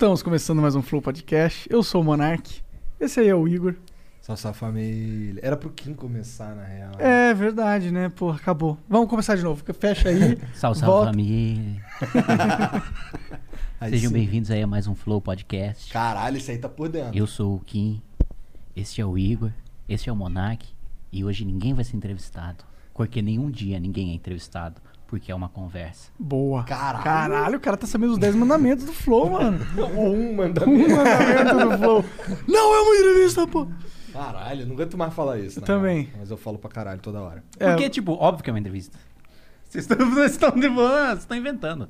[0.00, 1.68] Estamos começando mais um Flow Podcast.
[1.70, 2.62] Eu sou o Monark.
[2.98, 3.74] Esse aí é o Igor.
[4.22, 5.38] Salve, salve família.
[5.44, 6.92] Era pro Kim começar, na real.
[6.98, 8.08] É verdade, né?
[8.08, 8.78] Pô, acabou.
[8.88, 9.62] Vamos começar de novo.
[9.74, 10.38] Fecha aí.
[10.56, 11.10] Salve, salve volta.
[11.10, 11.84] família.
[13.78, 15.92] Aí Sejam bem-vindos aí a mais um Flow Podcast.
[15.92, 17.14] Caralho, esse aí tá por dentro.
[17.14, 18.00] Eu sou o Kim,
[18.74, 19.50] este é o Igor,
[19.86, 20.66] este é o Monark
[21.12, 22.64] e hoje ninguém vai ser entrevistado.
[22.94, 26.10] Porque nenhum dia ninguém é entrevistado, porque é uma conversa.
[26.16, 26.62] Boa.
[26.62, 27.02] Caralho.
[27.04, 29.58] Caralho, o cara tá sabendo os 10 mandamentos do Flow, mano.
[29.96, 30.88] Ou um Um mandamento.
[30.88, 32.04] mandamento do Flow.
[32.46, 33.66] Não é uma entrevista, pô.
[34.12, 35.58] Caralho, eu não aguento mais falar isso.
[35.58, 36.08] Eu na também.
[36.16, 37.42] Mas eu falo pra caralho toda hora.
[37.58, 38.96] É, Porque, tipo, óbvio que é uma entrevista.
[39.68, 41.88] Vocês estão vocês estão de boa, vocês estão inventando.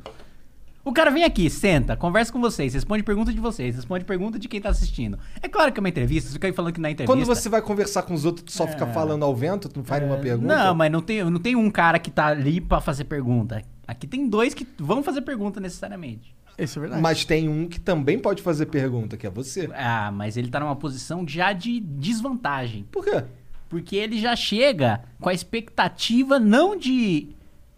[0.83, 4.49] O cara vem aqui, senta, conversa com vocês, responde pergunta de vocês, responde pergunta de
[4.49, 5.19] quem tá assistindo.
[5.43, 7.15] É claro que é uma entrevista, você fica aí falando que na entrevista...
[7.15, 9.85] Quando você vai conversar com os outros, tu só fica falando ao vento, tu não
[9.85, 10.53] faz nenhuma pergunta?
[10.53, 10.57] É.
[10.57, 13.63] Não, mas não tem, não tem um cara que tá ali pra fazer pergunta.
[13.87, 16.35] Aqui tem dois que vão fazer pergunta necessariamente.
[16.59, 17.03] Isso é verdade.
[17.03, 19.69] Mas tem um que também pode fazer pergunta, que é você.
[19.75, 22.87] Ah, mas ele tá numa posição já de desvantagem.
[22.91, 23.23] Por quê?
[23.69, 27.29] Porque ele já chega com a expectativa não de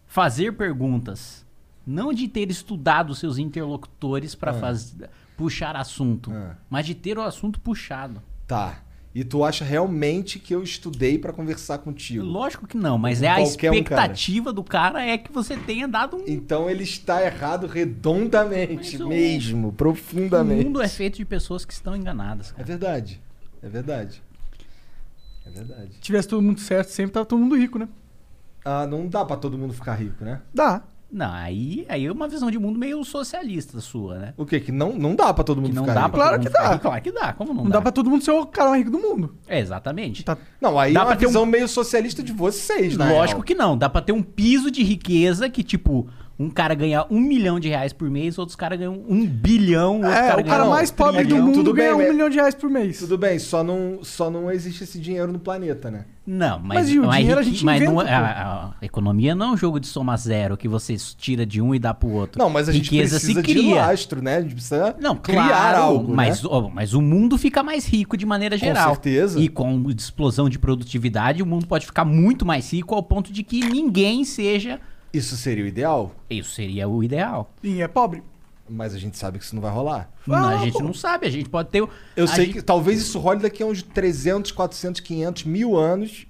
[0.06, 1.41] fazer perguntas,
[1.86, 4.54] não de ter estudado seus interlocutores pra Ah.
[4.54, 4.94] faz-
[5.36, 6.56] puxar assunto, Ah.
[6.70, 8.22] mas de ter o assunto puxado.
[8.46, 8.82] Tá.
[9.14, 12.24] E tu acha realmente que eu estudei pra conversar contigo?
[12.24, 14.02] Lógico que não, mas Com é a qualquer um, cara.
[14.04, 19.00] expectativa do cara é que você tenha dado um Então ele está errado redondamente, Mas
[19.00, 20.64] o- mesmo, O profundamente.
[20.64, 22.50] mundo é feito de pessoas que estão enganadas.
[22.50, 22.64] É cara.
[22.64, 23.20] verdade.
[23.62, 24.22] É verdade.
[25.44, 25.92] É verdade.
[25.94, 27.88] Se tivesse todo mundo certo, sempre tava todo mundo rico, né?
[28.64, 30.40] Ah, não dá pra todo mundo ficar rico, né?
[30.54, 30.82] Dá.
[31.12, 34.34] Não, aí, aí é uma visão de mundo meio socialista sua, né?
[34.36, 34.58] O quê?
[34.58, 36.16] Que não, não dá pra todo mundo Que não ficar dá rico.
[36.16, 36.68] Claro que dá.
[36.70, 36.80] rico.
[36.80, 37.32] Claro que dá.
[37.34, 39.36] Como não, Não dá pra todo mundo ser o cara mais rico do mundo.
[39.46, 40.24] É, exatamente.
[40.24, 43.10] Tá- Não, aí Dá é uma pra ter um- visão meio socialista de vocês, né?
[43.12, 43.76] Lógico que não.
[43.76, 47.68] Dá pra ter um piso de riqueza que, tipo, um cara ganha um milhão de
[47.68, 50.90] reais por mês, outros caras ganham um bilhão, outro É, cara o cara não, mais
[50.90, 52.98] pobre do trilhão, mundo tudo bem, ganha um mas- milhão de reais por mês.
[52.98, 56.06] Tudo bem, só não, só não existe esse dinheiro no planeta, né?
[56.24, 58.24] Não, mas, Mas e o mas dinheiro a gente mas não inventa, é- pô.
[58.24, 61.74] a, a economia não é um jogo de soma zero que você tira de um
[61.74, 62.38] e dá pro outro.
[62.38, 64.36] Não, mas a gente Riqueza precisa se de lastro, né?
[64.36, 66.48] A gente precisa Não, criar claro, algo, mas, né?
[66.50, 68.90] ó, mas o mundo fica mais rico de maneira geral.
[68.90, 69.40] certeza.
[69.40, 73.42] E com explosão de produtividade, o mundo pode ficar muito mais rico ao ponto de
[73.42, 74.80] que ninguém seja.
[75.12, 77.52] Isso seria o ideal, Isso seria o ideal.
[77.62, 78.22] E é pobre.
[78.68, 80.10] mas a gente sabe que isso não vai rolar.
[80.26, 80.82] Não, Ah, a gente pô.
[80.82, 81.82] não sabe, a gente pode ter.
[81.82, 85.76] o- Eu sei gente- que talvez isso role daqui a uns 300, 400, 500 mil
[85.76, 86.26] anos,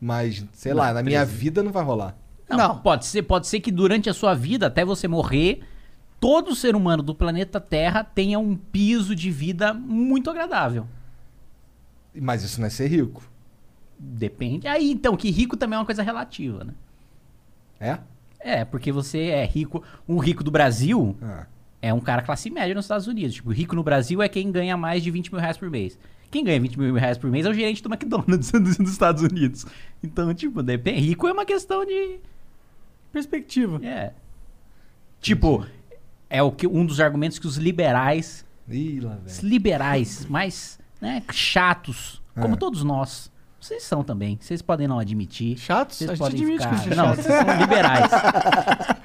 [0.00, 1.40] mas sei lá, Não, na minha 300.
[1.40, 2.16] vida não vai rolar.
[2.48, 2.78] Não, Não.
[2.78, 5.60] Pode ser, pode ser que durante a sua vida, até você morrer,
[6.18, 10.86] todo ser humano do planeta Terra tenha um piso de vida muito agradável.
[12.14, 13.22] Mas isso não é ser rico.
[13.98, 14.66] Depende.
[14.66, 16.74] Aí, então, que rico também é uma coisa relativa, né?
[17.78, 17.98] É?
[18.44, 19.82] É, porque você é rico.
[20.06, 21.46] Um rico do Brasil Ah.
[21.80, 23.34] é um cara classe média nos Estados Unidos.
[23.36, 25.98] Tipo, rico no Brasil é quem ganha mais de 20 mil reais por mês.
[26.30, 29.22] Quem ganha 20 mil reais por mês é o gerente do McDonald's dos dos Estados
[29.22, 29.64] Unidos.
[30.02, 31.00] Então, tipo, depende.
[31.00, 32.18] Rico é uma questão de.
[33.12, 33.80] Perspectiva.
[33.84, 34.12] É.
[35.20, 35.64] Tipo,
[36.28, 41.22] é o que, um dos argumentos que os liberais, Ih, lá os liberais mais né,
[41.32, 42.58] chatos, como Ah.
[42.58, 43.30] todos nós,
[43.64, 44.36] vocês são também.
[44.38, 45.56] Vocês podem não admitir.
[45.56, 45.96] Chatos?
[45.96, 46.76] Vocês podem que ficar...
[46.76, 48.10] gente é Não, vocês são liberais.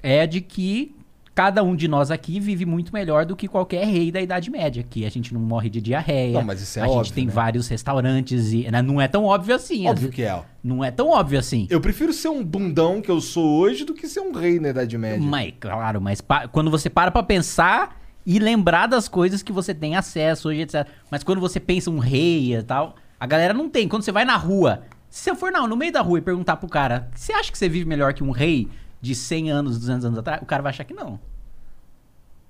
[0.00, 0.94] é de que
[1.34, 4.84] cada um de nós aqui vive muito melhor do que qualquer rei da Idade Média.
[4.88, 6.34] Que a gente não morre de diarreia.
[6.34, 7.32] Não, mas isso é a óbvio, gente tem né?
[7.32, 9.88] vários restaurantes e né, não é tão óbvio assim.
[9.88, 10.40] Óbvio vezes- que é.
[10.62, 11.66] Não é tão óbvio assim.
[11.68, 14.68] Eu prefiro ser um bundão que eu sou hoje do que ser um rei na
[14.68, 15.20] Idade Média.
[15.26, 19.74] Mas, claro, mas pa- quando você para pra pensar e lembrar das coisas que você
[19.74, 20.86] tem acesso hoje, etc.
[21.10, 23.88] Mas quando você pensa um rei e tal, a galera não tem.
[23.88, 26.56] Quando você vai na rua, se você for não, no meio da rua e perguntar
[26.56, 28.68] pro cara, você acha que você vive melhor que um rei
[29.00, 30.42] de 100 anos, 200 anos atrás?
[30.42, 31.18] O cara vai achar que não.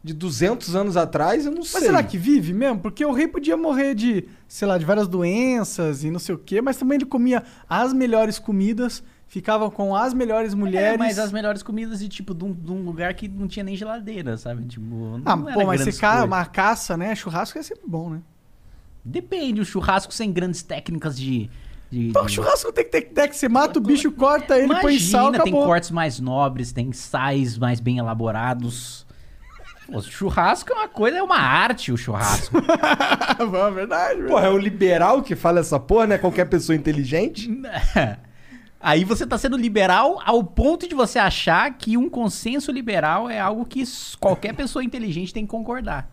[0.02, 1.80] De 200 anos atrás, eu não Mas sei.
[1.82, 2.78] será que vive mesmo?
[2.80, 6.38] Porque o rei podia morrer de, sei lá, de várias doenças e não sei o
[6.38, 10.94] quê, mas também ele comia as melhores comidas, ficava com as melhores mulheres.
[10.94, 13.64] É, mas as melhores comidas de tipo de um, de um lugar que não tinha
[13.64, 14.64] nem geladeira, sabe?
[14.66, 14.84] Tipo,
[15.18, 16.10] não Ah, era pô, mas grandes você ca...
[16.10, 16.26] coisas.
[16.26, 17.14] uma caça, né?
[17.14, 18.20] Churrasco é sempre bom, né?
[19.04, 21.50] Depende, o churrasco sem grandes técnicas de.
[21.90, 23.34] de- Pô, de- churrasco tem que ter técnica.
[23.34, 25.64] Você mata o bicho, corta ele, põe Imagina, sal, tem acabou.
[25.66, 29.04] cortes mais nobres, tem sais mais bem elaborados.
[29.86, 32.56] Pô, churrasco é uma coisa, é uma arte o churrasco.
[33.36, 34.22] é verdade.
[34.22, 36.18] Porra, é o liberal que fala essa porra, né?
[36.18, 37.50] Qualquer pessoa inteligente.
[38.80, 43.40] Aí você tá sendo liberal ao ponto de você achar que um consenso liberal é
[43.40, 43.82] algo que
[44.20, 46.10] qualquer pessoa inteligente tem que concordar.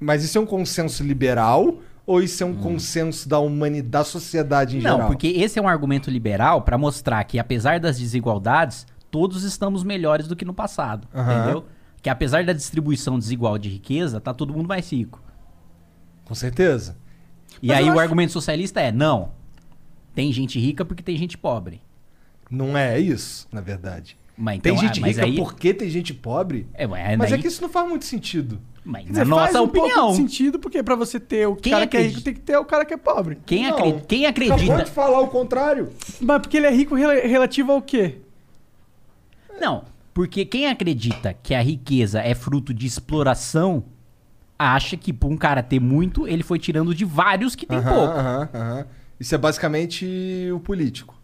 [0.00, 4.78] Mas isso é um consenso liberal ou isso é um consenso da humanidade, da sociedade
[4.78, 5.06] em Não, geral?
[5.08, 10.26] porque esse é um argumento liberal pra mostrar que apesar das desigualdades, todos estamos melhores
[10.26, 11.66] do que no passado, entendeu?
[12.02, 15.22] Que apesar da distribuição desigual de riqueza, tá todo mundo mais rico.
[16.24, 16.96] Com certeza.
[17.62, 19.32] E Mas aí o acho- argumento socialista é: não.
[20.14, 21.82] Tem gente rica porque tem gente pobre.
[22.50, 24.16] Não é isso, na verdade.
[24.36, 26.66] Mas, Tem então, gente ah, rica aí, porque tem gente pobre?
[26.72, 28.58] É, mas Mas daí- é que isso não faz muito sentido.
[28.84, 30.10] Mas Quer na dizer, faz nossa um pouco opinião.
[30.10, 32.40] de sentido, porque pra você ter o Quem cara que é acredita- rico, tem que
[32.40, 33.38] ter o cara que é pobre.
[33.46, 33.70] Quem, Não.
[33.76, 34.84] acre- quem Acabou acredita.
[34.84, 35.90] de falar o contrário.
[36.20, 38.16] Mas porque ele é rico rela- relativo ao quê?
[39.60, 39.84] Não,
[40.14, 43.84] porque quem acredita que a riqueza é fruto de exploração
[44.58, 47.94] acha que por um cara ter muito, ele foi tirando de vários que tem Aham,
[47.94, 48.18] pouco.
[48.18, 48.86] aham, aham.
[49.18, 51.14] Isso é basicamente o político.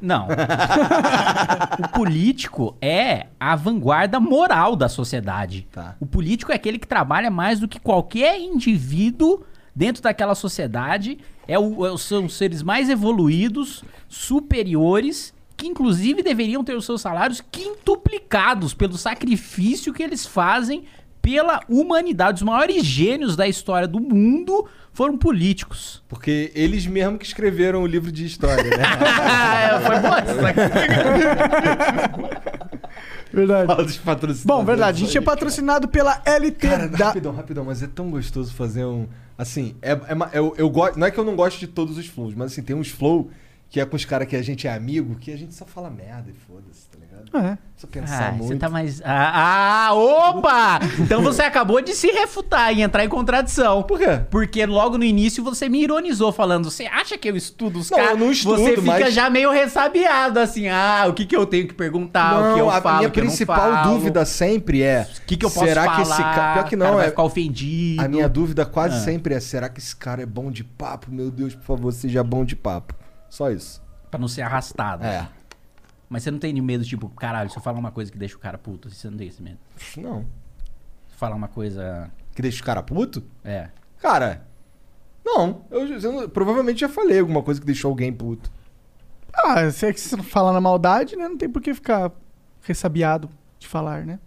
[0.00, 0.28] Não.
[1.84, 5.66] o político é a vanguarda moral da sociedade.
[5.72, 5.96] Tá.
[6.00, 9.44] O político é aquele que trabalha mais do que qualquer indivíduo
[9.74, 11.18] dentro daquela sociedade.
[11.46, 17.00] É o, é são os seres mais evoluídos, superiores, que inclusive deveriam ter os seus
[17.00, 20.84] salários quintuplicados pelo sacrifício que eles fazem
[21.26, 22.36] pela humanidade.
[22.36, 26.00] Os maiores gênios da história do mundo foram políticos.
[26.06, 28.84] Porque eles mesmo que escreveram o livro de história, né?
[29.84, 30.22] Foi boa
[33.32, 33.66] Verdade.
[33.66, 35.02] Fala dos patrocinadores Bom, verdade.
[35.02, 37.06] A gente é patrocinado pela LT Cara, da...
[37.06, 39.08] rapidão, rapidão, mas é tão gostoso fazer um.
[39.36, 40.96] Assim, é, é eu, eu gosto.
[40.96, 43.28] Não é que eu não gosto de todos os flows, mas assim, tem uns flow
[43.68, 45.90] que é com os caras que a gente é amigo, que a gente só fala
[45.90, 47.46] merda e foda-se, tá ligado?
[47.46, 47.58] É.
[47.76, 48.48] Só pensar Ah, muito.
[48.48, 49.02] você tá mais.
[49.04, 50.80] Ah, ah, opa!
[50.98, 53.82] Então você acabou de se refutar e entrar em contradição.
[53.82, 54.20] Por quê?
[54.30, 57.98] Porque logo no início você me ironizou falando, você acha que eu estudo os Não,
[57.98, 58.12] caras?
[58.12, 61.44] eu não estudo, Você fica mas- já meio ressabiado, assim, ah, o que que eu
[61.44, 64.82] tenho que perguntar, o que eu a falo, minha eu não principal falo, dúvida sempre
[64.82, 65.06] é.
[65.18, 65.96] O que que eu posso será falar?
[65.96, 66.52] que esse cara.
[66.54, 67.10] Pior que o cara não, vai é.
[67.10, 68.02] ficar ofendido.
[68.02, 69.00] A minha dúvida quase Ah.
[69.00, 71.08] sempre é: será que esse cara é bom de papo?
[71.12, 72.94] Meu Deus, por favor, seja bom de papo.
[73.28, 73.82] Só isso.
[74.10, 75.04] Pra não ser arrastado.
[75.04, 75.28] É.
[76.08, 78.38] Mas você não tem medo, tipo, caralho, se eu falar uma coisa que deixa o
[78.38, 79.58] cara puto, você não tem esse medo.
[79.96, 80.24] Não.
[81.08, 82.10] Se falar uma coisa.
[82.34, 83.24] Que deixa o cara puto?
[83.44, 83.70] É.
[84.00, 84.46] Cara.
[85.24, 85.64] Não.
[85.70, 88.50] Eu, eu provavelmente já falei alguma coisa que deixou alguém puto.
[89.34, 91.28] Ah, se é que você fala na maldade, né?
[91.28, 92.12] Não tem por que ficar
[92.62, 94.18] ressabiado de falar, né?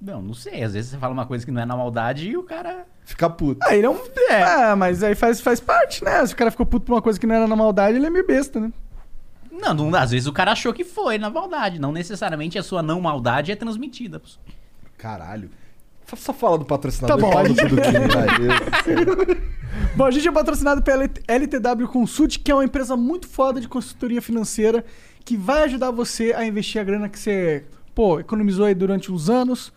[0.00, 0.62] Não, não sei.
[0.62, 2.86] Às vezes você fala uma coisa que não é na maldade e o cara.
[3.04, 3.58] Ficar puto.
[3.62, 3.98] Ah, ele é um...
[4.30, 6.24] É, mas aí faz, faz parte, né?
[6.26, 8.10] Se o cara ficou puto por uma coisa que não era na maldade, ele é
[8.10, 8.72] meio besta, né?
[9.60, 11.78] Não, não, às vezes o cara achou que foi na maldade.
[11.78, 14.20] Não necessariamente a sua não maldade é transmitida.
[14.98, 15.50] Caralho.
[16.16, 17.32] Só fala do patrocinador Tá bom,
[18.12, 18.26] vai.
[19.96, 23.66] Bom, a gente é patrocinado pela LTW Consult, que é uma empresa muito foda de
[23.66, 24.84] consultoria financeira
[25.24, 29.30] que vai ajudar você a investir a grana que você, pô, economizou aí durante uns
[29.30, 29.72] anos,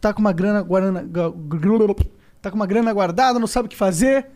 [0.00, 1.06] tá com uma grana guarana,
[2.40, 4.26] tá com uma grana guardada, não sabe o que fazer,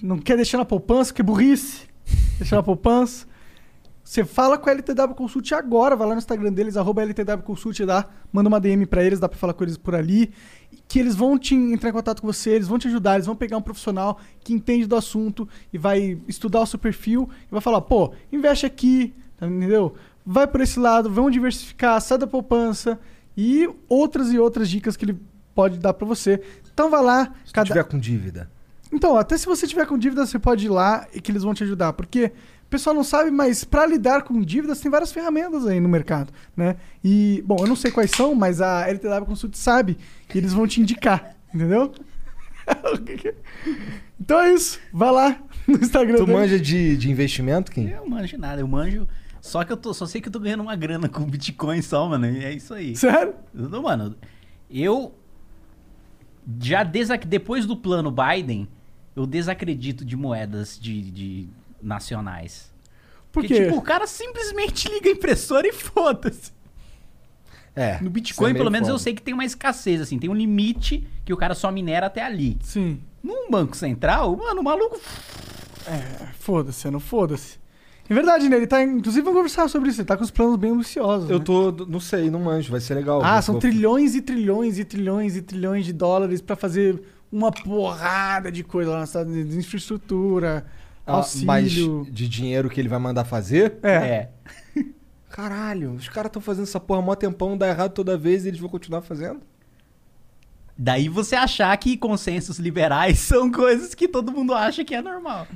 [0.00, 1.88] não quer deixar na poupança, que burrice,
[2.38, 3.26] deixar na poupança.
[4.12, 7.82] Você fala com a LTW Consult agora, vai lá no Instagram deles, arroba LTW Consult,
[7.86, 10.30] dá, manda uma DM pra eles, dá pra falar com eles por ali,
[10.86, 13.34] que eles vão te entrar em contato com você, eles vão te ajudar, eles vão
[13.34, 17.62] pegar um profissional que entende do assunto e vai estudar o seu perfil e vai
[17.62, 19.94] falar, pô, investe aqui, tá, entendeu?
[20.26, 23.00] Vai por esse lado, vamos diversificar, sai da poupança
[23.34, 25.18] e outras e outras dicas que ele
[25.54, 26.38] pode dar pra você.
[26.70, 28.50] Então vai lá, Se tu tiver com dívida.
[28.92, 31.54] então, até se você tiver com dívida, você pode ir lá e que eles vão
[31.54, 31.94] te ajudar.
[31.94, 32.30] Porque
[32.72, 36.76] pessoal não sabe, mas para lidar com dívidas tem várias ferramentas aí no mercado, né?
[37.04, 39.98] E, bom, eu não sei quais são, mas a LTW Consult sabe
[40.34, 41.92] e eles vão te indicar, entendeu?
[44.20, 44.80] então é isso.
[44.92, 45.38] Vai lá
[45.68, 46.38] no Instagram Tu dele.
[46.38, 47.88] manja de, de investimento, Kim?
[47.88, 49.06] Eu manjo nada, eu manjo.
[49.40, 52.08] Só que eu tô, só sei que eu tô ganhando uma grana com Bitcoin só,
[52.08, 52.26] mano.
[52.26, 52.96] E é isso aí.
[52.96, 53.34] Sério?
[53.54, 54.16] Eu não, Mano,
[54.70, 55.12] eu
[56.60, 57.26] já desac...
[57.26, 58.68] depois do plano Biden,
[59.14, 61.48] eu desacredito de moedas de, de
[61.82, 62.72] nacionais.
[63.30, 63.64] Por Porque, quê?
[63.64, 66.52] tipo, o cara simplesmente liga a impressora e foda-se.
[67.74, 67.98] É.
[68.00, 69.02] No é Bitcoin, meio pelo menos, eu foda.
[69.04, 70.18] sei que tem uma escassez, assim.
[70.18, 72.58] Tem um limite que o cara só minera até ali.
[72.62, 73.00] Sim.
[73.22, 75.00] Num banco central, mano, o maluco...
[76.38, 77.58] Foda-se, não foda-se.
[78.08, 78.56] É verdade, né?
[78.56, 78.82] Ele tá.
[78.82, 80.00] Inclusive, vamos conversar sobre isso.
[80.00, 81.30] Ele tá com os planos bem ambiciosos.
[81.30, 81.44] Eu né?
[81.44, 81.72] tô.
[81.86, 83.22] Não sei, não manjo, vai ser legal.
[83.24, 87.50] Ah, são vou- trilhões e trilhões e trilhões e trilhões de dólares pra fazer uma
[87.50, 89.56] porrada de coisa lá nos Estados Unidos.
[89.56, 90.66] Infraestrutura,
[91.06, 92.06] Ah, Mas auxílio.
[92.10, 93.74] de dinheiro que ele vai mandar fazer?
[93.82, 94.28] É.
[95.30, 98.60] Caralho, os caras estão fazendo essa porra mó tempão, dá errado toda vez e eles
[98.60, 99.40] vão continuar fazendo?
[100.76, 105.46] Daí você achar que consensos liberais são coisas que todo mundo acha que é normal.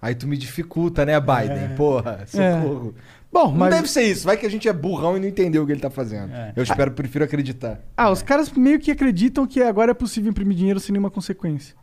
[0.00, 1.74] Aí tu me dificulta, né, Biden?
[1.76, 2.94] Porra, socorro.
[3.32, 3.74] Bom, Não mas.
[3.74, 4.24] deve ser isso.
[4.24, 6.32] Vai que a gente é burrão e não entendeu o que ele tá fazendo.
[6.32, 6.52] É.
[6.54, 7.80] Eu espero, prefiro acreditar.
[7.96, 11.74] Ah, os caras meio que acreditam que agora é possível imprimir dinheiro sem nenhuma consequência.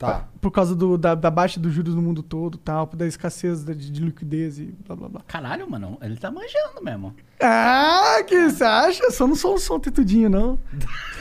[0.00, 0.24] Tá.
[0.40, 3.74] Por causa do- da, da baixa dos juros no mundo todo tal, da escassez de,
[3.74, 5.20] de liquidez e blá blá blá.
[5.26, 7.14] Caralho, mano, ele tá manjando mesmo.
[7.38, 9.10] Ah, que você acha?
[9.10, 10.58] Só não sou um som tetudinho, não.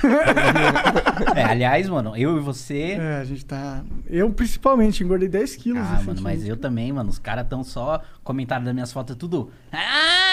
[1.35, 2.97] É, aliás, mano, eu e você.
[2.99, 3.83] É, a gente tá.
[4.07, 5.81] Eu principalmente engordei 10 quilos.
[5.85, 7.09] Ah, mano, mas eu também, mano.
[7.09, 9.51] Os caras tão só comentário das minhas fotos, tudo.
[9.71, 10.28] Ah!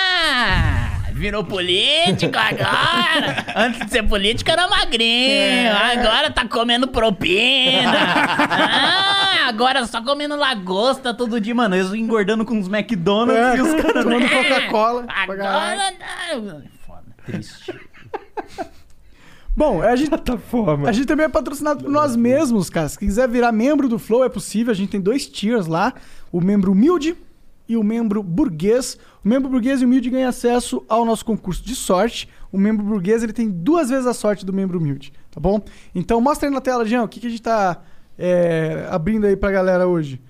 [1.12, 3.44] Virou político agora!
[3.56, 7.92] Antes de ser político era magrinho, agora tá comendo propina!
[9.46, 11.76] Ah, agora só comendo lagosta todo dia, mano.
[11.76, 14.02] Eu engordando com os McDonald's É, e os caras.
[14.04, 15.92] tomando "Ah, Coca-Cola caralho." Agora.
[15.92, 17.73] tá." Foda, triste.
[19.56, 20.88] Bom, a gente, Plataforma.
[20.88, 22.88] a gente também é patrocinado por nós mesmos, cara.
[22.88, 24.73] Se quiser virar membro do Flow, é possível.
[24.73, 25.94] A gente tem dois tiers lá:
[26.32, 27.16] o membro humilde
[27.68, 28.99] e o membro burguês.
[29.25, 32.28] O membro burguês e humilde ganha acesso ao nosso concurso de sorte.
[32.52, 35.61] O membro burguês ele tem duas vezes a sorte do membro humilde, tá bom?
[35.94, 37.82] Então mostra aí na tela, Jean, o que, que a gente tá
[38.18, 40.20] é, abrindo aí pra galera hoje.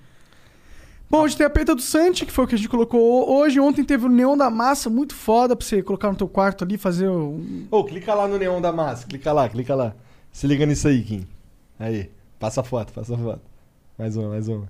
[1.09, 3.61] Bom, hoje tem a peita do Santi, que foi o que a gente colocou hoje.
[3.61, 6.77] Ontem teve o Neon da Massa, muito foda pra você colocar no teu quarto ali,
[6.77, 9.07] fazer um, Ô, clica lá no neon da massa.
[9.07, 9.95] Clica lá, clica lá.
[10.33, 11.25] Se liga nisso aí, Kim.
[11.79, 12.11] Aí.
[12.39, 13.41] Passa a foto, passa a foto.
[13.97, 14.67] Mais uma, mais uma.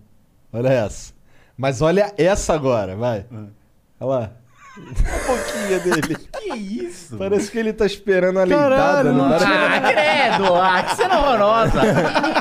[0.54, 1.17] Olha essa.
[1.58, 3.26] Mas olha essa agora, vai.
[4.00, 4.32] Olha lá.
[4.78, 6.18] A boquinha dele.
[6.48, 7.18] Que isso?
[7.18, 9.46] Parece que ele tá esperando a leitada, não não parece?
[9.52, 10.56] Ah, credo!
[10.56, 11.82] Ah, que cena horrorosa!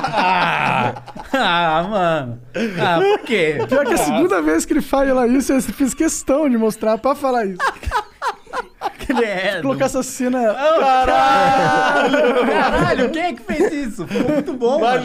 [0.05, 0.93] Ah,
[1.33, 2.39] ah, mano.
[2.79, 3.57] Ah, por quê?
[3.67, 7.15] Pior que a segunda vez que ele fala isso, eu fiz questão de mostrar pra
[7.15, 7.57] falar isso.
[8.99, 9.61] Credo.
[9.63, 10.53] Colocar essa cena.
[10.53, 12.45] Caralho!
[12.45, 14.07] Caralho, quem é que fez isso?
[14.07, 15.03] Ficou muito bom, mano.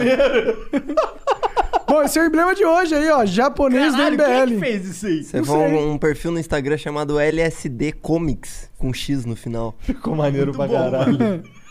[2.02, 3.24] Bom, esse é o emblema de hoje aí, ó.
[3.24, 4.54] Japonês Caralho, do quem é MBL.
[4.54, 5.22] que fez isso aí?
[5.24, 5.78] Você Não vai sei.
[5.78, 9.76] um, um perfil no Instagram chamado LSD Comics, com X no final.
[9.82, 11.42] Ficou maneiro Muito pra bom, caralho.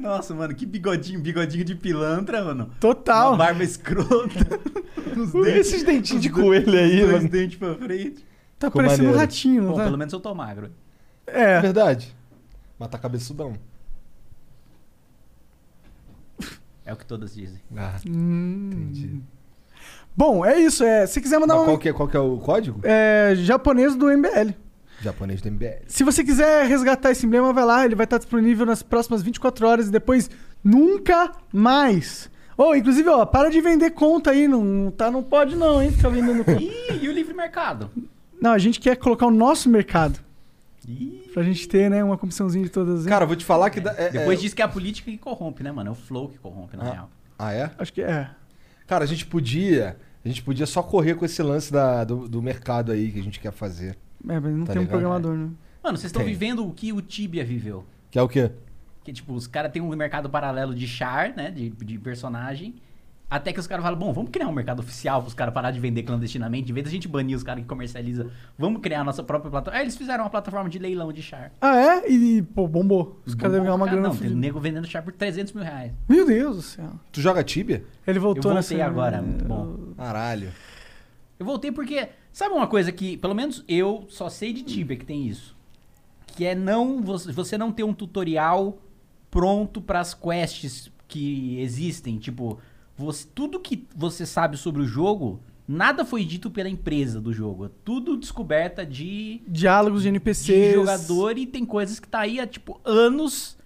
[0.00, 2.70] Nossa, mano, que bigodinho, bigodinho de pilantra, mano.
[2.80, 3.28] Total.
[3.32, 4.60] Uma barba escrota.
[5.16, 7.28] Os Esses dentinhos de os coelho aí, os dois mano.
[7.28, 8.24] dentes pra frente.
[8.58, 9.18] Tá Ficou parecendo um maneiro.
[9.18, 9.84] ratinho, não Bom, tá?
[9.84, 10.70] pelo menos eu tô magro.
[11.26, 11.60] É É.
[11.60, 12.16] verdade.
[12.78, 13.52] Mas tá cabeçudão.
[16.84, 17.60] É o que todas dizem.
[17.76, 18.70] Ah, Hum.
[18.72, 19.20] entendi.
[20.16, 20.84] Bom, é isso.
[20.84, 21.66] É, se quiser mandar Mas um.
[21.66, 22.80] qual que, é, qual que é o código?
[22.82, 24.52] É, japonês do MBL.
[25.00, 25.82] Japonês do MBL.
[25.88, 27.84] Se você quiser resgatar esse emblema, vai lá.
[27.84, 30.30] Ele vai estar disponível nas próximas 24 horas e depois
[30.62, 32.30] nunca mais.
[32.56, 34.46] Oh, inclusive, ó, para de vender conta aí.
[34.46, 35.90] Não, tá, não pode não, hein?
[35.90, 36.62] Ficar vendendo conta.
[36.62, 37.90] Ih, e o livre mercado?
[38.40, 40.20] Não, a gente quer colocar o nosso mercado.
[40.86, 41.30] Ih.
[41.32, 43.02] Pra gente ter, né, uma comissãozinha de todas.
[43.04, 43.08] hein?
[43.08, 43.80] Cara, vou te falar que...
[43.80, 45.88] dá- é- Depois é- diz que é a política que corrompe, né, mano?
[45.88, 46.92] É o flow que corrompe, na Ah.
[46.92, 47.10] real.
[47.38, 47.70] Ah, é?
[47.78, 48.28] Acho que é.
[48.92, 49.96] Cara, a gente podia...
[50.22, 53.22] A gente podia só correr com esse lance da, do, do mercado aí que a
[53.22, 53.96] gente quer fazer.
[54.28, 54.88] É, mas não Tá tem um ligado?
[55.00, 55.48] programador, né?
[55.82, 56.30] Mano, vocês estão Tem.
[56.30, 57.86] vivendo o que o Tibia viveu.
[58.10, 58.50] Que é o quê?
[59.02, 61.50] Que, tipo, os caras têm um mercado paralelo de char, né?
[61.50, 62.74] De, de personagem.
[63.32, 65.80] Até que os caras falam, bom, vamos criar um mercado oficial pros caras parar de
[65.80, 66.70] vender clandestinamente.
[66.70, 69.78] Em vez da gente banir os caras que comercializa, vamos criar a nossa própria plataforma.
[69.78, 71.50] Aí eles fizeram uma plataforma de leilão de char.
[71.58, 72.10] Ah, é?
[72.12, 73.22] E, pô, bombou.
[73.24, 75.64] Os caras devem ganhar uma Cara, grana Não, tem nego vendendo char por 300 mil
[75.64, 75.92] reais.
[76.06, 76.90] Meu Deus do céu.
[77.10, 77.82] Tu joga Tibia?
[78.06, 78.74] Ele voltou Eu nessa...
[78.74, 79.94] voltei agora, muito bom.
[79.96, 80.52] Caralho.
[81.38, 85.06] Eu voltei porque, sabe uma coisa que, pelo menos eu só sei de Tibia que
[85.06, 85.56] tem isso.
[86.26, 88.76] Que é não você, você não ter um tutorial
[89.30, 92.58] pronto para as quests que existem, tipo,
[93.02, 97.66] você- tudo que você sabe sobre o jogo nada foi dito pela empresa do jogo.
[97.66, 100.74] É tudo descoberta de, Diálogos de de NPCs.
[100.74, 103.56] jogador e tem coisas que tá aí há, tipo, anos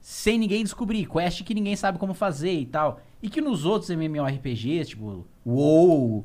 [0.00, 1.06] sem ninguém descobrir.
[1.06, 3.00] Quest que ninguém sabe como fazer e tal.
[3.22, 6.24] E que nos outros MMORPGs, tipo, WoW,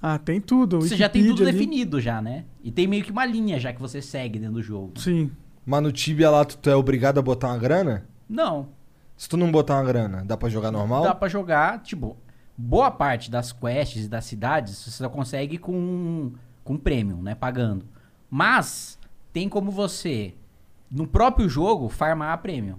[0.00, 0.80] Ah, tem tudo.
[0.82, 1.52] você já tem tudo ali.
[1.52, 2.44] definido já, né?
[2.62, 4.92] E tem meio que uma linha já que você segue dentro do jogo.
[5.00, 5.30] Sim.
[5.66, 8.06] Mas no Tibia lá, tu, tu é obrigado a botar uma grana?
[8.28, 8.68] Não,
[9.16, 11.04] Se tu não botar uma grana, dá pra jogar normal?
[11.04, 12.16] dá pra jogar, tipo,
[12.56, 16.32] boa parte das quests e das cidades você só consegue com
[16.64, 17.84] com premium, né, pagando.
[18.30, 18.98] Mas
[19.32, 20.34] tem como você
[20.90, 22.78] no próprio jogo farmar a premium.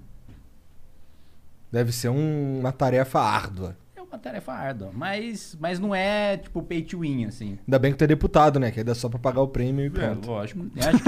[1.72, 3.78] Deve ser um- uma tarefa árdua.
[4.16, 7.58] É uma tarefa árdua, mas mas não é tipo pay to win assim.
[7.68, 8.72] Ainda bem que tu é deputado, né?
[8.72, 10.26] Que aí dá só pra pagar o prêmio e pronto.
[10.26, 10.66] lógico.
[10.74, 11.04] Eu acho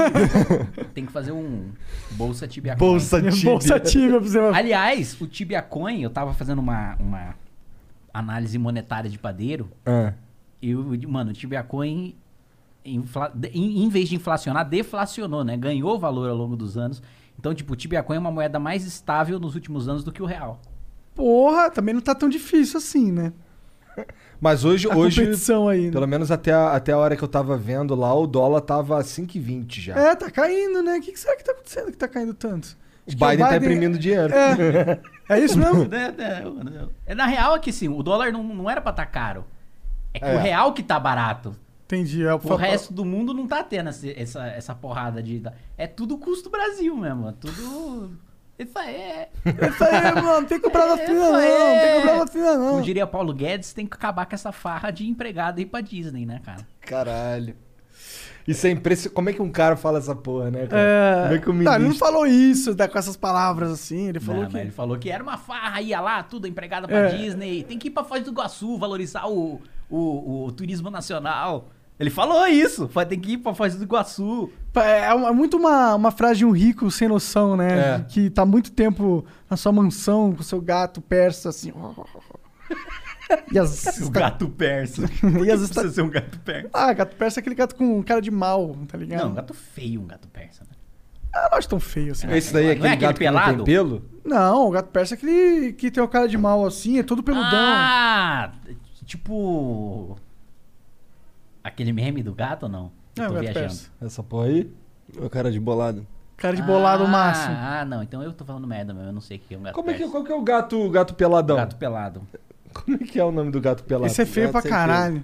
[0.75, 1.69] que tem que fazer um
[2.11, 2.89] bolsa Tibia Coin.
[2.89, 3.49] Bolsa Tibia.
[3.51, 4.39] Bolsa Tibia pra você.
[4.39, 7.35] Aliás, o Tibia Coin, eu tava fazendo uma, uma
[8.13, 9.69] análise monetária de padeiro.
[9.85, 10.11] Ah,
[10.61, 12.13] E, o- mano, o Tibia Coin,
[12.83, 15.55] infla- em, em vez de inflacionar, deflacionou, né?
[15.55, 17.01] Ganhou valor ao longo dos anos.
[17.39, 20.21] Então, tipo, o Tibia Coin é uma moeda mais estável nos últimos anos do que
[20.21, 20.59] o real.
[21.17, 23.33] Porra, também não tá tão difícil assim, né?
[24.39, 25.87] Mas hoje, A hoje competição aí.
[25.87, 25.91] né?
[25.91, 28.99] pelo menos até a, até a hora que eu tava vendo lá, o dólar tava
[28.99, 29.95] 5,20 já.
[29.97, 30.97] É, tá caindo, né?
[30.97, 32.77] O que, que será que tá acontecendo que tá caindo tanto?
[33.07, 34.31] o que é Biden, tá imprimindo dinheiro.
[34.31, 35.87] É, é isso mesmo?
[35.91, 36.43] É, é,
[37.07, 39.43] é, na real é que sim, o dólar não, não era pra estar caro.
[40.13, 40.35] É que É.
[40.35, 41.55] o real que tá barato.
[41.85, 42.23] Entendi.
[42.23, 45.41] É, O resto do mundo não tá tendo essa, essa, essa porrada de.
[45.75, 47.29] É tudo custo Brasil mesmo.
[47.29, 48.11] É tudo.
[48.59, 49.29] Isso aí é.
[49.45, 50.47] Isso aí, mano.
[50.47, 51.39] Tem que comprar vacina, não.
[51.39, 52.69] Tem que comprar vacina, não.
[52.71, 55.81] Como diria Paulo Guedes, tem que acabar com essa farra de empregado e ir pra
[55.81, 56.65] Disney, né, cara?
[56.81, 57.55] Caralho.
[58.47, 59.13] Isso é impressionante.
[59.13, 60.81] Como é que um cara fala essa porra, né, cara?
[60.81, 61.21] É...
[61.23, 61.99] Como é que o Tá, ele não ministro...
[62.07, 64.07] falou isso, tá, com essas palavras assim.
[64.07, 64.53] Ele falou Não, que.
[64.53, 67.15] mas ele falou que era uma farra, ia lá, tudo empregada pra É.
[67.17, 67.63] Disney.
[67.63, 71.67] Tem que ir pra Foz do Iguaçu, valorizar o, o, o turismo nacional.
[71.99, 74.49] Ele falou isso, tem que ir pra Foz do Iguaçu.
[74.79, 77.95] É uma- é muito uma, uma frase de um rico sem noção, né?
[77.95, 78.05] É.
[78.07, 81.71] Que tá muito tempo na sua mansão com seu gato persa, assim.
[83.51, 83.85] E as.
[84.01, 85.01] O gato persa.
[85.45, 86.69] E as Precisa ser um gato persa.
[86.73, 89.23] Ah, gato persa é aquele gato com cara de mal, tá ligado?
[89.23, 90.63] Não, um gato feio, um gato persa.
[90.63, 90.69] Né?
[91.33, 92.25] Ah, não acho tão feio assim.
[92.31, 93.63] Esse daí é Não é aquele aquele gato que não tem pelado?
[93.65, 94.05] pelo?
[94.23, 97.21] Não, o gato persa é aquele que tem o cara de mal assim, é todo
[97.21, 97.49] peludão.
[97.53, 98.53] Ah,
[99.05, 100.17] tipo.
[101.63, 102.91] Aquele meme do gato ou não?
[103.17, 103.67] Eu é, o tô gato viajando.
[103.67, 103.89] persa.
[104.01, 104.71] Essa porra aí?
[105.17, 106.05] O cara de bolado.
[106.35, 107.55] Cara de bolado ah, máximo.
[107.57, 109.63] Ah, não, então eu tô falando merda mesmo, eu não sei o que é um
[109.63, 110.11] gato Como é que, persa.
[110.11, 111.55] qual que é o gato, gato peladão?
[111.55, 112.21] Gato pelado.
[112.73, 114.05] Como é que é o nome do gato pelado?
[114.05, 115.23] Esse é feio gato pra caralho.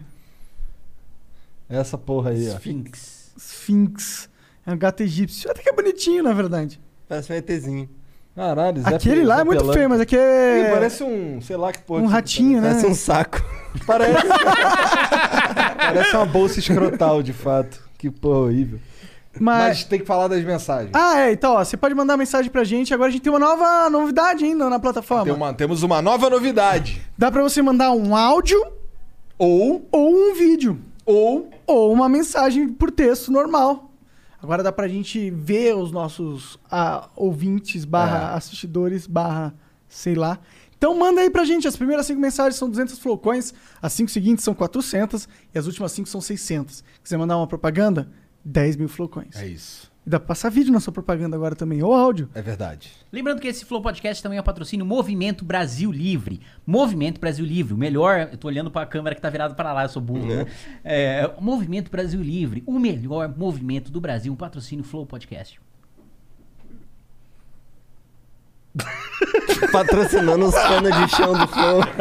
[1.69, 2.53] Essa porra aí, ó.
[2.55, 3.33] Sphinx.
[3.37, 4.29] Sphinx.
[4.65, 5.51] É um gato egípcio.
[5.51, 6.79] Até que é bonitinho, na verdade.
[7.07, 7.89] Parece um ETzinho.
[8.35, 9.77] Caralho, Zé Aquele lá Zé é muito Pelando.
[9.77, 10.69] feio, mas aqui Ih, é.
[10.73, 12.01] Parece um, sei lá que porra.
[12.01, 12.69] um ratinho, né?
[12.69, 13.43] Parece um saco.
[13.85, 14.27] Parece.
[15.77, 17.81] Parece uma bolsa escrotal, de fato.
[17.97, 18.79] Que porra horrível.
[19.39, 19.83] Mas Mas.
[19.85, 20.91] tem que falar das mensagens.
[20.93, 22.93] Ah, é, então, ó, você pode mandar mensagem pra gente.
[22.93, 25.23] Agora a gente tem uma nova novidade ainda na plataforma.
[25.25, 27.01] Tem uma- temos uma nova novidade.
[27.17, 28.63] Dá pra você mandar um áudio
[29.39, 30.79] Ou, ou um vídeo.
[31.05, 33.89] ou, Ou uma mensagem por texto normal.
[34.43, 38.37] Agora dá pra gente ver os nossos ah, ouvintes, barra É.
[38.37, 39.55] assistidores, barra
[39.87, 40.37] sei lá.
[40.77, 41.65] Então manda aí pra gente.
[41.65, 45.93] As primeiras cinco mensagens são 200 flowcoins, as cinco seguintes são 400 e as últimas
[45.93, 46.83] cinco são 600.
[47.01, 48.11] Quiser mandar uma propaganda?
[48.43, 49.33] 10 mil flowcoins.
[49.37, 49.89] É isso.
[50.05, 52.29] E dá pra passar vídeo na sua propaganda agora também, ou áudio.
[52.35, 52.91] É verdade.
[53.11, 56.41] Lembrando que esse Flow Podcast também é o patrocínio Movimento Brasil Livre.
[56.67, 58.29] Movimento Brasil Livre, o melhor.
[58.31, 60.25] Eu tô olhando pra câmera que tá virada para lá, eu sou burro.
[60.25, 60.45] né?
[60.83, 65.59] É, Movimento Brasil Livre, o melhor movimento do Brasil, um patrocínio Flow Podcast.
[69.71, 71.81] Patrocinando os panos de chão do Flow.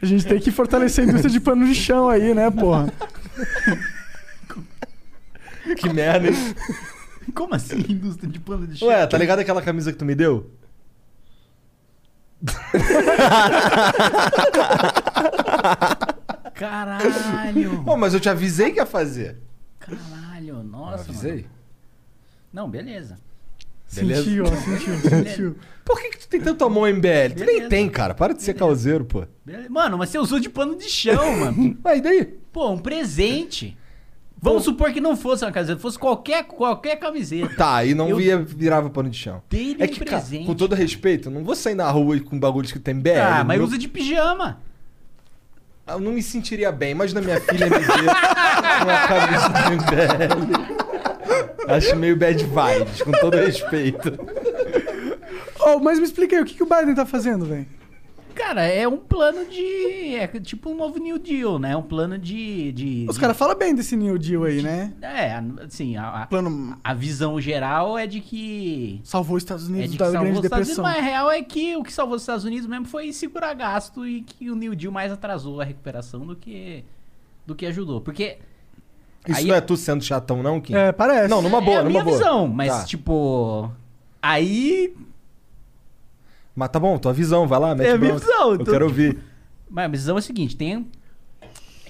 [0.00, 2.92] A gente tem que fortalecer a indústria de pano de chão aí, né, porra?
[5.76, 6.34] Que merda, hein?
[7.34, 8.88] Como assim, indústria de pano de chão?
[8.88, 10.50] Ué, tá ligado aquela camisa que tu me deu?
[16.54, 17.82] Caralho!
[17.84, 19.38] Pô, mas eu te avisei que ia fazer.
[19.78, 21.04] Caralho, Eu nossa.
[21.10, 21.32] avisei?
[21.42, 21.48] mano.
[22.52, 23.18] Não, beleza.
[23.94, 24.24] Beleza?
[24.24, 25.56] Sentiu, ó, sentiu, sentiu.
[25.84, 27.34] Por que, que tu tem tanto amor em BL?
[27.34, 27.68] Tu nem Beleza.
[27.68, 28.14] tem, cara.
[28.14, 29.24] Para de ser causeiro, pô.
[29.44, 29.68] Beleza.
[29.70, 31.78] Mano, mas você usou de pano de chão, mano.
[31.84, 32.24] Mas e daí?
[32.52, 33.76] Pô, um presente.
[34.40, 37.54] Vamos supor que não fosse uma camiseta, fosse qualquer, qualquer camiseta.
[37.56, 39.42] Tá, e não Eu- via, virava pano de chão.
[39.50, 40.46] Dei-lhe É um que, cara, presente.
[40.46, 43.18] com todo respeito, eu não vou sair na rua com bagulhos que tem BL.
[43.18, 44.58] Ah, mas Meu- usa de pijama.
[45.88, 46.90] Eu não me sentiria bem.
[46.90, 51.72] Imagina minha filha me ver com uma camisa de BL.
[51.72, 54.12] Acho meio bad vibes, com todo respeito.
[55.60, 57.66] Oh, mas me explica aí, o que, que o Biden tá fazendo, velho?
[58.36, 60.14] Cara, é um plano de.
[60.14, 61.74] É tipo um novo New Deal, né?
[61.76, 62.70] Um plano de.
[62.72, 64.92] de Os de- caras falam bem desse New Deal aí, né?
[65.00, 69.00] É, assim, a, a- Plano a visão geral é de que.
[69.02, 71.02] salvou os Estados É Unidos de que da salvou Grande os Estados Unidos, Depressão.
[71.02, 74.06] mas a real é que o que salvou os Estados Unidos mesmo foi segurar gasto
[74.06, 76.84] e que o New Deal mais atrasou a recuperação do que,
[77.46, 78.00] do que ajudou.
[78.00, 78.38] Porque.
[79.26, 80.74] Isso aí- não é tu sendo chatão, não, Kim?
[80.74, 81.28] É, parece.
[81.28, 82.16] Não, numa boa, é a numa minha boa.
[82.16, 82.84] visão, mas Tá.
[82.84, 83.70] tipo.
[84.22, 84.94] Aí.
[86.56, 88.24] Mas tá bom, tua visão, vai lá, mete É a minha bronca.
[88.26, 89.18] visão, Eu então- quero ouvir.
[89.70, 90.88] Mas a visão é a seguinte: tem.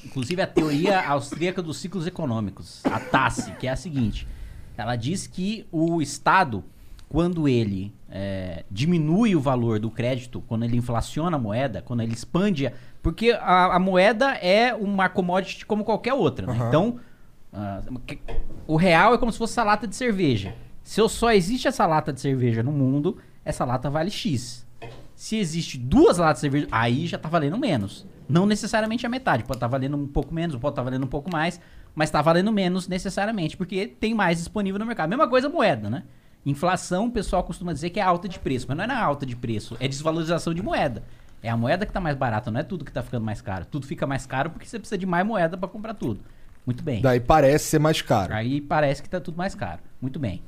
[0.05, 4.27] Inclusive a teoria austríaca dos ciclos econômicos, a TASSE, que é a seguinte.
[4.77, 6.63] Ela diz que o Estado,
[7.09, 12.13] quando ele é, diminui o valor do crédito, quando ele inflaciona a moeda, quando ele
[12.13, 12.67] expande.
[12.69, 16.53] a- Porque a, a moeda é uma commodity como qualquer outra, né?
[16.55, 16.69] Aham.
[16.69, 17.01] Então,
[17.53, 18.19] ah, que-
[18.67, 20.55] o real é como se fosse essa lata de cerveja.
[20.83, 24.67] Se eu- só existe essa lata de cerveja no mundo, essa lata vale X.
[25.15, 28.05] Se existe duas latas de cerveja, aí já tá valendo menos.
[28.29, 29.45] Não necessariamente a metade.
[29.45, 31.61] Pode estar valendo um pouco menos, pode estar valendo um pouco mais,
[31.95, 35.09] mas tá valendo menos necessariamente, porque tem mais disponível no mercado.
[35.09, 36.03] Mesma coisa moeda, né?
[36.45, 39.25] Inflação, o pessoal costuma dizer que é alta de preço, mas não é na alta
[39.25, 41.03] de preço, é desvalorização de moeda.
[41.43, 43.65] É a moeda que tá mais barata, não é tudo que tá ficando mais caro.
[43.65, 46.21] Tudo fica mais caro porque você precisa de mais moeda para comprar tudo.
[46.65, 47.01] Muito bem.
[47.01, 48.35] Daí parece ser mais caro.
[48.35, 49.81] Aí parece que tá tudo mais caro.
[50.01, 50.43] Muito bem.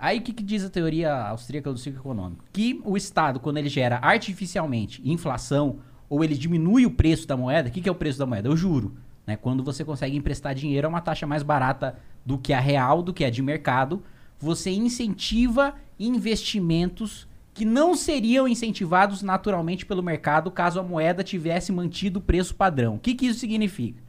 [0.00, 2.42] Aí o que, que diz a teoria austríaca do ciclo econômico?
[2.50, 7.68] Que o Estado, quando ele gera artificialmente inflação, ou ele diminui o preço da moeda,
[7.68, 8.48] o que, que é o preço da moeda?
[8.48, 8.96] O juro.
[9.26, 9.36] Né?
[9.36, 13.12] Quando você consegue emprestar dinheiro a uma taxa mais barata do que a real, do
[13.12, 14.02] que a de mercado,
[14.38, 22.20] você incentiva investimentos que não seriam incentivados naturalmente pelo mercado caso a moeda tivesse mantido
[22.20, 22.94] o preço padrão.
[22.94, 24.02] O que, que isso significa?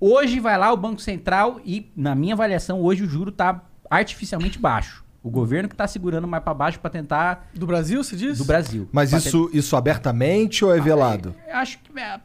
[0.00, 4.58] Hoje vai lá o Banco Central e, na minha avaliação, hoje o juro está artificialmente
[4.58, 5.03] baixo.
[5.24, 8.36] O governo que está segurando mais para baixo para tentar Do Brasil, você diz?
[8.38, 8.86] do Brasil.
[8.92, 11.32] Mas Pra isso, isso abertamente ou é velado?
[11.32, 12.20] tentar- eu acho que é,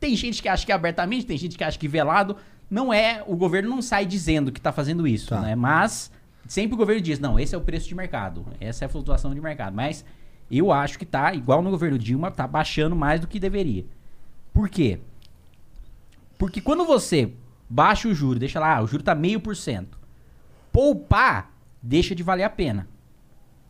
[0.00, 2.36] tem gente que acha que é abertamente, tem gente que acha que velado.
[2.68, 5.40] Não é, o governo não sai dizendo que está fazendo isso, Tá.
[5.40, 5.54] né?
[5.54, 6.10] Mas
[6.48, 9.32] sempre o governo diz, não, esse é o preço de mercado, essa é a flutuação
[9.32, 9.72] de mercado.
[9.76, 10.04] Mas
[10.50, 13.84] eu acho que tá igual no governo Dilma, tá baixando mais do que deveria.
[14.52, 14.98] Por quê?
[16.36, 17.32] Porque quando você
[17.70, 19.96] baixa o juro, deixa lá, ah, o juro tá meio por cento.
[20.72, 21.52] Poupar
[21.86, 22.88] deixa de valer a pena.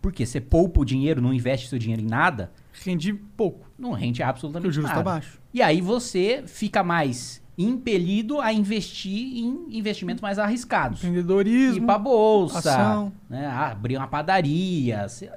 [0.00, 2.52] Porque você poupa o dinheiro, não investe seu dinheiro em nada,
[2.84, 5.00] Rendi pouco, não rende absolutamente porque o juros nada.
[5.00, 5.40] está baixo.
[5.52, 11.02] E aí você fica mais impelido a investir em investimentos mais arriscados.
[11.02, 11.86] Ir Empreendedorismo.
[11.86, 13.12] pra bolsa, ação.
[13.30, 15.08] né, ah, abrir uma padaria.
[15.08, 15.30] Você-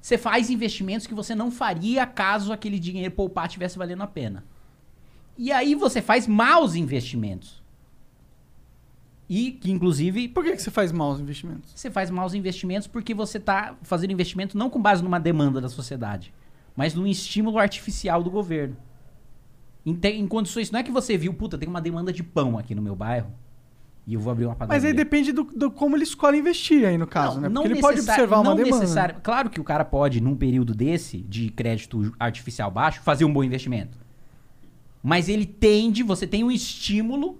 [0.00, 4.42] Você faz investimentos que você não faria caso aquele dinheiro poupar tivesse valendo a pena.
[5.36, 7.57] E aí você faz maus investimentos.
[9.28, 11.70] E que, inclusive, Por que, que você faz maus investimentos?
[11.74, 15.68] você faz maus investimentos porque você está fazendo investimento não com base numa demanda da
[15.68, 16.32] sociedade,
[16.74, 18.76] mas num estímulo artificial do governo.
[19.84, 20.70] Em, te- em condições.
[20.70, 23.30] Não é que você viu, puta, tem uma demanda de pão aqui no meu bairro
[24.06, 24.76] e eu vou abrir uma padaria.
[24.80, 27.48] Mas aí depende do, do como ele escolhe investir aí, no caso, né?
[27.50, 28.80] Porque ele pode observar uma não demanda.
[28.80, 33.32] necessari- Claro que o cara pode, num período desse, de crédito artificial baixo, fazer um
[33.32, 33.98] bom investimento.
[35.02, 37.38] Mas ele tende, você tem um estímulo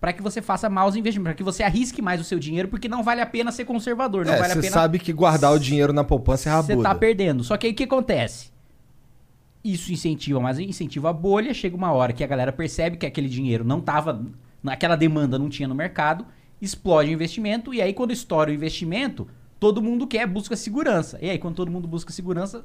[0.00, 2.88] para que você faça maus investimentos, para que você arrisque mais o seu dinheiro, porque
[2.88, 5.52] não vale a pena ser conservador, não é, vale a você pena sabe que guardar
[5.52, 6.88] o dinheiro na poupança é você rabuda.
[6.88, 7.44] tá perdendo.
[7.44, 8.50] Só que aí o que acontece?
[9.62, 11.52] Isso incentiva, mas incentiva a bolha.
[11.52, 14.24] Chega uma hora que a galera percebe que aquele dinheiro não tava.
[14.66, 16.24] Aquela demanda não tinha no mercado,
[16.62, 19.28] explode o investimento, e aí quando estoura o investimento,
[19.60, 21.18] todo mundo quer, busca segurança.
[21.20, 22.64] E aí, quando todo mundo busca segurança,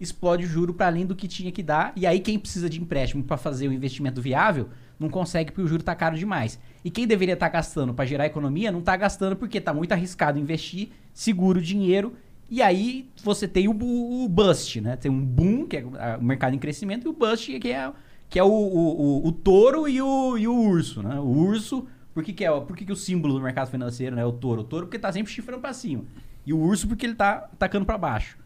[0.00, 1.92] explode o juro para além do que tinha que dar.
[1.96, 5.68] E aí, quem precisa de empréstimo para fazer o investimento viável, não consegue porque o
[5.68, 6.58] juro tá caro demais.
[6.84, 10.38] E quem deveria estar gastando para gerar economia, não tá gastando porque tá muito arriscado
[10.38, 12.14] investir, segura o dinheiro.
[12.50, 14.96] E aí você tem o, o bust, né?
[14.96, 17.92] Tem um boom, que é o mercado em crescimento, e o bust, que é,
[18.30, 21.18] que é o, o, o- o touro e o, e o urso, né?
[21.18, 22.50] O urso, por que, que é?
[22.60, 24.60] Por que, que o símbolo do mercado financeiro né, é o touro?
[24.60, 26.04] O touro porque tá sempre chifrando para cima.
[26.46, 28.38] E o urso porque ele tá tacando para baixo.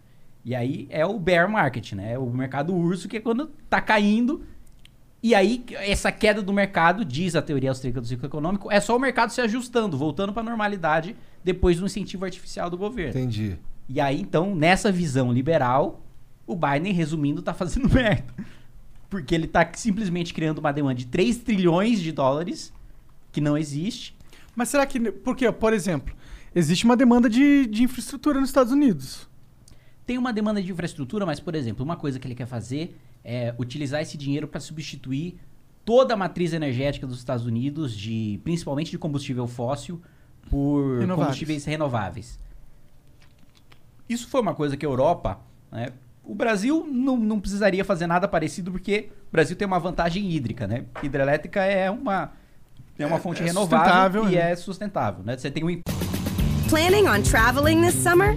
[0.43, 2.15] E aí é o bear market, né?
[2.15, 4.43] É o mercado urso, que é quando tá caindo.
[5.23, 8.97] E aí, essa queda do mercado, diz a teoria austríaca do ciclo econômico, é só
[8.97, 13.11] o mercado se ajustando, voltando para a normalidade depois do incentivo artificial do governo.
[13.11, 13.59] Entendi.
[13.87, 16.03] E aí, então, nessa visão liberal,
[16.47, 18.33] o Biden, resumindo, tá fazendo merda.
[19.11, 22.73] Porque ele tá simplesmente criando uma demanda de 3 trilhões de dólares,
[23.31, 24.17] que não existe.
[24.55, 24.99] Mas será que.
[25.11, 26.15] Porque, por exemplo,
[26.55, 29.29] existe uma demanda de, de infraestrutura nos Estados Unidos.
[30.07, 33.55] Tem uma demanda de infraestrutura, mas, por exemplo, uma coisa que ele quer fazer é
[33.59, 35.39] utilizar esse dinheiro para substituir
[35.85, 40.01] toda a matriz energética dos Estados Unidos, de principalmente de combustível fóssil,
[40.49, 41.17] por Renováveis.
[41.17, 42.39] combustíveis renováveis.
[44.09, 45.39] Isso foi uma coisa que a Europa,
[45.71, 45.89] né,
[46.25, 50.67] O Brasil não, não precisaria fazer nada parecido porque o Brasil tem uma vantagem hídrica,
[50.67, 50.85] né?
[51.03, 52.33] Hidrelétrica é uma,
[52.99, 54.53] é uma fonte é renovável e né?
[54.53, 55.37] é sustentável, né?
[55.37, 55.81] Você tem um
[56.69, 58.37] Planning on traveling this summer?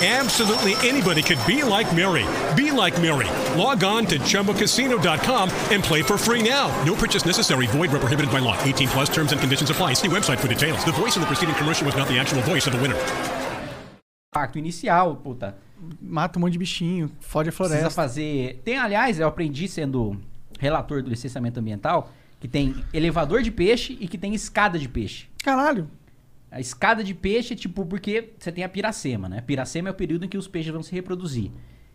[0.00, 2.24] Absolutely anybody could be like Mary.
[2.54, 3.26] Be like Mary.
[3.60, 6.68] Log on to ChumboCasino.com and play for free now.
[6.84, 7.66] No purchase necessary.
[7.66, 8.56] Void where prohibited by law.
[8.62, 9.94] 18 plus terms and conditions apply.
[9.94, 10.84] See website for details.
[10.84, 12.96] The voice in the preceding commercial was not the actual voice of the winner.
[14.32, 15.56] impacto inicial, puta.
[16.00, 17.90] Mata um monte de bichinho, fode a Precisa floresta.
[17.90, 18.60] fazer.
[18.64, 20.20] Tem, aliás, eu aprendi sendo
[20.60, 25.26] relator do licenciamento ambiental que tem elevador de peixe e que tem escada de peixe.
[25.42, 25.88] Caralho.
[26.50, 29.40] A escada de peixe é tipo porque você tem a piracema, né?
[29.40, 31.50] Piracema é o período em que os peixes vão se reproduzir.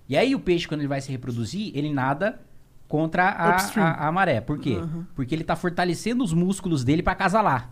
[0.08, 2.40] E aí o peixe, quando ele vai se reproduzir, ele nada
[2.88, 4.42] contra a, a- a maré.
[4.42, 4.76] Por quê?
[5.16, 7.72] Porque ele tá fortalecendo os músculos dele para acasalar.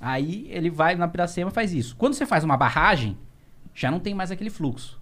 [0.00, 1.96] Aí ele vai na piracema e faz isso.
[1.96, 3.16] Quando você faz uma barragem,
[3.74, 5.00] já não tem mais aquele fluxo.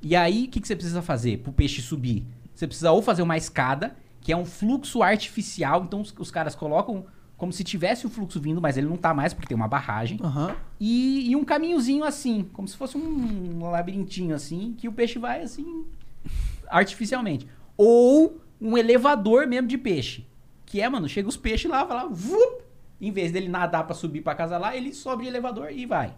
[0.00, 2.24] E aí, o que, que você precisa fazer pro peixe subir?
[2.54, 5.82] Você precisa ou fazer uma escada, que é um fluxo artificial.
[5.84, 7.04] Então, os, os caras colocam
[7.40, 10.18] como se tivesse o fluxo vindo, mas ele não tá mais, porque tem uma barragem.
[10.22, 10.54] Aham.
[10.78, 15.40] E, e um caminhozinho assim, como se fosse um, labirintinho assim, que o peixe vai
[15.40, 15.86] assim,
[16.68, 17.48] artificialmente.
[17.78, 20.26] Ou um elevador mesmo de peixe.
[20.66, 22.62] Que é, mano, chega os peixes lá, vai lá, vup,
[23.00, 26.12] em vez dele nadar pra subir pra casa lá, ele sobe de elevador e vai.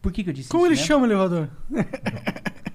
[0.00, 0.72] Por que, que eu disse Como isso?
[0.74, 0.86] ele né?
[0.86, 1.50] chama o elevador?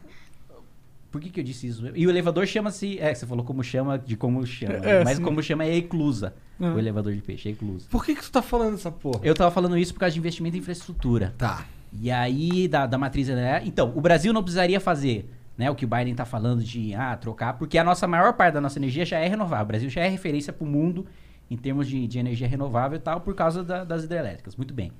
[1.13, 1.86] Por que, que eu disse isso?
[1.93, 2.97] E o elevador chama-se.
[2.97, 4.73] É, você falou como chama, de como chama.
[4.84, 5.23] É, mas sim.
[5.23, 6.34] como chama é eclusa.
[6.60, 6.73] Ah.
[6.73, 7.86] O elevador de peixe, é eclusa.
[7.88, 9.19] Por que, que tu tá falando essa porra?
[9.21, 11.36] Eu tava falando isso por causa de investimento em infraestrutura.
[11.38, 11.67] Tá.
[12.02, 13.62] E aí, da, da matriz né?
[13.63, 17.15] Então, o Brasil não precisaria fazer né, o que o Biden tá falando de ah,
[17.15, 19.65] trocar, porque a nossa maior parte da nossa energia já é renovável.
[19.65, 21.06] O Brasil já é referência pro mundo
[21.47, 24.56] em termos de, de energia renovável e tal, por causa da- das hidrelétricas.
[24.56, 24.91] Muito bem.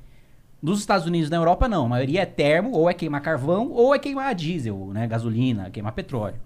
[0.64, 1.88] Nos Estados Unidos e na Europa, não.
[1.88, 5.06] A maioria é termo, ou é queimar carvão, ou é queimar diesel, né?
[5.06, 6.38] Gasolina, queimar petróleo.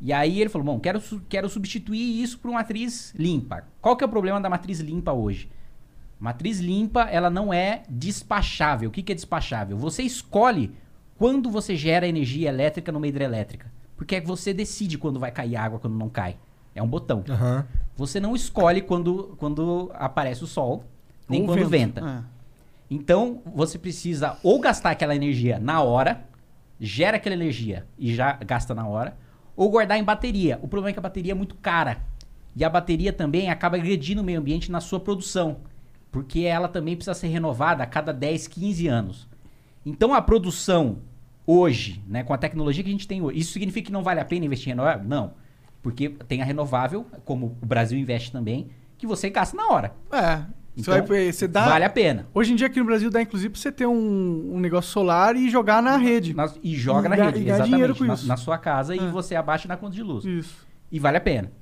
[0.00, 3.64] E aí ele falou, bom, quero, quero substituir isso por uma matriz limpa.
[3.78, 5.50] Qual que é o problema da matriz limpa hoje?
[6.18, 8.88] Matriz limpa, ela não é despachável.
[8.88, 9.76] O que, que é despachável?
[9.76, 10.72] Você escolhe
[11.18, 13.70] quando você gera energia elétrica numa hidrelétrica.
[13.98, 16.38] Porque é que você decide quando vai cair água, quando não cai.
[16.74, 17.22] É um botão.
[17.28, 17.66] Aham.
[17.96, 20.84] Você não escolhe quando, quando aparece o sol,
[21.28, 22.00] nem Ou quando vento.
[22.00, 22.24] venta.
[22.28, 22.41] É.
[22.92, 26.26] Então, você precisa ou gastar aquela energia na hora,
[26.78, 29.16] gera aquela energia e já gasta na hora,
[29.56, 30.58] ou guardar em bateria.
[30.60, 32.02] O problema é que a bateria é muito cara.
[32.54, 35.60] E a bateria também acaba agredindo o meio ambiente na sua produção,
[36.10, 39.26] porque ela também precisa ser renovada a cada 10, 15 anos.
[39.86, 40.98] Então, a produção
[41.46, 44.20] hoje, né, com a tecnologia que a gente tem hoje, isso significa que não vale
[44.20, 45.08] a pena investir em renovável?
[45.08, 45.32] Não.
[45.80, 49.94] Porque tem a renovável, como o Brasil investe também, que você gasta na hora.
[50.12, 50.44] É.
[50.74, 51.66] Você, Então, vai, você dá.
[51.66, 52.26] Vale a pena.
[52.32, 55.36] Hoje em dia aqui no Brasil dá inclusive pra você ter um, um negócio solar
[55.36, 56.32] e jogar na rede.
[56.34, 58.02] Na- e joga E na ga- rede, exatamente.
[58.04, 58.26] na, isso.
[58.26, 58.96] na sua casa É.
[58.96, 60.24] e você abaixa na conta de luz.
[60.24, 60.66] Isso.
[60.90, 61.52] E vale a pena.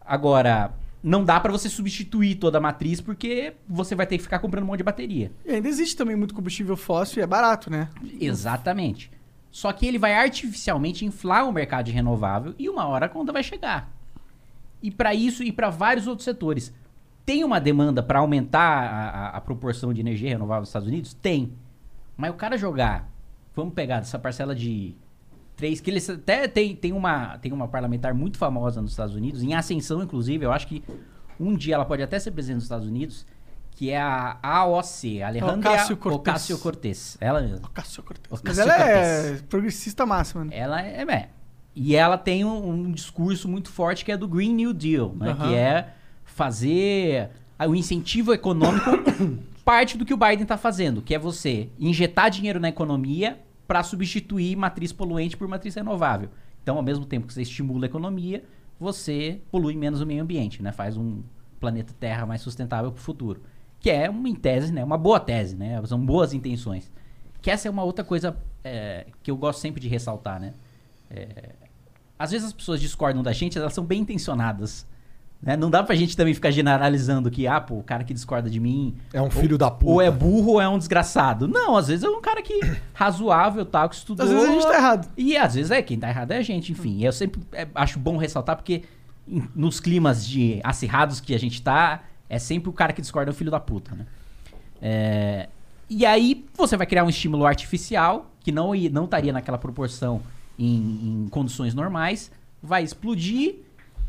[0.00, 4.38] Agora, não dá pra você substituir toda a matriz porque você vai ter que ficar
[4.38, 5.32] comprando um monte de bateria.
[5.44, 7.88] E ainda existe também muito combustível fóssil e é barato, né?
[8.20, 9.10] Exatamente.
[9.50, 13.32] Só que ele vai artificialmente inflar o mercado de renovável e uma hora a conta
[13.32, 13.90] vai chegar.
[14.82, 16.72] E para isso e para vários outros setores.
[17.26, 21.14] Tem uma demanda para aumentar a, a- a proporção de energia renovável nos Estados Unidos?
[21.14, 21.52] Tem.
[22.16, 23.10] Mas o cara jogar,
[23.54, 24.94] vamos pegar dessa parcela de
[25.56, 29.42] 3, que eles até tem, tem, uma, tem uma parlamentar muito famosa nos Estados Unidos,
[29.42, 30.82] em ascensão, inclusive, eu acho que
[31.40, 33.26] um dia ela pode até ser presidente dos Estados Unidos,
[33.72, 36.20] que é a AOC, Alejandra Ocasio-Cortez.
[36.20, 37.16] Ocasio-Cortez.
[37.20, 37.66] Ela mesma.
[37.66, 38.26] Ocasio-Cortez.
[38.30, 38.88] Mas Ocasio-Cortez.
[38.88, 40.50] ela é progressista máxima, né?
[40.56, 41.28] Ela é, é.
[41.74, 45.30] E ela tem um, um discurso muito forte que é do Green New Deal, né?
[45.32, 45.48] Aham.
[45.48, 45.88] Que é
[46.34, 48.90] fazer ah, o incentivo econômico
[49.64, 53.82] parte do que o Biden tá fazendo, que é você injetar dinheiro na economia para
[53.82, 56.28] substituir matriz poluente por matriz renovável.
[56.62, 58.44] Então, ao mesmo tempo que você estimula a economia,
[58.78, 60.72] você polui menos o meio ambiente, né?
[60.72, 61.22] Faz um
[61.60, 63.40] planeta Terra mais sustentável para o futuro.
[63.78, 64.82] Que é, uma, em tese, né?
[64.82, 65.80] Uma boa tese, né?
[65.86, 66.90] São boas intenções.
[67.40, 70.52] Que essa é uma outra coisa é, que eu gosto sempre de ressaltar, né?
[71.10, 71.50] É,
[72.18, 74.86] às vezes as pessoas discordam da gente, elas são bem intencionadas.
[75.44, 75.58] Né?
[75.58, 78.58] Não dá pra gente também ficar generalizando que, ah, pô, o cara que discorda de
[78.58, 78.96] mim.
[79.12, 79.92] É um filho da puta.
[79.92, 81.46] Ou é burro ou é um desgraçado.
[81.46, 82.58] Não, às vezes é um cara que
[82.94, 84.24] razoável, tal, que estudou.
[84.24, 85.08] Às vezes a gente tá errado.
[85.18, 87.04] E às vezes é, quem tá errado é a gente, enfim.
[87.04, 88.84] Eu sempre é, acho bom ressaltar porque
[89.28, 93.30] em- nos climas de acirrados que a gente tá, é sempre o cara que discorda
[93.30, 94.06] é o filho da puta, né?
[94.80, 95.48] É,
[95.90, 100.22] e aí você vai criar um estímulo artificial que não não estaria naquela proporção
[100.58, 102.30] em, em condições normais,
[102.62, 103.56] vai explodir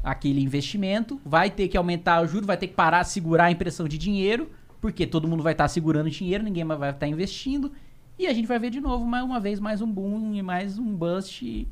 [0.06, 3.88] aquele investimento, vai ter que aumentar o juro, vai ter que parar, segurar a impressão
[3.88, 7.72] de dinheiro, porque todo mundo vai estar segurando dinheiro, ninguém mais vai estar investindo,
[8.20, 10.78] e a gente vai ver de novo mais uma vez mais um boom e mais
[10.78, 11.68] um bust.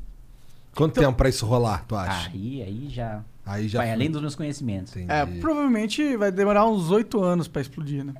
[0.74, 2.28] Quanto tempo pra isso rolar, tu acha?
[2.30, 3.94] Aí, aí já, Aí já vai foi.
[3.94, 4.96] além dos meus conhecimentos.
[4.96, 5.12] Entendi.
[5.12, 8.12] É, provavelmente vai demorar uns oito anos pra explodir, né?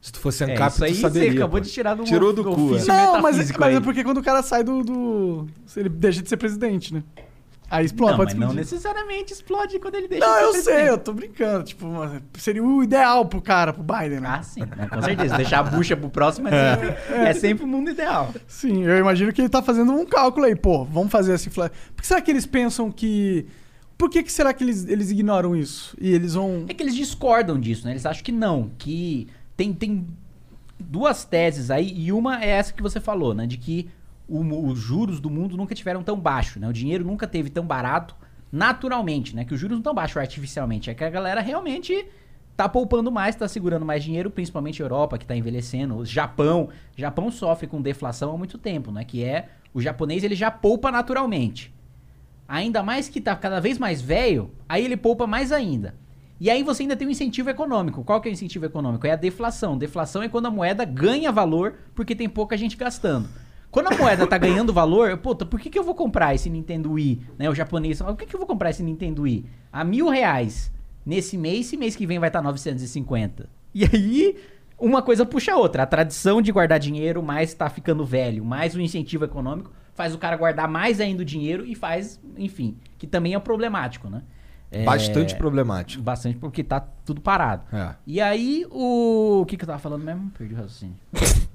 [0.00, 1.30] Se tu fosse É, ANCAP, isso aí tu saberia.
[1.30, 1.64] você acabou pô.
[1.64, 2.74] de tirar do Tirou do do cu.
[2.74, 2.84] é.
[2.86, 3.82] Não, mas, metafísico mas é aí.
[3.84, 5.46] porque quando o cara sai do, do.
[5.76, 7.04] Ele deixa de ser presidente, né?
[7.70, 8.72] Aí explode, Não, pode mas não explodir.
[8.72, 10.88] necessariamente explode quando ele deixa Não, eu sei, presidente.
[10.88, 11.64] eu tô brincando.
[11.64, 11.86] Tipo,
[12.34, 14.28] seria o ideal pro cara, pro Biden, né?
[14.28, 15.36] Ah, sim, né, com certeza.
[15.36, 18.34] Deixar a bucha pro próximo é sempre, é sempre o mundo ideal.
[18.48, 21.72] Sim, eu imagino que ele tá fazendo um cálculo aí, pô, vamos fazer essa inflação.
[21.94, 23.46] Por que será que eles pensam que.
[23.96, 25.96] Por que, que será que eles, eles ignoram isso?
[26.00, 26.64] E eles vão.
[26.68, 27.92] É que eles discordam disso, né?
[27.92, 30.06] Eles acham que não, que tem, tem
[30.76, 33.46] duas teses aí, e uma é essa que você falou, né?
[33.46, 33.88] De que
[34.30, 36.68] o- os juros do mundo nunca tiveram tão baixo, né?
[36.68, 38.14] O dinheiro nunca teve tão barato
[38.52, 39.44] naturalmente, né?
[39.44, 42.06] Que os juros não estão baixos artificialmente, é que a galera realmente
[42.56, 46.68] tá poupando mais, tá segurando mais dinheiro, principalmente a Europa, que tá envelhecendo, o Japão,
[46.96, 49.04] Japão sofre com deflação há muito tempo, né?
[49.04, 51.72] Que é o japonês ele já poupa naturalmente.
[52.46, 55.94] Ainda mais que tá cada vez mais velho, aí ele poupa mais ainda.
[56.40, 58.02] E aí você ainda tem um incentivo econômico.
[58.02, 59.06] Qual que é o incentivo econômico?
[59.06, 59.76] É a deflação.
[59.78, 63.28] Deflação é quando a moeda ganha valor porque tem pouca gente gastando.
[63.70, 66.92] Quando a moeda tá ganhando valor, puta, por que, que eu vou comprar esse Nintendo
[66.92, 67.20] Wii?
[67.38, 69.44] Né, o japonês fala, por que, que eu vou comprar esse Nintendo Wii?
[69.72, 70.72] A mil reais
[71.06, 73.48] nesse mês, esse mês que vem vai estar 950.
[73.72, 74.36] E aí,
[74.76, 75.84] uma coisa puxa a outra.
[75.84, 80.18] A tradição de guardar dinheiro, mais tá ficando velho, mais o incentivo econômico, faz o
[80.18, 84.22] cara guardar mais ainda o dinheiro e faz, enfim, que também é problemático, né?
[84.72, 86.02] É, Bastante problemático.
[86.02, 87.64] Bastante porque tá tudo parado.
[87.72, 87.94] É.
[88.06, 89.40] E aí, o.
[89.42, 90.30] O que, que eu tava falando mesmo?
[90.30, 90.94] Perdi o raciocínio.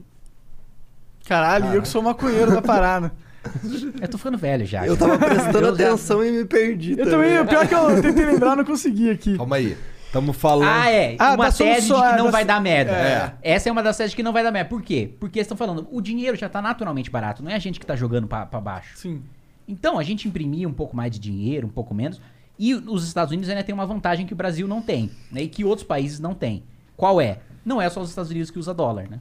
[1.27, 3.11] Caralho, eu que sou maconheiro da parada.
[4.01, 4.87] Eu tô ficando velho já.
[4.87, 6.97] Eu tava prestando atenção e me perdi.
[6.97, 9.37] Eu também, o pior é que eu tentei lembrar, não consegui aqui.
[9.37, 9.77] Calma aí.
[10.11, 10.67] Tamo falando.
[10.67, 11.15] Ah, é.
[11.19, 12.91] Ah, uma tese solução, de que não da- vai dar merda.
[12.91, 13.33] É.
[13.43, 14.67] Essa é uma das teses de que não vai dar merda.
[14.67, 15.13] Por quê?
[15.19, 17.85] Porque eles estão falando, o dinheiro já tá naturalmente barato, não é a gente que
[17.85, 18.97] tá jogando pra, pra baixo.
[18.97, 19.21] Sim.
[19.67, 22.19] Então, a gente imprimir um pouco mais de dinheiro, um pouco menos.
[22.57, 25.43] E os Estados Unidos ainda tem uma vantagem que o Brasil não tem, né?
[25.43, 26.63] E que outros países não têm.
[26.97, 27.39] Qual é?
[27.63, 29.19] Não é só os Estados Unidos que usa dólar, né?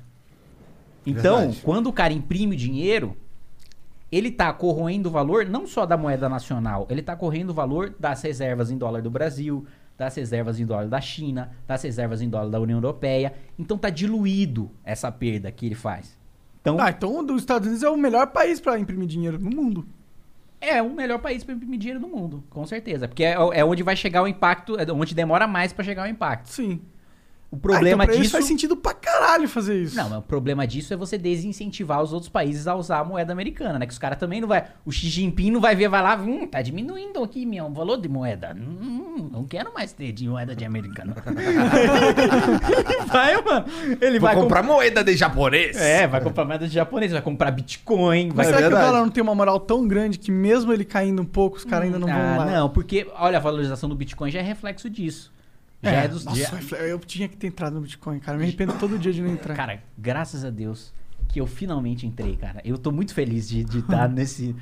[1.06, 1.60] Então, Verdade.
[1.62, 3.16] quando o cara imprime dinheiro,
[4.10, 7.94] ele tá corroendo o valor não só da moeda nacional, ele tá corroendo o valor
[7.98, 9.66] das reservas em dólar do Brasil,
[9.98, 13.34] das reservas em dólar da China, das reservas em dólar da União Europeia.
[13.58, 16.16] Então tá diluído essa perda que ele faz.
[16.60, 19.86] Então, Ah, então os Estados Unidos é o melhor país pra imprimir dinheiro no mundo.
[20.60, 23.06] é o melhor país para imprimir dinheiro do mundo, com certeza.
[23.06, 26.08] Porque é, é onde vai chegar o impacto, é onde demora mais para chegar o
[26.08, 26.46] impacto.
[26.48, 26.80] Sim.
[27.54, 28.32] O problema ah, então disso.
[28.32, 29.94] faz sentido pra caralho fazer isso.
[29.94, 33.32] Não, mas o problema disso é você desincentivar os outros países a usar a moeda
[33.32, 33.86] americana, né?
[33.86, 34.64] Que os caras também não vai.
[34.84, 38.08] O Xi Jinping não vai ver, vai lá, hum, tá diminuindo aqui meu valor de
[38.08, 38.56] moeda.
[38.58, 41.14] Hum, não quero mais ter de moeda de americano.
[43.06, 43.66] vai, mano.
[44.00, 45.76] Ele Vou vai comprar moeda de japonês.
[45.76, 48.78] É, vai comprar moeda de japonês, vai comprar Bitcoin, vai Mas É será que o
[48.84, 51.86] dólar não tem uma moral tão grande que mesmo ele caindo um pouco, os caras
[51.86, 52.46] ainda não vão ah, lá?
[52.46, 55.32] não, porque, olha, a valorização do Bitcoin já é reflexo disso.
[55.84, 58.36] Já é, dos nossa, já- eu tinha que ter entrado no Bitcoin, cara.
[58.38, 59.54] Me arrependo todo dia de não entrar.
[59.54, 60.92] Cara, graças a Deus
[61.28, 62.60] que eu finalmente entrei, cara.
[62.64, 64.54] Eu tô muito feliz de estar nesse.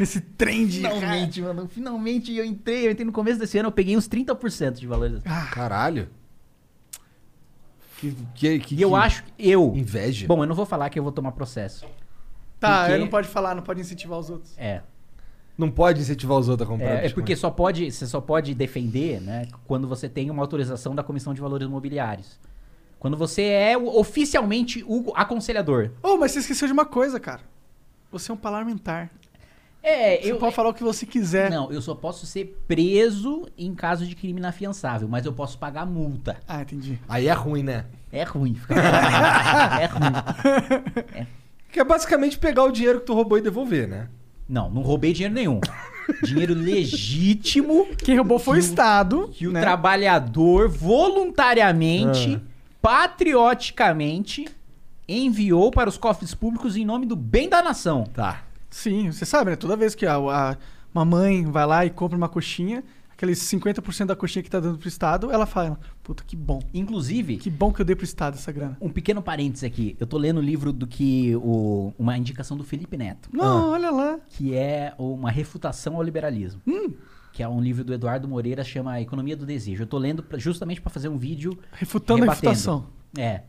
[0.00, 0.94] Esse trend, cara.
[0.94, 1.68] Finalmente, mano.
[1.68, 2.86] Finalmente eu entrei.
[2.86, 5.30] Eu entrei no começo desse ano, eu peguei uns 30% de valorização.
[5.50, 6.08] Caralho.
[7.98, 9.72] Que, que, que, E eu que acho que eu.
[9.74, 10.26] Inveja.
[10.26, 11.84] Bom, eu não vou falar que eu vou tomar processo.
[12.60, 14.56] Tá, Porque- ele não pode falar, não pode incentivar os outros.
[14.56, 14.82] É.
[15.58, 18.54] Não pode incentivar os outros a comprar É, é porque só pode, você só pode
[18.54, 22.38] defender, né, quando você tem uma autorização da Comissão de Valores Imobiliários.
[22.98, 25.90] Quando você é oficialmente o aconselhador.
[26.02, 27.40] Oh, mas você esqueceu de uma coisa, cara.
[28.10, 29.10] Você é um parlamentar.
[29.82, 30.38] É, Você eu.
[30.38, 31.50] pode falar o que você quiser.
[31.50, 35.86] Não, eu só posso ser preso em caso de crime inafiançável, mas eu posso pagar
[35.86, 36.38] multa.
[36.46, 36.98] Ah, entendi.
[37.08, 37.86] Aí é ruim, né?
[38.12, 38.54] É ruim.
[38.54, 38.74] Fica...
[39.80, 41.26] é ruim.
[41.70, 44.08] Que é basicamente pegar o dinheiro que tu roubou e devolver, né?
[44.48, 45.60] Não, não roubei dinheiro nenhum.
[46.24, 49.30] Dinheiro legítimo Quem roubou foi o Que o- Estado.
[49.34, 49.60] que o né?
[49.60, 52.40] trabalhador voluntariamente,
[52.80, 54.46] patrioticamente
[55.06, 58.04] enviou para os cofres públicos em nome do bem da nação.
[58.14, 58.42] Tá.
[58.70, 59.56] Sim, você sabe, né?
[59.56, 60.56] Toda vez que a- a-
[60.94, 62.82] uma mãe vai lá e compra uma coxinha,
[63.18, 66.60] aqueles 50% da coxinha que tá dando pro Estado, ela fala, puta, que bom.
[66.72, 68.76] Inclusive, Que bom que eu dei pro Estado essa grana.
[68.80, 69.96] um pequeno parênteses aqui.
[69.98, 71.34] Eu tô lendo o livro do que.
[71.36, 73.28] O, uma indicação do Felipe Neto.
[73.32, 74.18] Não, olha lá.
[74.28, 76.62] que é uma refutação ao liberalismo.
[76.66, 76.92] Hum.
[77.32, 79.82] Que é um livro do Eduardo Moreira, chama A Economia do Desejo.
[79.82, 82.50] Eu tô lendo pra- justamente para fazer um vídeo Refutando a rebatendo.
[82.52, 82.86] refutação.
[83.16, 83.42] É.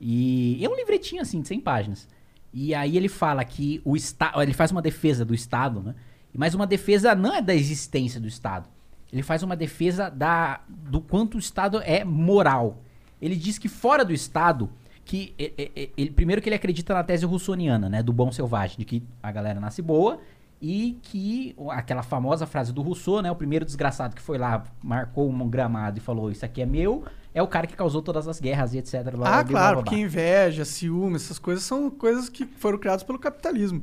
[0.00, 2.08] E é um livretinho assim, de 100 páginas.
[2.52, 4.40] E aí ele fala que o Estado.
[4.40, 5.94] Ele faz uma defesa do Estado, né?
[6.36, 8.68] Mas uma defesa não é da existência do Estado.
[9.12, 12.82] Ele faz uma defesa da, do quanto o Estado é moral.
[13.20, 14.68] Ele diz que fora do Estado,
[15.04, 19.02] que ele, primeiro que ele acredita na tese russoniana, né, do bom selvagem, de que
[19.22, 20.18] a galera nasce boa
[20.60, 25.30] e que aquela famosa frase do Rousseau, né, o primeiro desgraçado que foi lá, marcou
[25.30, 28.40] um gramado e falou isso aqui é meu, é o cara que causou todas as
[28.40, 29.02] guerras e etc.
[29.02, 29.82] blá, Ah, blá, claro, blá, blá.
[29.84, 33.82] porque inveja, ciúme, essas coisas são coisas que foram criadas pelo capitalismo.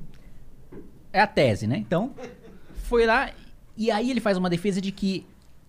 [1.11, 1.77] É a tese, né?
[1.77, 2.11] Então,
[2.85, 3.29] foi lá
[3.77, 5.25] e aí ele faz uma defesa de que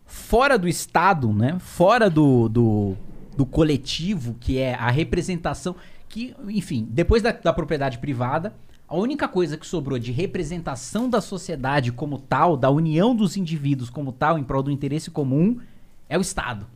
[0.06, 1.58] fora do Estado, né?
[1.58, 2.96] Fora do, do,
[3.36, 5.74] do coletivo, que é a representação,
[6.08, 8.54] que, enfim, depois da, da propriedade privada,
[8.86, 13.88] a única coisa que sobrou de representação da sociedade como tal, da união dos indivíduos
[13.88, 15.58] como tal, em prol do interesse comum,
[16.08, 16.66] é o Estado.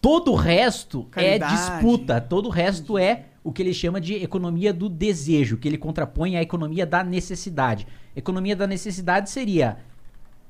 [0.00, 1.52] Todo o resto Caridade.
[1.52, 5.68] é disputa, todo o resto é o que ele chama de economia do desejo, que
[5.68, 7.86] ele contrapõe à economia da necessidade.
[8.14, 9.78] Economia da necessidade seria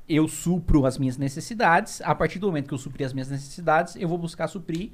[0.07, 3.95] eu supro as minhas necessidades, a partir do momento que eu suprir as minhas necessidades,
[3.95, 4.91] eu vou buscar suprir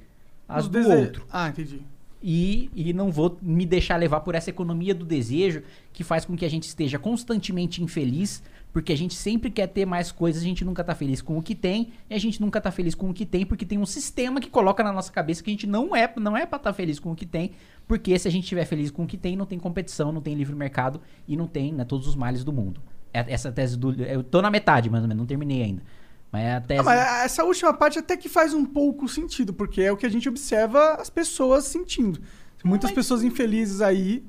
[0.47, 1.26] as Os do dese- outro.
[1.32, 1.82] Ah, entendi.
[2.26, 5.61] E, e não vou me deixar levar por essa economia do desejo
[5.91, 8.41] que faz com que a gente esteja constantemente infeliz,
[8.72, 11.43] porque a gente sempre quer ter mais coisas, a gente nunca tá feliz com o
[11.43, 13.86] que tem, e a gente nunca tá feliz com o que tem, porque tem um
[13.86, 16.72] sistema que coloca na nossa cabeça que a gente não é, não é pra estar
[16.74, 17.51] feliz com o que tem,
[17.88, 20.34] porque se a gente estiver feliz com o que tem, não tem competição, não tem
[20.34, 22.82] livre mercado e não tem né, todos os males do mundo.
[23.14, 23.93] É- Essa tese do.
[24.01, 25.84] Eu tô na metade, mais ou menos, não terminei ainda.
[26.32, 26.80] Mas é a tese.
[26.82, 30.05] Ah, mas essa última parte até que faz um pouco sentido, porque é o que
[30.05, 32.20] a gente observa as pessoas sentindo.
[32.64, 34.24] Muitas mas- pessoas infelizes aí.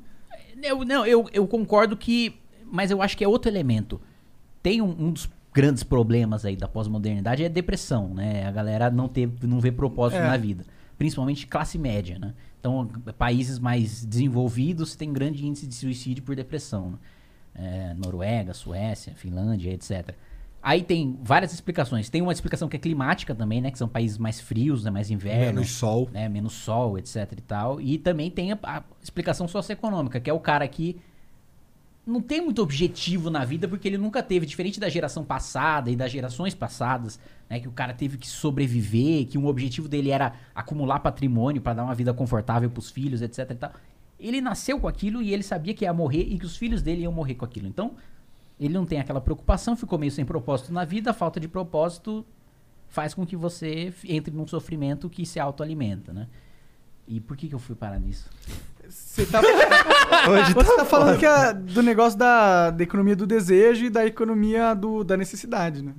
[0.62, 2.36] Eu, não, eu, eu concordo que.
[2.70, 4.00] Mas eu acho que é outro elemento.
[4.62, 8.44] Tem um, um dos grandes problemas aí da pós-modernidade é a depressão, né?
[8.46, 10.26] A galera não, ter, não vê propósito É.
[10.26, 10.64] na vida.
[10.98, 12.34] Principalmente classe média, né?
[12.58, 16.92] Então, países mais desenvolvidos têm grande índice de suicídio por depressão.
[16.92, 16.98] Né?
[17.54, 20.14] É, Noruega, Suécia, Finlândia, etc.
[20.62, 22.08] Aí tem várias explicações.
[22.08, 23.70] Tem uma explicação que é climática também, né?
[23.70, 24.90] Que são países mais frios, né?
[24.90, 26.08] Mais inverno Menos sol.
[26.10, 27.80] né, menos sol, etc e tal.
[27.80, 30.96] E também tem a, a explicação socioeconômica, que é o cara que
[32.06, 35.96] não tem muito objetivo na vida porque ele nunca teve, diferente da geração passada e
[35.96, 40.34] das gerações passadas, né, que o cara teve que sobreviver, que um objetivo dele era
[40.54, 43.72] acumular patrimônio para dar uma vida confortável pros filhos, etc e tal.
[44.18, 47.02] Ele nasceu com aquilo e ele sabia que ia morrer e que os filhos dele
[47.02, 47.66] iam morrer com aquilo.
[47.66, 47.94] Então,
[48.58, 52.24] ele não tem aquela preocupação, ficou meio sem propósito na vida, a falta de propósito
[52.88, 56.28] faz com que você entre num sofrimento que se autoalimenta, né?
[57.06, 58.30] E por que, que eu fui parar nisso?
[58.88, 59.40] Você tá,
[60.54, 64.74] você tá falando que é do negócio da, da economia do desejo e da economia
[64.74, 65.92] do, da necessidade, né?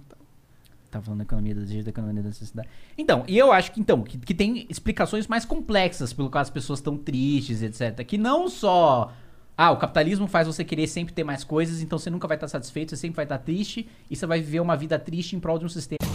[0.96, 2.70] Tá falando da economia do desejo, da economia da necessidade.
[2.98, 6.50] Então, e eu acho que então que, que tem explicações mais complexas pelo qual as
[6.50, 8.06] pessoas estão tristes, etc.
[8.06, 9.12] Que não só
[9.58, 12.48] ah, o capitalismo faz você querer sempre ter mais coisas, então você nunca vai estar
[12.48, 15.60] satisfeito, você sempre vai estar triste e você vai viver uma vida triste em prol
[15.60, 16.15] de um sistema.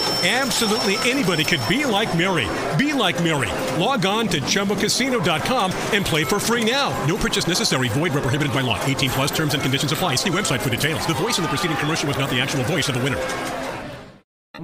[0.23, 2.47] Absolutely anybody could be like Mary.
[2.77, 3.49] Be like Mary.
[3.81, 6.93] Log on to ChumboCasino.com and play for free now.
[7.07, 7.89] No purchase necessary.
[7.89, 8.79] Void where prohibited by law.
[8.85, 10.17] 18 plus terms and conditions apply.
[10.17, 11.07] See website for details.
[11.07, 13.17] The voice in the preceding commercial was not the actual voice of the winner.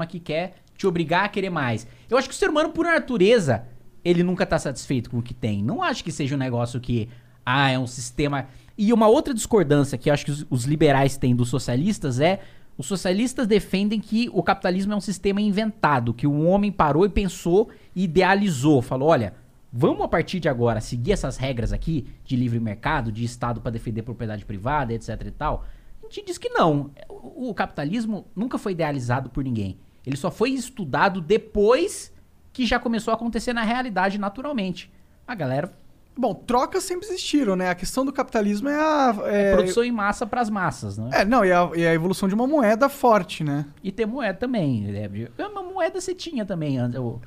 [0.08, 1.88] que quer te obrigar a querer mais.
[2.08, 3.66] Eu acho que o ser humano, por natureza,
[4.06, 5.64] ele nunca tá satisfeito com o que tem.
[5.64, 7.10] Não acho que seja um negócio que,
[7.44, 8.48] ah, é um sistema.
[8.78, 12.42] E uma outra discordância que eu acho que os liberais têm dos socialistas é.
[12.78, 17.10] Os socialistas defendem que o capitalismo é um sistema inventado, que o homem parou e
[17.10, 18.82] pensou e idealizou.
[18.82, 19.34] Falou: olha,
[19.74, 23.72] vamos a partir de agora seguir essas regras aqui de livre mercado, de Estado para
[23.72, 25.66] defender propriedade privada, etc e tal.
[26.04, 26.92] gente diz que não.
[27.10, 29.80] O capitalismo nunca foi idealizado por ninguém.
[30.06, 32.14] Ele só foi estudado depois
[32.54, 34.92] que já começou a acontecer na realidade naturalmente.
[35.28, 35.74] A galera
[36.18, 37.70] Bom, trocas sempre existiram, né?
[37.70, 39.16] A questão do capitalismo é a.
[39.26, 41.10] É, produção em massa pras massas, né?
[41.14, 43.66] é, não, e a, e a evolução de uma moeda forte, né?
[43.84, 44.82] E ter moeda também.
[44.82, 45.10] né?
[45.38, 46.80] Uma moeda você tinha também.
[46.98, 47.22] o-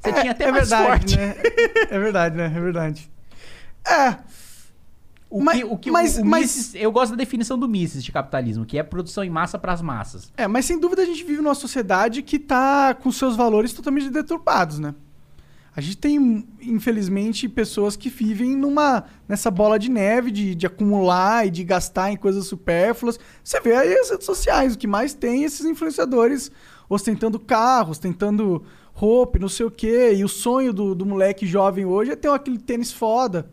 [0.00, 1.16] Você É- tinha até é mais verdade, forte.
[1.18, 1.34] né?
[1.90, 2.44] É verdade, né?
[2.54, 3.10] É verdade.
[3.84, 4.16] É.
[5.28, 7.68] O Mas- que, o que mas- o, o mas- Mises- eu gosto da definição do
[7.68, 10.30] Mises de capitalismo, que é produção em massa pras massas.
[10.36, 14.08] É, mas sem dúvida a gente vive numa sociedade que tá com seus valores totalmente
[14.08, 14.94] deturpados, né?
[15.76, 21.46] A gente tem, infelizmente, pessoas que vivem numa nessa bola de neve de, de acumular
[21.46, 23.20] e de gastar em coisas supérfluas.
[23.44, 26.50] Você vê aí as redes sociais, o que mais tem é esses influenciadores
[26.88, 28.64] ostentando carros, ostentando
[28.94, 30.14] roupa, não sei o quê.
[30.14, 33.50] E o sonho do, do moleque jovem hoje é ter aquele tênis foda.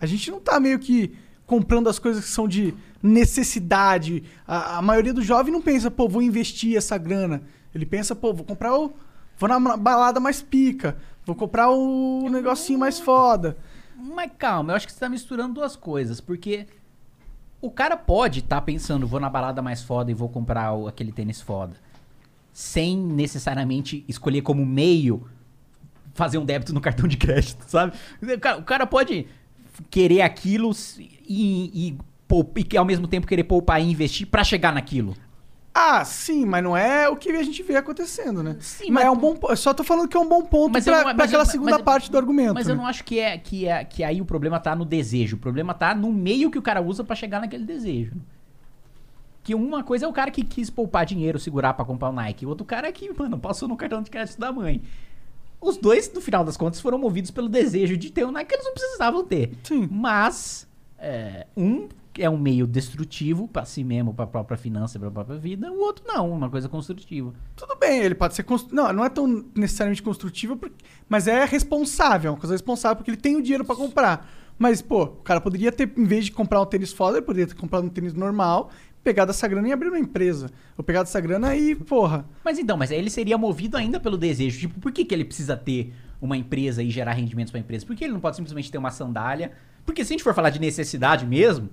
[0.00, 1.14] A gente não tá meio que
[1.46, 4.24] comprando as coisas que são de necessidade.
[4.44, 7.42] A, a maioria do jovem não pensa, pô, vou investir essa grana.
[7.72, 8.92] Ele pensa, pô, vou comprar o.
[9.38, 10.98] Vou na balada mais pica.
[11.24, 13.56] Vou comprar o negocinho mais foda.
[13.96, 16.66] Mas calma, eu acho que você tá misturando duas coisas, porque
[17.60, 21.12] o cara pode estar pensando, vou na balada mais foda e vou comprar o- aquele
[21.12, 21.74] tênis foda,
[22.52, 25.28] sem necessariamente escolher como meio
[26.14, 27.92] fazer um débito no cartão de crédito, sabe?
[28.22, 29.26] O cara, o cara pode
[29.90, 34.72] querer aquilo e, e, poup- e ao mesmo tempo querer poupar e investir pra chegar
[34.72, 35.14] naquilo.
[35.72, 38.56] Ah, sim, mas não é o que a gente vê acontecendo, né?
[38.60, 39.38] Sim, mas, mas- é um bom.
[39.48, 41.28] Eu só tô falando que é um bom ponto Mas eu pra, não- pra mas
[41.30, 42.54] aquela eu- segunda parte do argumento.
[42.54, 42.80] Mas eu né?
[42.82, 45.36] não acho que é, que é que aí o problema tá no desejo.
[45.36, 48.12] O problema tá no meio que o cara usa pra chegar naquele desejo.
[49.44, 52.44] Que uma coisa é o cara que quis poupar dinheiro, segurar pra comprar o Nike.
[52.44, 54.82] O outro cara é que, mano, passou no cartão de crédito da mãe.
[55.60, 58.54] Os dois, no final das contas, foram movidos pelo desejo de ter o Nike que
[58.56, 59.52] eles não precisavam ter.
[59.62, 59.88] Sim.
[59.90, 60.66] Mas,
[60.98, 61.88] é, um
[62.22, 65.72] é um meio destrutivo pra si mesmo, pra própria finança, pra própria vida.
[65.72, 67.32] O outro não, uma coisa construtiva.
[67.56, 68.42] Tudo bem, ele pode ser.
[68.42, 68.74] Constru...
[68.74, 72.28] Não, não é tão necessariamente construtivo, porque- mas é responsável.
[72.28, 74.30] É uma coisa responsável porque ele tem o dinheiro pra comprar.
[74.58, 77.46] Mas, pô, o cara poderia ter, em vez de comprar um tênis foda, ele poderia
[77.46, 78.70] ter comprado um tênis normal,
[79.02, 80.50] pegado essa grana e abrir uma empresa.
[80.76, 82.26] Ou pegado essa grana e, porra.
[82.44, 84.60] Mas então, mas ele seria movido ainda pelo desejo.
[84.60, 87.86] Tipo, por que, que ele precisa ter uma empresa e gerar rendimentos pra empresa?
[87.86, 89.52] Por que ele não pode simplesmente ter uma sandália?
[89.86, 91.70] Porque se a gente for falar de necessidade mesmo,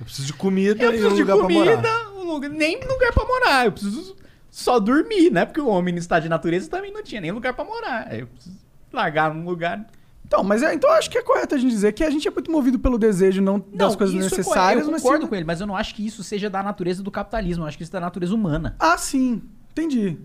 [0.00, 1.70] Eu preciso de comida eu e um preciso de lugar pra morar.
[1.76, 3.66] comida, um lugar, nem lugar pra morar.
[3.66, 4.16] Eu preciso
[4.50, 5.44] só dormir, né?
[5.44, 8.12] Porque o homem no estado de natureza também não tinha nem lugar pra morar.
[8.18, 8.56] Eu preciso
[8.92, 9.86] largar num lugar.
[10.26, 12.26] Então, mas é, então eu acho que é correto a gente dizer que a gente
[12.26, 15.28] é muito movido pelo desejo, não, das coisas isso é necessárias, eu mas concordo sim-
[15.28, 17.64] com ele, mas eu não acho que isso seja da natureza do capitalismo.
[17.64, 18.76] Eu acho que isso é da natureza humana.
[18.78, 19.42] Ah, sim.
[19.72, 20.16] Entendi.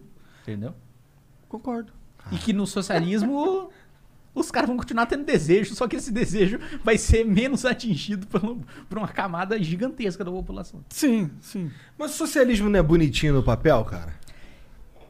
[0.44, 0.74] Entendeu?
[1.50, 1.92] Concordo.
[2.32, 3.70] E que no socialismo
[4.36, 8.58] os caras vão continuar tendo desejo, só que esse desejo vai ser menos atingido por,
[8.90, 10.84] por uma camada gigantesca da população.
[10.90, 11.72] Sim, sim.
[11.98, 14.14] Mas o socialismo não é bonitinho no papel, cara?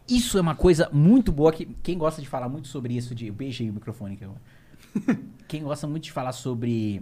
[0.07, 3.27] Isso é uma coisa muito boa que quem gosta de falar muito sobre isso de
[3.27, 4.41] eu beijei o microfone aqui agora.
[5.47, 7.01] quem gosta muito de falar sobre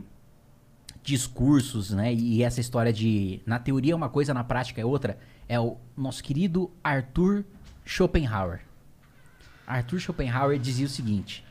[1.03, 5.19] discursos, né, e essa história de na teoria é uma coisa, na prática é outra,
[5.49, 7.43] é o nosso querido Arthur
[7.85, 8.61] Schopenhauer.
[9.67, 11.43] Arthur Schopenhauer dizia o seguinte: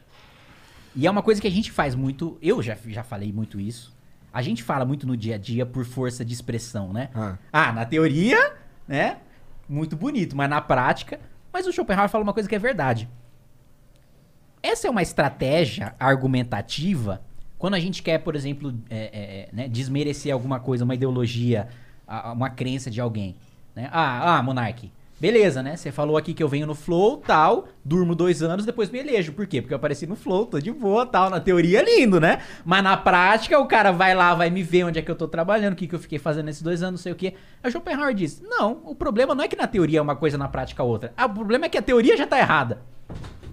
[0.95, 3.95] E é uma coisa que a gente faz muito, eu já, já falei muito isso.
[4.32, 7.11] A gente fala muito no dia a dia por força de expressão, né?
[7.14, 7.36] Ah.
[7.53, 8.55] Ah, na teoria,
[8.86, 9.18] né?
[9.68, 11.20] Muito bonito, mas na prática.
[11.53, 13.09] Mas o Schopenhauer fala uma coisa que é verdade.
[14.62, 17.20] Essa é uma estratégia argumentativa
[17.62, 21.68] quando a gente quer, por exemplo, é, é, é, né, desmerecer alguma coisa, uma ideologia,
[22.34, 23.36] uma crença de alguém.
[23.72, 23.88] Né?
[23.93, 24.90] Ah, ah, Monark,
[25.23, 25.77] beleza, né?
[25.77, 29.33] Você falou aqui que eu venho no Flow, tal, durmo dois anos, depois me elejo.
[29.33, 29.62] Por quê?
[29.62, 31.31] Porque eu apareci no Flow, tô de boa, tal.
[31.31, 32.43] Na teoria é lindo, né?
[32.64, 35.29] Mas na prática, o cara vai lá, vai me ver onde é que eu tô
[35.29, 37.35] trabalhando, o que, que eu fiquei fazendo nesses dois anos, não sei o quê.
[37.62, 40.37] Aí o Schopenhauer diz, não, o problema não é que na teoria é uma coisa,
[40.37, 41.12] na prática é outra.
[41.16, 42.83] Ah, o problema é que a teoria já tá errada.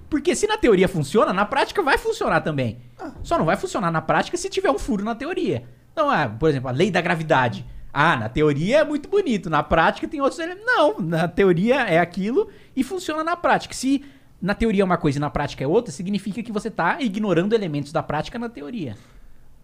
[0.10, 2.80] Porque se na teoria funciona, na prática vai funcionar também.
[3.22, 5.66] Só não vai funcionar na prática se tiver um furo na teoria.
[5.94, 7.64] Então, ah, por exemplo, a lei da gravidade.
[7.92, 10.66] Ah, na teoria é muito bonito, na prática tem outros elementos.
[10.66, 13.74] Não, na teoria é aquilo e funciona na prática.
[13.74, 14.04] Se
[14.42, 17.54] na teoria é uma coisa e na prática é outra, significa que você tá ignorando
[17.54, 18.96] elementos da prática na teoria.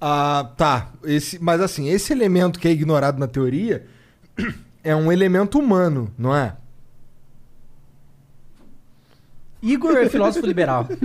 [0.02, 0.90] Ah, tá.
[1.04, 3.86] Esse, mas assim, esse elemento que é ignorado na teoria
[4.84, 6.56] é um elemento humano, não é?
[9.62, 10.88] Igor é filósofo liberal.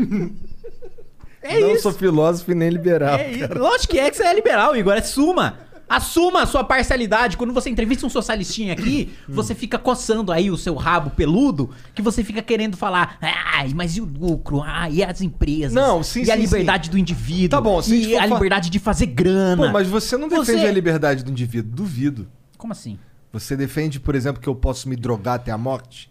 [1.42, 1.84] É não isso.
[1.84, 3.16] sou filósofo e nem liberal.
[3.18, 3.46] É.
[3.46, 4.92] Lógico que é que você é liberal, Igor.
[4.92, 5.58] Assuma.
[5.92, 7.36] Assuma a sua parcialidade.
[7.36, 12.00] Quando você entrevista um socialistinha aqui, você fica coçando aí o seu rabo peludo, que
[12.00, 14.62] você fica querendo falar, ai, mas e o lucro?
[14.62, 15.72] Ah, e as empresas?
[15.74, 17.48] Não, sim, E a sim, liberdade do indivíduo?
[17.48, 19.66] Tá bom, se a gente e for a fa- liberdade de fazer grana?
[19.66, 21.72] Pô, mas você não defende Você- a liberdade do indivíduo.
[21.74, 22.28] Duvido.
[22.56, 22.96] Como assim?
[23.32, 26.08] Você defende, por exemplo, que eu posso me drogar até a morte?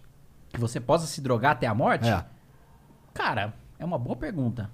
[0.52, 2.06] Que você possa se drogar até a morte?
[2.08, 2.26] É.
[3.14, 4.70] Cara, é uma boa pergunta.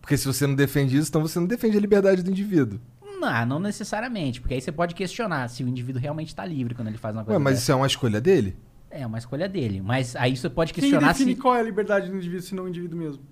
[0.00, 2.78] Porque se você não defende isso, então você não defende a liberdade do indivíduo.
[3.20, 6.88] Não, não necessariamente, porque aí você pode questionar se o indivíduo realmente tá livre quando
[6.88, 7.62] ele faz uma coisa Ué, mas dessa.
[7.64, 8.56] isso é uma escolha dele?
[8.90, 9.80] É uma escolha dele.
[9.80, 11.40] Mas aí você pode Quem questionar define se.
[11.40, 13.22] qual é a liberdade do indivíduo se não o indivíduo mesmo?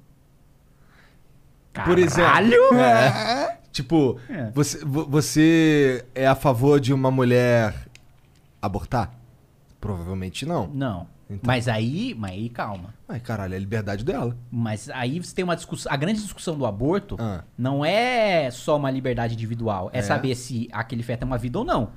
[1.84, 2.30] Por exemplo.
[2.30, 2.62] Caralho!
[2.74, 3.58] É.
[3.72, 4.50] Tipo, É.
[4.54, 7.74] Você, vo- você é a favor de uma mulher
[8.62, 9.10] abortar?
[9.80, 10.68] Provavelmente não.
[10.68, 11.08] Não.
[11.28, 11.40] Então.
[11.46, 12.92] Mas aí, mas aí, calma.
[13.08, 14.36] Ai, caralho, é a liberdade dela.
[14.50, 15.90] Mas aí você tem uma discussão.
[15.92, 17.44] A grande discussão do aborto Ah.
[17.56, 19.90] não é só uma liberdade individual.
[19.92, 20.02] É, É?
[20.02, 21.90] saber se aquele feto é uma vida ou não.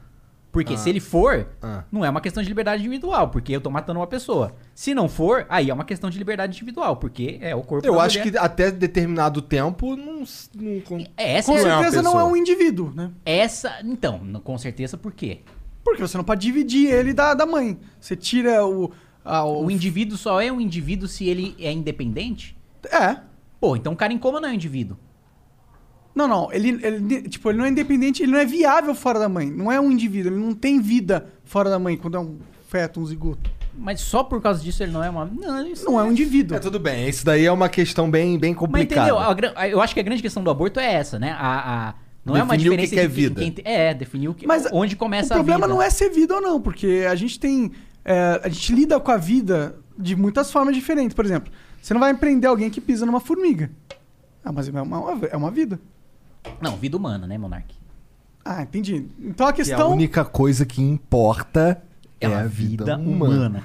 [0.49, 0.77] Porque Ah.
[0.77, 1.83] se ele for, Ah.
[1.91, 4.55] não é uma questão de liberdade individual, porque eu tô matando uma pessoa.
[4.73, 7.99] Se não for, aí é uma questão de liberdade individual, porque é o corpo Eu
[7.99, 8.31] acho mulher.
[8.31, 10.23] que até determinado tempo não.
[10.55, 13.11] não Essa Com é, Não é uma certeza não é um indivíduo, né?
[13.25, 13.81] essa.
[13.83, 15.41] Então, com certeza por quê?
[15.83, 17.77] Porque você não pode dividir ele da, da mãe.
[17.99, 18.91] Você tira o.
[19.27, 22.55] a- o, O indivíduo só é um indivíduo se ele é independente?
[22.91, 23.17] É.
[23.59, 24.97] Pô, então o cara em coma não é um indivíduo.
[26.15, 26.51] Não, não.
[26.51, 29.49] Ele, ele, tipo, ele não é independente, ele não é viável fora da mãe.
[29.51, 32.99] Não é um indivíduo, ele não tem vida fora da mãe quando é um feto,
[32.99, 33.51] um zigoto.
[33.77, 35.25] Mas só por causa disso ele não é uma.
[35.25, 36.57] Não, isso Não é um indivíduo.
[36.57, 37.07] É, tudo bem.
[37.07, 39.01] Isso daí é uma questão bem, bem Mas complicada.
[39.11, 39.53] entendeu?
[39.55, 41.35] A eu acho que a grande questão do aborto é essa, né?
[41.37, 43.41] A, a- não é uma Definir o que diferença que é de vida.
[43.41, 45.75] quem, quem- é, definir o que, Mas onde começa o problema a vida.
[45.75, 47.71] não é ser vida ou não, porque a gente tem.
[48.07, 51.13] É, a gente lida com a vida de muitas formas diferentes.
[51.13, 51.51] Por exemplo,
[51.81, 53.69] você não vai empreender alguém que pisa numa formiga.
[54.43, 55.79] Ah, mas é uma, é uma vida.
[56.61, 57.75] Não, vida humana, né, Monark?
[58.45, 59.05] Ah, entendi.
[59.19, 59.91] Então a Que a questão.
[59.91, 61.83] única coisa que importa
[62.21, 63.35] é, É a vida, vida humana.
[63.35, 63.63] humana.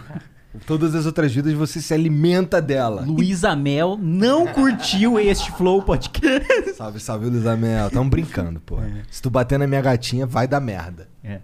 [0.66, 3.02] Todas as outras vidas você se alimenta dela.
[3.06, 6.74] Luísa Mel não curtiu este Flow Podcast.
[6.74, 7.90] Salve, salve, Luísa Mel.
[7.90, 8.76] Tamo brincando, pô.
[9.10, 11.08] Se tu bater na minha gatinha, vai dar merda.
[11.24, 11.40] É.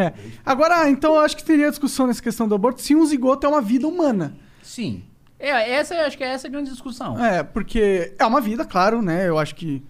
[0.00, 0.12] É.
[0.44, 3.50] Agora, então eu acho que teria discussão nessa questão do aborto se um zigoto é
[3.50, 4.34] uma vida humana.
[4.62, 5.02] Sim.
[5.38, 7.22] É, essa, eu acho que é essa a grande discussão.
[7.24, 9.28] É, porque é uma vida, claro, né?
[9.28, 9.82] Eu acho que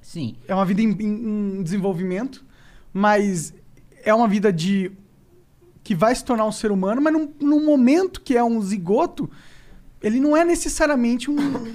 [0.00, 0.36] Sim.
[0.46, 2.44] é uma vida em, em- em desenvolvimento,
[2.92, 3.52] mas
[4.04, 4.92] é uma vida de
[5.82, 9.30] que vai se tornar um ser humano, mas num, num momento que é um zigoto,
[10.02, 11.72] ele não é necessariamente um,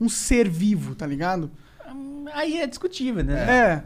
[0.00, 1.50] um ser vivo, tá ligado?
[2.34, 3.34] Aí é discutível, né?
[3.50, 3.84] É.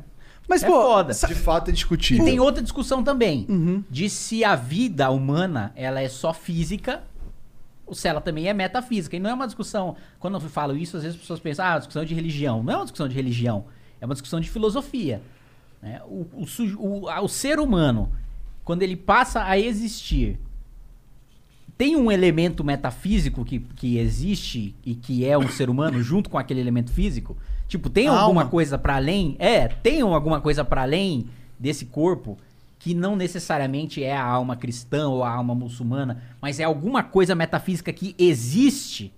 [0.49, 1.12] Mas, É pô, foda.
[1.14, 2.24] De fato é discutível.
[2.26, 3.47] E tem outra discussão também.
[3.49, 3.82] Uhum.
[3.88, 7.03] De se a vida humana, ela é só física,
[7.86, 9.16] ou se ela também é metafísica.
[9.16, 9.97] E não é uma discussão...
[10.18, 12.62] Quando eu falo isso, às vezes as pessoas pensam, ah, é uma discussão de religião.
[12.62, 13.64] Não é uma discussão de religião.
[14.01, 15.22] É uma discussão de filosofia.
[15.80, 16.01] né?
[16.07, 16.47] O, o,
[16.78, 18.11] o- o ser humano,
[18.64, 20.38] quando ele passa a existir,
[21.78, 26.38] tem um elemento metafísico que, que existe e que é um ser humano junto com
[26.38, 27.36] aquele elemento físico?
[27.72, 28.50] Tipo, tem A alguma alma.
[28.50, 29.34] coisa pra além?
[29.38, 32.36] É, tem alguma coisa pra além desse corpo
[32.78, 37.34] que não necessariamente é a alma cristã ou a alma muçulmana, mas é alguma coisa
[37.34, 39.10] metafísica que existe?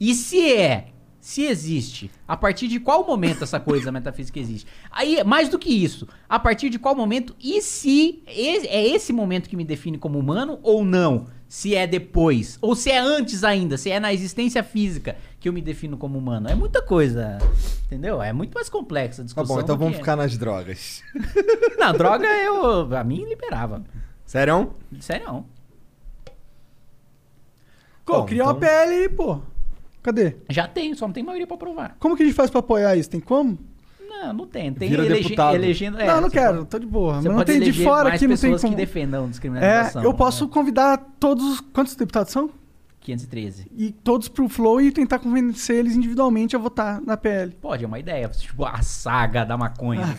[0.00, 0.86] E se é,
[1.20, 4.66] se existe, a partir de qual momento essa coisa metafísica existe?
[4.90, 9.46] Aí, mais do que isso, a partir de qual momento e se é esse momento
[9.46, 11.26] que me define como humano ou não?
[11.46, 15.52] Se é depois, ou se é antes ainda, se é na existência física que eu
[15.52, 16.48] me defino como humano.
[16.50, 17.38] É muita coisa,
[17.86, 18.22] entendeu?
[18.22, 19.56] É muito mais complexa a Tá discussão.
[19.56, 21.02] bom, então vamos que- ficar nas drogas.
[21.78, 23.82] Não, droga eu, a mim liberava.
[24.26, 24.74] Sério?
[25.00, 25.44] Sério
[28.04, 29.40] pô, Bom, criar uma então- PL, pô.
[30.02, 30.36] Cadê?
[30.48, 31.96] Já tem, só não tem maioria pra provar.
[31.98, 33.10] Como que a gente faz pra apoiar isso?
[33.10, 33.58] Tem como?
[34.08, 34.72] Não, não tem.
[34.72, 35.54] Tem Vira elege- deputado.
[35.54, 36.00] elegendo.
[36.00, 37.12] é, não, não quero, pode- tô de boa.
[37.14, 38.72] Você Mas não pode tem de fora mais aqui, não tem pessoas como.
[38.74, 40.02] que defendam É, descriminalização.
[40.02, 40.50] eu posso né?
[40.52, 41.60] convidar todos.
[41.72, 42.50] Quantos deputados são?
[43.00, 43.66] 513.
[43.76, 47.52] E todos pro Flow e tentar convencer eles individualmente a votar na PL.
[47.60, 48.28] Pode, é uma ideia.
[48.28, 50.04] Tipo, a saga da maconha.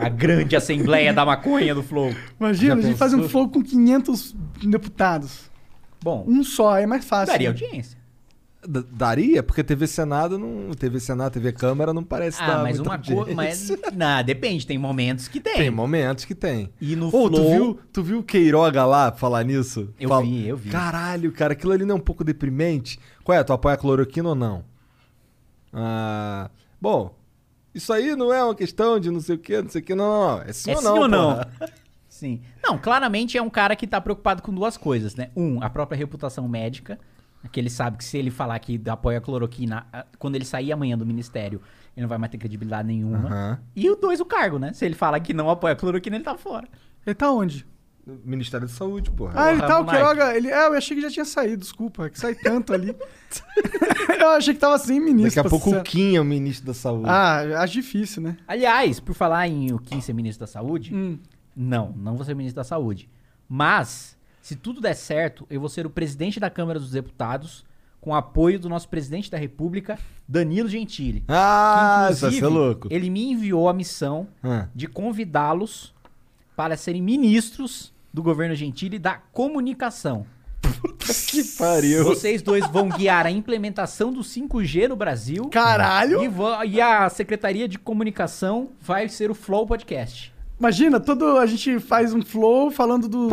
[0.00, 2.14] a grande assembleia da maconha do Flow.
[2.38, 3.28] Imagina, Já a gente faz um?
[3.28, 5.50] Flow com 500 deputados.
[6.02, 7.32] Bom, Um só, é mais fácil.
[7.32, 7.98] daria audiência.
[8.66, 9.42] D- Daria?
[9.42, 10.70] Porque TV Senado não.
[10.74, 13.34] TV Senado, TV Câmara não parece Ah, dar mas uma coisa.
[13.34, 13.70] Mas.
[13.94, 15.54] Não, depende, tem momentos que tem.
[15.54, 16.70] Tem momentos que tem.
[16.80, 17.50] E no tu Flow.
[17.50, 19.92] viu, tu viu o Queiroga lá falar nisso?
[20.00, 20.70] Eu Fala- vi, eu vi.
[20.70, 22.98] Caralho, cara, aquilo ali não é um pouco deprimente?
[23.22, 23.42] Qual é?
[23.44, 24.64] Tu apoia a cloroquina ou não?
[25.72, 26.50] Ah.
[26.80, 27.14] Bom,
[27.74, 29.94] isso aí não é uma questão de não sei o que, não sei o que,
[29.94, 30.42] não, não, não.
[30.42, 30.98] É sim É ou sim não?
[30.98, 31.40] ou não?
[32.08, 32.40] Sim.
[32.62, 35.30] Não, claramente é um cara que tá preocupado com duas coisas, né?
[35.34, 36.96] Um, a própria reputação médica.
[37.52, 39.86] Que ele sabe que se ele falar que apoia a cloroquina,
[40.18, 41.60] quando ele sair amanhã do ministério,
[41.96, 43.28] ele não vai mais ter credibilidade nenhuma.
[43.28, 43.60] Aham.
[43.76, 44.72] E o dois, o cargo, né?
[44.72, 46.66] Se ele falar que não apoia a cloroquina, ele tá fora.
[47.06, 47.66] Ele tá onde?
[48.06, 49.32] Ministério da Saúde, porra.
[49.34, 49.86] Ah, ele tá, o.
[49.86, 52.94] Queiroga, ele, é, eu achei que já tinha saído, desculpa, que sai tanto ali.
[54.20, 55.42] eu achei que tava sem ministro.
[55.42, 57.08] Daqui a pouco ser o Kim é o ministro da Saúde.
[57.08, 58.36] Ah, acho difícil, né?
[58.46, 61.18] Aliás, por falar em o Kim ser ministro da saúde, Hum.
[61.56, 63.08] não, não vou ser ministro da saúde.
[63.48, 67.64] Mas, se tudo der certo, eu vou ser o presidente da Câmara dos Deputados,
[67.98, 71.24] com o apoio do nosso presidente da República, Danilo Gentili.
[71.26, 72.88] Ah, Que, isso vai ser inclusive, louco.
[72.90, 74.66] Ele me enviou a missão Ah.
[74.74, 75.94] de convidá-los
[76.54, 80.26] para serem ministros do governo Gentili da comunicação.
[81.30, 82.04] Que pariu.
[82.04, 85.48] Vocês dois vão guiar a implementação do 5G no Brasil.
[85.48, 86.22] Caralho!
[86.22, 90.32] E, vão- e a Secretaria de Comunicação vai ser o Flow Podcast.
[90.60, 93.28] Imagina, todo a gente faz um flow falando do.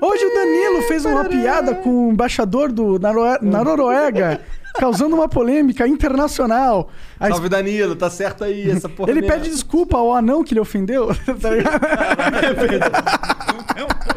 [0.00, 4.40] Hoje o Danilo fez uma piada com o embaixador do na, Noe- na Noruega,
[4.74, 6.88] causando uma polêmica internacional.
[7.18, 9.34] Salve Danilo, tá certo aí, essa porra ele mesmo.
[9.36, 11.08] pede desculpa ao anão que ele ofendeu,
[11.40, 11.80] tá ligado?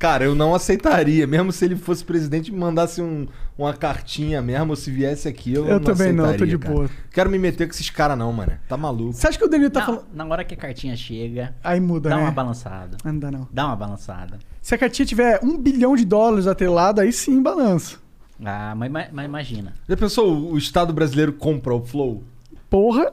[0.00, 3.28] Cara, eu não aceitaria, mesmo se ele fosse presidente e me mandasse um-
[3.58, 6.74] uma cartinha mesmo, ou se viesse aqui, eu, Eu não também não, tô de cara.
[6.74, 6.90] boa.
[7.12, 8.52] Quero me meter com esses caras não, mano.
[8.66, 9.12] Tá maluco.
[9.12, 10.04] Você acha que o Danilo tá Não, falando.
[10.14, 12.22] Na hora que a cartinha chega, Aí muda, dá né?
[12.22, 12.96] uma balançada.
[13.04, 13.46] Não dá não.
[13.52, 14.38] Dá uma balançada.
[14.62, 17.98] Se a cartinha tiver um bilhão de dólares atrelado, aí sim balança.
[18.42, 19.74] Ah, mas, mas- mas imagina.
[19.86, 22.24] Já pensou o o Estado brasileiro compra o Flow?
[22.70, 23.12] Porra,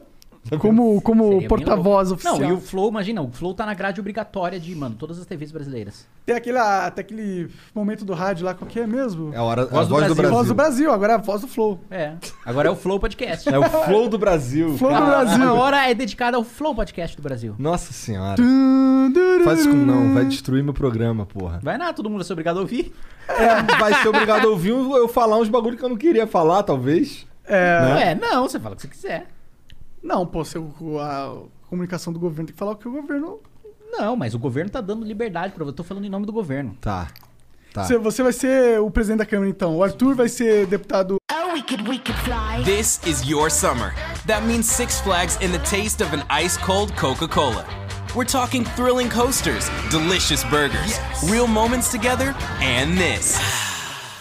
[0.60, 2.40] como, como porta-voz oficial.
[2.40, 5.26] Não, e o Flow, imagina, o Flow tá na grade obrigatória de, mano, todas as
[5.26, 6.08] TVs brasileiras.
[6.26, 9.34] Tem aquele, até aquele momento do rádio lá, qual que é mesmo?
[9.34, 10.16] É a hora, Voz a do voz do Brasil.
[10.16, 10.32] Brasil.
[10.32, 11.80] Voz do Brasil, agora é a voz do Flow.
[11.90, 12.14] É.
[12.46, 13.48] Agora é o Flow Podcast.
[13.50, 14.78] É o Flow do Brasil.
[14.78, 15.06] Flow do.
[15.06, 15.44] Brasil.
[15.44, 17.56] A hora é dedicada ao Flow Podcast do Brasil.
[17.58, 18.36] Nossa senhora.
[18.36, 18.88] Tum.
[19.44, 21.60] Faz isso como não, vai destruir meu programa, porra.
[21.64, 22.94] Vai nada, todo mundo vai ser obrigado a ouvir.
[23.30, 26.64] É, vai ser obrigado a ouvir eu falar uns bagulho que eu não queria falar,
[26.64, 27.26] talvez.
[27.46, 29.28] É, Não é, não, você fala o que você quiser.
[30.02, 33.40] Não, pô, se o- a comunicação do governo tem que falar o que o governo.
[33.92, 35.70] Não, mas o governo tá dando liberdade pra você.
[35.70, 36.78] Eu tô falando em nome do governo.
[36.82, 37.08] Tá.
[37.74, 37.84] Tá.
[37.84, 39.76] Você, você vai ser o presidente da Câmara, então.
[39.78, 41.18] O Arthur vai ser deputado.
[41.32, 42.64] Oh, we could, we could fly.
[42.64, 43.94] This is your summer.
[44.26, 47.66] That means Six Flags and the taste of an ice cold Coca Cola.
[48.16, 50.98] We're talking thrilling coasters, delicious burgers,
[51.30, 53.38] real moments together, and this.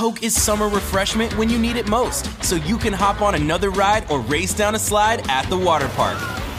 [0.00, 3.68] Coke is summer refreshment when you need it most, so you can hop on another
[3.68, 6.16] ride or race down a slide at the water park.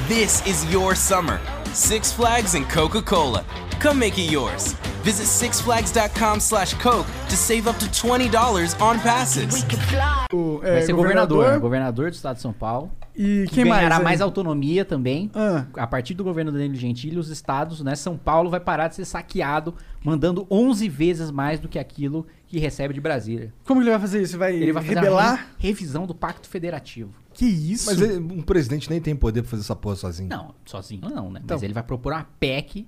[0.07, 1.41] This is your summer.
[1.73, 3.43] Six Flags and Coca Cola.
[3.81, 4.75] Come make it yours.
[5.03, 9.55] Visit sixflags.com slash Coke to save up to $20 on passes.
[9.55, 10.25] We could fly.
[10.31, 11.57] O, Vai é, ser governador, né?
[11.59, 12.91] governador do estado de São Paulo.
[13.15, 13.81] E Que quem mais?
[13.81, 14.03] ganhará aí?
[14.03, 15.31] mais autonomia também.
[15.33, 15.65] Ah.
[15.75, 17.95] A partir do governo Danilo Gentili, os estados, né?
[17.95, 19.73] São Paulo vai parar de ser saqueado,
[20.03, 23.51] mandando 11 vezes mais do que aquilo que recebe de Brasília.
[23.65, 24.37] Como ele vai fazer isso?
[24.37, 25.33] Vai, Ele vai fazer rebelar?
[25.33, 27.11] a re- revisão do Pacto Federativo.
[27.33, 27.87] Que isso?
[27.87, 30.29] Mas ele- um presidente nem tem poder pra fazer essa porra sozinho.
[30.29, 31.41] Não, sozinho não, né?
[31.43, 31.55] Então.
[31.57, 32.87] Mas ele vai propor uma PEC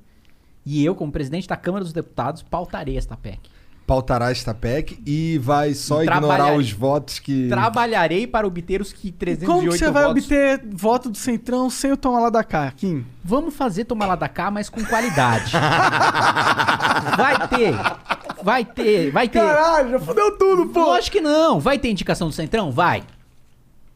[0.65, 3.39] e eu, como presidente da Câmara dos Deputados, pautarei esta PEC.
[3.85, 7.49] Pautará esta PEC e vai só E ignorar os votos que.
[7.49, 10.23] Trabalharei para obter os que 308 Como que você vai votos.
[10.23, 13.05] obter voto do Centrão sem o tomar lá da cá, Kim?
[13.21, 15.51] Vamos fazer tomar lá da cá, mas com qualidade.
[17.17, 17.75] vai ter.
[18.41, 19.39] Vai ter, vai ter.
[19.39, 20.81] Caralho, já fudeu tudo, pô!
[20.85, 21.59] Lógico que não.
[21.59, 22.71] Vai ter indicação do Centrão?
[22.71, 23.03] Vai.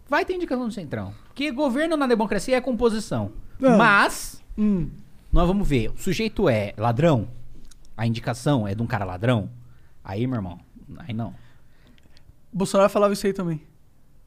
[0.10, 1.14] Vai ter indicação do Centrão.
[1.28, 3.32] Porque governo na democracia é composição.
[3.60, 3.78] Não.
[3.78, 4.90] Mas, Hum.
[5.32, 5.90] Nós vamos ver.
[5.90, 7.28] O sujeito é ladrão.
[7.96, 9.50] A indicação é de um cara ladrão.
[10.04, 10.60] Aí, meu irmão,
[11.00, 11.34] aí não.
[12.52, 13.62] Bolsonaro falava isso aí também.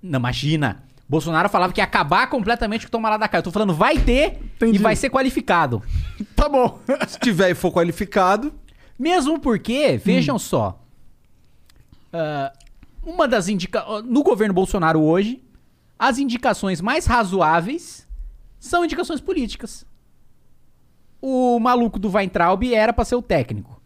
[0.03, 0.83] Não, imagina.
[1.09, 3.39] Bolsonaro falava que ia acabar completamente com o tomar lá da cá.
[3.39, 4.77] Eu tô falando vai ter Entendi.
[4.77, 5.83] e vai ser qualificado.
[6.37, 6.79] Tá bom.
[7.09, 8.53] Se tiver e for qualificado.
[8.99, 10.79] Mesmo porque, vejam só.
[12.13, 12.53] ah,
[13.03, 14.05] uma das indicações.
[14.05, 15.43] No governo Bolsonaro hoje,
[15.99, 18.07] as indicações mais razoáveis
[18.59, 19.87] são indicações políticas.
[21.21, 23.81] O maluco do Weintraub era pra ser o técnico.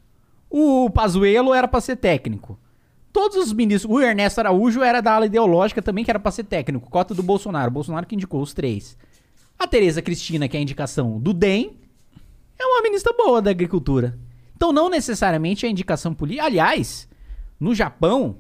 [0.49, 2.59] O Pazuello era pra ser técnico.
[3.13, 3.93] Todos os ministros.
[3.93, 6.91] O Ernesto Araújo era da ala ideológica também, que era pra ser técnico.
[6.91, 7.71] Cota do Bolsonaro.
[7.71, 8.97] O Bolsonaro que indicou os três.
[9.59, 11.77] A Tereza Cristina, que é a indicação do DEM,
[12.59, 14.19] é uma ministra boa da agricultura.
[14.57, 16.47] Então, não necessariamente a indicação política.
[16.47, 17.09] Aliás,
[17.59, 18.39] no Japão,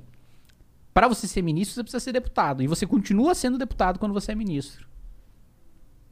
[0.92, 2.62] para você ser ministro, você precisa ser deputado.
[2.62, 4.86] E você continua sendo deputado quando você é ministro.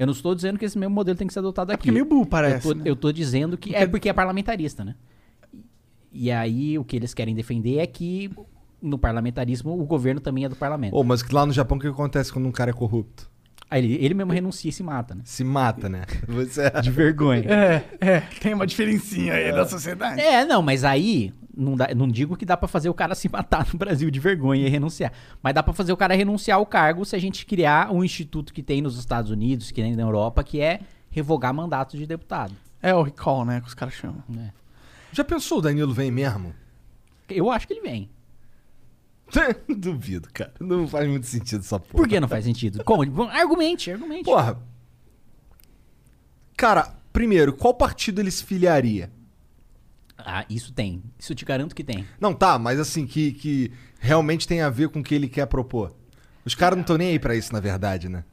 [0.03, 1.79] Eu não estou dizendo que esse mesmo modelo tem que ser adotado aqui.
[1.79, 2.83] porque é meio burro, parece, Eu tô, né?
[2.87, 4.97] eu tô dizendo que é porque é parlamentarista, né?
[6.11, 8.29] E aí o que eles querem defender é que
[8.83, 10.97] no parlamentarismo o governo também é do parlamento.
[10.97, 13.31] Ô, mas lá no Japão o que acontece quando um cara é corrupto?
[13.71, 15.23] Aí ele, ele mesmo renuncia e se mata, né?
[15.25, 16.03] Se mata, né?
[16.27, 17.45] Você De vergonha.
[17.49, 20.21] É, é, tem uma diferencinha aí da sociedade.
[20.21, 23.29] É, não, mas aí não, dá- não digo que dá pra fazer o cara se
[23.29, 25.13] matar no Brasil de vergonha e renunciar.
[25.43, 28.53] Mas dá pra fazer o cara renunciar ao cargo se a gente criar um instituto
[28.53, 30.81] que tem nos Estados Unidos, que tem na Europa, que é
[31.11, 32.55] revogar mandatos de deputado.
[32.81, 34.23] É o recall, né, que os caras chamam.
[34.29, 34.53] né?
[35.13, 36.55] Já pensou o Danilo vem mesmo?
[37.29, 38.11] Eu acho que ele vem.
[39.79, 40.53] Duvido, cara.
[40.61, 41.93] Não faz muito sentido essa porra.
[41.95, 42.83] Por que não faz sentido?
[42.85, 43.03] Como?
[43.31, 44.25] Argumente, argumente.
[44.25, 44.59] Porra.
[46.57, 49.11] Cara, primeiro, qual partido ele se filiaria?
[50.25, 51.03] Ah, isso tem.
[51.19, 52.07] Isso eu te garanto que tem.
[52.21, 55.47] Não, tá, mas assim, que, que realmente tem a ver com o que ele quer
[55.47, 55.95] propor.
[56.45, 58.25] Os caras não estão nem aí pra isso, na verdade, né?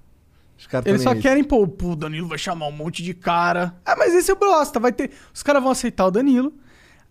[0.57, 1.21] Os caras Eles só aí.
[1.21, 3.75] querem, pô, o Danilo vai chamar um monte de cara.
[3.85, 5.11] Ah, mas esse é o bosta, vai ter...
[5.33, 6.53] Os caras vão aceitar o Danilo,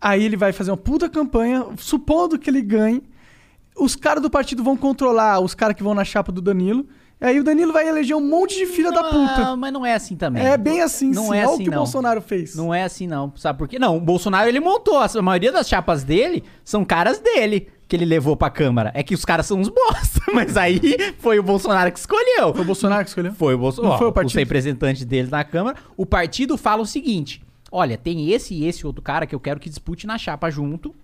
[0.00, 3.02] aí ele vai fazer uma puta campanha, supondo que ele ganhe.
[3.74, 6.86] Os caras do partido vão controlar os caras que vão na chapa do Danilo,
[7.24, 9.48] aí o Danilo vai eleger um monte de filha da puta.
[9.48, 10.44] Ah, mas não é assim também.
[10.46, 11.36] É bem assim, não sim.
[11.36, 11.72] É assim, o que não.
[11.72, 12.54] o Bolsonaro fez.
[12.54, 13.32] Não é assim, não.
[13.36, 13.78] Sabe por quê?
[13.78, 14.98] Não, o Bolsonaro ele montou.
[14.98, 18.92] A maioria das chapas dele são caras dele que ele levou pra Câmara.
[18.94, 20.80] É que os caras são uns bosta, mas aí
[21.18, 22.52] foi o Bolsonaro que escolheu.
[22.52, 23.32] Foi o Bolsonaro que escolheu?
[23.32, 23.92] Foi o Bolsonaro.
[23.92, 24.38] Não foi o Os partido.
[24.38, 25.76] representantes dele na Câmara.
[25.96, 27.42] O partido fala o seguinte:
[27.72, 30.94] olha, tem esse e esse outro cara que eu quero que dispute na chapa junto,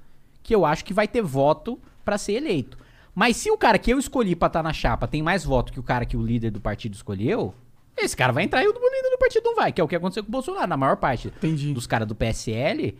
[0.42, 2.83] que eu acho que vai ter voto pra ser eleito.
[3.14, 5.78] Mas se o cara que eu escolhi pra estar na chapa tem mais voto que
[5.80, 7.54] o cara que o líder do partido escolheu,
[7.96, 9.88] esse cara vai entrar e o do líder do partido não vai, que é o
[9.88, 11.32] que aconteceu com o Bolsonaro, na maior parte
[11.72, 12.96] dos caras do PSL.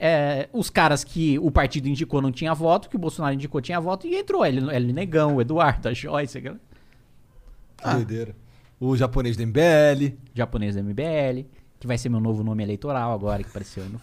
[0.00, 3.80] é, os caras que o partido indicou não tinha voto, que o Bolsonaro indicou tinha
[3.80, 4.46] voto, e entrou.
[4.46, 6.56] Ele, ele Negão, o Eduardo, a Joyce, aquela-
[7.76, 8.36] Que doideira.
[8.80, 10.16] O japonês do MBL.
[10.32, 11.46] japonês do MBL,
[11.80, 14.00] que vai ser meu novo nome eleitoral agora, que apareceu aí no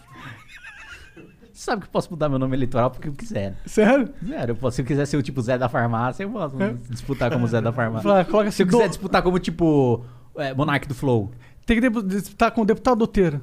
[1.56, 3.56] Você sabe que eu posso mudar meu nome eleitoral porque eu quiser.
[3.64, 4.10] Sério?
[4.26, 6.74] Sério, eu posso, se eu quiser ser o tipo Zé da Farmácia, eu posso É?
[6.90, 8.02] disputar como Zé da Farmácia.
[8.08, 10.04] Fala, coloca se eu assim, quiser do- disputar como tipo
[10.36, 11.30] é, Monark do Flow.
[11.64, 13.40] Tem que disputar com o deputado Doteiro.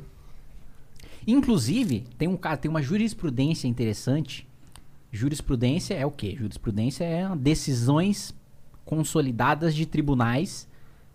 [1.26, 4.48] Inclusive, tem um cara, tem uma jurisprudência interessante.
[5.12, 6.36] Jurisprudência é o quê?
[6.38, 8.34] Jurisprudência é decisões
[8.86, 10.68] consolidadas de tribunais.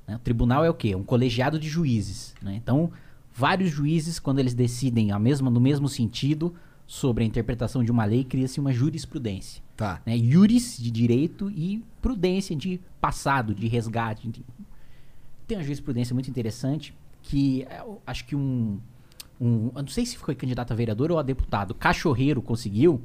[0.07, 0.17] né?
[0.17, 0.95] O tribunal é o quê?
[0.95, 2.35] Um colegiado de juízes.
[2.43, 2.55] né?
[2.57, 2.91] Então,
[3.33, 6.55] vários juízes, quando eles decidem a mesma, no mesmo sentido
[6.89, 9.63] sobre a interpretação de uma lei, cria-se uma jurisprudência.
[9.77, 10.01] Tá.
[10.07, 10.17] Né?
[10.17, 14.43] Juris de direito e prudência de passado, de resgate.
[15.47, 18.81] Tem uma jurisprudência muito interessante que é, acho que um,
[19.39, 19.71] um.
[19.75, 21.75] Não sei se foi candidato a vereador ou a deputado.
[21.75, 23.03] Cachorreiro conseguiu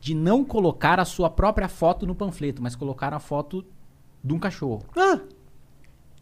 [0.00, 3.64] de não colocar a sua própria foto no panfleto, mas colocar a foto
[4.22, 4.82] de um cachorro.
[4.96, 5.20] Ah!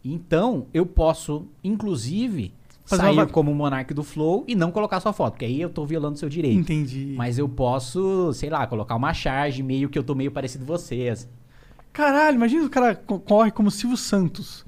[0.05, 2.53] Então, eu posso, inclusive,
[2.85, 6.17] sair como monarca do Flow e não colocar sua foto, porque aí eu tô violando
[6.17, 6.59] seu direito.
[6.59, 7.13] Entendi.
[7.17, 10.71] Mas eu posso, sei lá, colocar uma charge meio que eu tô meio parecido com
[10.73, 11.27] vocês.
[11.93, 14.65] Caralho, imagina o cara co- corre como Silvio Santos.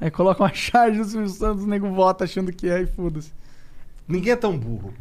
[0.00, 3.32] Aí coloca uma charge do Silvio Santos, o nego vota achando que é e foda-se.
[4.08, 4.92] Ninguém é tão burro.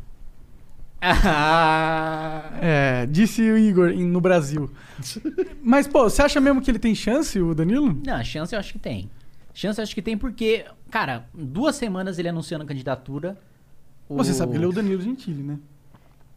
[2.61, 4.70] É, disse o Igor em- no Brasil.
[5.61, 7.99] Mas, pô, você acha mesmo que ele tem chance, o Danilo?
[8.05, 9.09] Não, chance eu acho que tem.
[9.54, 13.38] Chance acho que tem porque, cara, duas semanas ele anunciando a candidatura.
[14.10, 15.60] o- Você sabe que ele é o Danilo Gentili, né?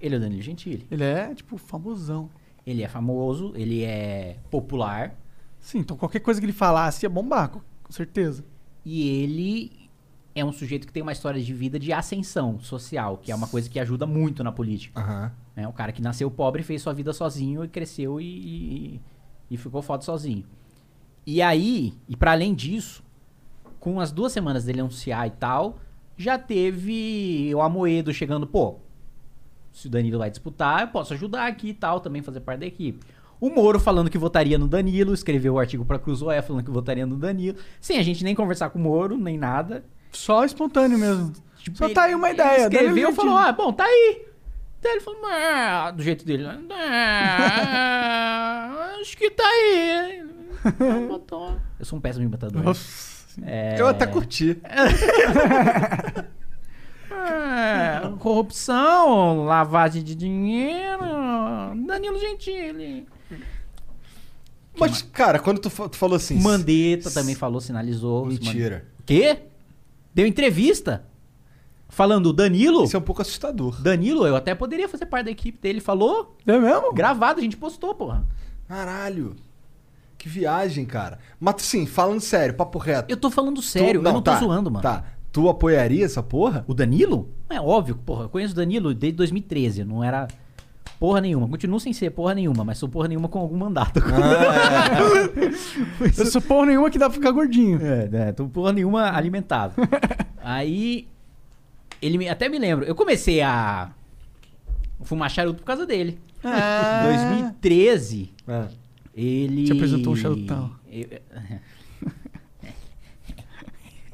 [0.01, 0.87] Ele é o Danilo Gentili.
[0.91, 2.29] Ele é, tipo, famosão.
[2.67, 5.15] Ele é famoso, ele é popular.
[5.61, 7.61] Sim, então qualquer coisa que ele falasse ia bombar, com
[7.91, 8.45] certeza.
[8.85, 9.73] E ele
[10.35, 13.47] é um sujeito que tem uma história de vida de ascensão social, que é uma
[13.49, 15.01] coisa que ajuda muito na política.
[15.01, 15.33] Aham.
[15.57, 19.01] É um cara que nasceu pobre, fez sua vida sozinho e cresceu e, e,
[19.53, 20.45] e ficou foda sozinho.
[21.25, 23.03] E aí, e para além disso,
[23.87, 25.79] com as duas semanas dele anunciar e tal,
[26.17, 28.81] já teve o Amoedo chegando, pô,
[29.73, 32.67] se o Danilo vai disputar, eu posso ajudar aqui e tal, também fazer parte da
[32.67, 33.07] equipe.
[33.41, 37.07] O Moro falando que votaria no Danilo, escreveu o artigo pra Cruzoé falando que votaria
[37.07, 39.85] no Danilo, sem a gente nem conversar com o Moro, nem nada.
[40.11, 41.33] Só espontâneo mesmo.
[41.75, 42.63] Só ele- tá aí uma ideia.
[42.63, 44.27] escreveu e falou, ah, bom, tá aí.
[44.83, 46.45] Daí ele falou, ah, do jeito dele.
[47.49, 50.25] "Ah, acho que tá aí.
[51.09, 51.57] Botou.
[51.79, 52.65] Eu sou um péssimo imitador.
[52.65, 53.15] Nossa.
[53.43, 53.81] É...
[53.81, 54.61] Eu até curti.
[57.09, 61.03] É, corrupção, lavagem de dinheiro.
[61.87, 63.07] Danilo Gentili.
[64.79, 66.39] Mas, cara, quando tu, tu falou assim.
[66.39, 68.27] Mandetta também falou, sinalizou.
[68.27, 68.87] Mentira.
[69.05, 69.39] Quê?
[70.15, 71.07] Deu entrevista?
[71.89, 72.85] Falando, Danilo.
[72.85, 73.81] Isso é um pouco assustador.
[73.81, 75.81] Danilo, eu até poderia fazer parte da equipe dele.
[75.81, 76.37] Falou?
[76.47, 76.93] É mesmo?
[76.93, 78.27] Gravado, a gente postou, porra.
[78.69, 79.37] Caralho.
[80.27, 81.21] Que viagem, cara.
[81.39, 83.09] Mas sim, falando sério, papo reto.
[83.09, 84.83] Eu tô falando sério, Tu- eu não tô tá, zoando, mano.
[84.83, 85.05] Tá.
[85.31, 86.65] Tu apoiaria essa porra?
[86.67, 87.31] O Danilo?
[87.49, 88.25] É óbvio, porra.
[88.25, 89.85] Eu conheço o Danilo desde 2013.
[89.85, 90.27] Não era
[90.99, 91.47] porra nenhuma.
[91.47, 94.01] Continuo sem ser porra nenhuma, mas sou porra nenhuma com algum mandato.
[96.19, 97.79] Eu sou porra nenhuma que dá pra ficar gordinho.
[97.81, 98.33] É, né?
[98.33, 99.75] Tô porra nenhuma alimentado.
[100.43, 101.07] Aí.
[102.03, 102.85] Ele me, até me lembro.
[102.85, 103.91] Eu comecei a
[105.03, 106.19] fumar charuto por causa dele.
[106.43, 107.03] Ah.
[107.05, 108.33] 2013.
[108.49, 108.86] É.
[109.17, 109.65] Ele.
[109.65, 110.73] Te apresentou um charutão.
[110.91, 111.09] Eu-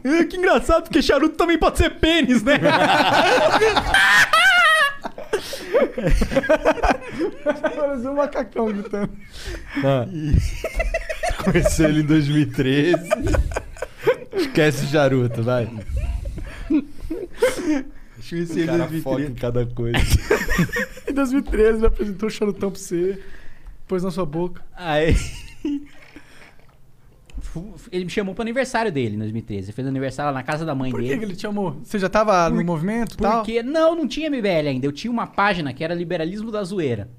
[0.04, 2.58] É, que engraçado, porque charuto também pode ser pênis, né?
[7.76, 9.10] Pareceu um macacão gritando.
[9.84, 10.06] Ah.
[11.44, 12.96] Conheci ele em 2013.
[14.36, 15.66] Esquece o charuto, vai.
[18.28, 19.02] Conheci ele em cara 2013.
[19.02, 19.98] foca em cada coisa.
[21.08, 23.18] Em 2013 ele apresentou o charutão pra você,
[23.92, 24.62] pôs na sua boca.
[24.74, 25.14] Aí.
[27.92, 29.66] Ele me chamou pro aniversário dele em 2013.
[29.66, 31.18] Ele fez aniversário lá na casa da mãe Por que, dele.
[31.18, 31.76] que ele te chamou?
[31.84, 33.42] Você já tava no movimento e tal?
[33.42, 34.86] Porque, não, não tinha MBL ainda.
[34.86, 37.10] Eu tinha uma página que era Liberalismo da Zoeira.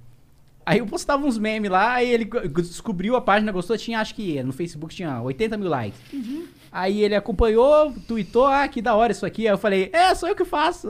[0.66, 4.42] Aí eu postava uns memes lá, aí ele descobriu a página, gostou, tinha, acho que
[4.42, 6.00] no Facebook tinha 80 mil likes.
[6.72, 9.46] Aí ele acompanhou, tweetou, ah, que da hora isso aqui.
[9.46, 10.90] Aí eu falei, é, sou eu que faço.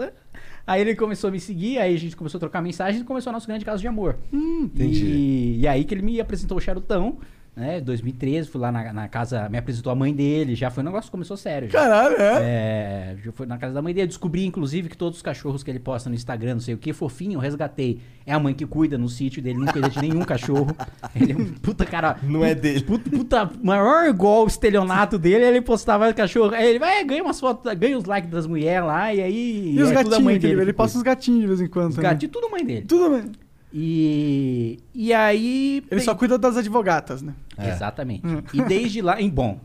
[0.66, 3.32] Aí ele começou a me seguir, aí a gente começou a trocar mensagens e começou
[3.32, 4.18] o nosso grande caso de amor.
[4.32, 5.06] entendi.
[5.06, 7.18] E, e aí que ele me apresentou o Charutão,
[7.56, 7.80] né?
[7.82, 11.08] 2013, fui lá na, na casa, me apresentou a mãe dele, já foi um negócio
[11.08, 11.70] que começou sério.
[11.70, 11.80] já.
[11.80, 12.40] Caralho, é?
[12.42, 14.08] É, já foi na casa da mãe dele.
[14.08, 16.92] Descobri, inclusive, que todos os cachorros que ele posta no Instagram, não sei o que,
[16.94, 18.00] fofinho, eu resgatei.
[18.26, 20.76] É a mãe que cuida no sítio dele, não cuida de nenhum cachorro.
[21.14, 22.18] Ele é um puta cara.
[22.24, 22.82] Não é dele.
[22.82, 26.54] Puta, puta maior igual o estelionato dele, ele postava cachorro.
[26.56, 29.76] Aí ele vai, ganha umas fotos, ganha os likes das mulheres lá, e aí.
[29.76, 30.62] E os é gatinhos mãe ele, dele.
[30.62, 31.92] ele que posta os gatinhos de vez em quando.
[31.92, 32.86] Os gatinhos, tudo mãe dele.
[32.88, 33.32] Tudo bem.
[33.74, 34.80] E.
[34.94, 35.84] E aí.
[35.90, 37.34] Ele só cuida das advogatas, né?
[37.58, 37.70] É.
[37.72, 38.24] Exatamente.
[38.54, 39.60] E desde lá, em bom,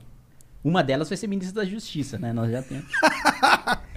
[0.64, 2.32] uma delas vai ser ministra da Justiça, né?
[2.32, 2.86] Nós já temos.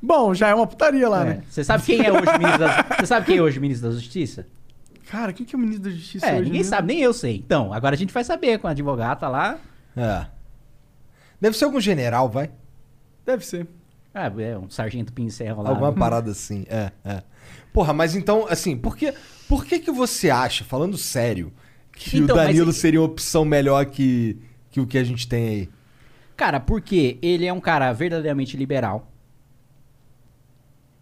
[0.00, 1.24] Bom, já é uma putaria lá, É.
[1.24, 1.42] né?
[1.48, 3.94] Você sabe quem é hoje ministro da Você sabe quem é hoje o ministro da
[3.94, 4.46] Justiça?
[5.10, 6.42] Cara, quem que é o ministro da Justiça É, hoje?
[6.44, 6.70] ninguém mesmo?
[6.70, 7.36] sabe, nem eu sei.
[7.36, 9.58] Então, agora a gente vai saber com a advogata lá.
[9.96, 10.26] É.
[11.40, 12.50] Deve ser algum general, vai?
[13.24, 13.66] Deve ser.
[14.14, 15.70] Ah, é um sargento pincel lá.
[15.70, 17.22] Alguma parada assim, é, é.
[17.76, 19.12] Porra, mas então, assim, por que,
[19.46, 21.52] por que que você acha, falando sério,
[21.92, 24.38] que Então, o mas Danilo e- seria uma opção melhor que,
[24.70, 25.68] que o que a gente tem aí?
[26.34, 29.12] Cara, porque ele é um cara verdadeiramente liberal.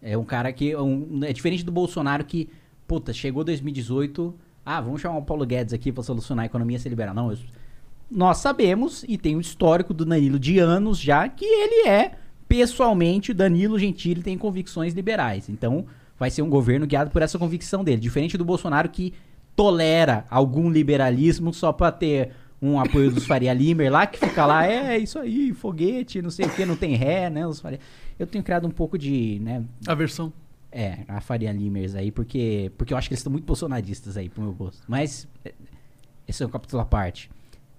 [0.01, 2.49] É um cara que é, um- é diferente do Bolsonaro que,
[2.85, 6.79] puta, chegou 2018, ah, vamos chamar o Paulo Guedes aqui pra solucionar a economia e
[6.81, 7.15] ser liberal.
[7.15, 7.37] Não, eu-
[8.11, 12.11] nós sabemos e tem um histórico do Danilo de anos já que ele é
[12.49, 15.47] pessoalmente o Danilo Gentili tem convicções liberais.
[15.49, 15.85] Então,
[16.19, 19.13] vai ser um governo guiado por essa convicção dele, diferente do Bolsonaro que
[19.55, 24.65] tolera algum liberalismo só pra ter um apoio dos Faria Limer lá que fica lá,
[24.65, 27.45] é isso aí, foguete, não sei o que, não tem ré, né?
[27.45, 27.79] Os Faria...
[28.17, 30.31] Eu tenho criado um pouco de, né, A versão.
[30.71, 34.29] é, a Faria Limers aí, porque, porque eu acho que eles estão muito bolsonaristas aí,
[34.29, 34.81] pro meu gosto.
[34.87, 35.53] Mas, é,
[36.27, 37.29] esse é um capítulo à parte.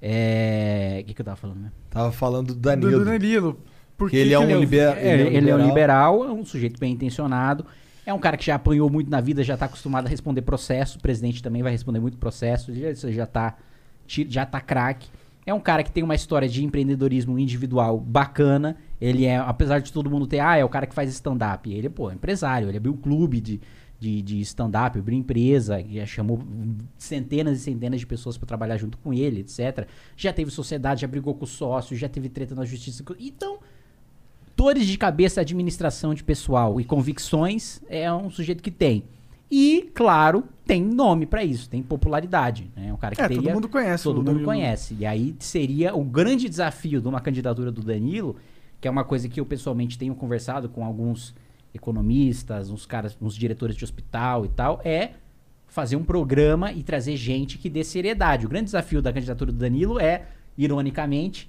[0.00, 0.98] É.
[1.02, 1.72] O que, que eu tava falando, né?
[1.90, 2.98] Tava falando do Danilo.
[2.98, 3.58] do Danilo.
[3.96, 6.30] Por Que ele é um liber- É, ele é um ele é um liberal, é
[6.30, 7.64] um sujeito bem intencionado.
[8.06, 10.96] É um cara que já apanhou muito na vida, já tá acostumado a responder processo.
[10.98, 12.72] O presidente também vai responder muito processo.
[12.72, 13.56] Já, já tá,
[14.06, 15.08] ti- já tá craque.
[15.44, 18.76] É um cara que tem uma história de empreendedorismo individual bacana.
[19.00, 21.68] Ele é, apesar de todo mundo ter, ah, é o cara que faz stand-up.
[21.72, 22.68] Ele, pô, é empresário.
[22.68, 23.60] Ele abriu um clube de,
[23.98, 26.40] de, de stand-up, abriu empresa, chamou
[26.96, 29.86] centenas e centenas de pessoas para trabalhar junto com ele, etc.
[30.16, 33.04] Já teve sociedade, já brigou com sócio, já teve treta na justiça.
[33.18, 33.58] Então,
[34.56, 39.04] dores de cabeça, administração de pessoal e convicções é um sujeito que tem.
[39.50, 42.68] E, claro, tem nome pra isso, tem popularidade.
[42.74, 42.88] né?
[42.88, 44.44] É um cara que É, todo teria- mundo conhece Todo mundo Danilo.
[44.44, 44.96] conhece.
[44.98, 48.34] E aí seria o grande desafio de uma candidatura do Danilo,
[48.80, 51.32] que é uma coisa que eu pessoalmente tenho conversado com alguns
[51.72, 55.10] economistas, uns caras, uns diretores de hospital e tal, é
[55.68, 58.46] fazer um programa e trazer gente que dê seriedade.
[58.46, 60.26] O grande desafio da candidatura do Danilo é,
[60.58, 61.48] ironicamente,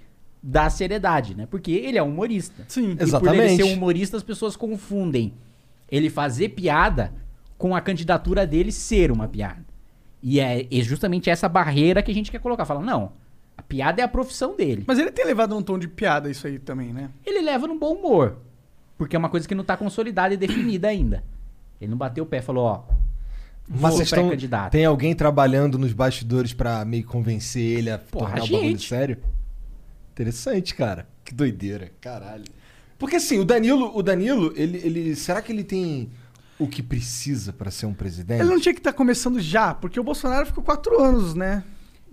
[0.50, 1.46] dar seriedade, né?
[1.46, 2.64] Porque ele é um humorista.
[2.70, 2.92] Sim.
[2.92, 3.56] E por ele Exatamente.
[3.58, 5.34] ser um humorista, as pessoas confundem
[5.92, 7.14] ele fazer piada
[7.58, 9.66] com a candidatura dele ser uma piada.
[10.24, 12.64] E é, é justamente essa barreira que a gente quer colocar.
[12.64, 13.12] Fala, não,
[13.58, 14.86] a piada é a profissão dele.
[14.88, 17.10] Mas ele tem levado um tom de piada isso aí também, né?
[17.26, 18.38] Ele leva no bom humor.
[18.98, 21.24] Porque é uma coisa que não tá consolidada e definida ainda.
[21.80, 22.84] Ele não bateu o pé e falou, ó,
[23.68, 24.72] Mas vou vocês estão, pré-candidato.
[24.72, 28.80] tem alguém trabalhando nos bastidores pra meio convencer ele a Porra, tornar a o bagulho
[28.80, 29.18] sério?
[30.18, 31.08] Interessante, cara.
[31.24, 32.46] Que doideira, caralho.
[32.98, 36.10] Porque assim, o Danilo, o Danilo, ele, ele será que ele tem
[36.58, 38.42] o que precisa pra ser um presidente?
[38.42, 41.64] Ele não tinha que estar começando já, porque o Bolsonaro ficou quatro anos, né?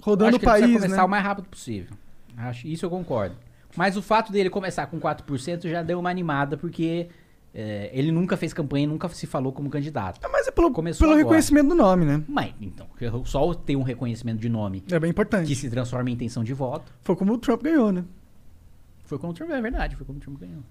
[0.05, 1.03] rodando o que ele país, começar né?
[1.03, 1.97] o mais rápido possível.
[2.37, 3.37] Acho, isso eu concordo.
[3.75, 7.09] Mas o fato dele começar com 4% já deu uma animada, porque
[7.55, 10.21] é, ele nunca fez campanha, nunca se falou como candidato.
[10.31, 11.25] Mas é pelo, Começou pelo agora.
[11.25, 12.23] reconhecimento do nome, né?
[12.29, 12.87] Mas, então,
[13.25, 15.47] só ter um reconhecimento de nome É bem importante.
[15.47, 16.93] que se transforma em intenção de voto.
[17.03, 18.05] Foi como o Trump ganhou, né?
[19.05, 20.63] Foi como o Trump, é verdade, foi como o Trump ganhou.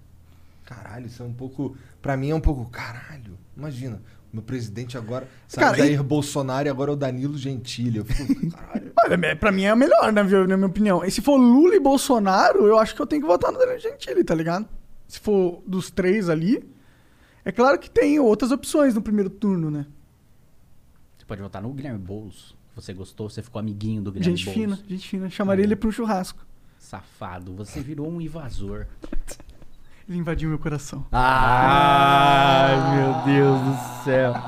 [0.64, 1.76] Caralho, isso é um pouco.
[2.02, 2.64] Pra mim é um pouco.
[2.70, 4.00] Caralho, imagina.
[4.32, 5.28] Meu presidente agora.
[5.46, 7.98] Sabe, Cara, Jair Bolsonaro e agora é o Danilo Gentili.
[7.98, 8.92] Eu fico, caralho.
[9.04, 11.04] Olha, é- pra mim é o melhor, na minha, na minha opinião.
[11.04, 13.78] E se for Lula e Bolsonaro, eu acho que eu tenho que votar no Danilo
[13.78, 14.66] Gentili, tá ligado?
[15.06, 16.64] Se for dos três ali.
[17.44, 19.86] É claro que tem outras opções no primeiro turno, né?
[21.16, 22.56] Você pode votar no Guilherme Boulos.
[22.74, 24.78] Você gostou, você ficou amiguinho do Guilherme Gente Boulos.
[24.78, 25.30] fina, gente fina.
[25.30, 26.44] Chamaria ele pra um churrasco.
[26.78, 28.86] Safado, você virou um invasor.
[30.06, 31.06] Ele invadiu meu coração.
[31.10, 34.34] Ai, meu Deus do céu.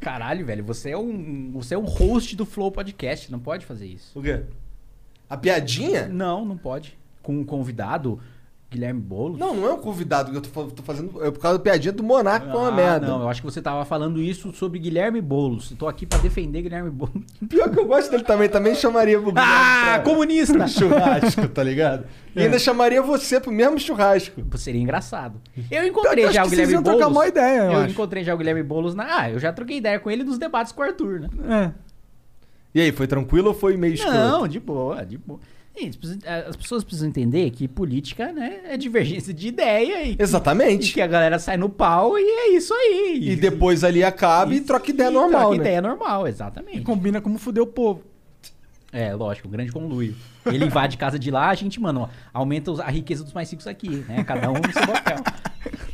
[0.00, 3.86] Caralho, velho, você é um, você é um host do Flow Podcast, não pode fazer
[3.86, 4.18] isso.
[4.18, 4.42] O quê?
[5.28, 6.08] A piadinha?
[6.08, 6.98] Não, não pode.
[7.22, 8.18] Com um convidado,
[8.72, 9.38] Guilherme Boulos.
[9.38, 11.22] Não, não é um convidado que eu tô, tô fazendo.
[11.24, 13.06] É por causa da piadinha do Monarca, é uma Ah, merda.
[13.06, 15.70] Não, eu acho que você tava falando isso sobre Guilherme Boulos.
[15.70, 17.22] Eu tô aqui pra defender Guilherme Boulos.
[17.48, 20.66] Pior que eu gosto dele também, também chamaria pro Guilherme Ah, pra- comunista!
[20.66, 22.04] churrasco, tá ligado?
[22.34, 22.44] E É.
[22.44, 24.42] ainda chamaria você pro mesmo churrasco.
[24.56, 25.40] Seria engraçado.
[25.70, 26.98] Eu eu encontrei acho já o vocês Guilherme iam Boulos.
[27.00, 27.90] trocar uma ideia, eu acho.
[27.92, 29.20] encontrei já o Guilherme Boulos na.
[29.20, 31.28] Ah, eu já troquei ideia com ele nos debates com o Arthur, né?
[31.48, 31.92] É.
[32.74, 34.16] E aí, foi tranquilo ou foi meio escroto?
[34.16, 35.38] Não, de boa, de boa.
[36.48, 40.90] As pessoas precisam entender que política, né, é divergência de ideia e, Exatamente.
[40.90, 43.30] e que a galera sai no pau e é isso aí.
[43.30, 45.60] E depois ali acaba e, troca ideia e normal, troca né?
[45.62, 46.82] ideia normal, exatamente.
[46.82, 48.02] Combina como fuder o povo.
[48.92, 50.14] É, lógico, um grande conluio.
[50.44, 53.66] Ele invade casa de lá, a gente, mano, ó, aumenta a riqueza dos mais ricos
[53.66, 54.22] aqui, né?
[54.22, 55.16] Cada um no seu papel.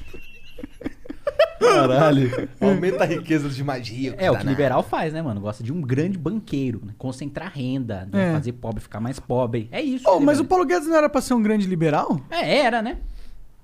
[1.58, 2.48] Caralho.
[2.60, 4.18] Aumenta a riqueza dos mais ricos.
[4.18, 4.48] É, o que danado.
[4.50, 5.40] liberal faz, né, mano?
[5.40, 6.94] Gosta de um grande banqueiro, né?
[6.98, 8.30] Concentrar renda, né?
[8.30, 8.32] É.
[8.32, 9.68] fazer pobre ficar mais pobre.
[9.70, 10.04] É isso.
[10.08, 12.20] Oh, mas o Paulo Guedes não era pra ser um grande liberal?
[12.30, 12.98] É, era, né?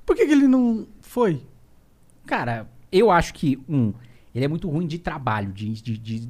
[0.05, 1.41] Por que, que ele não foi?
[2.27, 3.93] Cara, eu acho que, um,
[4.35, 6.29] ele é muito ruim de trabalho, de, de, de-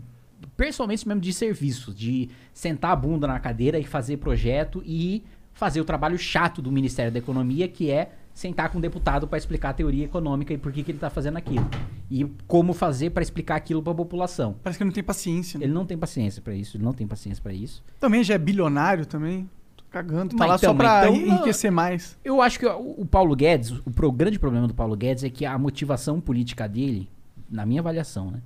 [0.56, 5.80] pessoalmente mesmo de serviço, de sentar a bunda na cadeira e fazer projeto e fazer
[5.80, 9.70] o trabalho chato do Ministério da Economia, que é sentar com um deputado para explicar
[9.70, 11.66] a teoria econômica e por que, que ele tá fazendo aquilo.
[12.10, 14.56] E como fazer para explicar aquilo para a população.
[14.60, 15.58] Parece que ele não tem paciência.
[15.58, 15.64] né?
[15.64, 17.82] Ele não tem paciência para isso, ele não tem paciência para isso.
[18.00, 19.48] Também já é bilionário também.
[19.76, 20.30] Tô cagando.
[20.30, 22.18] Tá Mas lá então, só pra mas então, enriquecer mais.
[22.24, 25.56] Eu acho que o, Paulo Guedes, o, grande problema do Paulo Guedes é que a
[25.56, 27.08] motivação política dele,
[27.48, 28.42] na minha avaliação, né,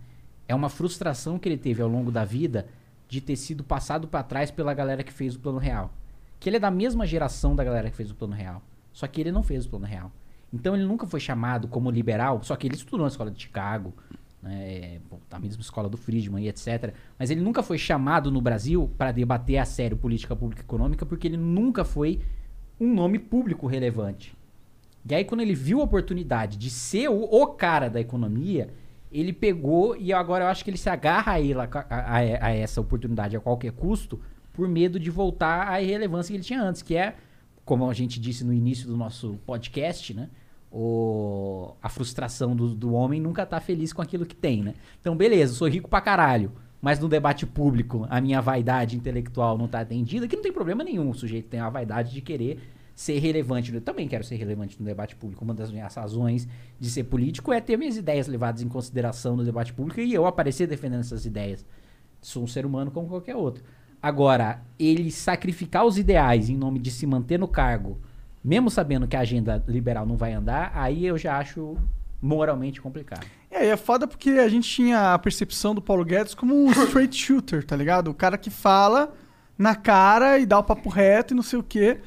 [0.47, 2.67] é uma frustração que ele teve ao longo da vida
[3.09, 5.91] de ter sido passado pra trás pela galera que fez o Plano Real.
[6.39, 8.63] Que ele é da mesma geração da galera que fez o Plano Real.
[8.99, 10.11] Só que ele não fez o Plano Real.
[10.53, 13.95] Então ele nunca foi chamado como liberal, só que ele estudou na escola de Chicago,
[14.43, 14.99] né,
[15.31, 16.93] na mesma escola do Friedman e etc.
[17.17, 21.07] Mas ele nunca foi chamado no Brasil para debater a sério política pública e econômica,
[21.07, 22.19] porque ele nunca foi
[22.81, 24.35] um nome público relevante.
[25.09, 28.69] E aí, quando ele viu a oportunidade de ser o, o cara da economia,
[29.13, 32.51] ele pegou e agora eu acho que ele se agarra a, ele, a, a- a
[32.51, 34.21] essa oportunidade a qualquer custo,
[34.53, 37.15] por medo de voltar à irrelevância que ele tinha antes, que é,
[37.69, 40.31] como a gente disse no início do nosso podcast, né?
[40.73, 44.73] O, a frustração do, do homem nunca tá feliz com aquilo que tem, né?
[44.99, 46.51] Então, beleza, sou rico pra caralho.
[46.81, 50.83] Mas no debate público, a minha vaidade intelectual não tá atendida, que não tem problema
[50.83, 51.11] nenhum.
[51.11, 52.59] O sujeito tem a vaidade de querer
[52.95, 53.75] ser relevante.
[53.75, 55.45] Eu também quero ser relevante no debate público.
[55.45, 56.49] Uma das minhas razões
[56.81, 60.25] de ser político é ter minhas ideias levadas em consideração no debate público e eu
[60.25, 61.67] aparecer defendendo essas ideias.
[62.23, 63.63] Sou um ser humano como qualquer outro.
[64.03, 67.99] Agora, ele sacrificar os ideais em nome de se manter no cargo,
[68.45, 71.77] mesmo sabendo que a agenda liberal não vai andar, aí eu já acho
[72.23, 73.27] moralmente complicado.
[73.51, 76.71] É, e é foda porque a gente tinha a percepção do Paulo Guedes como um
[76.71, 78.09] straight shooter, tá ligado?
[78.09, 79.13] O cara que fala
[79.57, 81.99] na cara e dá o papo reto e não sei o quê.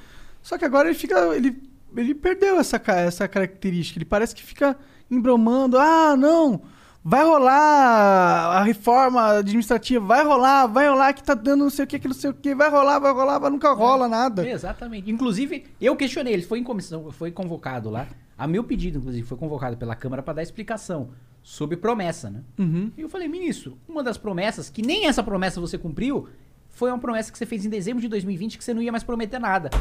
[0.42, 1.16] Só que agora ele fica.
[1.36, 1.62] Ele,
[1.96, 3.98] ele perdeu essa, essa característica.
[3.98, 4.78] Ele parece que fica
[5.10, 5.78] embromando.
[5.78, 6.62] Ah, não!
[7.04, 11.88] Vai rolar a reforma administrativa, vai rolar, vai rolar que tá dando não sei o
[11.88, 14.48] que, que não sei o que, vai rolar, vai rolar, mas nunca rola nada.
[14.48, 15.10] Exatamente.
[15.10, 18.08] Inclusive, eu questionei, ele foi em comissão, foi convocado lá.
[18.38, 21.10] A meu pedido, inclusive, foi convocado pela Câmara para dar explicação
[21.42, 22.44] sobre promessa, né?
[22.60, 22.92] Uhum.
[22.96, 26.28] E eu falei, ministro, uma das promessas, que nem essa promessa você cumpriu,
[26.70, 29.04] foi uma promessa que você fez em dezembro de 2020 que você não ia mais
[29.04, 29.72] prometer nada.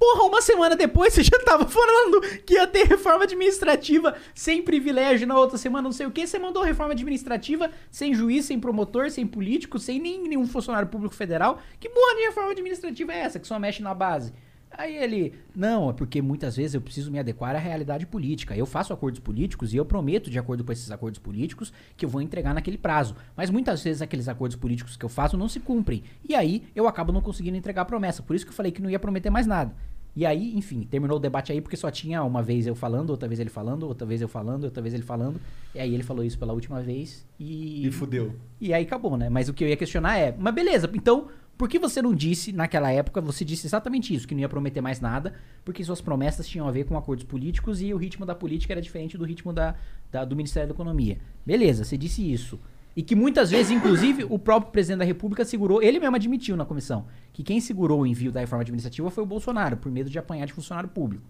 [0.00, 5.26] Porra, uma semana depois você já tava falando que ia ter reforma administrativa sem privilégio
[5.26, 6.26] na outra semana, não sei o que.
[6.26, 11.14] Você mandou reforma administrativa sem juiz, sem promotor, sem político, sem nem nenhum funcionário público
[11.14, 11.60] federal.
[11.78, 14.32] Que porra de reforma administrativa é essa que só mexe na base?
[14.70, 18.56] Aí ele, não, é porque muitas vezes eu preciso me adequar à realidade política.
[18.56, 22.08] Eu faço acordos políticos e eu prometo, de acordo com esses acordos políticos, que eu
[22.08, 23.16] vou entregar naquele prazo.
[23.36, 26.04] Mas muitas vezes aqueles acordos políticos que eu faço não se cumprem.
[26.26, 28.22] E aí eu acabo não conseguindo entregar a promessa.
[28.22, 29.74] Por isso que eu falei que não ia prometer mais nada.
[30.14, 33.28] E aí, enfim, terminou o debate aí porque só tinha uma vez eu falando, outra
[33.28, 35.40] vez ele falando, outra vez eu falando, outra vez ele falando.
[35.74, 37.86] E aí ele falou isso pela última vez e.
[37.86, 38.34] E fudeu.
[38.60, 39.28] E aí acabou, né?
[39.28, 42.52] Mas o que eu ia questionar é, mas beleza, então por que você não disse
[42.52, 45.34] naquela época, você disse exatamente isso, que não ia prometer mais nada,
[45.64, 48.80] porque suas promessas tinham a ver com acordos políticos e o ritmo da política era
[48.80, 49.74] diferente do ritmo da,
[50.10, 51.18] da- do Ministério da Economia.
[51.44, 52.58] Beleza, você disse isso.
[52.96, 56.64] E que muitas vezes, inclusive, o próprio presidente da República segurou, ele mesmo admitiu na
[56.64, 60.18] comissão, que quem segurou o envio da reforma administrativa foi o Bolsonaro, por medo de
[60.18, 61.24] apanhar de funcionário público.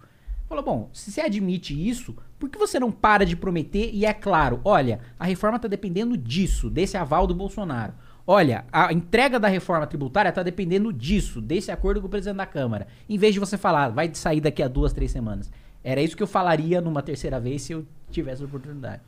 [0.48, 4.12] Falou, bom, se você admite isso, por que você não para de prometer e é
[4.12, 7.92] claro, olha, a reforma está dependendo disso, desse aval do Bolsonaro.
[8.26, 12.46] Olha, a entrega da reforma tributária está dependendo disso, desse acordo com o presidente da
[12.46, 12.88] Câmara.
[13.08, 15.50] Em vez de você falar, vai sair daqui a duas, três semanas.
[15.84, 19.02] Era isso que eu falaria numa terceira vez se eu tivesse a oportunidade.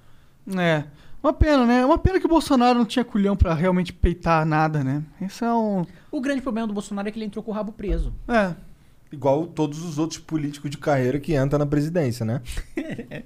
[0.57, 0.85] É.
[1.23, 1.85] Uma pena, né?
[1.87, 5.03] Uma pena que o Bolsonaro não tinha culhão pra realmente peitar nada, né?
[5.21, 5.87] Isso é um.
[6.11, 8.13] O grande problema do Bolsonaro é que ele entrou com o rabo preso.
[8.27, 8.55] É.
[9.13, 12.41] Igual todos os outros políticos de carreira que entram na presidência, né?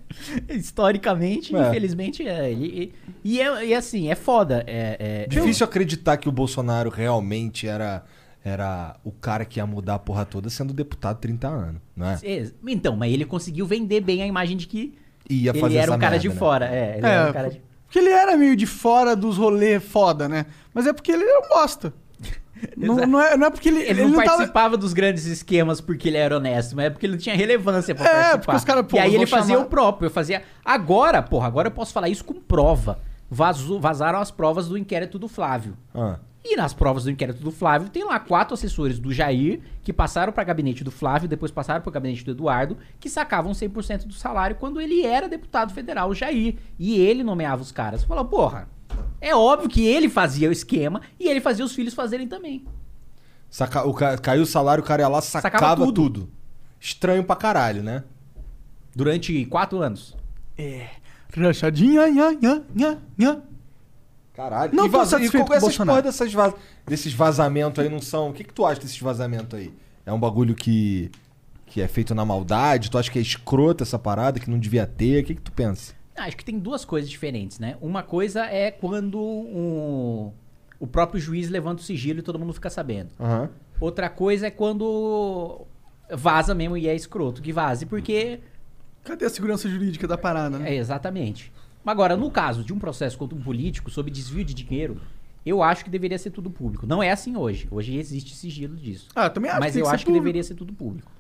[0.49, 1.69] Historicamente, É.
[1.69, 2.53] infelizmente, é.
[2.53, 2.93] E,
[3.25, 4.65] e, e é, e assim, é foda.
[4.67, 8.05] É, é- Difícil acreditar que o Bolsonaro realmente era,
[8.45, 12.19] era o cara que ia mudar a porra toda sendo deputado 30 anos, não é?
[12.23, 14.95] É, Então, mas ele conseguiu vender bem a imagem de que
[15.29, 16.35] Ia ele fazer era essa um cara merda, de né?
[16.35, 16.67] fora.
[16.67, 17.63] É, ele É, era um cara de...
[17.87, 20.47] Porque ele era meio de fora dos rolês foda, né?
[20.75, 21.95] Mas é porque ele era um bosta.
[22.77, 23.81] não, não, é, não é porque ele.
[23.83, 27.13] Ele, não, tava- participava dos grandes esquemas porque ele era honesto, mas é porque ele
[27.15, 28.39] não tinha relevância pra É, participar.
[28.39, 30.43] porque os caras, pô, e aí ele fazia chamar- o próprio, eu fazia...
[30.65, 32.99] Agora, porra, agora eu posso falar isso com prova.
[33.31, 35.77] Vazou, vazaram as provas do inquérito do Flávio.
[35.95, 36.17] Ah.
[36.49, 40.33] E nas provas do inquérito do Flávio, tem lá quatro assessores do Jair que passaram
[40.33, 44.15] para gabinete do Flávio, depois passaram para o gabinete do Eduardo, que sacavam 100% do
[44.15, 46.57] salário quando ele era deputado federal, o Jair.
[46.79, 48.05] E ele nomeava os caras.
[48.05, 48.69] Falou, porra,
[49.21, 52.65] é óbvio que ele fazia o esquema e ele fazia os filhos fazerem também.
[53.51, 55.93] Saca- o ca- Caiu o salário, o cara ia lá, sacava, Sacava tudo.
[56.11, 56.31] tudo.
[56.79, 58.05] Estranho pra caralho, né?
[58.95, 60.17] Durante quatro anos.
[60.57, 60.87] É.
[61.37, 63.43] Rachadinha, nha, nha, nha, nha.
[64.37, 64.75] Caralho.
[64.75, 66.55] Não e tô vaza- satisfeito e com qual- essas porra dessas vaz-
[66.87, 68.31] desses vazamentos aí não são.
[68.31, 69.73] O que, que tu acha desses vazamentos aí?
[70.05, 71.11] É um bagulho que.
[71.67, 72.91] que é feito na maldade?
[72.91, 75.23] Tu acha que é escroto essa parada, que não devia ter?
[75.23, 75.95] O que, que tu pensa?
[76.17, 77.77] Ah, Acho que tem duas coisas diferentes, né?
[77.81, 80.33] Uma coisa é quando um-
[80.79, 83.11] o próprio juiz levanta o sigilo e todo mundo fica sabendo.
[83.19, 83.49] Aham.
[83.81, 85.63] Outra coisa é quando
[86.11, 88.41] vaza mesmo e é escroto que vaze, porque.
[89.05, 90.73] Cadê a segurança jurídica da parada, né?
[90.73, 91.53] É, exatamente.
[91.87, 95.01] Agora, no caso de um processo contra um político sobre desvio de dinheiro,
[95.45, 96.87] eu acho que deveria ser tudo público.
[96.87, 97.69] Não é assim hoje.
[97.71, 99.09] Hoje existe sigilo disso.
[99.15, 100.25] Ah, eu também acho Mas que eu que acho que público.
[100.25, 101.11] deveria ser tudo público.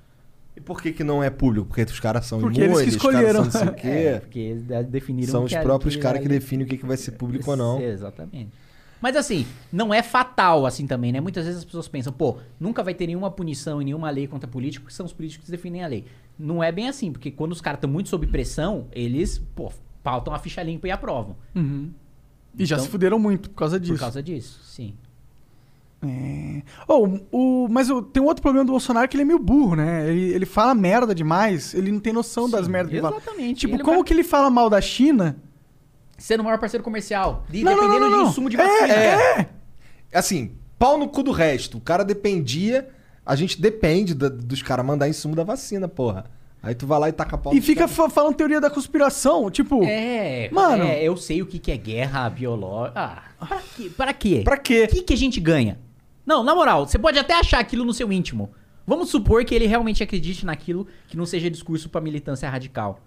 [0.56, 1.66] E por que, que não é público?
[1.66, 3.50] Porque os caras são Porque eles que imunes, os caras escolheram.
[3.50, 3.88] são não sei o quê.
[4.08, 6.66] É, porque eles de- definiram São que os era- próprios que caras que era- definem
[6.66, 7.80] o que, que vai ser público ou não.
[7.80, 8.48] Exatamente.
[9.00, 11.20] Mas assim, não é fatal assim também, né?
[11.20, 14.48] Muitas vezes as pessoas pensam, pô, nunca vai ter nenhuma punição e nenhuma lei contra
[14.48, 16.06] político, porque são os políticos que definem a lei.
[16.38, 19.70] Não é bem assim, porque quando os caras estão muito sob pressão, eles, pô,
[20.06, 21.34] pautam a ficha limpa e aprovam.
[21.52, 21.90] Uhum.
[22.56, 23.94] E já Então, se fuderam muito por causa disso.
[23.94, 24.94] Por causa disso, sim.
[26.04, 26.62] É.
[26.86, 29.74] Oh, o, mas o- tem um outro problema do Bolsonaro que ele é meio burro,
[29.74, 30.08] né?
[30.08, 33.16] Ele, ele fala merda demais, ele não tem noção das merdas que ele fala.
[33.16, 33.60] exatamente.
[33.60, 35.36] Tipo, Ele como vai- que ele fala mal da China?
[36.16, 38.30] Sendo o maior parceiro comercial, de- Não, não, dependendo não, não, de não.
[38.30, 38.94] insumo de É, vacina.
[38.94, 39.48] é.
[40.14, 41.78] Assim, pau no cu do resto.
[41.78, 42.88] O cara dependia.
[43.24, 46.24] A gente depende da- dos caras mandar insumo da vacina, porra.
[46.66, 47.94] Aí tu vai lá e taca pau E fica caras.
[47.94, 49.84] fa- falando teoria da conspiração, tipo...
[49.84, 50.82] É, Mano.
[50.82, 52.98] é, eu sei o que, que é guerra biológica.
[53.00, 53.90] Ah, pra quê?
[53.96, 54.40] Pra quê?
[54.44, 54.84] Pra quê?
[54.84, 55.78] O que, que a gente ganha?
[56.26, 58.50] Não, na moral, você pode até achar aquilo no seu íntimo.
[58.84, 63.00] Vamos supor que ele realmente acredite naquilo que não seja discurso pra militância radical.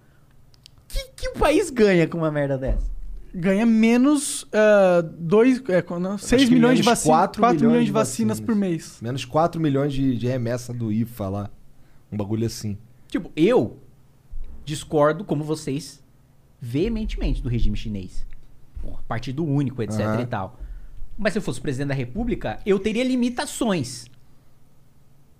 [0.88, 2.90] O que, que o país ganha com uma merda dessa?
[3.34, 7.16] Ganha menos ah, dois, é, quando- 6 que milhões de vacinas.
[7.18, 8.40] 4, 4 milhões, milhões de de vacinas, vacinas.
[8.40, 8.98] por mês.
[9.02, 11.50] Menos 4 milhões de, de remessa do IFA lá.
[12.10, 12.76] Um bagulho assim.
[13.10, 13.78] Tipo, eu
[14.64, 16.02] discordo, como vocês,
[16.60, 18.24] veementemente do regime chinês.
[18.80, 20.20] Porra, partido único, etc Aham.
[20.22, 20.60] e tal.
[21.18, 24.06] Mas se eu fosse presidente da república, eu teria limitações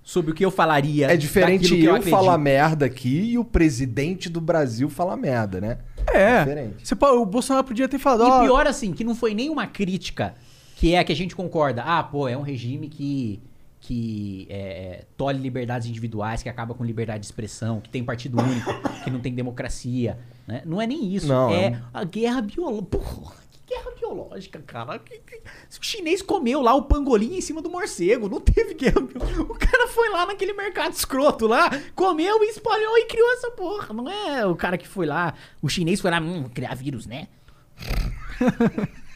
[0.02, 1.06] sobre o que eu falaria.
[1.10, 2.10] É diferente eu, acredito.
[2.10, 5.78] falar merda aqui e o presidente do Brasil falar merda, né?
[6.06, 6.40] É.
[6.40, 6.86] Diferente.
[6.86, 10.34] Você o Bolsonaro podia ter falado, E pior assim, que não foi nenhuma crítica
[10.80, 11.82] que é a que a gente concorda.
[11.82, 13.38] Ah, pô, é um regime que,
[13.80, 18.38] que é, é, tolhe liberdades individuais, que acaba com liberdade de expressão, que tem partido
[18.40, 18.70] único,
[19.02, 20.18] que não tem democracia.
[20.46, 20.62] Né?
[20.66, 21.26] Não é nem isso.
[21.26, 22.98] Não, é é a guerra biológica.
[22.98, 24.98] Porra, que guerra biológica, cara.
[24.98, 25.40] Que- que-
[25.80, 28.28] O chinês comeu lá o pangolim em cima do morcego.
[28.28, 29.00] Não teve guerra.
[29.48, 33.94] O cara foi lá naquele mercado escroto lá, comeu, espalhou e criou essa porra.
[33.94, 35.32] Não é o cara que foi lá.
[35.62, 37.28] O chinês foi lá, hum, criar vírus, né?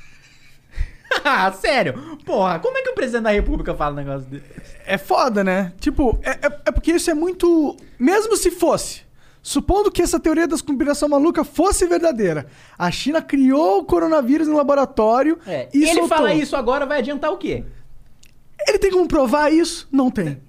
[1.24, 2.18] ah, sério?
[2.24, 4.44] Porra, como é que o presidente da república fala um negócio desse?
[4.86, 5.72] É foda, né?
[5.80, 7.76] Tipo, é, é- é porque isso é muito.
[7.98, 9.02] Mesmo se fosse.
[9.42, 12.46] Supondo que essa teoria da conspiração maluca fosse verdadeira.
[12.78, 16.08] A China criou o coronavírus no laboratório É, e ele soltou.
[16.08, 17.62] fala isso agora, vai adiantar o quê?
[18.66, 19.86] Ele tem como provar isso?
[19.92, 20.40] Não tem.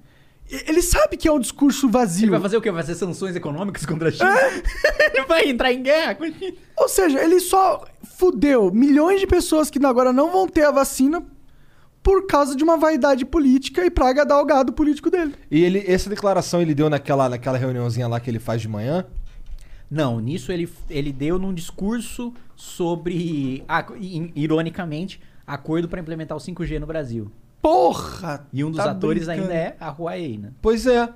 [0.68, 2.26] Ele sabe que é um discurso vazio.
[2.26, 2.72] Ele vai fazer o quê?
[2.72, 4.36] Vai fazer sanções econômicas contra a China?
[5.14, 6.56] ele vai entrar em guerra com a China.
[6.78, 7.86] Ou seja, ele só
[8.18, 11.24] fudeu milhões de pessoas que agora não vão ter a vacina
[12.02, 15.34] por causa de uma vaidade política e pra agradar o gado político dele.
[15.50, 19.06] E ele, essa declaração ele deu naquela, naquela reuniãozinha lá que ele faz de manhã?
[19.90, 23.64] Não, nisso ele, ele deu num discurso sobre,
[24.36, 27.32] ironicamente, acordo para implementar o 5G no Brasil.
[27.66, 28.46] Porra!
[28.54, 29.52] E um dos tá atores brincando.
[29.52, 30.52] ainda é a Huawei, né?
[30.62, 31.10] Pois é.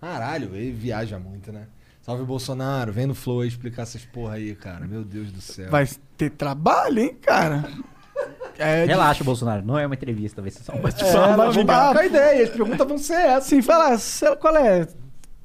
[0.00, 1.66] Caralho, ele viaja muito, né?
[2.02, 4.86] Salve Bolsonaro, vem no Flow aí explicar essas porra aí, cara.
[4.86, 5.68] Meu Deus do céu.
[5.68, 7.68] Vai ter trabalho, hein, cara?
[8.58, 11.12] É, Relaxa, Bolsonaro, não é uma entrevista, vai ser só um É, bate-papo.
[11.14, 13.46] vamos vamos- trocar ideia, as perguntas vão ser essas.
[13.46, 13.96] Assim, fala,
[14.36, 14.86] qual é?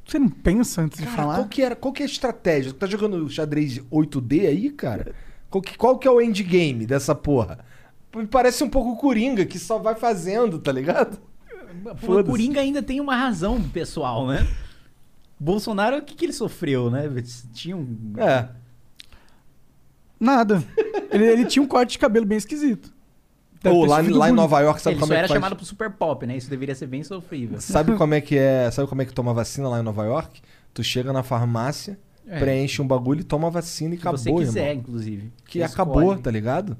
[0.05, 1.35] Você não pensa antes de Cara, falar?
[1.35, 2.73] qual que, era, qual que é a estratégia?
[2.73, 5.13] Tu tá jogando xadrez 8D aí, cara?
[5.49, 7.59] Qual que, qual que é o endgame dessa porra?
[8.15, 11.19] Me parece um pouco Coringa, que só vai fazendo, tá ligado?
[12.01, 14.47] O Coringa ainda tem uma razão pessoal, né?
[15.39, 17.03] Bolsonaro, o que, que ele sofreu, né?
[17.53, 18.13] Tinha um.
[18.17, 18.47] É.
[20.19, 20.63] Nada.
[21.11, 22.93] ele, ele tinha um corte de cabelo bem esquisito.
[23.61, 24.33] Deve Ou lá, lá em.
[24.33, 25.37] Nova York, sabe ele como é era que faz?
[25.41, 26.37] chamado pro Super Pop, né?
[26.37, 27.59] Isso deveria ser bem sofrível.
[27.59, 28.69] Sabe como é que é?
[28.71, 30.41] Sabe como é que toma vacina lá em Nova York?
[30.73, 32.39] Tu chega na farmácia, É.
[32.39, 34.81] preenche um bagulho e toma a vacina e Se acabou, você quiser, irmão.
[34.83, 35.33] inclusive.
[35.47, 36.21] Que acabou, escolhe.
[36.21, 36.77] tá ligado?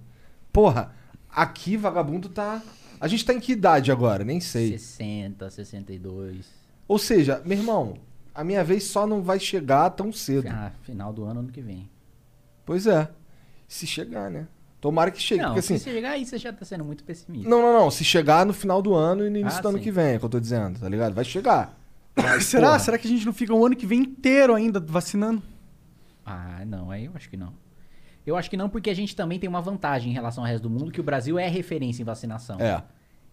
[0.54, 0.92] Porra,
[1.36, 2.62] aqui vagabundo tá.
[3.00, 4.24] A gente tá em que idade agora?
[4.24, 4.78] Nem sei.
[4.78, 6.46] 60, 62.
[6.88, 7.98] Ou seja, meu irmão,
[8.34, 10.48] a minha vez só não vai chegar tão cedo.
[10.50, 11.90] Ah, final do ano, ano que vem.
[12.66, 13.10] Pois é.
[13.68, 14.48] Se chegar, né?
[14.80, 15.42] Tomara que chegue.
[15.42, 15.84] não, porque se assim.
[15.84, 17.50] você chegar aí, você já tá sendo muito pessimista.
[17.50, 17.92] Não, não, não.
[17.92, 19.84] Se chegar no final do ano e no início Ah, do ano sim.
[19.84, 21.14] que vem, é o que eu tô dizendo, tá ligado?
[21.14, 21.78] Vai chegar.
[22.16, 22.68] Mas, Será?
[22.68, 25.42] porra, Será que a gente não fica o ano que vem inteiro ainda vacinando?
[26.26, 27.54] Ah, não, aí eu acho que não.
[28.26, 30.64] Eu acho que não, porque a gente também tem uma vantagem em relação ao resto
[30.64, 32.58] do mundo, que o Brasil é referência em vacinação.
[32.60, 32.82] É.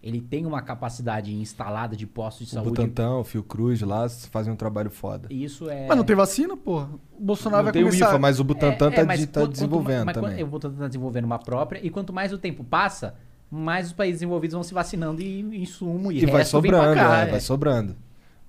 [0.01, 2.69] Ele tem uma capacidade instalada de postos de O saúde.
[2.71, 5.27] Butantan, o Fiocruz lá fazem um trabalho foda.
[5.31, 5.87] E Isso é.
[5.87, 6.89] Mas não tem vacina, porra.
[7.17, 8.09] O Bolsonaro Não vai tem o começar...
[8.09, 10.43] IFA, mas o Butantan tá, mas de- tá quanto- desenvolvendo mas quanto- também.
[10.43, 13.15] O Butantan tá desenvolvendo uma própria, e quanto mais o tempo passa,
[13.49, 16.79] mais os países desenvolvidos vão se vacinando e insumo e, E vai resto vem pra
[16.79, 17.31] sobrando, cá, é, é.
[17.31, 17.95] vai sobrando.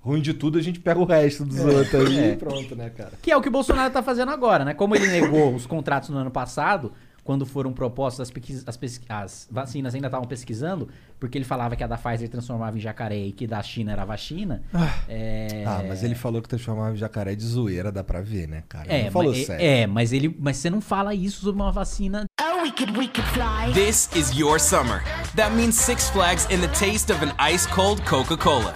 [0.05, 2.31] Ruim de tudo, a gente pega o resto dos outros aí É.
[2.33, 3.13] e pronto, né, cara?
[3.19, 4.75] Que é o que o Bolsonaro tá fazendo agora, né?
[4.75, 8.31] Como ele negou os contratos no ano passado, quando foram propostas
[8.67, 10.87] as, as as vacinas ainda estavam pesquisando,
[11.19, 14.05] porque ele falava que a da Pfizer transformava em jacaré e que da China era
[14.05, 14.61] vacina.
[15.09, 15.63] é...
[15.65, 18.85] Ah, mas ele falou que transformava o jacaré de zoeira, dá pra ver, né, cara?
[18.87, 19.65] É, não falou mas, sério.
[19.65, 22.25] é, mas ele, mas você não fala isso sobre uma vacina.
[22.39, 23.73] Oh, we could, we could fly.
[23.73, 25.01] This is your summer.
[25.35, 28.75] That means Six Flags and the taste of an ice cold Coca Cola.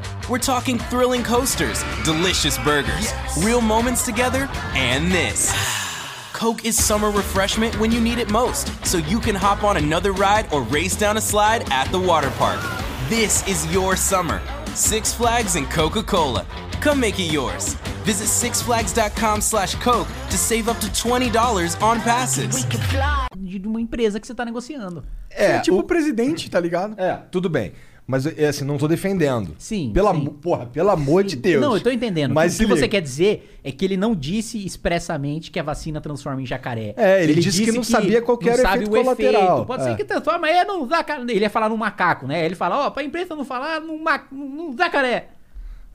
[0.31, 3.11] We're talking thrilling coasters, delicious burgers,
[3.43, 5.51] real moments together, and this.
[6.31, 10.13] Coke is summer refreshment when you need it most, so you can hop on another
[10.13, 12.61] ride or race down a slide at the water park.
[13.09, 14.41] This is your summer.
[14.73, 16.45] Six Flags and Coca Cola.
[16.79, 17.73] Come make it yours.
[18.05, 22.55] Visit sixflags.com slash Coke to save up to $20 on passes.
[22.55, 23.27] We could fly.
[23.37, 25.03] De uma empresa que você tá negociando.
[25.29, 26.95] É, tipo o- o presidente, tá ligado?
[26.97, 27.73] É, tudo bem.
[28.07, 29.55] Mas, é assim, não tô defendendo.
[29.57, 29.91] Sim.
[29.93, 30.25] Pela, sim.
[30.25, 31.61] Porra, pelo amor de Deus.
[31.61, 32.33] Não, eu tô entendendo.
[32.33, 32.87] Mas o que você liga.
[32.89, 36.93] quer dizer é que ele não disse expressamente que a vacina transforma em jacaré.
[36.97, 39.65] É, ele disse que não sabia qual não era o efeito colateral.
[39.65, 39.85] Pode É.
[39.85, 41.21] ser que transforma, é no jacaré.
[41.21, 42.43] Ele ia falar no macaco, né?
[42.45, 44.21] Ele fala, ó, pra imprensa não falar no, ma...
[44.31, 45.29] no jacaré.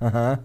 [0.00, 0.38] Aham.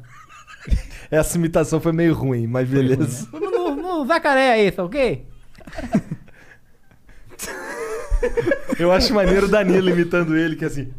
[1.09, 3.27] Essa imitação foi meio ruim, mas beleza.
[3.31, 5.25] No, no, no jacaré aí, tá ok?
[8.77, 10.91] Eu acho maneiro o Danilo imitando ele, que assim.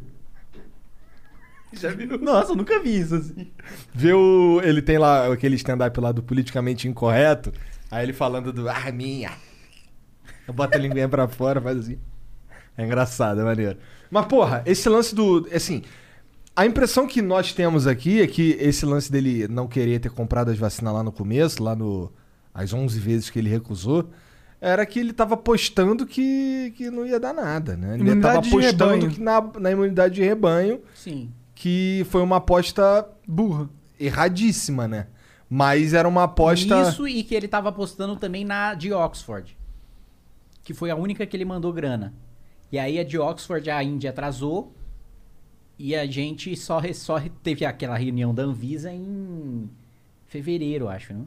[1.72, 2.18] Já viu?
[2.18, 3.50] Nossa, eu nunca vi isso assim.
[3.94, 4.60] Vê o.
[4.62, 7.52] Ele tem lá aquele stand-up lá do politicamente incorreto.
[7.90, 8.68] Aí ele falando do.
[8.68, 9.32] Ah, minha.
[10.54, 11.98] Bota a linguinha pra fora, faz assim.
[12.76, 13.78] É engraçado, é maneiro.
[14.10, 15.48] Mas, porra, esse lance do.
[15.54, 15.82] Assim,
[16.54, 20.50] a impressão que nós temos aqui é que esse lance dele não querer ter comprado
[20.50, 22.12] as vacinas lá no começo, lá no.
[22.54, 24.10] As 11 vezes que ele recusou,
[24.60, 27.94] era que ele tava apostando que, que não ia dar nada, né?
[27.94, 31.32] Ele Imunidade tava apostando que na, na imunidade de rebanho, Sim.
[31.62, 33.70] Que foi uma aposta Burra.
[34.00, 35.06] erradíssima, né?
[35.48, 36.82] Mas era uma aposta.
[36.88, 39.56] Isso e que ele tava apostando também na de Oxford.
[40.64, 42.12] Que foi a única que ele mandou grana.
[42.72, 44.74] E aí a de Oxford, a Índia atrasou.
[45.78, 49.70] E a gente só, só teve aquela reunião da Anvisa em
[50.26, 51.24] fevereiro, acho, né?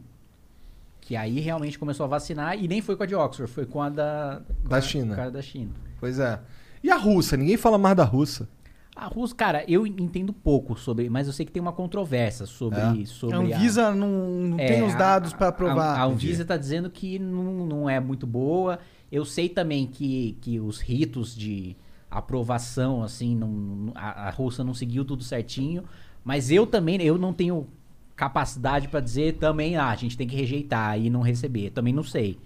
[1.00, 2.58] Que aí realmente começou a vacinar.
[2.62, 4.42] E nem foi com a de Oxford, foi com a da...
[4.64, 5.16] com Da a- China.
[5.16, 5.72] com a da China.
[5.98, 6.42] Pois é.
[6.84, 7.38] E a russa?
[7.38, 8.50] Ninguém fala mais da russa.
[8.96, 11.10] A Rússia, cara, eu entendo pouco sobre...
[11.10, 12.80] Mas eu sei que tem uma controvérsia sobre...
[12.80, 13.06] É.
[13.06, 14.08] sobre A Anvisa não,
[14.42, 15.98] não É, tem os a- dados pra a- aprovar.
[16.00, 18.80] A, a Anvisa está dizendo que não, não é muito boa.
[19.12, 21.76] Eu sei também que, que os ritos de
[22.10, 25.84] aprovação, assim, não, não- a, a Rússia não seguiu tudo certinho.
[26.24, 27.68] Mas eu também, eu não tenho
[28.16, 31.70] capacidade para dizer também, ah, a gente tem que rejeitar e não receber.
[31.72, 32.38] Também não sei.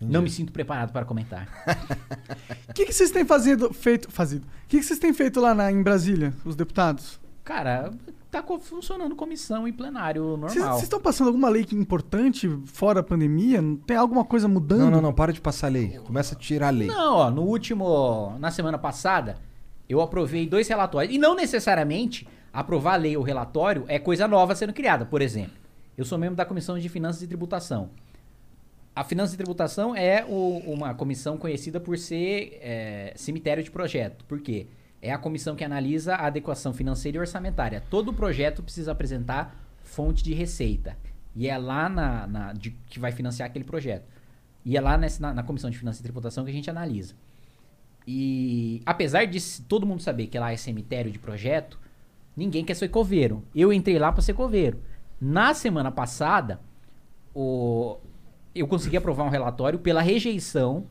[0.00, 1.46] Não me sinto preparado para comentar.
[2.68, 4.46] O que, que vocês têm fazido, feito, fazido?
[4.46, 7.20] O que, que vocês têm feito lá na, em Brasília, os deputados?
[7.44, 7.90] Cara,
[8.30, 10.48] tá funcionando comissão e plenário normal.
[10.50, 13.60] vocês estão passando alguma lei que- importante fora a pandemia?
[13.86, 14.80] Tem alguma coisa mudando?
[14.80, 15.12] Não, não, não.
[15.12, 15.98] Para de passar lei.
[16.04, 16.88] Começa a tirar a lei.
[16.88, 18.36] Não, ó, no último.
[18.38, 19.36] Na semana passada,
[19.88, 21.14] eu aprovei dois relatórios.
[21.14, 25.04] E não necessariamente aprovar a lei ou relatório é coisa nova sendo criada.
[25.04, 25.52] Por exemplo,
[25.98, 27.90] eu sou membro da Comissão de Finanças e Tributação.
[28.94, 34.24] A Finanças e Tributação é o- uma comissão conhecida por ser é, cemitério de projeto.
[34.24, 34.66] Por quê?
[35.00, 37.82] É a comissão que analisa a adequação financeira e orçamentária.
[37.88, 40.96] Todo projeto precisa apresentar fonte de receita.
[41.34, 44.04] E é lá na, na- de- que vai financiar aquele projeto.
[44.64, 47.14] E é lá nessa- na, na Comissão de Finanças e Tributação que a gente analisa.
[48.06, 51.78] E apesar de todo mundo saber que lá é cemitério de projeto,
[52.36, 53.42] ninguém quer ser coveiro.
[53.54, 54.82] Eu entrei lá para ser coveiro.
[55.20, 56.60] Na semana passada,
[57.34, 57.98] o-
[58.54, 60.86] eu consegui aprovar um relatório pela rejeição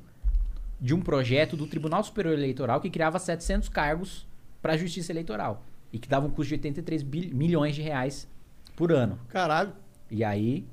[0.80, 4.26] de um projeto do Tribunal Superior Eleitoral que criava 700 cargos
[4.62, 8.28] para a Justiça Eleitoral e que dava um custo de 83 bil- milhões de reais
[8.76, 9.20] por ano.
[9.30, 9.74] Caralho.
[10.10, 10.66] E aí,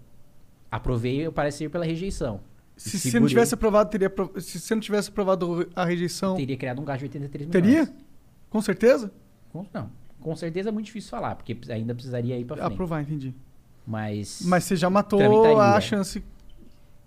[0.71, 2.41] aprovei o parecer pela rejeição.
[2.77, 4.13] Se você não tivesse aprovado, teria.
[4.39, 6.37] Se você não tivesse aprovado a rejeição.
[6.37, 7.65] Teria criado um gasto de 83 milhões.
[7.87, 7.95] Teria?
[8.51, 9.11] Com certeza?
[9.51, 9.91] Com, não.
[10.21, 12.73] Com certeza é muito difícil falar, porque ainda precisaria ir pra frente.
[12.73, 13.35] Aprovar, entendi.
[13.87, 14.43] Mas.
[14.45, 15.21] Mas você já matou
[15.61, 16.23] a chance.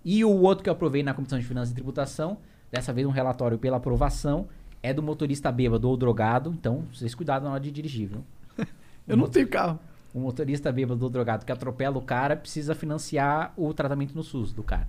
[0.04, 2.38] E o outro que eu aprovei na Comissão de Finanças e Tributação,
[2.70, 4.48] dessa vez um relatório pela aprovação,
[4.82, 6.50] é do motorista bêbado ou drogado.
[6.58, 8.24] Então, vocês cuidado na hora de dirigir, viu?
[9.06, 9.78] Eu não tenho carro.
[10.14, 14.52] O motorista bêbado ou drogado que atropela o cara precisa financiar o tratamento no SUS
[14.52, 14.88] do cara.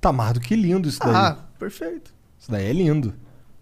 [0.00, 1.14] Tá mais do que lindo isso daí.
[1.14, 2.12] Ah, perfeito.
[2.38, 3.14] Isso daí é lindo.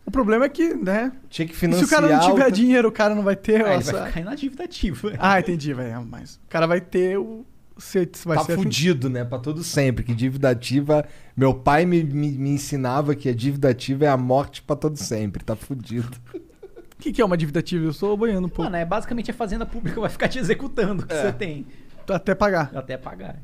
[0.06, 1.12] O problema é que, né?
[1.28, 1.86] Tinha que financiar.
[1.86, 3.64] se o cara não tiver o- dinheiro, o cara não vai ter.
[3.64, 5.12] Ah, ele essa- vai ficar na dívida ativa.
[5.18, 6.04] Ah, entendi, velho.
[6.06, 7.44] Mas o cara vai ter o.
[7.78, 9.24] Você vai tá ser fudido, né?
[9.24, 10.04] Pra todo sempre.
[10.04, 11.06] Que dívida ativa.
[11.36, 14.96] Meu pai me, me, me ensinava que a dívida ativa é a morte pra todo
[14.96, 15.44] sempre.
[15.44, 16.10] Tá fudido.
[16.34, 17.92] O que, que é uma dívida ativa?
[18.02, 18.64] Eu boiando um pouco.
[18.64, 21.22] Mano, é basicamente a fazenda pública vai ficar te executando o que É.
[21.22, 21.64] você tem.
[22.08, 22.72] Até pagar.
[22.74, 23.40] Até pagar.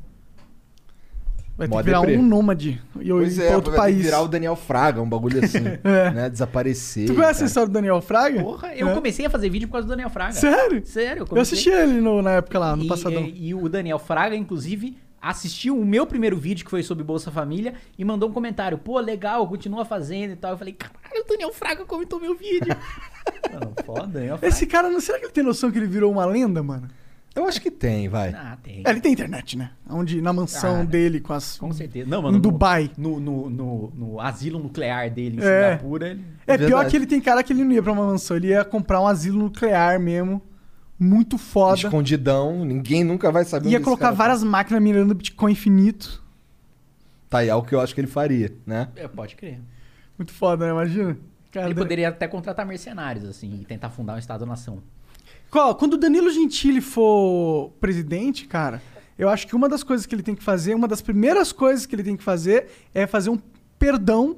[1.57, 2.17] Vai ter que virar deprê.
[2.17, 4.05] um nômade e eu Pois ir é, pra outro vai ter que país.
[4.05, 5.59] virar o Daniel Fraga, um bagulho assim.
[5.85, 6.11] É.
[6.11, 6.29] né?
[6.29, 7.07] Desaparecer.
[7.07, 8.43] Tu conhece a história do Daniel Fraga?
[8.43, 8.93] Porra, eu É.
[8.93, 10.33] comecei a fazer vídeo por causa do Daniel Fraga.
[10.33, 10.85] Sério?
[10.85, 11.53] Sério, eu Eu comecei.
[11.57, 13.21] assisti ele no- na época lá, no e, passadão.
[13.23, 17.31] E, e o Daniel Fraga, inclusive, assistiu o meu primeiro vídeo, que foi sobre Bolsa
[17.31, 18.77] Família, e mandou um comentário.
[18.77, 20.51] Pô, legal, continua fazendo e tal.
[20.51, 22.75] Eu falei, caralho, o Daniel Fraga comentou meu vídeo.
[23.53, 24.53] Mano, foda, Daniel Fraga.
[24.53, 26.87] Esse cara, não será que ele tem noção que ele virou uma lenda, mano?
[27.35, 28.29] Eu acho que tem, vai.
[28.33, 28.81] Ah, tem.
[28.85, 29.71] É, ele tem internet, né?
[29.89, 31.57] Onde, na mansão Ah, dele, com as.
[31.57, 32.09] Com certeza.
[32.09, 32.35] Não, mano.
[32.37, 32.89] Em no- Dubai.
[32.97, 35.73] No, no, no, no asilo nuclear dele em É.
[35.73, 36.23] Singapura, ele...
[36.47, 36.89] É pior Verdade.
[36.91, 39.07] que ele tem cara que ele não ia pra uma mansão, ele ia comprar um
[39.07, 40.41] asilo nuclear mesmo.
[40.97, 41.75] Muito foda.
[41.77, 44.23] Escondidão, ninguém nunca vai saber Ia onde esse colocar cara tá.
[44.23, 46.23] várias máquinas mirando Bitcoin infinito.
[47.29, 48.87] Tá aí, é o que eu acho que ele faria, né?
[48.95, 49.59] É, pode crer.
[50.17, 50.71] Muito foda, né?
[50.71, 51.17] Imagina.
[51.51, 54.81] Cara, Ele poderia até contratar mercenários, assim, e tentar fundar um Estado-nação.
[55.77, 58.81] Quando o Danilo Gentili for presidente, cara,
[59.17, 61.85] eu acho que uma das coisas que ele tem que fazer, uma das primeiras coisas
[61.85, 63.39] que ele tem que fazer é fazer um
[63.79, 64.37] perdão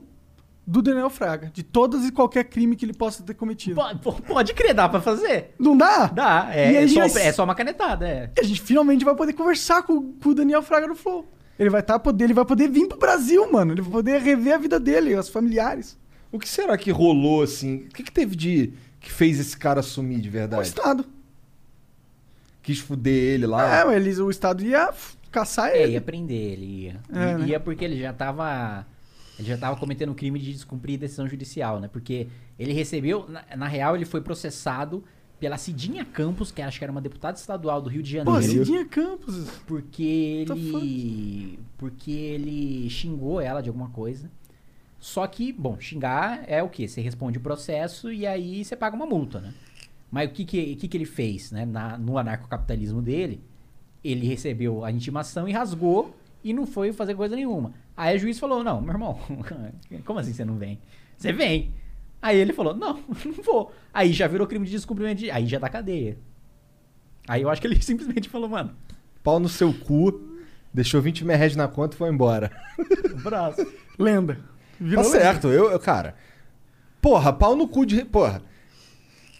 [0.65, 3.75] do Daniel Fraga, de todas e qualquer crime que ele possa ter cometido.
[3.75, 5.53] Pode, pode crer, dá pra fazer?
[5.57, 6.07] Não dá?
[6.07, 8.31] Dá, é, é, só, vai- é só uma canetada, é.
[8.37, 11.25] E a gente finalmente vai poder conversar com, com o Daniel Fraga no Flow.
[11.57, 13.71] Ele vai, tá, poder, ele vai poder vir pro Brasil, mano.
[13.71, 15.97] Ele vai poder rever a vida dele, os familiares.
[16.31, 17.85] O que será que rolou, assim?
[17.85, 18.73] O que, que teve de.
[19.07, 20.67] Que fez esse cara sumir de O verdade?
[20.67, 21.05] Estado.
[22.61, 23.79] Quis fuder ele lá.
[23.79, 24.93] É, mas eles, o Estado ia
[25.31, 25.93] caçar É, ele.
[25.93, 26.99] ia prender ele, ia.
[27.13, 27.47] É, I- né?
[27.47, 28.85] Ia porque ele já tava
[29.39, 31.87] Ele já estava cometendo o crime de descumprir decisão judicial, né?
[31.87, 32.27] Porque
[32.59, 35.03] ele recebeu, na, na real, ele foi processado
[35.39, 38.65] pela Cidinha Campos, que acho que era uma deputada estadual do Rio de Pô, Janeiro.
[38.65, 39.47] Cidinha Campos.
[39.67, 41.59] Porque ele.
[41.77, 44.29] Porque ele xingou ela de alguma coisa.
[44.99, 46.87] Só que, bom, xingar é o quê?
[46.87, 49.53] Você responde o processo e aí você paga uma multa, né?
[50.11, 51.65] Mas o que, que, que, que ele fez, né?
[51.65, 53.41] Na, no anarcocapitalismo dele,
[54.03, 57.73] ele recebeu a intimação e rasgou e não foi fazer coisa nenhuma.
[57.95, 59.19] Aí o juiz falou: Não, meu irmão,
[60.05, 60.79] como assim você não vem?
[61.17, 61.73] Você vem.
[62.21, 62.93] Aí ele falou: Não,
[63.25, 63.71] não vou.
[63.93, 65.31] Aí já virou crime de descumprimento de.
[65.31, 66.17] Aí já dá cadeia.
[67.27, 68.73] Aí eu acho que ele simplesmente falou: Mano,
[69.27, 70.21] Pau no seu cu,
[70.73, 72.49] deixou 20 mil reais na conta e foi embora.
[73.21, 73.65] braço.
[73.99, 74.39] Lenda.
[74.79, 75.19] Tá Virou lenda.
[75.19, 76.15] certo, eu, eu- cara.
[77.01, 78.03] Porra, pau no cu de.
[78.05, 78.41] Porra.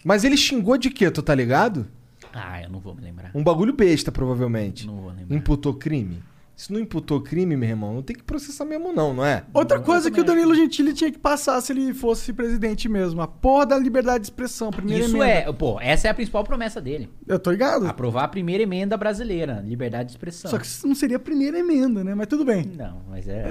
[0.04, 1.86] Mas ele xingou de quê, tu tá ligado?
[2.32, 3.30] Ah, eu não vou me lembrar.
[3.34, 4.86] Um bagulho besta, provavelmente.
[4.86, 5.34] Não vou lembrar.
[5.36, 6.22] Imputou crime?
[6.58, 9.44] Se não imputou crime, meu irmão, não tem que processar mesmo, não, não é?
[9.54, 13.22] Outra coisa que o Danilo Gentili tinha que passar se ele fosse presidente mesmo.
[13.22, 14.72] A porra da liberdade de expressão.
[14.72, 15.50] Primeira Isso emenda.
[15.50, 17.08] é, pô, essa é a principal promessa dele.
[17.28, 17.86] Eu tô ligado.
[17.86, 20.50] Aprovar a primeira emenda brasileira, liberdade de expressão.
[20.50, 22.12] Só que isso não seria a primeira emenda, né?
[22.12, 22.64] Mas tudo bem.
[22.76, 23.44] Não, mas é.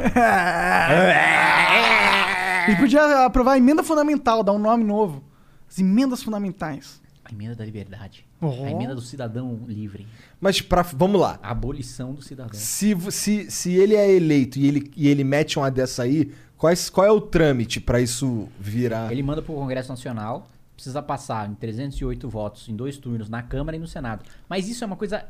[2.67, 5.23] Ele podia aprovar a emenda fundamental, dar um nome novo.
[5.65, 7.01] As emendas fundamentais.
[7.23, 8.25] A emenda da liberdade.
[8.41, 8.65] Oh.
[8.65, 10.05] A emenda do cidadão livre.
[10.39, 11.39] Mas pra, vamos lá.
[11.41, 12.53] Abolição do cidadão.
[12.53, 16.89] Se, se, se ele é eleito e ele, e ele mete uma dessa aí, quais,
[16.89, 19.11] qual é o trâmite pra isso virar?
[19.11, 23.75] Ele manda pro Congresso Nacional, precisa passar em 308 votos em dois turnos na Câmara
[23.75, 24.23] e no Senado.
[24.47, 25.25] Mas isso é uma coisa.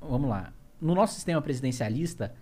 [0.00, 0.52] Vamos lá.
[0.80, 2.34] No nosso sistema presidencialista,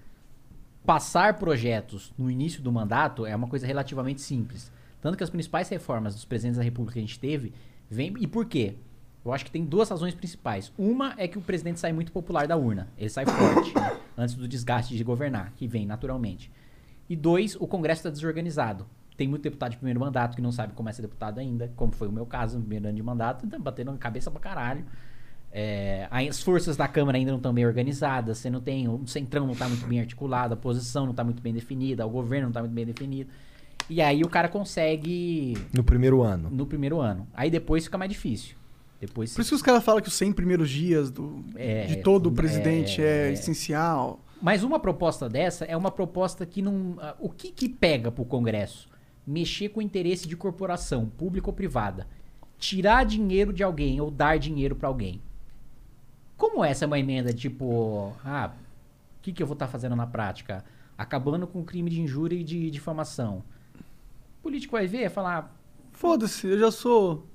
[0.85, 4.70] passar projetos no início do mandato é uma coisa relativamente simples.
[5.01, 7.53] Tanto que as principais reformas dos presidentes da República que a gente teve
[7.90, 8.12] vem.
[8.19, 8.77] E por quê?
[9.24, 10.73] Eu acho que tem duas razões principais.
[10.77, 12.89] Uma é que o presidente sai muito popular da urna.
[12.99, 13.97] Ele sai forte, né?
[14.16, 16.51] antes do desgaste de governar, que vem naturalmente.
[17.09, 18.86] E dois, o Congresso está desorganizado.
[19.16, 21.93] Tem muito deputado de primeiro mandato que não sabe como é ser deputado ainda, como
[21.93, 24.85] foi o meu caso no primeiro ano de mandato, então batendo na cabeça pra caralho.
[25.53, 29.44] É, as forças da Câmara ainda não estão bem organizadas, você não tem, o centrão
[29.44, 32.51] não está muito bem articulado, a posição não está muito bem definida, o governo não
[32.51, 33.31] está muito bem definido.
[33.89, 36.49] E aí o cara consegue No primeiro ano.
[36.51, 37.28] no primeiro ano.
[37.35, 38.57] Aí depois fica mais difícil.
[39.03, 41.97] Depois Por isso que os caras falam que os 100 primeiros dias do, É, de
[41.97, 43.33] todo o é, presidente é, é.
[43.33, 44.20] essencial.
[44.41, 46.95] Mas uma proposta dessa é uma proposta que não.
[47.01, 48.89] ah, O que, que pega pro Congresso?
[49.27, 52.07] Mexer com o interesse de corporação, pública ou privada.
[52.59, 55.20] Tirar dinheiro de alguém ou dar dinheiro pra alguém.
[56.37, 58.12] Como essa é uma emenda tipo.
[58.24, 58.53] Ah,
[59.19, 60.65] o que, que eu vou estar fazendo na prática?
[60.97, 63.43] Acabando com o crime de injúria e de difamação.
[64.39, 65.53] O político vai ver e falar.
[65.91, 67.27] Foda-se, eu já sou.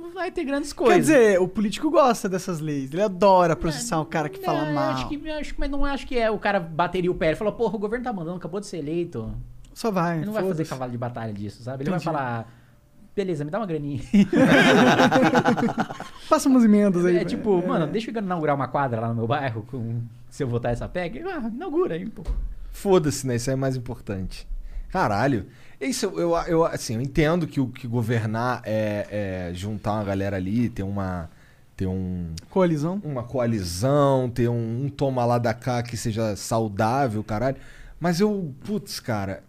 [0.00, 0.94] Não vai ter grandes coisas.
[0.94, 2.92] Quer dizer, o político gosta dessas leis.
[2.92, 4.90] Ele adora processar um cara que fala Não, eu mal.
[4.90, 7.52] Acho que, acho, mas não acho que é o cara bateria o pé e falar,
[7.52, 9.32] porra, o governo tá mandando, acabou de ser eleito.
[9.72, 10.18] Só vai.
[10.18, 11.82] Ele não vai fazer cavalo de batalha disso, sabe?
[11.82, 12.04] Ele vai Entendi.
[12.04, 12.48] falar,
[13.14, 14.02] beleza, me dá uma graninha.
[16.28, 17.16] Faça umas emendas aí.
[17.16, 17.66] é tipo, é.
[17.66, 20.00] mano, deixa eu inaugurar uma quadra lá no meu bairro com,
[20.30, 21.22] se eu votar essa PEC.
[21.22, 22.22] Ah, inaugura aí, pô.
[22.70, 23.36] Foda-se, né?
[23.36, 24.46] Isso aí é mais importante.
[24.90, 25.46] Caralho.
[25.86, 30.36] Isso eu, eu, assim, eu entendo que o que governar é, é juntar uma galera
[30.36, 31.30] ali, ter uma.
[31.76, 32.32] ter um.
[32.50, 33.00] Coalizão.
[33.04, 37.56] uma coalizão, ter um, um toma lá da cá que seja saudável, caralho.
[38.00, 39.42] Mas eu, putz, cara,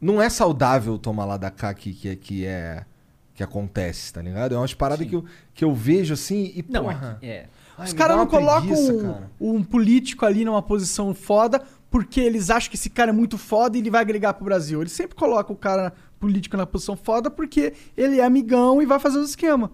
[0.00, 2.84] não é saudável o toma lá da cá que, que, que é
[3.34, 4.54] que acontece, tá ligado?
[4.54, 7.18] É umas paradas que eu, que eu vejo assim e Não, porra.
[7.20, 7.46] é, é.
[7.76, 9.30] ai, Os caras não uma colocam um, cara.
[9.40, 11.60] um político ali numa posição foda
[11.94, 14.80] porque eles acham que esse cara é muito foda e ele vai agregar pro Brasil.
[14.80, 18.98] Eles sempre colocam o cara político na posição foda porque ele é amigão e vai
[18.98, 19.70] fazer os esquemas.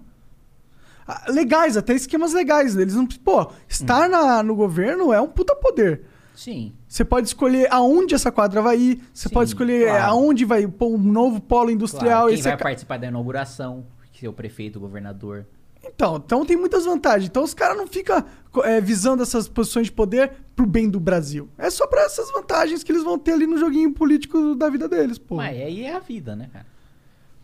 [1.09, 2.77] Ah, Legais, até esquemas legais.
[2.77, 3.07] Eles não.
[3.07, 4.11] Pô, estar Hum.
[4.11, 6.03] na, no governo é um puta poder.
[6.35, 6.75] Sim.
[6.87, 10.05] Você pode escolher aonde essa quadra vai ir, você Sim, pode escolher claro.
[10.13, 12.25] aonde vai pôr um novo polo industrial.
[12.27, 15.47] Claro, quem vai é ca- participar da inauguração, que é o prefeito, o governador.
[15.83, 17.31] Então, então tem muitas vantagens.
[17.31, 18.23] Então os caras não ficam
[18.64, 21.48] é, visando essas posições de poder pro bem do Brasil.
[21.56, 24.89] É só pra essas vantagens que eles vão ter ali no joguinho político da vida
[24.89, 25.36] deles, pô.
[25.36, 26.66] Mas aí é a vida, né, cara?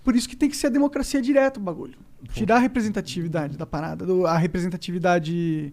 [0.02, 1.98] Por isso que tem que ser a democracia direta o bagulho.
[2.32, 5.72] Tirar a representatividade da parada, do- a representatividade.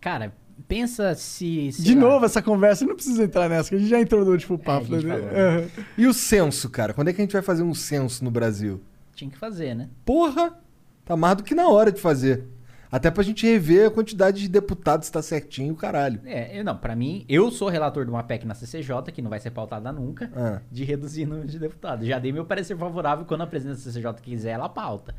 [0.00, 0.32] Cara,
[0.66, 1.70] pensa se...
[1.78, 4.30] De lá, novo essa conversa, não precisa entrar nessa, que a gente já entrou no
[4.32, 4.94] último papo.
[4.94, 5.18] a gente né?
[5.18, 5.28] falou.
[5.30, 5.68] Aham.
[5.96, 6.92] E o censo, cara?
[6.92, 8.80] Quando é que a gente vai fazer um censo no Brasil?
[9.14, 9.88] Tinha que fazer, né?
[10.04, 10.58] Porra!
[11.04, 12.44] Tá mais do que na hora de fazer.
[12.90, 16.20] Até pra gente rever a quantidade de deputados se tá certinho, caralho.
[16.24, 19.28] É, eu não, pra mim, eu sou relator de uma PEC na CCJ, que não
[19.28, 20.60] vai ser pautada nunca, Ah.
[20.72, 22.06] de reduzir o número de deputados.
[22.06, 25.14] Já dei meu parecer favorável quando a presidente da CCJ quiser, ela pauta.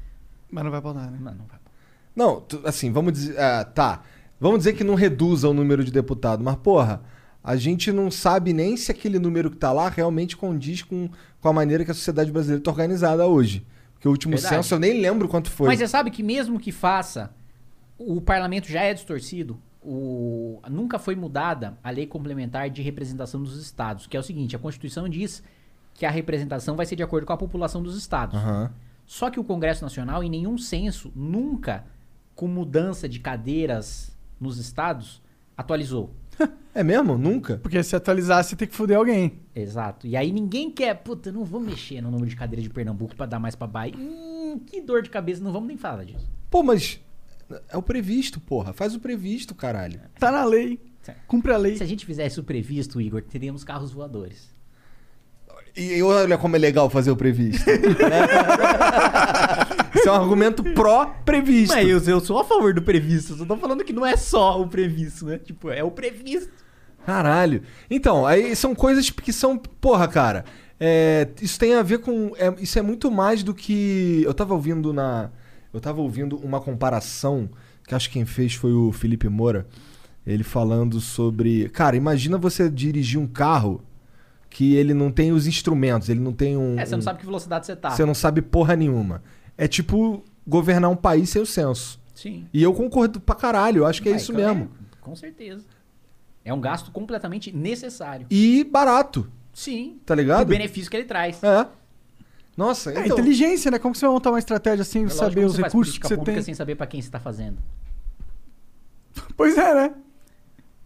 [0.51, 1.17] Mas não vai pautar, né?
[1.21, 1.71] Mano, não vai pautar.
[2.15, 3.39] Não, tu- assim, vamos dizer.
[3.39, 4.01] ah, tá.
[4.39, 7.01] Vamos dizer que não reduza o número de deputados, mas, porra,
[7.43, 11.07] a gente não sabe nem se aquele número que tá lá realmente condiz com,
[11.39, 13.63] com a maneira que a sociedade brasileira tá organizada hoje.
[13.93, 14.55] Porque o último Verdade.
[14.55, 15.67] censo eu nem lembro quanto foi.
[15.67, 17.29] Mas você sabe que mesmo que faça,
[17.99, 19.59] o parlamento já é distorcido.
[19.81, 24.55] O, nunca foi mudada a lei complementar de representação dos estados, que é o seguinte,
[24.55, 25.43] a Constituição diz
[25.93, 28.35] que a representação vai ser de acordo com a população dos estados.
[28.37, 28.71] Aham.
[29.05, 31.85] Só que o Congresso Nacional, em nenhum censo, nunca,
[32.35, 35.21] com mudança de cadeiras nos estados,
[35.57, 36.13] atualizou.
[36.71, 37.17] É mesmo?
[37.17, 37.57] Nunca?
[37.57, 39.39] Porque se atualizar, você tem que foder alguém.
[39.55, 40.05] Exato.
[40.05, 43.25] E aí ninguém quer, puta, não vou mexer no número de cadeira de Pernambuco pra
[43.25, 43.97] dar mais pra Bahia.
[43.97, 46.29] Hum, que dor de cabeça, não vamos nem falar disso.
[46.49, 47.01] Pô, mas
[47.69, 48.73] é o previsto, porra.
[48.73, 49.99] Faz o previsto, caralho.
[50.19, 50.79] Tá na lei.
[51.27, 51.75] Cumpre a lei.
[51.77, 54.53] Se a gente fizesse o previsto, Igor, teríamos carros voadores.
[55.75, 57.63] E olha como é legal fazer o previsto.
[59.95, 61.75] Isso é um argumento pró-previsto.
[61.75, 64.59] Mas eu, eu sou a favor do previsto, só tô falando que não é só
[64.61, 65.37] o previsto, né?
[65.37, 66.51] Tipo, é o previsto.
[67.05, 67.63] Caralho.
[67.89, 69.57] Então, aí são coisas que são.
[69.57, 70.45] Porra, cara.
[70.79, 72.33] é, isso tem a ver com.
[72.37, 74.21] é, isso é muito mais do que.
[74.25, 75.31] Eu tava ouvindo na.
[75.73, 77.49] Eu tava ouvindo uma comparação
[77.87, 79.67] que acho que quem fez foi o Felipe Moura.
[80.25, 81.69] Ele falando sobre.
[81.69, 83.81] Cara, imagina você dirigir um carro
[84.49, 86.77] que ele não tem os instrumentos, ele não tem um.
[86.79, 87.91] É, você não um- sabe que velocidade você tá.
[87.91, 89.23] Você não sabe porra nenhuma.
[89.57, 91.99] É tipo governar um país sem o censo.
[92.13, 92.45] Sim.
[92.53, 94.69] E eu concordo pra caralho, eu acho que é isso mesmo.
[94.99, 95.63] Com certeza.
[96.43, 98.25] É um gasto completamente necessário.
[98.29, 99.99] E barato, Sim.
[100.05, 100.41] tá ligado?
[100.43, 101.41] O benefício que ele traz.
[101.43, 101.67] É.
[102.59, 103.17] Nossa, É então.
[103.17, 103.79] inteligência, né?
[103.79, 106.41] Como que você vai montar uma estratégia sem É saber os recursos que você tem?
[106.41, 107.57] sem saber pra quem você tá fazendo.
[109.37, 109.93] Pois é, né?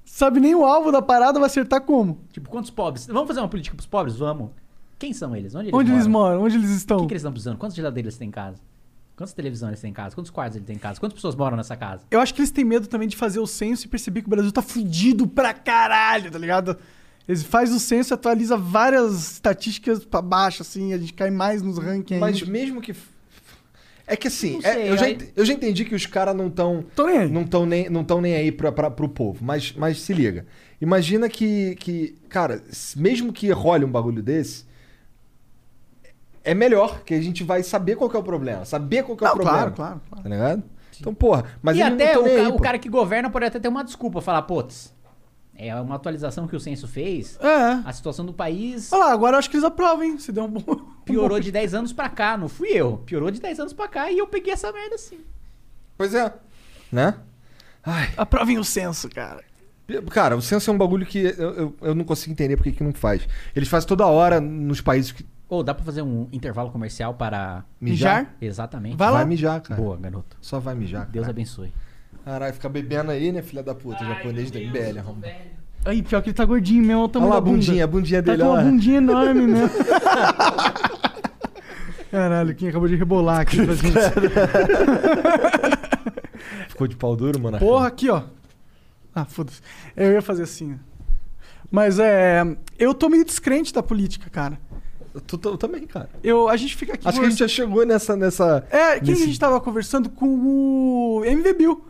[0.05, 2.19] Sabe nem o alvo da parada, vai acertar como?
[2.31, 3.07] Tipo, quantos pobres?
[3.07, 4.15] Vamos fazer uma política pros pobres?
[4.17, 4.51] Vamos.
[4.99, 5.55] Quem são eles?
[5.55, 5.95] Onde eles Onde moram?
[5.97, 6.43] eles moram?
[6.43, 6.97] Onde eles O estão?
[6.99, 7.57] que, que eles estão precisando?
[7.57, 8.57] Quantas geladeiras eles têm em casa?
[9.15, 10.13] Quantas televisões eles têm em casa?
[10.15, 10.99] Quantos quartos eles têm em casa?
[10.99, 12.03] Quantas pessoas moram nessa casa?
[12.11, 14.29] Eu acho que eles têm medo também de fazer o censo e perceber que o
[14.29, 16.77] Brasil tá fudido pra caralho, tá ligado?
[17.27, 21.61] Eles fazem o censo e atualiza várias estatísticas pra baixo, assim, a gente cai mais
[21.61, 22.51] nos rankings Mas ainda.
[22.51, 22.93] mesmo que.
[24.05, 26.83] É que assim, é, sei, eu, já, eu já entendi que os caras não estão.
[26.93, 27.31] Tô nem aí.
[27.31, 29.39] Não estão nem, não tão nem aí pra, pra, pro povo.
[29.43, 30.45] Mas, mas se liga.
[30.81, 32.15] Imagina que, que.
[32.27, 32.61] Cara,
[32.97, 34.65] mesmo que role um bagulho desse.
[36.43, 38.65] É melhor, que a gente vai saber qual que é o problema.
[38.65, 39.57] Saber qual que é o Não, problema.
[39.59, 40.23] claro, claro, claro.
[40.23, 40.63] Tá ligado?
[40.99, 41.45] Então, porra.
[41.61, 44.19] Mas e até não o, aí, o cara que governa pode até ter uma desculpa.
[44.19, 44.92] Falar, putz,
[45.55, 47.37] é uma atualização que o censo fez.
[47.39, 47.81] É.
[47.85, 50.17] A situação do país Olha lá, agora eu acho que eles aprovam, hein?
[50.17, 50.63] Se der um bom.
[51.05, 52.37] piorou de 10 anos pra cá.
[52.37, 52.97] Não fui eu.
[53.05, 55.19] Piorou de 10 anos pra cá e eu peguei essa merda assim.
[55.97, 56.33] Pois é.
[56.91, 57.15] Né?
[58.17, 59.43] Aprovem o censo, cara.
[60.09, 62.83] Cara, o censo é um bagulho que eu, eu, eu não consigo entender porque que
[62.83, 63.27] não faz.
[63.55, 65.25] Eles fazem toda hora nos países que.
[65.49, 67.63] Ou dá pra fazer um intervalo comercial para...
[67.79, 68.21] Mijar?
[68.21, 68.35] Mijar?
[68.41, 68.95] Exatamente.
[68.95, 69.17] Vai lá.
[69.17, 69.79] Vai mijar, cara.
[69.79, 70.35] Boa, garoto.
[70.41, 71.05] Só vai mijar.
[71.05, 71.31] Deus cara.
[71.31, 71.71] abençoe.
[72.25, 74.03] Caralho, fica bebendo aí, né, filha da puta?
[74.05, 75.27] japonês da MBL, arromba.
[75.85, 77.57] Aí, pior que ele tá gordinho mesmo, olha o tamanho Olha lá a da bunda.
[77.65, 79.69] bundinha, a bundinha Tá dele, com uma bundinha enorme mesmo.
[82.09, 83.91] Caralho, quem acabou de rebolar aqui pra gente.
[86.69, 87.59] Ficou de pau duro, mano?
[87.59, 88.23] Porra, aqui, ó.
[89.13, 89.61] Ah, foda-se.
[89.95, 90.73] Eu ia fazer assim.
[90.73, 90.77] ó.
[91.71, 92.43] Mas é.
[92.77, 94.59] Eu tô meio descrente da política, cara.
[95.13, 96.09] Eu, tô- tô- eu também, cara.
[96.23, 97.07] Eu, a gente fica aqui.
[97.07, 98.15] Acho que a gente já chegou nessa.
[98.15, 100.27] nessa É, quem nesse- a gente tava conversando com
[101.19, 101.85] o MV Bill.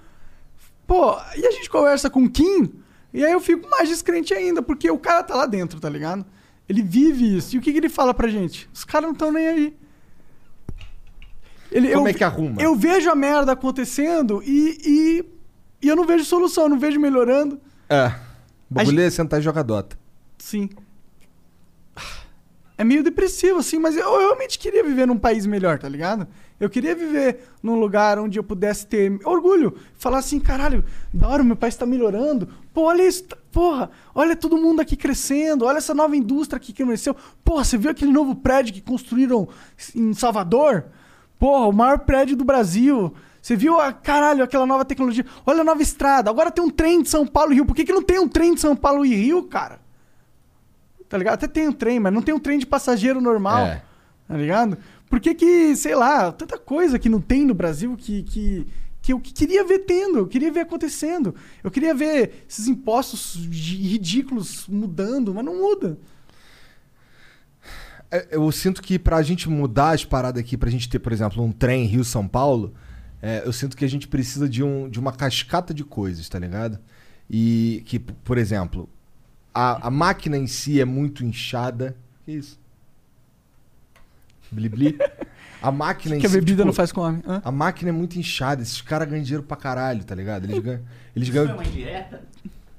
[0.86, 2.74] Pô, e a gente conversa com o Kim,
[3.14, 6.26] e aí eu fico mais descrente ainda, porque o cara tá lá dentro, tá ligado?
[6.68, 7.56] Ele vive isso.
[7.56, 8.70] E o que, que ele fala pra gente?
[8.74, 9.78] Os caras não estão nem aí.
[11.72, 12.62] Ele, Como eu, é que arruma?
[12.62, 15.26] Eu vejo a merda acontecendo e, e,
[15.82, 17.60] e eu não vejo solução, eu não vejo melhorando.
[17.90, 18.08] É.
[18.70, 19.98] O bagulho A é sentar e jogar Dota.
[20.38, 20.70] Sim.
[22.84, 26.28] É meio depressivo, assim, mas eu realmente queria viver num país melhor, tá ligado?
[26.60, 29.74] Eu queria viver num lugar onde eu pudesse ter orgulho.
[29.96, 30.84] Falar assim, caralho,
[31.14, 32.50] da hora, meu país tá melhorando.
[32.74, 36.74] Pô, olha isso, tá- porra, olha todo mundo aqui crescendo, olha essa nova indústria aqui
[36.74, 37.16] que cresceu.
[37.42, 39.48] Porra, você viu aquele novo prédio que construíram
[39.96, 40.88] em Salvador?
[41.40, 43.14] Porra, o maior prédio do Brasil.
[43.42, 45.26] Você viu, a, caralho, aquela nova tecnologia?
[45.46, 46.30] Olha a nova estrada.
[46.30, 47.66] Agora tem um trem de São Paulo e Rio.
[47.66, 49.83] Por que, que não tem um trem de São Paulo e Rio, cara?
[51.14, 51.36] Tá ligado?
[51.36, 53.68] Até tem um trem, mas não tem um trem de passageiro normal.
[53.68, 53.84] É.
[54.28, 54.80] Tá ligado?
[55.08, 58.66] Por que que, sei lá, tanta coisa que não tem no Brasil que, que,
[59.00, 61.36] que eu que queria ver tendo, eu queria ver acontecendo.
[61.64, 66.00] Eu queria ver esses impostos ridículos mudando, mas não muda.
[68.10, 71.44] É, Eu sinto que pra gente mudar as paradas aqui, pra gente ter, por exemplo,
[71.44, 72.74] um trem Rio-São Paulo,
[73.22, 76.40] é, eu sinto que a gente precisa de, um, de uma cascata de coisas, tá
[76.40, 76.80] ligado?
[77.30, 78.90] E que, por exemplo,
[79.54, 81.96] a, a máquina em si é muito inchada.
[82.26, 82.60] Que isso?
[84.52, 84.98] Blibli?
[85.62, 86.36] A máquina em que a si.
[86.36, 87.24] bebida tipo, não faz com homem.
[87.28, 87.42] Hã?
[87.44, 88.62] A máquina é muito inchada.
[88.62, 90.46] Esses caras ganham dinheiro pra caralho, tá ligado?
[90.46, 90.82] Eles ganham.
[91.16, 91.62] Eles ganham.
[91.64, 92.22] indireta?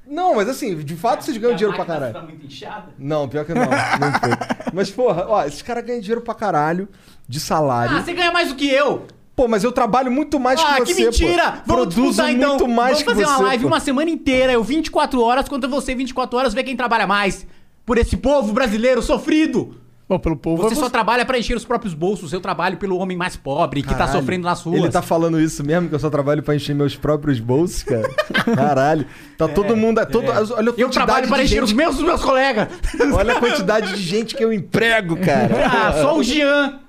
[0.06, 2.12] Não, mas assim, de fato vocês ganham dinheiro pra caralho.
[2.12, 2.92] Tá muito inchada?
[2.98, 3.64] Não, pior que não.
[3.64, 4.30] não foi.
[4.72, 6.88] Mas, porra, ó, esses caras ganham dinheiro pra caralho
[7.26, 7.96] de salário.
[7.96, 9.06] Ah, você ganha mais do que eu!
[9.36, 11.04] Pô, mas eu trabalho muito mais ah, que que você.
[11.04, 11.62] mentira!
[11.66, 11.74] Pô.
[11.74, 12.48] Vamos Produzo disputar, então.
[12.50, 13.36] muito mais Vamos fazer que você.
[13.40, 13.68] uma live pô.
[13.68, 17.44] uma semana inteira, eu 24 horas, contra você 24 horas, ver quem trabalha mais.
[17.84, 19.76] Por esse povo brasileiro sofrido!
[20.06, 20.62] Bom, pelo povo.
[20.62, 23.80] Você é só trabalha pra encher os próprios bolsos, eu trabalho pelo homem mais pobre
[23.80, 24.18] que tá Caralho.
[24.20, 24.78] sofrendo nas ruas.
[24.78, 28.06] Ele tá falando isso mesmo, que eu só trabalho pra encher meus próprios bolsos, cara.
[28.54, 29.06] Caralho.
[29.38, 30.00] Tá todo mundo.
[30.00, 32.68] É, todo, Olha a Eu trabalho para encher gente- os meus dos meus colegas.
[33.14, 35.54] Olha a quantidade de gente que eu emprego, cara.
[35.74, 36.80] Ah, só o Jean,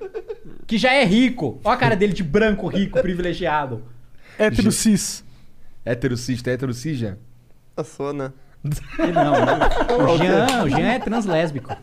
[0.67, 1.59] que já é rico.
[1.63, 3.83] Olha a cara dele de branco, rico, privilegiado.
[4.37, 5.23] Hétero cis.
[5.83, 7.15] Hétero cis, tá hétero cis, já?
[7.77, 8.31] Eu sou, né?
[8.97, 10.05] Ele não, não.
[10.13, 11.75] O Jean, o Jean é translésbico.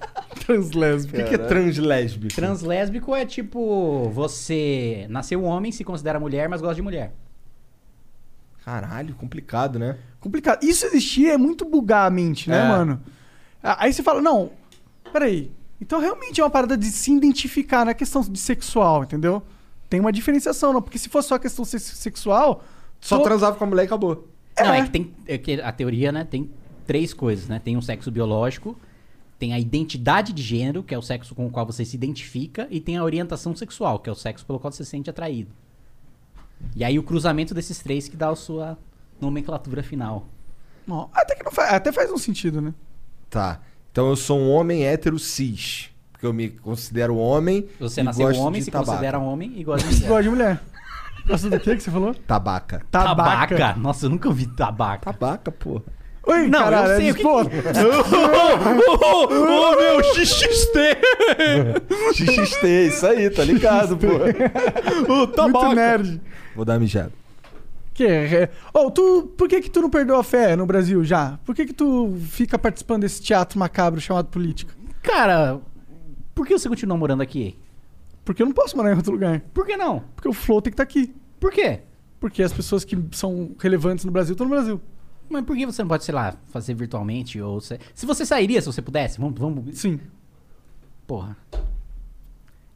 [0.44, 1.16] Translésbico.
[1.16, 2.34] O que, que é translésbico?
[2.34, 7.12] Translésbico é tipo, você nasceu homem, se considera mulher, mas gosta de mulher.
[8.64, 9.96] Caralho, complicado, né?
[10.20, 10.62] Complicado.
[10.64, 12.68] Isso existir é muito bugar a mente, né, É.
[12.68, 13.00] mano?
[13.62, 14.50] Ah, Aí você fala, não,
[15.12, 15.50] peraí.
[15.82, 19.42] Então realmente é uma parada de se identificar, não é questão de sexual, entendeu?
[19.90, 20.80] Tem uma diferenciação, não.
[20.80, 22.62] Porque se fosse só questão se- sexual.
[23.00, 24.28] Só to- transava com a mulher e acabou.
[24.56, 25.12] Não, é que tem.
[25.26, 26.48] é que a teoria, né, tem
[26.86, 27.58] três coisas, né?
[27.58, 28.78] Tem o sexo biológico,
[29.40, 32.68] tem a identidade de gênero, que é o sexo com o qual você se identifica,
[32.70, 35.50] e tem a orientação sexual, que é o sexo pelo qual você se sente atraído.
[36.76, 38.78] E aí o cruzamento desses três que dá a sua
[39.20, 40.28] nomenclatura final.
[40.86, 42.72] Não, até que não faz, até faz um sentido, né?
[43.28, 43.60] Tá.
[43.92, 45.90] Então eu sou um homem hétero cis.
[46.12, 47.68] Porque eu me considero homem.
[47.78, 48.90] Você e nasceu gosto homem, de se tabaco.
[48.90, 50.08] considera homem e gosta de mulher.
[50.08, 50.60] Gosta de mulher.
[51.26, 52.14] Gosta do que que você falou?
[52.14, 52.82] Tabaca.
[52.90, 53.74] Tabaca.
[53.74, 55.12] Nossa, eu nunca ouvi tabaca.
[55.12, 55.82] Tabaca, porra.
[56.24, 57.44] Oi, Não, caralho, eu sei o que pô, Ô,
[59.76, 60.76] meu, XXT!
[62.14, 64.06] XXT, isso aí, tá ligado, pô.
[65.08, 66.20] Muito nerd.
[66.54, 67.12] Vou dar uma mijada.
[67.94, 71.38] Que é, oh, tu, por que que tu não perdeu a fé no Brasil já?
[71.44, 74.74] Por que que tu fica participando desse teatro macabro chamado política?
[75.02, 75.60] Cara,
[76.34, 77.58] por que você continua morando aqui?
[78.24, 79.40] Porque eu não posso morar em outro lugar.
[79.52, 80.04] Por que não?
[80.14, 81.14] Porque o Flow tem que estar aqui.
[81.38, 81.80] Por quê?
[82.20, 84.80] Porque as pessoas que são relevantes no Brasil estão no Brasil.
[85.28, 87.40] Mas por que você não pode, sei lá, fazer virtualmente?
[87.40, 87.78] Ou se...
[87.94, 89.78] se você sairia, se você pudesse, vamos, vamos.
[89.78, 89.98] Sim.
[91.06, 91.36] Porra.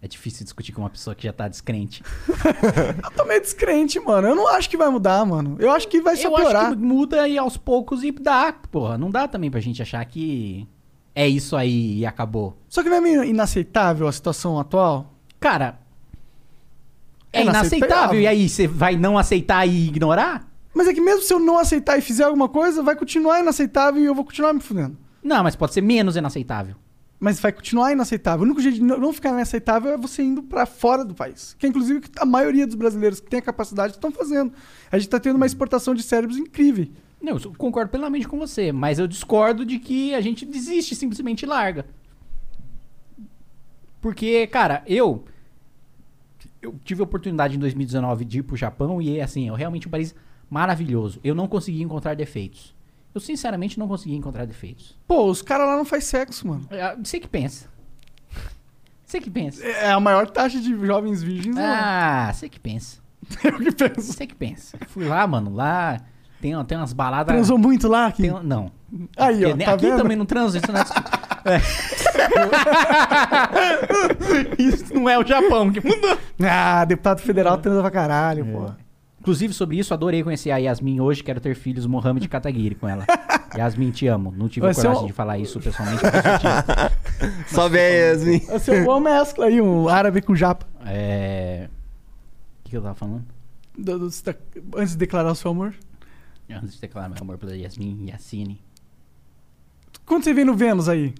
[0.06, 2.00] É difícil discutir com uma pessoa que já tá descrente.
[3.04, 4.28] Eu tô meio descrente, mano.
[4.28, 5.56] Eu não acho que vai mudar, mano.
[5.58, 6.66] Eu acho que vai só Eu piorar.
[6.66, 8.96] acho que muda e aos poucos e dá, porra.
[8.96, 10.64] Não dá também pra gente achar que
[11.12, 12.56] é isso aí e acabou.
[12.68, 15.12] Só que não é meio inaceitável a situação atual?
[15.40, 15.80] Cara,
[17.32, 17.78] é, É inaceitável.
[17.88, 18.20] inaceitável.
[18.20, 20.48] E aí, você vai não aceitar e ignorar?
[20.72, 24.00] Mas é que mesmo se eu não aceitar e fizer alguma coisa, vai continuar inaceitável
[24.00, 24.96] e eu vou continuar me fudendo.
[25.20, 26.76] Não, mas pode ser menos inaceitável.
[27.18, 28.42] Mas vai continuar inaceitável.
[28.42, 31.56] O único jeito de não ficar inaceitável é você indo pra fora do país.
[31.58, 34.52] Que é inclusive que a maioria dos brasileiros que tem a capacidade estão fazendo.
[34.92, 36.88] A gente tá tendo uma exportação de cérebros incrível.
[37.20, 41.46] Não, eu concordo plenamente com você, mas eu discordo de que a gente desiste, simplesmente
[41.46, 41.86] larga.
[44.00, 45.24] Porque, cara, eu
[46.60, 49.90] eu tive a oportunidade em 2019 de ir pro Japão e assim, é realmente um
[49.90, 50.14] país
[50.50, 51.20] maravilhoso.
[51.24, 52.75] Eu não consegui encontrar defeitos.
[53.16, 54.94] Eu sinceramente não consegui encontrar defeitos.
[55.08, 56.66] Pô, os caras lá não faz sexo, mano.
[56.68, 57.66] É, Você que pensa.
[59.06, 59.64] Você que pensa.
[59.64, 61.56] É a maior taxa de jovens virgens.
[61.56, 62.98] Ah, você que pensa.
[63.42, 64.12] Eu que penso.
[64.12, 64.76] Você que pensa.
[64.88, 65.98] Fui lá, mano, lá
[66.42, 67.32] tem, tem umas baladas.
[67.34, 68.20] Transou muito lá aqui?
[68.20, 68.70] Tem- não.
[69.16, 69.96] Aí, ó, Porque tá aqui vendo?
[69.96, 71.10] também não transa, isso não é desculpa.
[71.46, 71.60] É.
[74.62, 76.18] Isso não é o Japão que mudou.
[76.44, 78.70] Ah, deputado federal transa pra caralho, pô.
[79.26, 81.20] Inclusive, sobre isso, adorei conhecer a Yasmin hoje.
[81.24, 83.04] Quero ter filhos Mohamed Kataguiri com ela.
[83.58, 84.30] Yasmin, te amo.
[84.30, 86.00] Não tive a ser coragem um- de falar isso pessoalmente.
[87.52, 88.38] Sobe aí, Yasmin.
[88.46, 90.64] Vai ser uma mescla aí, um árabe com japa.
[90.86, 91.68] É.
[92.60, 93.24] O que, que eu tava falando?
[93.76, 94.34] Do- do- da-
[94.76, 95.74] antes de declarar o seu amor.
[96.48, 98.62] Antes de declarar meu amor pela Yasmin Yassine.
[100.04, 101.12] Quando você vem no Vênus aí?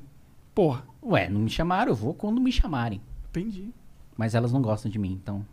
[0.55, 3.01] Porra, Ué, não me chamaram, eu vou quando me chamarem.
[3.31, 3.71] entendi.
[4.17, 5.45] Mas elas não gostam de mim, então.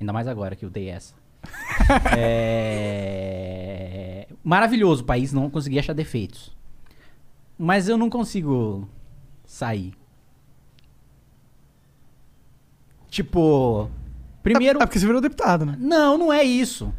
[0.00, 1.18] Ainda mais agora que eu dei essa.
[2.16, 4.26] é...
[4.42, 6.56] Maravilhoso o país, não consegui achar defeitos.
[7.58, 8.88] Mas eu não consigo
[9.44, 9.92] sair.
[13.10, 13.90] Tipo.
[14.42, 14.82] Primeiro.
[14.82, 15.76] É porque você virou deputado, né?
[15.78, 16.94] Não, não é isso.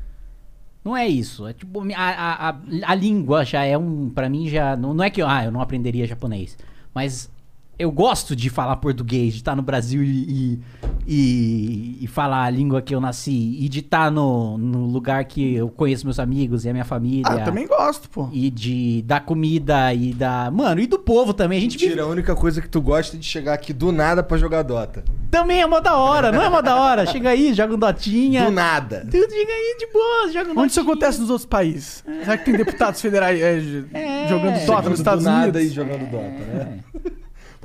[0.84, 1.48] Não é isso.
[1.48, 2.56] É tipo, a, a,
[2.86, 4.10] a, língua já é um.
[4.10, 4.76] Pra mim já.
[4.76, 6.58] Não, não é que ah, eu não aprenderia japonês.
[6.94, 7.32] Mas
[7.80, 10.60] eu gosto de falar português, de estar no Brasil e,
[11.08, 13.58] e, e falar a língua que eu nasci.
[13.60, 17.24] E de estar no, no lugar que eu conheço meus amigos e a minha família.
[17.28, 18.30] Ah, eu também gosto, pô.
[18.32, 20.52] E de da comida e da.
[20.52, 21.58] Mano, e do povo também.
[21.58, 23.92] A gente vive Mentira, a única coisa que tu gosta é de chegar aqui do
[23.92, 25.04] nada pra jogar Dota.
[25.32, 27.06] também é mó da hora, não é mó da hora?
[27.08, 28.46] Chega aí, joga um dotinha.
[28.46, 29.00] Do nada.
[29.10, 30.94] Tudo chega aí de boa, joga um Onde isso dotinha.
[30.94, 32.04] acontece nos outros países?
[32.06, 33.42] Será que tem deputados federais?
[33.42, 34.28] É, É, É.
[34.28, 35.62] Jogando Dota nos Estados do nada Unidos.
[35.72, 36.80] e jogando Dota, né?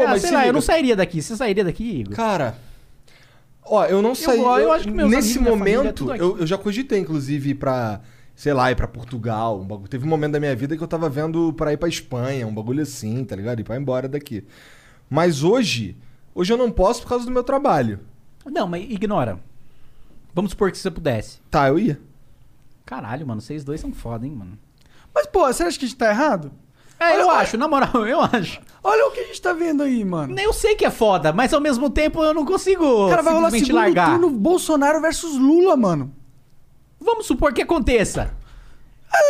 [0.05, 0.53] Ah, sei se lá, eu liga.
[0.53, 1.23] não sairia daqui.
[1.23, 2.15] Você sairia daqui, Igor?
[2.15, 2.59] Cara,
[3.65, 4.39] ó, eu não saí.
[4.39, 6.21] eu- eu acho que meus nesse amigos, é momento, aqui.
[6.23, 8.01] eu, eu já cogitei, inclusive, ir pra,
[8.35, 9.61] sei lá, ir pra Portugal.
[9.61, 9.89] Um bagulho.
[9.89, 12.55] Teve um momento da minha vida que eu tava vendo pra ir pra Espanha, um
[12.55, 13.61] bagulho assim, tá ligado?
[13.61, 14.45] Ir pra ir embora daqui.
[15.09, 15.97] Mas hoje,
[16.35, 18.01] hoje eu não posso por causa do meu trabalho.
[18.45, 19.39] Não, mas ignora.
[20.35, 21.39] Vamos supor que você pudesse.
[21.51, 21.99] Tá, eu ia.
[22.85, 24.59] Caralho, mano, vocês dois são foda, hein, mano.
[25.15, 26.53] Mas, pô, você acha que a gente tá errado?
[27.01, 28.61] É, eu acho, na moral, eu acho.
[28.89, 30.39] Olha o que a gente tá vendo aí, mano.
[30.39, 33.51] Eu sei que é foda, mas ao mesmo tempo eu não consigo Cara, vai rolar
[33.51, 34.11] simplesmente segundo largar.
[34.11, 36.15] turno Bolsonaro versus Lula, mano.
[37.01, 38.33] Vamos supor que aconteça.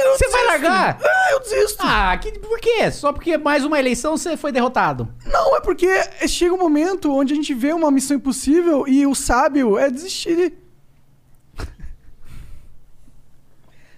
[0.05, 0.47] eu Você vai desisto.
[0.47, 0.99] largar?
[1.03, 1.83] Ah, eu desisto.
[1.83, 2.91] Ah, que, por quê?
[2.91, 5.09] Só porque mais uma eleição você foi derrotado.
[5.25, 5.89] Não, é porque
[6.29, 10.53] chega um momento onde a gente vê uma missão impossível e o sábio é desistir.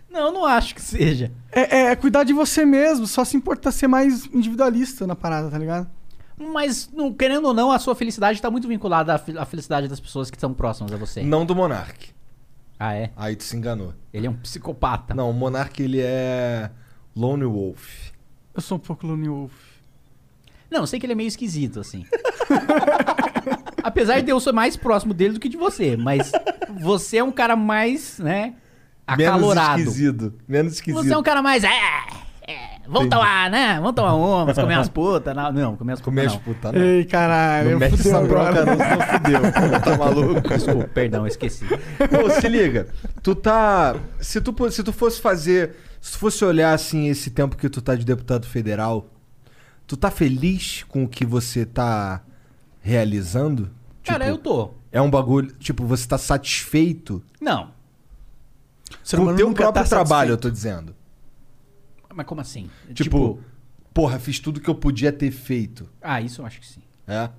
[0.09, 1.31] Não, eu não acho que seja.
[1.61, 5.59] É, é cuidar de você mesmo, só se importa ser mais individualista na parada, tá
[5.59, 5.89] ligado?
[6.37, 9.89] Mas, não, querendo ou não, a sua felicidade tá muito vinculada à, fe- à felicidade
[9.89, 11.23] das pessoas que estão próximas a você.
[11.23, 12.11] Não do Monark.
[12.79, 13.11] Ah, é?
[13.17, 13.93] Aí tu se enganou.
[14.13, 15.13] Ele é um psicopata.
[15.15, 16.71] Não, o Monark ele é
[17.17, 18.11] Lone Wolf.
[18.55, 19.53] Eu sou um pouco Lone Wolf.
[20.71, 22.05] Não, eu sei que ele é meio esquisito, assim.
[23.83, 26.31] Apesar de eu ser mais próximo dele do que de você, mas
[26.81, 28.55] você é um cara mais, né,
[29.09, 29.79] acalorado.
[29.79, 30.35] Menos esquisito.
[30.47, 31.03] Menos esquisito.
[31.05, 31.65] Você é um cara mais.
[31.65, 31.69] É,
[32.47, 33.11] é, vamos Entendi.
[33.11, 33.75] tomar, né?
[33.77, 35.37] Vamos tomar umas, comer umas putas.
[35.37, 36.05] Não, não, comer umas putas.
[36.05, 36.41] Comer as não.
[36.41, 36.81] putas, não.
[36.83, 37.71] Ei, caralho.
[37.73, 38.65] Não mete fudeu essa bronca agora.
[38.65, 39.81] não, senão fudeu.
[39.81, 40.49] Tá maluco?
[40.49, 41.65] Desculpa, perdão, eu esqueci.
[41.67, 42.89] Pô, se liga.
[43.23, 43.97] Tu tá.
[44.21, 45.77] Se tu, se tu fosse fazer.
[46.01, 49.09] Se tu fosse olhar assim esse tempo que tu tá de deputado federal,
[49.87, 52.23] tu tá feliz com o que você tá
[52.81, 53.69] realizando?
[54.05, 54.71] Cara, Tipo, eu tô.
[54.91, 55.53] É um bagulho.
[55.59, 57.77] Tipo, você tá satisfeito Não.
[59.03, 60.95] Ser com o teu nunca próprio tá trabalho, eu tô dizendo.
[62.15, 62.69] Mas como assim?
[62.95, 63.39] Tipo,
[63.95, 65.89] porra, fiz tudo que eu podia ter feito.
[66.03, 66.83] Ah, isso eu acho que sim.
[67.07, 67.31] É?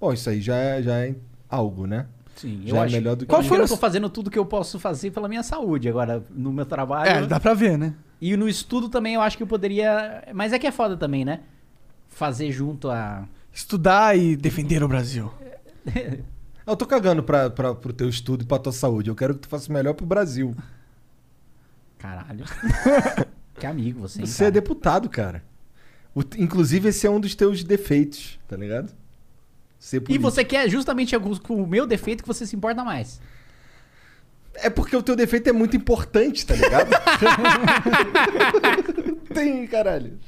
[0.00, 1.14] Bom, isso aí já é, já é
[1.48, 2.06] algo, né?
[2.36, 2.94] Sim, Já eu é acho.
[2.94, 5.42] melhor do que Qual foi eu tô fazendo tudo que eu posso fazer pela minha
[5.42, 7.08] saúde agora no meu trabalho.
[7.08, 7.94] É, dá pra ver, né?
[8.20, 10.22] E no estudo também eu acho que eu poderia.
[10.34, 11.40] Mas é que é foda também, né?
[12.08, 13.26] Fazer junto a.
[13.52, 15.32] Estudar e defender o Brasil.
[16.66, 19.08] Eu tô cagando pra, pra, pro teu estudo e pra tua saúde.
[19.08, 20.54] Eu quero que tu faça o melhor pro Brasil.
[21.98, 22.44] Caralho.
[23.58, 24.50] que amigo você, hein, Você é cara?
[24.52, 25.42] deputado, cara.
[26.14, 28.92] O- inclusive, esse é um dos teus defeitos, tá ligado?
[29.78, 30.30] Ser E político.
[30.30, 33.20] você quer justamente alguns- com o meu defeito que você se importa mais.
[34.54, 36.88] É porque o teu defeito é muito importante, tá ligado?
[39.32, 40.18] Tem, caralho.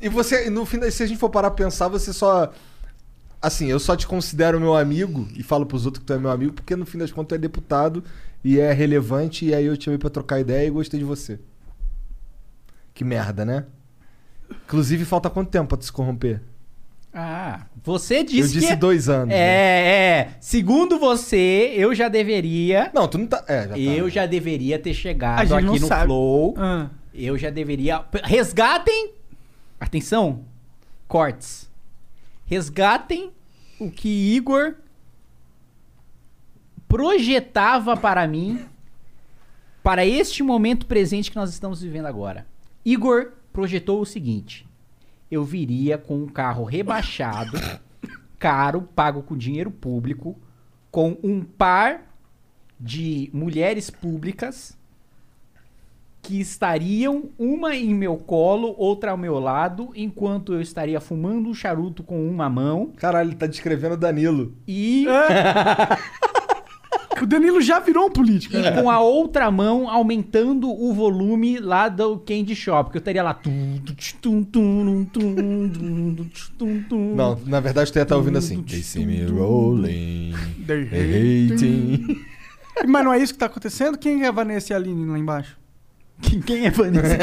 [0.00, 2.52] E você, no fim, da- se a gente for parar pra pensar, você só.
[3.42, 6.30] Assim, eu só te considero meu amigo e falo pros outros que tu é meu
[6.30, 8.04] amigo, porque no fim das contas tu é deputado
[8.44, 11.40] e é relevante, e aí eu te chamei pra trocar ideia e gostei de você.
[12.94, 13.64] Que merda, né?
[14.48, 16.40] Inclusive, falta quanto tempo pra tu se corromper?
[17.12, 18.76] Ah, você disse eu disse que...
[18.76, 19.34] dois anos.
[19.34, 19.88] É, né?
[19.88, 20.36] é.
[20.40, 22.90] Segundo você, eu já deveria...
[22.94, 23.44] Não, tu não tá.
[23.48, 23.78] É, já tá.
[23.78, 26.06] Eu já deveria ter chegado aqui no sabe.
[26.06, 26.54] Flow.
[26.56, 26.88] Ah.
[27.12, 28.04] Eu já deveria.
[28.24, 29.12] Resgatem.
[29.78, 30.44] Atenção.
[31.06, 31.68] Cortes.
[32.46, 33.32] Resgatem
[33.78, 34.76] o que Igor
[36.88, 38.66] projetava para mim
[39.82, 42.46] para este momento presente que nós estamos vivendo agora.
[42.84, 44.68] Igor projetou o seguinte:
[45.30, 47.58] eu viria com um carro rebaixado,
[48.38, 50.38] caro, pago com dinheiro público,
[50.90, 52.14] com um par
[52.78, 54.76] de mulheres públicas
[56.22, 61.54] que estariam uma em meu colo, outra ao meu lado, enquanto eu estaria fumando um
[61.54, 64.54] charuto com uma mão Caralho, ele tá descrevendo o Danilo.
[64.66, 65.04] e,
[67.20, 68.56] O Danilo já virou um político.
[68.56, 73.22] e com a outra mão aumentando o volume lá do Candy Shop, que eu estaria
[73.22, 73.38] lá.
[77.14, 78.60] Não, na verdade tu ia estar ouvindo assim.
[78.62, 80.32] They see me rolling.
[80.66, 82.20] They hating.
[82.88, 83.96] Mas não é isso que tá acontecendo?
[83.96, 85.61] Quem é a Vanessa e a Aline lá embaixo?
[86.20, 87.16] Quem, quem é Vanessa?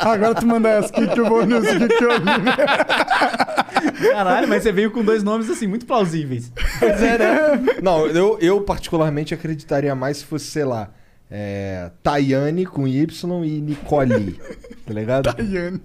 [0.00, 2.50] Agora tu manda essa aqui que eu vou nesse aqui que eu Aline.
[4.12, 6.52] Caralho, mas você veio com dois nomes assim muito plausíveis.
[7.82, 10.90] Não, eu, eu particularmente acreditaria mais se fosse, sei lá,
[11.30, 14.40] é, Tayane com Y e Nicole.
[14.86, 15.32] Tá ligado?
[15.34, 15.80] Tayane.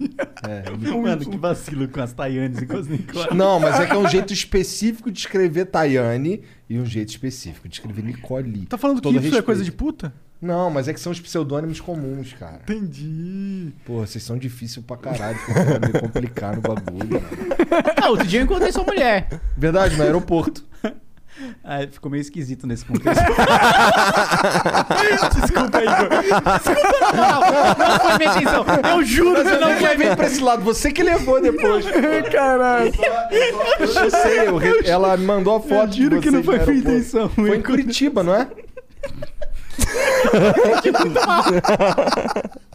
[0.48, 3.34] É, Mano, que vacilo com as Tayanes e com as Nicole.
[3.34, 7.68] Não, mas é que é um jeito específico de escrever Tayane e um jeito específico
[7.68, 8.66] de escrever Nicole.
[8.66, 9.44] Tá falando que Todo isso é respeito.
[9.46, 10.12] coisa de puta?
[10.40, 12.60] Não, mas é que são os pseudônimos comuns, cara.
[12.62, 13.72] Entendi.
[13.84, 15.38] Porra, vocês são difíceis pra caralho.
[15.38, 17.22] Fica me complicar no bagulho.
[18.00, 19.28] Ah, outro dia eu encontrei sua mulher.
[19.56, 20.64] Verdade, no aeroporto.
[21.62, 23.22] Ah, ficou meio esquisito nesse contexto.
[25.40, 26.08] Desculpa aí, Igor.
[27.14, 27.40] não,
[27.88, 28.64] não foi minha intenção.
[28.90, 31.84] Eu juro que não foi minha pra esse lado, você que levou depois.
[32.32, 32.90] Caralho.
[33.78, 35.90] Eu sei, eu re- ela me mandou a foto.
[35.90, 37.62] de juro que não foi minha intenção, Foi em.
[37.62, 38.48] Curitiba, não é?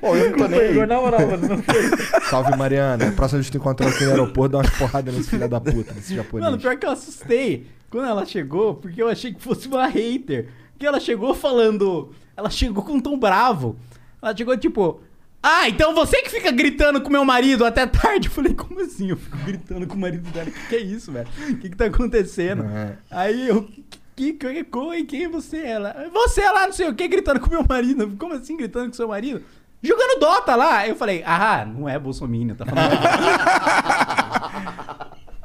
[0.00, 0.86] Pô, eu não tô nem aí.
[0.86, 1.48] Na moral, mano.
[1.48, 2.20] Não foi.
[2.28, 3.12] Salve, Mariana.
[3.12, 5.92] Próxima vez que tu encontrar aqui no aeroporto, dá umas porradas nesse filho da puta,
[5.94, 6.44] nesse japonês.
[6.44, 10.48] Mano, pior que eu assustei quando ela chegou, porque eu achei que fosse uma hater.
[10.72, 12.12] Porque ela chegou falando.
[12.36, 13.76] Ela chegou com um tom bravo.
[14.20, 15.00] Ela chegou tipo.
[15.42, 18.28] Ah, então você que fica gritando com meu marido até tarde.
[18.28, 19.10] Eu falei, como assim?
[19.10, 20.48] Eu fico gritando com o marido dela.
[20.48, 21.28] O que, que é isso, velho?
[21.50, 22.64] O que, que tá acontecendo?
[22.64, 22.96] É.
[23.10, 23.68] Aí eu.
[24.16, 25.58] Que, que, que, quem é você?
[25.58, 26.08] Ela.
[26.12, 28.16] Você lá, não sei o que, gritando com meu marido.
[28.16, 29.42] Como assim gritando com seu marido?
[29.82, 30.86] Jogando Dota lá.
[30.86, 32.94] Eu falei, ah, não é Bolsonaro, tá falando.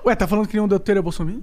[0.05, 1.41] Ué, tá falando que nenhum doutor é Bolsonaro?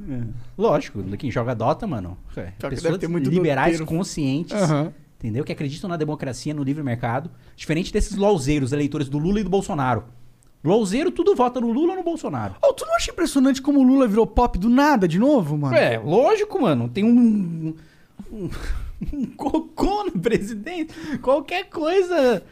[0.56, 2.16] Lógico, quem joga Dota, mano.
[2.36, 3.86] É, pessoas liberais doteiro.
[3.86, 4.92] conscientes, Aham.
[5.18, 5.44] entendeu?
[5.44, 7.30] Que acreditam na democracia, no livre mercado.
[7.54, 10.04] Diferente desses lolzeiros, eleitores do Lula e do Bolsonaro.
[10.64, 12.56] Lolzeiro, tudo vota no Lula ou no Bolsonaro.
[12.62, 15.76] Oh, tu não acha impressionante como o Lula virou pop do nada de novo, mano?
[15.76, 16.88] É, lógico, mano.
[16.88, 17.74] Tem um.
[18.32, 18.50] Um,
[19.12, 20.92] um cocô no presidente.
[21.18, 22.42] Qualquer coisa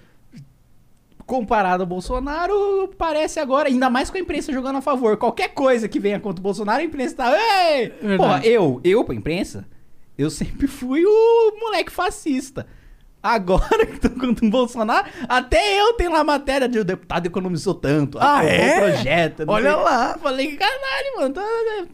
[1.26, 5.16] comparado ao Bolsonaro parece agora, ainda mais com a imprensa jogando a favor.
[5.16, 7.32] Qualquer coisa que venha contra o Bolsonaro, a imprensa tá.
[7.32, 7.90] Ei!
[8.16, 9.66] Porra, eu, eu pra imprensa,
[10.16, 12.66] eu sempre fui o moleque fascista.
[13.24, 17.24] Agora que tô contra o Bolsonaro, até eu tenho lá a matéria de o deputado
[17.24, 18.18] economizou tanto.
[18.20, 18.76] Ah, é?
[18.76, 19.44] o projeto.
[19.46, 20.18] Olha sei- lá.
[20.18, 21.42] Falei, caralho, mano, tá,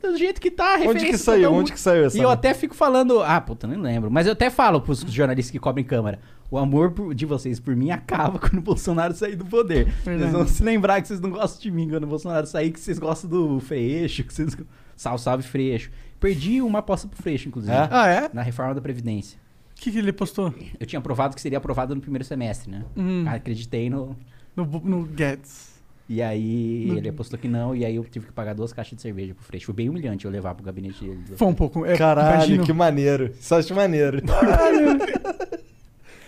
[0.03, 0.75] tá do jeito que tá.
[0.75, 1.51] Onde referência que saiu?
[1.53, 1.55] um.
[1.59, 2.19] Onde que saiu essa?
[2.19, 4.11] E eu até fico falando, ah, puta, nem lembro.
[4.11, 6.19] Mas eu até falo pros jornalistas que cobrem câmera.
[6.51, 9.85] O amor por- de vocês por mim acaba quando o Bolsonaro sair do poder.
[10.05, 10.19] Verdade.
[10.19, 12.81] Vocês vão se lembrar que vocês não gostam de mim quando o Bolsonaro sair, que
[12.81, 14.57] vocês gostam do Freixo, que vocês...
[14.97, 15.91] Salve, salve, Freixo.
[16.19, 17.73] Perdi uma aposta pro Freixo, inclusive.
[17.73, 17.89] É?
[17.89, 18.31] Ah, é?
[18.33, 19.39] Na reforma da Previdência.
[19.81, 20.53] O que, que ele postou?
[20.79, 22.85] Eu tinha aprovado que seria aprovado no primeiro semestre, né?
[22.95, 23.25] Hum.
[23.27, 24.15] Acreditei no...
[24.55, 25.71] No, no Guedes.
[26.07, 28.97] E aí No- ele apostou que não, e aí eu tive que pagar duas caixas
[28.97, 29.65] de cerveja pro Freixo.
[29.67, 31.23] Foi bem humilhante eu levar pro gabinete dele.
[31.35, 31.87] Foi um pouco.
[31.87, 32.65] É, Caralho, imagino.
[32.67, 33.33] que maneiro.
[33.51, 34.21] Eu acho maneiro.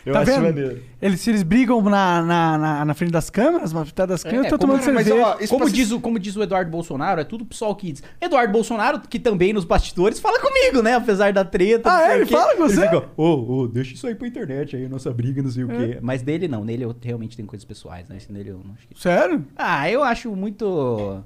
[0.05, 0.43] Eu Tá acho vendo?
[0.43, 0.83] maneiro.
[1.01, 4.45] Eles, se eles brigam na, na, na, na frente das câmeras, mas atrás das câmeras,
[4.45, 5.27] É, estão como- tomando mas, cerveja.
[5.27, 8.03] ó, Isso como, pra diz o, como diz o Eduardo Bolsonaro, é tudo PSOL Kids.
[8.21, 10.95] Eduardo Bolsonaro, que também nos bastidores, fala comigo, né?
[10.95, 11.89] Apesar da treta.
[11.93, 12.17] Ah, é?
[12.17, 12.33] Ele quê.
[12.35, 12.85] fala com você?
[13.17, 13.25] ô,
[13.63, 15.99] ô, deixa isso aí pra internet aí, nossa briga, não sei o quê.
[16.03, 18.17] Mas dele não, nele eu realmente tenho coisas pessoais, né?
[18.17, 19.01] Esse nele eu não acho que...
[19.01, 19.45] Sério?
[19.57, 21.23] Ah, eu acho muito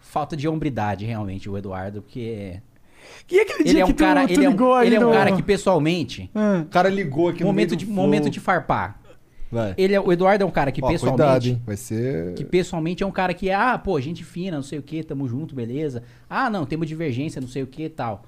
[0.00, 2.60] falta de hombridade, realmente, o Eduardo, porque...
[3.30, 4.88] E aquele Ele dia é um que tu, cara, tu ele é ligou um, ali
[4.88, 5.12] ele é um no...
[5.12, 6.30] cara que pessoalmente...
[6.34, 9.00] Ah, O cara ligou aqui no Momento meio de, momento de farpar.
[9.50, 9.74] Vai.
[9.76, 11.22] Ele é, o Eduardo é um cara que Ó, pessoalmente...
[11.22, 11.62] cuidado, hein?
[11.66, 12.34] Vai ser...
[12.34, 15.28] Que pessoalmente é um cara que, ah, pô, gente fina, não sei o que, tamo
[15.28, 16.02] junto, beleza.
[16.28, 18.24] Ah, não, temos divergência, não sei o que e tal.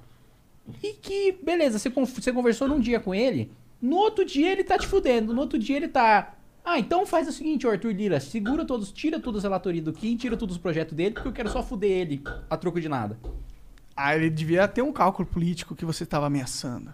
[0.83, 3.51] E que, beleza, você, você conversou num dia com ele,
[3.81, 6.35] no outro dia ele tá te fudendo, no outro dia ele tá.
[6.63, 9.93] Ah, então faz o seguinte, ô Arthur Lira, segura todos, tira todos os relatorias do
[9.93, 12.89] Kim, tira todos os projetos dele, porque eu quero só fuder ele a troco de
[12.89, 13.19] nada.
[13.95, 16.93] Ah, ele devia ter um cálculo político que você tava ameaçando.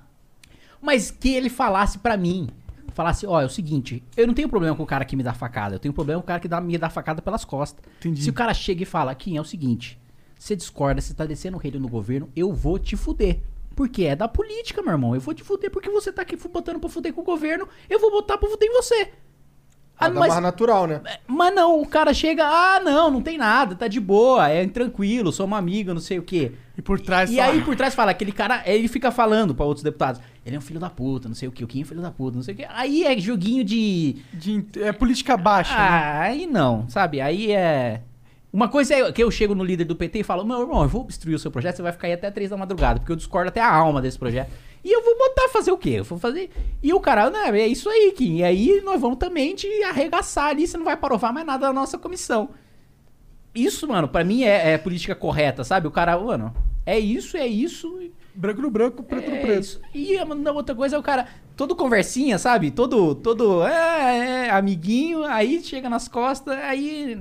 [0.81, 2.49] Mas que ele falasse pra mim,
[2.93, 5.33] falasse, ó, é o seguinte, eu não tenho problema com o cara que me dá
[5.33, 7.83] facada, eu tenho problema com o cara que dá, me dá facada pelas costas.
[7.99, 8.23] Entendi.
[8.23, 9.99] Se o cara chega e fala, Kim, é o seguinte,
[10.37, 13.39] você discorda, você tá descendo o rei no governo, eu vou te fuder.
[13.75, 15.15] Porque é da política, meu irmão.
[15.15, 17.99] Eu vou te fuder porque você tá aqui botando pra fuder com o governo, eu
[17.99, 19.11] vou botar pra fuder em você.
[19.97, 20.99] Ah, mas, mais natural, né?
[21.27, 25.31] mas não, o cara chega, ah, não, não tem nada, tá de boa, é tranquilo,
[25.31, 26.53] somos amigos, não sei o quê.
[26.81, 29.63] E por trás E só- aí por trás fala, aquele cara, ele fica falando pra
[29.63, 31.85] outros deputados, ele é um filho da puta, não sei o que, o Kim é
[31.85, 32.65] filho da puta, não sei o que.
[32.69, 34.15] Aí é joguinho de.
[34.33, 35.73] de é política baixa.
[35.75, 35.79] né?
[35.79, 37.21] Ah, aí não, sabe?
[37.21, 38.01] Aí é.
[38.51, 40.89] Uma coisa é que eu chego no líder do PT e falo, meu irmão, eu
[40.89, 43.15] vou obstruir o seu projeto, você vai ficar aí até três da madrugada, porque eu
[43.15, 44.51] discordo até a alma desse projeto.
[44.83, 45.91] E eu vou botar fazer o quê?
[45.91, 46.49] Eu vou fazer.
[46.81, 48.37] E o cara, não, é isso aí, Kim.
[48.37, 51.73] E aí nós vamos também te arregaçar ali, você não vai provar mais nada da
[51.73, 52.49] nossa comissão.
[53.53, 55.85] Isso, mano, pra mim é, é política correta, sabe?
[55.87, 56.53] O cara, mano,
[56.85, 58.09] é isso, é isso.
[58.33, 59.61] Branco no branco, preto no É preto.
[59.61, 59.81] isso.
[59.93, 62.71] E a outra coisa é o cara, todo conversinha, sabe?
[62.71, 67.19] Todo, todo, é, é, amiguinho, aí chega nas costas, aí...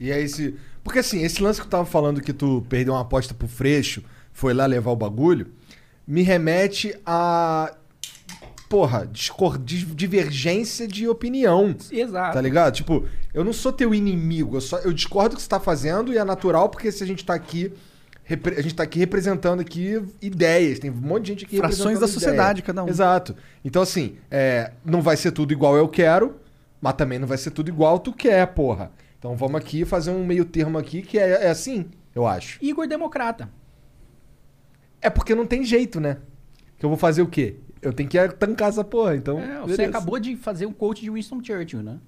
[0.00, 0.56] E aí esse...
[0.82, 4.02] Porque assim, esse lance que eu tava falando que tu perdeu uma aposta pro Freixo,
[4.32, 5.48] foi lá levar o bagulho,
[6.06, 7.74] me remete a...
[8.68, 9.58] Porra, discor...
[9.58, 11.74] di- divergência de opinião.
[11.90, 12.34] Exato.
[12.34, 12.74] Tá ligado?
[12.74, 16.12] Tipo, eu não sou teu inimigo, eu, só, eu discordo do que você tá fazendo
[16.12, 17.72] e é natural porque se a gente tá aqui.
[18.56, 20.78] A gente tá aqui representando aqui ideias.
[20.78, 22.66] Tem um monte de gente aqui Frações representando da sociedade, ideia.
[22.66, 22.88] cada um.
[22.88, 23.34] Exato.
[23.64, 26.36] Então, assim, é, não vai ser tudo igual eu quero,
[26.80, 28.90] mas também não vai ser tudo igual tu quer, porra.
[29.18, 32.58] Então vamos aqui fazer um meio termo aqui que é, é assim, eu acho.
[32.62, 33.48] Igor Democrata.
[35.00, 36.18] É porque não tem jeito, né?
[36.78, 37.56] Que eu vou fazer o quê?
[37.80, 39.38] Eu tenho que tancar essa porra, então.
[39.40, 41.98] É, você acabou de fazer um coach de Winston Churchill, né?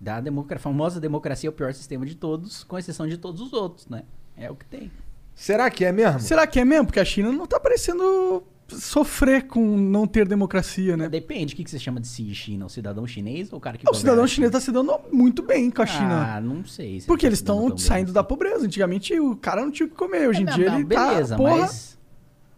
[0.00, 3.52] Da democra- famosa democracia é o pior sistema de todos, com exceção de todos os
[3.52, 4.02] outros, né?
[4.36, 4.90] É o que tem.
[5.34, 6.20] Será que é mesmo?
[6.20, 6.86] Será que é mesmo?
[6.86, 11.08] Porque a China não tá parecendo sofrer com não ter democracia, né?
[11.08, 12.64] Depende, o que, que você chama de si China?
[12.66, 15.70] O cidadão chinês ou o cara que O cidadão chinês tá se dando muito bem
[15.70, 16.36] com a China.
[16.36, 17.00] Ah, não sei.
[17.00, 18.14] se Porque eles tá se dando estão tão bem saindo assim.
[18.14, 18.64] da pobreza.
[18.64, 20.28] Antigamente o cara não tinha o que comer.
[20.28, 21.42] Hoje em É, dia não, ele beleza, tá.
[21.42, 21.98] Porra, mas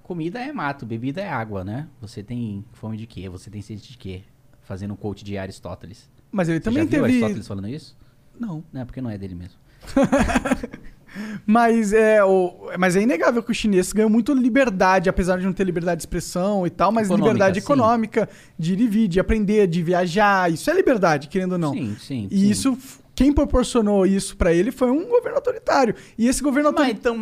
[0.03, 1.89] comida é mato, bebida é água, né?
[2.01, 3.29] Você tem fome de quê?
[3.29, 4.23] Você tem sede de quê?
[4.63, 6.09] Fazendo um coach de Aristóteles.
[6.31, 7.97] Mas ele Você também já viu teve- Aristóteles falando isso?
[8.39, 8.63] Não.
[8.73, 9.59] Não, porque não é dele mesmo.
[11.47, 15.53] Mas é, o, mas é inegável que o chinês ganhou muito liberdade, apesar de não
[15.53, 17.65] ter liberdade de expressão e tal, mas Econômica, liberdade sim.
[17.67, 18.29] econômica,
[18.59, 20.51] de ir e vir, de aprender, de viajar.
[20.53, 21.73] Isso é liberdade, querendo ou não.
[21.73, 22.29] Sim, sim.
[22.31, 22.77] E isso,
[23.15, 25.95] quem proporcionou isso pra ele foi um governo autoritário.
[26.19, 26.99] E esse governo Mas, autoritário.
[26.99, 27.17] então,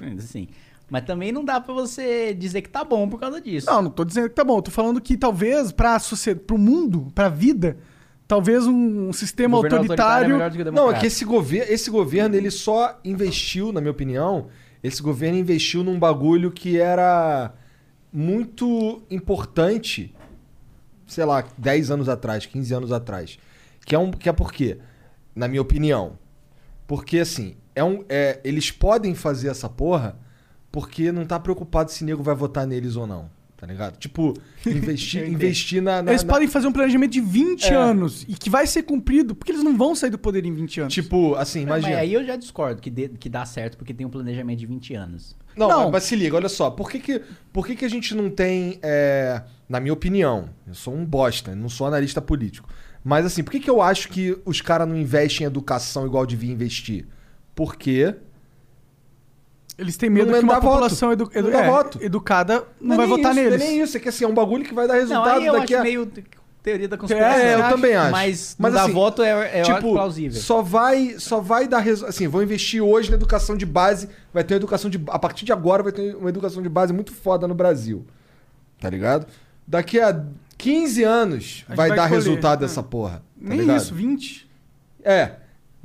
[0.00, 0.48] mas, assim,
[0.90, 3.66] mas também não dá pra você dizer que tá bom por causa disso.
[3.66, 4.58] Não, não tô dizendo que tá bom.
[4.58, 7.76] Eu tô falando que talvez sociedade, pro mundo, pra vida,
[8.26, 10.34] talvez um sistema autoritário é autoritário.
[10.34, 13.80] melhor do que o Não, é que esse, gover esse governo, ele só investiu, na
[13.80, 14.48] minha opinião,
[14.82, 17.52] esse governo investiu num bagulho que era
[18.12, 20.14] muito importante,
[21.06, 23.38] sei lá, 10 anos atrás, 15 anos atrás.
[23.84, 24.78] Que é, um, que é por quê?
[25.34, 26.18] Na minha opinião.
[26.86, 30.18] Porque, assim, é um, é, eles podem fazer essa porra
[30.72, 33.30] porque não tá preocupado se nego vai votar neles ou não.
[33.56, 33.96] Tá ligado?
[33.96, 34.34] Tipo,
[34.66, 37.74] investir, investir na, na- Eles na- podem fazer um planejamento de 20 É.
[37.74, 40.80] anos e que vai ser cumprido, porque eles não vão sair do poder em 20
[40.82, 40.92] anos.
[40.92, 42.00] Tipo, assim, Mas imagina.
[42.00, 44.94] aí eu já discordo que, dê- que dá certo porque tem um planejamento de 20
[44.94, 45.34] anos.
[45.56, 45.82] Não, Não.
[45.84, 46.70] Mas, mas se liga, olha só.
[46.70, 50.74] Por que, que, por que, que a gente não tem, é, na minha opinião, eu
[50.74, 52.68] sou um bosta, não sou analista político.
[53.02, 56.26] Mas assim, por que, que eu acho que os caras não investem em educação igual
[56.26, 57.06] devia investir?
[57.54, 58.14] Porque
[59.78, 61.98] Eles têm medo Não que uma população edu- Não edu- é, voto.
[62.02, 63.58] educada não, é vai votar isso, neles.
[63.60, 65.34] Não é nem isso, é que assim, é um bagulho que vai dar resultado não,
[65.40, 65.84] aí eu daqui acho a...
[65.84, 66.24] meio te-
[66.62, 67.40] teoria da conspiração.
[67.40, 67.74] É, eu acha?
[67.74, 68.10] também acho.
[68.10, 70.40] Mas, Mas não dar assim, voto é, é tipo, plausível.
[70.40, 72.08] Só vai, só vai dar resultado.
[72.10, 74.08] Assim, vou investir hoje na educação de base.
[74.32, 74.98] Vai ter uma educação de.
[75.08, 78.04] A partir de agora vai ter uma educação de base muito foda no Brasil.
[78.80, 79.26] Tá ligado?
[79.66, 80.24] Daqui a
[80.56, 82.14] 15 anos vai, vai dar colher.
[82.14, 82.66] resultado É.
[82.66, 83.16] dessa porra.
[83.18, 83.76] Tá Nem ligado?
[83.76, 84.48] isso, 20.
[85.04, 85.32] É.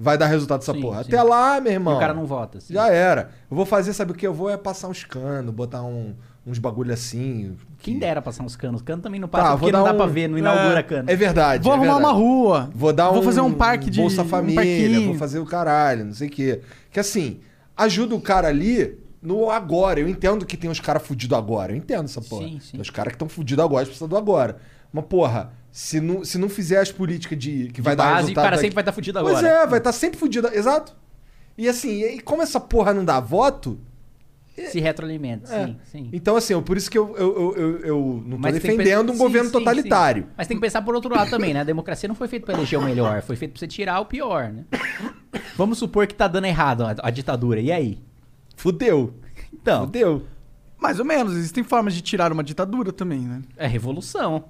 [0.02, 1.04] Vai dar resultado dessa Sim, porra.
[1.04, 1.10] sim.
[1.10, 1.94] Até lá, meu irmão.
[1.94, 2.58] E o cara não vota.
[2.58, 2.74] assim.
[2.74, 3.30] Já era.
[3.50, 4.26] Eu vou fazer, sabe o que?
[4.26, 6.16] Eu vou é passar uns canos, botar um-
[6.46, 7.56] uns bagulho assim.
[7.78, 8.82] Quem dera passar uns canos.
[8.82, 10.84] Cano também não Tá, passa vou porque não dá um- pra ver, não inaugura É,
[10.84, 11.10] cano.
[11.12, 11.64] É verdade.
[11.64, 12.14] Vou é arrumar verdade.
[12.16, 12.70] uma rua.
[12.74, 13.14] Vou dar um.
[13.14, 14.02] Vou fazer um parque de.
[14.02, 15.06] Bolsa um Família, parquinho.
[15.10, 16.62] vou fazer o caralho, não sei o quê.
[16.92, 17.40] Que assim,
[17.78, 20.00] ajuda o cara ali no agora.
[20.00, 21.74] Eu entendo que tem uns caras fudidos agora.
[21.74, 22.48] Eu entendo essa porra.
[22.48, 22.72] Sim, sim.
[22.72, 24.58] Tem os caras que estão fudidos agora, precisam do agora.
[24.92, 28.44] Mas, porra, se não, se não fizer as políticas de que vai dar base, resultado.
[28.44, 29.48] o cara daqui- sempre vai estar fudido Pois agora.
[29.48, 30.48] é, vai estar sempre fudido.
[30.48, 30.96] Exato.
[31.58, 33.80] E assim, e como essa porra não dá voto.
[34.70, 35.66] Se retroalimenta, é.
[35.66, 36.10] sim, sim.
[36.14, 38.68] Então, assim, por isso que eu, eu, eu, eu, eu não tô Mas tem que
[38.68, 40.24] defendendo pensar- um sim, governo sim, totalitário.
[40.24, 40.30] sim.
[40.38, 41.62] Mas tem que pensar por outro lado também, né?
[41.62, 44.06] A democracia não foi feita pra eleger o melhor, foi feita pra você tirar o
[44.06, 44.66] pior, né?
[45.58, 47.98] Vamos supor que tá dando errado a, a ditadura, e aí?
[48.56, 49.14] Fudeu.
[49.54, 50.24] Então, Fudeu.
[50.78, 51.34] Mais ou menos.
[51.36, 53.42] Existem formas de tirar uma ditadura também, né?
[53.58, 54.44] é revolução.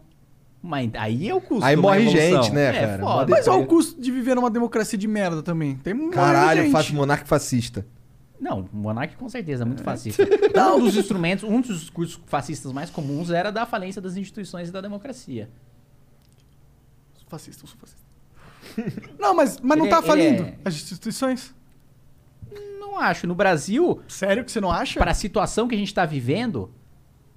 [0.61, 1.65] Mas aí é o custo.
[1.65, 2.99] Aí uma morre gente, né, é, cara?
[3.03, 3.31] Foda.
[3.31, 5.75] Mas olha o custo de viver numa democracia de merda também.
[5.77, 6.71] Tem um de Caralho, gente.
[6.71, 7.85] faço monarca fascista.
[8.39, 10.23] Não, monarca com certeza é muito fascista.
[10.75, 14.71] um dos instrumentos, um dos discursos fascistas mais comuns era da falência das instituições e
[14.71, 15.49] da democracia.
[17.17, 18.01] Sou fascista, eu sou fascista.
[19.19, 21.53] Não, mas, mas não Ele tá é- falindo é- as instituições?
[22.79, 23.25] Não acho.
[23.25, 24.99] No Brasil, Sério que você não acha?
[24.99, 26.71] para a situação que a gente tá vivendo,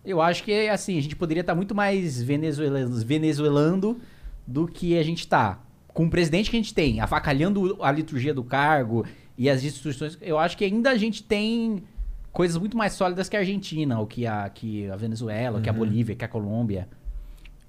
[0.05, 4.01] eu acho que assim, a gente poderia estar muito mais venezuelando, venezuelando
[4.47, 5.61] do que a gente tá.
[5.89, 9.07] Com o presidente que a gente tem, avacalhando a liturgia do cargo
[9.39, 11.85] e as instituições, eu acho que ainda a gente tem
[12.33, 15.69] coisas muito mais sólidas que a Argentina, ou que a, que a Venezuela, ou que
[15.71, 16.89] a Bolívia, que a Colômbia.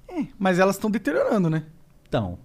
[0.08, 1.64] É, mas elas estão deteriorando, né?
[2.08, 2.40] Então.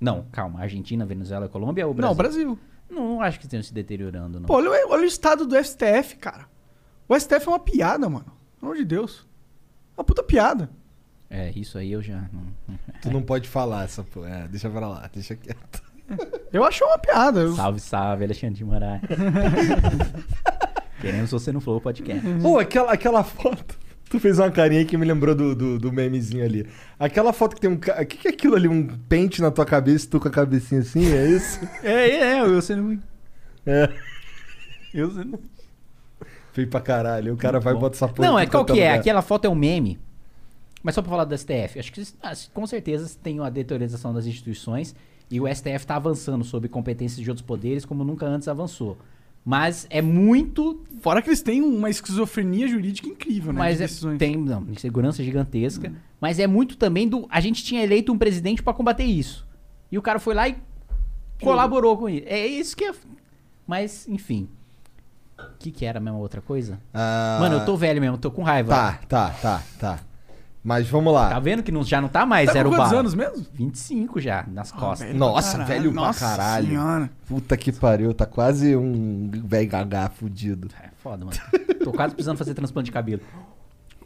[0.00, 0.60] Não, calma.
[0.60, 2.08] Argentina, Venezuela, Colômbia ou Brasil?
[2.08, 2.58] Não, Brasil.
[2.90, 4.46] Não acho que estejam se deteriorando, não.
[4.46, 6.46] Pô, olha, o- olha o estado do STF, cara.
[7.14, 8.24] O STF é uma piada, mano.
[8.58, 9.26] Pelo amor de Deus.
[9.96, 10.70] Uma puta piada.
[11.28, 12.24] É, isso aí eu já.
[12.32, 12.76] Não...
[13.02, 14.28] Tu não pode falar essa porra.
[14.28, 15.82] É, deixa pra lá, deixa quieto.
[16.52, 17.40] Eu acho uma piada.
[17.40, 19.02] Eu- Salve, salve, Alexandre de Moraes.
[21.00, 22.22] Queremos você no Flow Podcast.
[22.40, 23.78] Pô, aquela, aquela foto.
[24.08, 26.68] Tu fez uma carinha que me lembrou do, do, do memezinho ali.
[26.98, 27.76] Aquela foto que tem um.
[27.78, 28.68] ca- O que, que é aquilo ali?
[28.68, 31.12] Um pente na tua cabeça e tu com a cabecinha assim?
[31.12, 31.60] É isso?
[31.82, 32.98] É, é, eu sendo.
[33.66, 33.88] É.
[34.92, 35.40] Eu sendo.
[36.52, 37.34] Feio pra caralho.
[37.34, 37.80] O cara vai e bom.
[37.80, 38.28] bota essa porra.
[38.28, 38.74] Não, é qual que é?
[38.74, 38.98] lugar.
[38.98, 39.98] Aquela foto é um meme.
[40.82, 41.78] Mas só pra falar do STF.
[41.78, 44.94] Acho que ah, com certeza tem uma deteriorização das instituições
[45.30, 48.98] e o STF tá avançando sobre competências de outros poderes como nunca antes avançou.
[49.44, 50.84] Mas é muito.
[51.00, 53.58] Fora que eles têm uma esquizofrenia jurídica incrível, né?
[53.58, 54.18] Mas de é, decisões.
[54.18, 55.92] tem não, insegurança gigantesca.
[56.20, 57.26] Mas é muito também do.
[57.28, 59.46] A gente tinha eleito um presidente pra combater isso.
[59.90, 60.56] E o cara foi lá e
[61.40, 62.24] colaborou com isso.
[62.26, 62.92] É isso que é.
[63.66, 64.48] Mas, enfim.
[65.54, 66.78] O que, que era mesmo outra coisa?
[66.92, 68.74] Ah, Mano, eu tô velho mesmo, tô com raiva.
[68.74, 69.98] Tá, tá, tá, tá.
[70.64, 71.28] Mas vamos lá.
[71.30, 73.00] Tá vendo que não, já não tá mais Tá com zero quantos bala?
[73.00, 73.44] anos mesmo?
[73.52, 75.08] 25 já, nas costas.
[75.08, 75.18] velho.
[75.18, 76.66] Nossa, Caralho, velho nossa pra caralho.
[76.68, 77.10] senhora.
[77.26, 80.68] Puta que pariu, tá quase um velho gagá fudido.
[80.80, 81.36] É foda, mano.
[81.82, 83.22] Tô quase precisando fazer transplante de cabelo.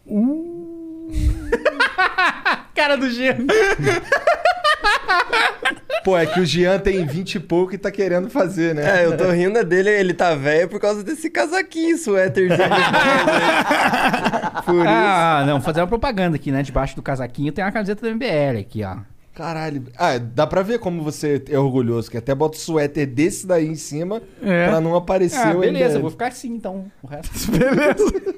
[2.74, 3.36] Cara do G.
[6.04, 9.02] Pô, é que o Jean tem 20 e pouco e tá querendo fazer, né?
[9.02, 12.58] É, eu tô rindo dele, ele tá velho por causa desse casaquinho, suéterzinho.
[14.64, 14.84] por isso.
[14.86, 16.62] Ah, não, fazer uma propaganda aqui, né?
[16.62, 18.98] Debaixo do casaquinho tem uma camiseta do MBL aqui, ó.
[19.34, 19.84] Caralho.
[19.98, 23.66] Ah, dá pra ver como você é orgulhoso, que até bota o suéter desse daí
[23.66, 24.68] em cima É.
[24.68, 26.00] pra não aparecer Ah, o beleza, MBL.
[26.02, 26.86] vou ficar assim então.
[27.02, 27.34] O resto.
[27.52, 28.36] Beleza.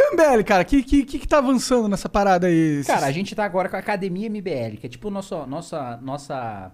[0.00, 2.82] E o MBL, cara, o que, que, que, que tá avançando nessa parada aí?
[2.86, 6.70] Cara, a gente tá agora com a Academia MBL, que é tipo nosso, nossa, nossa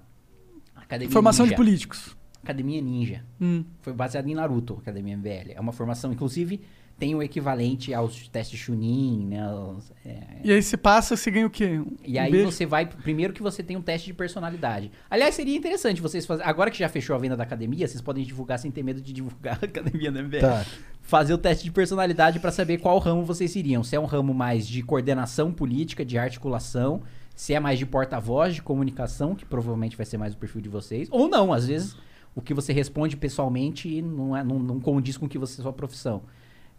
[0.77, 1.57] Academia Formação de Ninja.
[1.57, 2.17] políticos.
[2.43, 3.25] Academia Ninja.
[3.41, 3.65] Hum.
[3.81, 5.53] Foi baseado em Naruto, Academia MBL.
[5.55, 6.61] É uma formação, inclusive,
[6.99, 9.49] tem o equivalente aos testes Chunin, né?
[9.51, 11.79] os- é, E aí você passa, você ganha o quê?
[11.81, 12.53] Um E aí beijo?
[12.53, 12.85] você vai.
[12.85, 14.91] Primeiro que você tem um teste de personalidade.
[15.09, 16.49] Aliás, seria interessante vocês fazerem.
[16.51, 19.13] Agora que já fechou a venda da academia, vocês podem divulgar sem ter medo de
[19.15, 20.41] divulgar a academia da MBL.
[20.41, 20.67] Tá.
[21.05, 23.85] Fazer o teste de personalidade pra saber qual ramo vocês iriam.
[23.85, 27.03] Se é um ramo mais de coordenação política, de articulação,
[27.37, 30.69] se é mais de porta-voz, de comunicação, que provavelmente vai ser mais o perfil de
[30.71, 31.07] vocês.
[31.11, 31.95] Ou não, às vezes
[32.35, 35.75] o que você responde pessoalmente não, é, não, não condiz com o que você sua
[35.75, 36.23] profissão.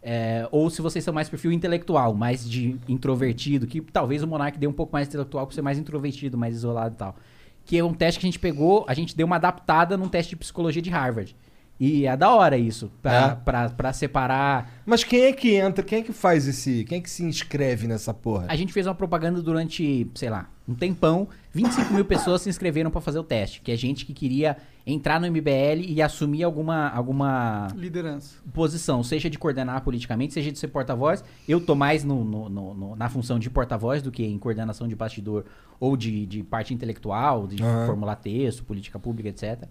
[0.02, 4.58] É, ou se vocês são mais perfil intelectual, mais de introvertido, que talvez o Monark
[4.58, 7.16] dê um pouco mais intelectual por ser mais introvertido, mais isolado e tal.
[7.64, 10.32] Que é um teste que a gente pegou, a gente deu uma adaptada num teste
[10.32, 11.36] de psicologia de Harvard.
[11.78, 13.36] E é da hora isso, pra, É?
[13.36, 14.72] pra, pra separar.
[14.86, 16.86] Mas quem é que entra, quem é que faz esse.
[16.86, 18.46] Quem é que se inscreve nessa porra?
[18.48, 21.28] A gente fez uma propaganda durante, sei lá, um tempão.
[21.54, 23.60] 25 mil pessoas se inscreveram pra fazer o teste.
[23.62, 24.56] Que é gente que queria
[24.88, 28.38] entrar no MBL e assumir alguma, alguma Liderança.
[28.54, 31.26] posição, seja de coordenar politicamente, seja de ser porta-voz.
[31.48, 34.88] Eu tô mais no- no- no- no- na função de porta-voz do que em coordenação
[34.88, 35.44] de bastidor
[35.78, 37.86] ou de, de parte intelectual, de Aham.
[37.88, 39.68] formular texto, política pública, etc.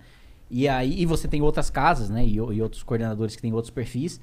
[0.50, 2.24] E aí e você tem outras casas, né?
[2.26, 4.20] E, o- e outros coordenadores que têm outros perfis.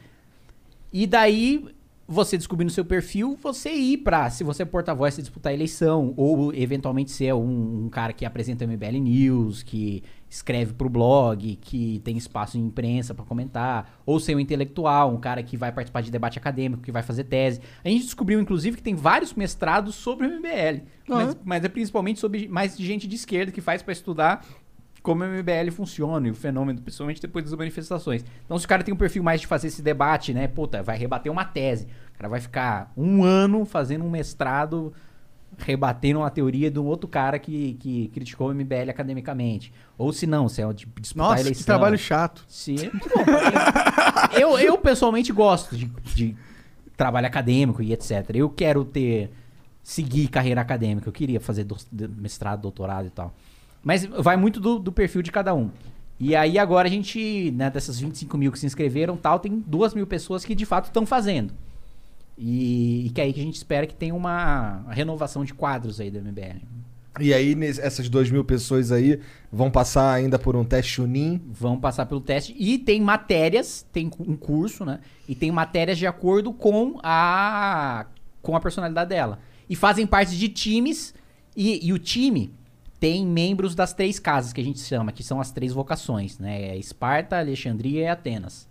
[0.94, 1.66] E daí,
[2.08, 6.14] você descobrindo seu perfil, você ir pra, se você é porta-voz, você disputar a eleição,
[6.18, 12.00] ou eventualmente ser um, um cara que apresenta MBL News, que escreve pro blog, que
[12.04, 16.02] tem espaço em imprensa pra comentar, ou ser um intelectual, um cara que vai participar
[16.02, 17.62] de debate acadêmico, que vai fazer tese.
[17.84, 22.20] A gente descobriu, inclusive, que tem vários mestrados sobre o MBL, mas, mas é principalmente
[22.20, 24.46] sobre mais gente de esquerda que faz pra estudar
[25.02, 28.24] como o MBL funciona e o fenômeno, principalmente depois das manifestações.
[28.46, 30.48] Então, se o cara tem um perfil mais de fazer esse debate, né?
[30.48, 31.88] Puta, vai rebater uma tese.
[32.14, 34.94] O cara vai ficar um ano fazendo um mestrado
[35.58, 39.72] rebatendo uma teoria de um outro cara que, que criticou o MBL academicamente.
[39.98, 41.60] Ou se não, se é de disputar Nossa, eleição.
[41.62, 42.46] que trabalho chato.
[42.48, 43.24] Sim, muito bom.
[44.40, 46.36] eu, eu pessoalmente gosto de, de
[46.96, 48.30] trabalho acadêmico e etc.
[48.34, 49.30] Eu quero ter.
[49.84, 51.10] seguir carreira acadêmica.
[51.10, 51.78] Eu queria fazer do-
[52.18, 53.34] mestrado, doutorado e tal.
[53.84, 55.70] Mas vai muito do, do perfil de cada um.
[56.20, 59.94] E aí agora a gente, né, dessas 25 mil que se inscreveram tal, tem duas
[59.94, 61.52] mil pessoas que de fato estão fazendo.
[62.38, 66.00] E, e que é aí que a gente espera que tenha uma renovação de quadros
[66.00, 66.62] aí do MBL.
[67.20, 69.20] E aí, essas duas mil pessoas aí
[69.52, 71.42] vão passar ainda por um teste Chunin.
[71.52, 72.56] Vão passar pelo teste.
[72.58, 75.00] E tem matérias, tem um curso, né?
[75.28, 78.06] E tem matérias de acordo com a,
[78.42, 79.40] com a personalidade dela.
[79.70, 81.14] E fazem parte de times.
[81.56, 82.54] E, e o time
[83.02, 86.62] tem membros das três casas que a gente chama, que são as três vocações, né?
[86.62, 88.70] É Esparta, Alexandria e Atenas.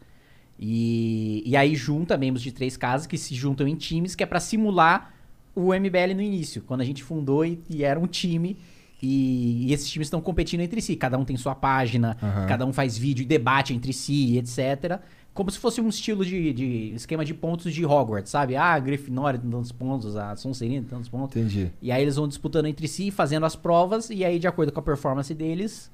[0.57, 4.27] E, e aí junta membros de três casas que se juntam em times, que é
[4.27, 5.13] pra simular
[5.53, 8.57] o MBL no início, quando a gente fundou e, e era um time.
[9.03, 10.95] E, e esses times estão competindo entre si.
[10.95, 12.47] Cada um tem sua página, Aham.
[12.47, 15.01] cada um faz vídeo e debate entre si, etc.
[15.41, 18.57] Como se fosse um estilo de, de esquema de pontos de Hogwarts, sabe?
[18.57, 21.35] Ah, a Grifinória tem tantos pontos, a Sonserina tem tantos pontos.
[21.35, 21.73] Entendi.
[21.81, 24.81] E aí eles vão disputando entre si, fazendo as provas, e aí, de acordo com
[24.81, 25.91] a performance deles,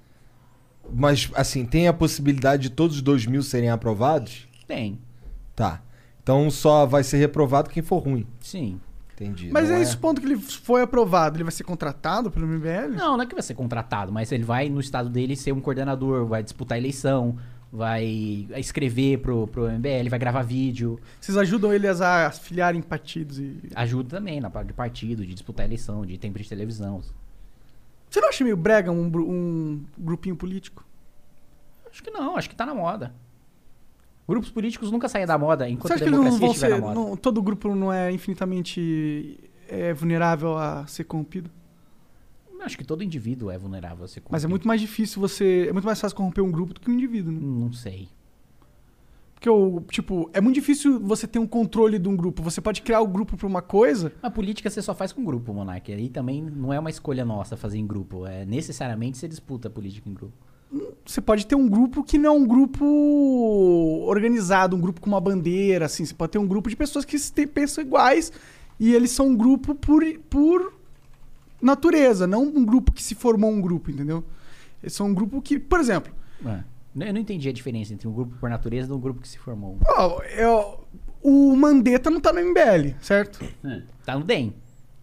[0.93, 4.49] Mas, assim, tem a possibilidade de todos os dois mil serem aprovados?
[4.67, 4.99] tem.
[5.55, 5.81] Tá.
[6.21, 8.27] Então só vai ser reprovado quem for ruim.
[8.41, 8.81] Sim.
[9.15, 9.49] Entendi.
[9.53, 12.97] Mas Não é esse ponto que ele foi aprovado, ele vai ser contratado pelo MBL?
[12.97, 15.61] Não, não é que vai ser contratado, mas ele vai, no estado dele, ser um
[15.61, 17.37] coordenador, vai disputar a eleição,
[17.73, 20.99] vai escrever pro, pro MBL, vai gravar vídeo.
[21.21, 23.57] Vocês ajudam eles a afiliar em partidos e.
[23.75, 27.03] Ajuda também na parte de partido, de disputar eleição, de tempo de televisão.
[28.09, 30.85] Você não acha meio brega um, um grupinho político?
[31.91, 33.13] Acho que não, acho que tá na moda.
[34.29, 36.77] Grupos políticos nunca saem da moda enquanto Você acha a que eles não democracia vão
[36.79, 36.81] ser.
[36.81, 36.95] na moda.
[37.11, 39.39] não- todo grupo não é infinitamente
[39.69, 41.51] é, vulnerável a ser corrompido?
[42.63, 44.51] Acho que todo indivíduo é vulnerável a ser Mas é corrompido.
[44.51, 45.67] muito mais difícil você.
[45.69, 47.41] É muito mais fácil corromper um grupo do que um indivíduo, né?
[47.41, 48.09] Não sei.
[49.35, 52.43] Porque, o, tipo, é muito difícil você ter um controle de um grupo.
[52.43, 54.13] Você pode criar o grupo pra uma coisa.
[54.23, 55.93] A política você só faz com grupo, Monark.
[55.93, 58.27] Aí também não é uma escolha nossa fazer em grupo.
[58.27, 60.33] É necessariamente você disputa a política em grupo.
[61.05, 62.85] Você pode ter um grupo que não é um grupo
[64.07, 66.05] organizado, um grupo com uma bandeira, assim.
[66.05, 68.33] Você pode ter um grupo de pessoas que pensam iguais
[68.81, 70.73] e eles são um grupo por, por
[71.61, 74.23] natureza, não um grupo que se formou um grupo, entendeu?
[74.83, 76.13] Eles são um grupo que, por exemplo,
[76.45, 76.61] É.
[76.99, 79.39] Eu não entendi a diferença entre um grupo por natureza e um grupo que se
[79.39, 79.77] formou.
[79.87, 80.81] ó, eu-
[81.23, 83.39] o Mandetta não tá no MBL, certo?
[84.05, 84.55] Tá no DEM.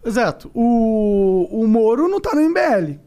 [0.04, 0.50] Exato.
[0.52, 2.98] O, o Moro não tá no MBL.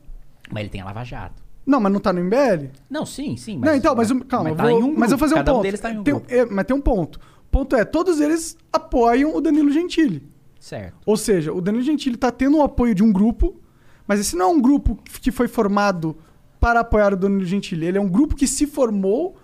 [0.50, 1.44] Mas ele tem a Lava Jato.
[1.66, 2.70] Não, mas não tá no MBL?
[2.90, 3.58] Não, sim, sim.
[3.60, 5.38] não, então, mas, o- calma, mas tá vou, em um mas eu vou fazer um
[5.40, 5.64] Cada um ponto.
[5.64, 6.34] deles tá em um Tem- grupo.
[6.34, 7.18] é, mas tem um ponto.
[7.18, 10.26] O ponto é, todos eles apoiam o Danilo Gentili.
[10.60, 10.98] Certo.
[11.06, 13.60] Ou seja, o Danilo Gentili tá tendo o apoio de um grupo,
[14.08, 16.18] mas esse não é um grupo que foi formado
[16.60, 17.86] para apoiar o Danilo Gentili.
[17.86, 19.38] Ele é um grupo que se formou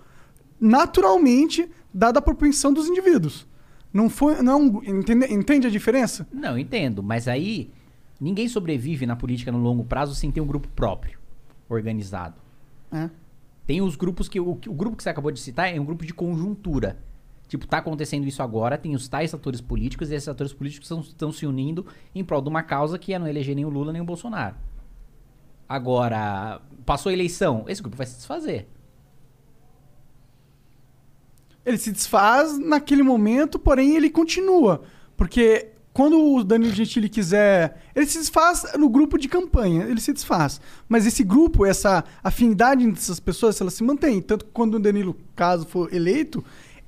[0.60, 3.46] naturalmente, dada a propensão dos indivíduos.
[3.92, 6.26] Não foi, não é entende, entende a diferença?
[6.32, 7.02] Não, entendo.
[7.02, 7.70] Mas aí,
[8.20, 11.18] ninguém sobrevive na política no longo prazo sem ter um grupo próprio,
[11.68, 12.40] organizado.
[12.90, 13.08] É.
[13.66, 14.40] Tem os grupos que.
[14.40, 16.98] O, o grupo que você acabou de citar é um grupo de conjuntura.
[17.48, 21.30] Tipo, tá acontecendo isso agora, tem os tais atores políticos, e esses atores políticos estão
[21.30, 24.00] se unindo em prol de uma causa que é não eleger nem o Lula nem
[24.02, 24.56] o Bolsonaro.
[25.68, 28.68] Agora, passou a eleição, esse grupo vai se desfazer.
[31.64, 34.82] Ele se desfaz naquele momento, porém ele continua.
[35.16, 37.80] Porque quando o Danilo Gentili quiser.
[37.94, 40.60] Ele se desfaz no grupo de campanha, ele se desfaz.
[40.88, 44.20] Mas esse grupo, essa afinidade dessas pessoas, ela se mantém.
[44.20, 46.44] Tanto que quando o Danilo, caso for eleito,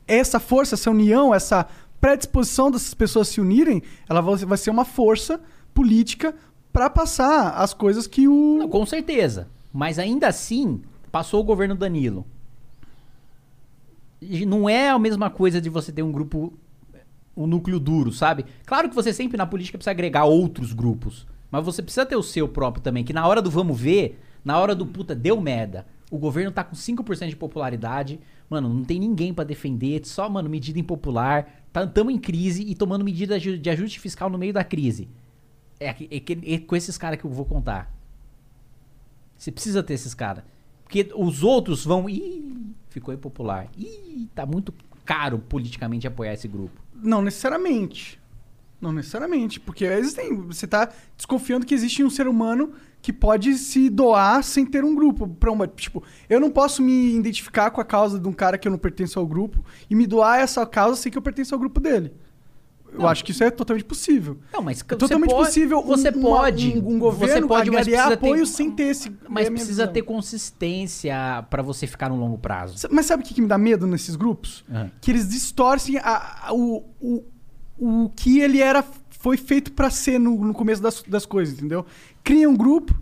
[0.07, 1.67] essa força, essa união, essa
[2.01, 5.41] predisposição dessas pessoas se unirem, ela vai ser uma força
[5.75, 6.35] política
[6.73, 8.59] para passar as coisas que o.
[8.59, 9.49] Não, com certeza.
[9.73, 12.27] Mas ainda assim, passou o governo Danilo.
[14.21, 16.53] E não é a mesma coisa de você ter um grupo,
[17.37, 18.47] um núcleo duro, sabe?
[18.65, 21.27] Claro que você sempre na política precisa agregar outros grupos.
[21.51, 24.59] Mas você precisa ter o seu próprio também, que na hora do vamos ver, na
[24.59, 25.87] hora do puta, deu merda.
[26.11, 28.21] O governo tá com 5% de popularidade.
[28.49, 31.65] Mano, não tem ninguém pra defender, só, mano, medida impopular.
[31.73, 35.09] Tá, tamo em crise e tomando medida de ajuste fiscal no meio da crise.
[35.81, 37.93] É, é que- é com esses caras que eu vou contar.
[39.37, 40.45] Você precisa ter esses caras.
[40.85, 42.09] Porque os outros vão.
[42.09, 43.69] Ih, ficou impopular.
[43.77, 44.73] Ih, tá muito
[45.05, 46.81] caro politicamente apoiar esse grupo.
[46.95, 48.19] Não necessariamente.
[48.81, 49.59] Não necessariamente.
[49.61, 50.35] Porque existem.
[50.47, 52.73] Você tá desconfiando que existe um ser humano
[53.07, 55.29] que pode se doar sem ter um grupo.
[55.29, 58.67] Pra uma, tipo, eu não posso me identificar com a causa de um cara que
[58.67, 61.59] eu não pertenço ao grupo e me doar essa causa sem que eu pertença ao
[61.61, 62.13] grupo dele.
[62.93, 63.09] Eu Não.
[63.09, 64.39] acho que isso é totalmente possível.
[64.53, 65.79] Não, mas é totalmente pode- possível.
[65.79, 69.09] um- você pode- Um, um governo você pode, mas precisa ter- apoio sem ter esse.
[69.29, 69.93] Mas é minha precisa visão.
[69.93, 72.89] ter consistência pra você ficar no longo prazo.
[72.91, 74.65] Mas sabe o que, que me dá medo nesses grupos?
[74.69, 74.91] Aham.
[75.01, 77.25] Que eles distorcem a- a- o, o,
[77.79, 78.83] o que ele era
[79.19, 81.85] foi feito pra ser no, no começo das, das coisas, entendeu?
[82.23, 82.95] Cria um grupo,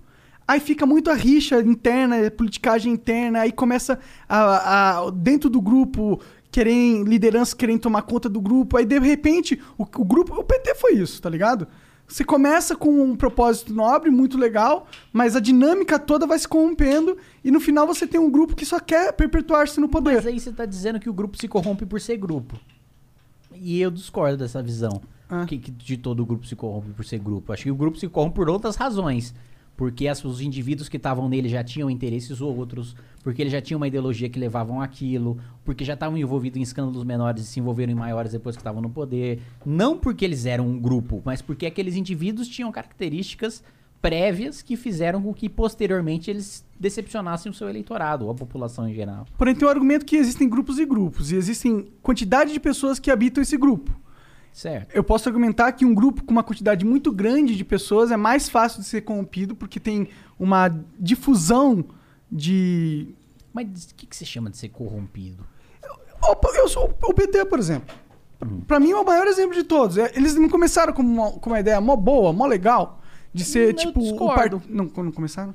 [0.46, 5.60] aí fica muito a rixa interna, a politicagem interna, aí começa a, a- dentro do
[5.60, 6.20] grupo
[6.50, 10.74] querem lideranças querem tomar conta do grupo, aí de repente o, o grupo, o PT
[10.76, 11.66] foi isso, tá ligado?
[12.06, 17.16] Você começa com um propósito nobre, muito legal, mas a dinâmica toda vai se corrompendo
[17.42, 20.16] e no final você tem um grupo que só quer perpetuar-se no poder.
[20.16, 22.60] Mas aí você tá dizendo que o grupo se corrompe por ser grupo.
[23.54, 25.00] E eu discordo dessa visão.
[25.28, 25.44] Ah.
[25.46, 27.52] Que, que de todo o grupo se corrompe por ser grupo.
[27.52, 29.34] Acho que o grupo se corrompe por outras razões.
[29.76, 32.94] Porque as- os indivíduos que estavam nele já tinham interesses outros,
[33.24, 37.02] porque ele já tinha uma ideologia que levavam aquilo, porque já estavam envolvidos em escândalos
[37.02, 39.40] menores e se envolveram em maiores depois que estavam no poder.
[39.66, 43.64] Não porque eles eram um grupo, mas porque aqueles indivíduos tinham características
[44.00, 48.94] prévias que fizeram com que posteriormente eles decepcionassem o seu eleitorado, ou a população em
[48.94, 49.26] geral.
[49.36, 53.10] Porém, tem o argumento que existem grupos e grupos, e existem quantidade de pessoas que
[53.10, 53.90] habitam esse grupo.
[54.54, 54.94] Certo.
[54.94, 58.48] Eu posso argumentar que um grupo com uma quantidade muito grande de pessoas é mais
[58.48, 60.08] fácil de ser corrompido porque tem
[60.38, 61.84] uma difusão
[62.30, 63.08] de.
[63.52, 65.44] Mas o que, que você chama de ser corrompido?
[66.22, 67.94] Opa, eu sou o PT, por exemplo.
[68.66, 69.98] Pra mim é o maior exemplo de todos.
[69.98, 73.00] É, Eles não começaram com uma, com uma ideia mó boa, mó legal,
[73.32, 73.98] de ser Eu tipo.
[74.00, 74.60] o discordo.
[74.60, 75.54] par- Não, não começaram?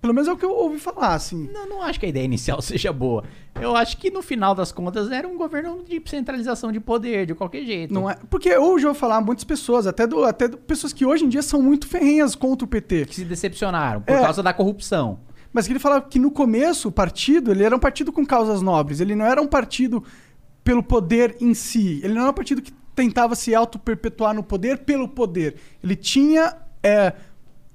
[0.00, 1.50] Pelo menos é o que eu ouvi falar, assim.
[1.52, 3.22] Eu não acho que a ideia inicial seja boa.
[3.60, 7.34] Eu acho que no final das contas era um governo de centralização de poder, de
[7.34, 7.92] qualquer jeito.
[7.92, 11.04] Não é, porque hoje eu vou falar muitas pessoas, até, do, até do- pessoas que
[11.04, 13.04] hoje em dia são muito ferrenhas contra o PT.
[13.06, 14.22] Que se decepcionaram por É.
[14.22, 15.20] causa da corrupção.
[15.52, 18.62] Mas que ele falava que no começo o partido, ele era um partido com causas
[18.62, 19.00] nobres.
[19.00, 20.02] Ele não era um partido
[20.64, 22.00] pelo poder em si.
[22.04, 25.56] Ele não era um partido que tentava se auto-perpetuar no poder pelo poder.
[25.82, 27.12] Ele tinha é,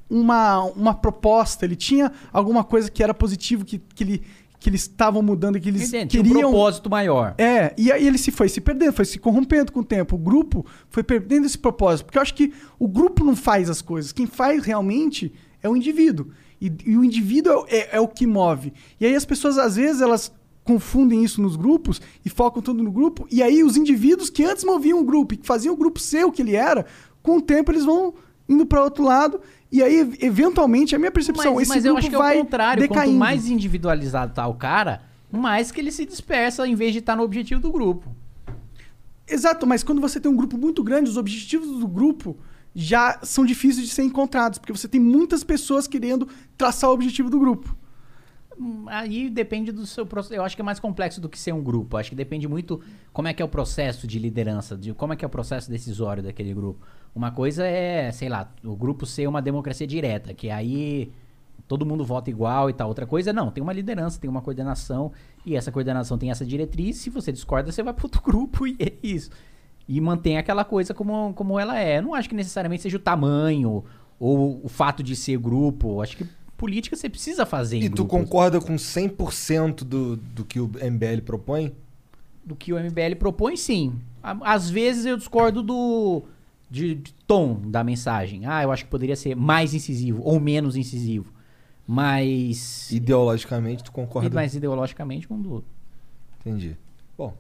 [0.10, 4.22] uma, uma proposta, ele tinha alguma coisa que era positivo, que, que, ele,
[4.60, 6.12] que eles estavam mudando, que eles Entende?
[6.12, 6.52] Tinha um queriam...
[6.52, 7.36] propósito maior.
[7.38, 10.16] É, e aí ele se foi se perdendo, foi se corrompendo com o tempo.
[10.16, 12.06] O grupo foi perdendo esse propósito.
[12.06, 14.12] Porque eu acho que o grupo não faz as coisas.
[14.12, 16.28] Quem faz realmente é o indivíduo.
[16.62, 18.74] E, e o indivíduo é, é- é o que move.
[19.00, 20.32] E aí as pessoas, às vezes, elas
[20.64, 23.28] confundem isso nos grupos e focam tudo no grupo.
[23.32, 26.26] E aí os indivíduos que antes moviam o grupo e que faziam o grupo ser
[26.26, 26.86] o que ele era,
[27.22, 28.16] com o tempo eles vão
[28.50, 29.40] indo para outro lado.
[29.76, 32.38] E aí, eventualmente, a minha percepção, Mas, esse mas eu grupo acho que é vai
[32.38, 32.82] o contrário.
[32.82, 33.08] decaindo.
[33.12, 37.14] Quanto mais individualizado tá o cara, mais que ele se dispersa em vez de estar
[37.14, 38.10] no objetivo do grupo.
[39.28, 42.38] Exato, mas quando você tem um grupo muito grande, os objetivos do grupo
[42.74, 46.26] já são difíceis de ser encontrados, porque você tem muitas pessoas querendo
[46.58, 47.76] traçar o objetivo do grupo.
[48.88, 50.34] Aí depende do seu processo.
[50.34, 51.98] Eu acho que é mais complexo do que ser um grupo.
[51.98, 55.16] Acho que depende muito como é que é o processo de liderança, de como é
[55.16, 56.86] que é o processo decisório daquele grupo.
[57.14, 61.12] Uma coisa é, sei lá, o grupo ser uma democracia direta, que aí
[61.68, 62.88] todo mundo vota igual e tal.
[62.88, 65.12] Outra coisa, não, tem uma liderança, tem uma coordenação,
[65.46, 66.98] e essa coordenação tem essa diretriz.
[66.98, 69.30] Se você discorda, você vai para outro grupo e é isso.
[69.88, 71.98] E mantém aquela coisa como, como ela é.
[71.98, 73.84] Eu não acho que necessariamente seja o tamanho
[74.20, 76.02] ou o fato de ser grupo.
[76.02, 76.28] Acho que
[76.58, 78.12] política você precisa fazer E tu grupos.
[78.26, 81.74] concorda com 100% do, do que o MBL propõe?
[82.44, 83.94] do que o MBL propõe, sim.
[84.22, 86.22] Às vezes eu discordo do
[86.70, 88.46] de, de tom da mensagem.
[88.46, 91.34] Ah, eu acho que poderia ser mais incisivo ou menos incisivo.
[91.88, 92.92] Mas.
[92.92, 94.30] Ideologicamente, tu concorda?
[94.30, 95.70] mais ideologicamente com o do outro.
[96.42, 96.76] Entendi.
[97.18, 97.34] Bom,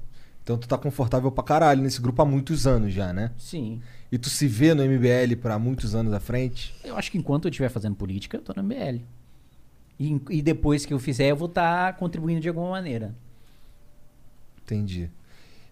[0.44, 3.32] então tu tá confortável pra caralho nesse grupo há muitos anos já, né?
[3.38, 3.82] Sim.
[4.12, 6.74] E tu se vê no MBL pra muitos anos à frente?
[6.84, 9.02] Eu acho que enquanto eu estiver fazendo política, eu tô no MBL.
[10.00, 13.16] E, e depois que eu fizer, eu vou estar contribuindo de alguma maneira.
[14.64, 15.10] Entendi.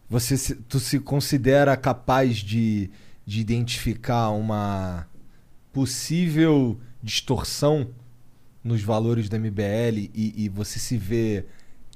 [0.10, 2.89] Você se- tu se considera capaz de,
[3.26, 5.07] de identificar uma
[5.72, 7.89] possível distorção
[8.64, 11.45] nos valores do MBL e, e você se vê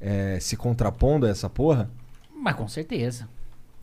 [0.01, 1.89] é, se contrapondo a essa porra?
[2.35, 3.27] Mas com certeza.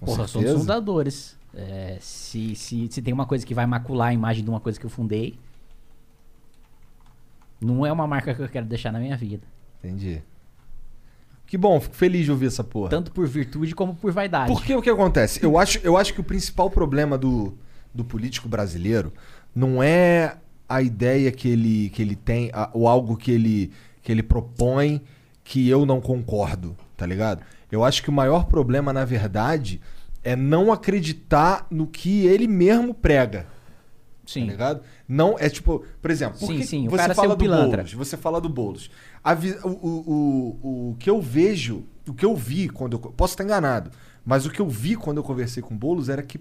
[0.04, 0.58] Com Porra, certeza?
[0.58, 1.36] fundadores.
[1.56, 4.78] É, se, se, se tem uma coisa que vai macular a imagem de uma coisa
[4.78, 5.38] que eu fundei,
[7.60, 9.46] não é uma marca que eu quero deixar na minha vida.
[9.82, 10.22] Entendi.
[11.46, 12.90] Que bom, fico feliz de ouvir essa porra.
[12.90, 14.52] Tanto por virtude como por vaidade.
[14.52, 15.44] Porque o que acontece?
[15.44, 17.54] Eu acho, eu acho que o principal problema do,
[17.94, 19.12] do político brasileiro
[19.54, 20.36] não é
[20.68, 23.70] a ideia que ele, que ele tem, a- ou algo que ele,
[24.02, 25.00] que ele propõe
[25.44, 27.42] que eu não concordo, tá ligado?
[27.70, 29.80] Eu acho que o maior problema, na verdade,
[30.24, 33.46] é não acreditar no que ele mesmo prega.
[34.26, 34.46] Sim.
[34.46, 34.80] Tá ligado?
[35.06, 37.82] Não, é tipo, por exemplo, por Sim, sim, você fala do pilantra.
[37.82, 38.90] Boulos, você fala do Boulos.
[39.22, 42.98] A o, o, o, o que eu vejo, o que eu vi quando eu.
[42.98, 43.90] Posso estar enganado,
[44.24, 46.40] mas o que eu vi quando eu conversei com o Boulos era que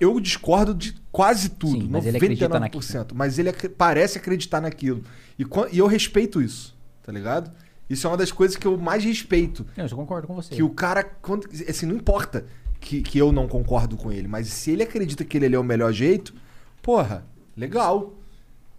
[0.00, 2.82] eu discordo de quase tudo, Sim, mas ele 99%, acredita naquilo.
[3.14, 5.02] mas ele acre- parece acreditar naquilo.
[5.38, 7.50] E, e eu respeito isso, tá ligado?
[7.88, 9.64] Isso é uma das coisas que eu mais respeito.
[9.76, 10.54] Eu concordo com você.
[10.54, 12.44] Que o cara, quando, assim, não importa
[12.80, 15.64] que, que eu não concordo com ele, mas se ele acredita que ele é o
[15.64, 16.34] melhor jeito,
[16.82, 17.24] porra,
[17.56, 18.14] legal.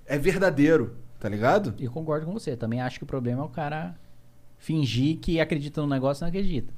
[0.05, 1.73] É verdadeiro, tá ligado?
[1.79, 2.55] Eu concordo com você.
[2.57, 3.95] Também acho que o problema é o cara
[4.57, 6.73] fingir que acredita no negócio e não acredita.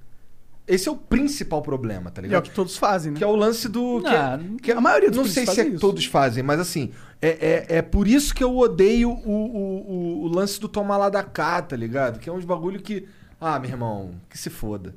[0.68, 2.44] Esse é o principal problema, tá E é o ligado?
[2.44, 3.18] que todos fazem, né?
[3.18, 4.00] Que é o lance do.
[4.02, 6.60] que é- Não, que é- a maioria dos Não sei se é todos fazem, mas
[6.60, 6.92] assim,
[7.22, 11.10] é, é, é por isso que eu odeio o, o, o, lance do tomar lá
[11.10, 12.20] da cá, tá ligado?
[12.20, 13.08] Que é uns bagulho que.
[13.40, 14.96] Ah, meu irmão, que se foda.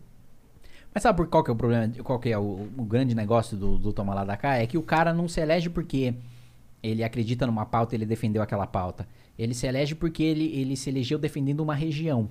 [0.93, 1.93] Mas sabe por qual que é o problema?
[2.03, 4.57] Qual que é o, o grande negócio do, do Toma Lá da Cá?
[4.57, 6.15] É que o cara não se elege porque
[6.83, 9.07] ele acredita numa pauta ele defendeu aquela pauta.
[9.39, 12.31] Ele se elege porque ele, ele se elegeu defendendo uma região.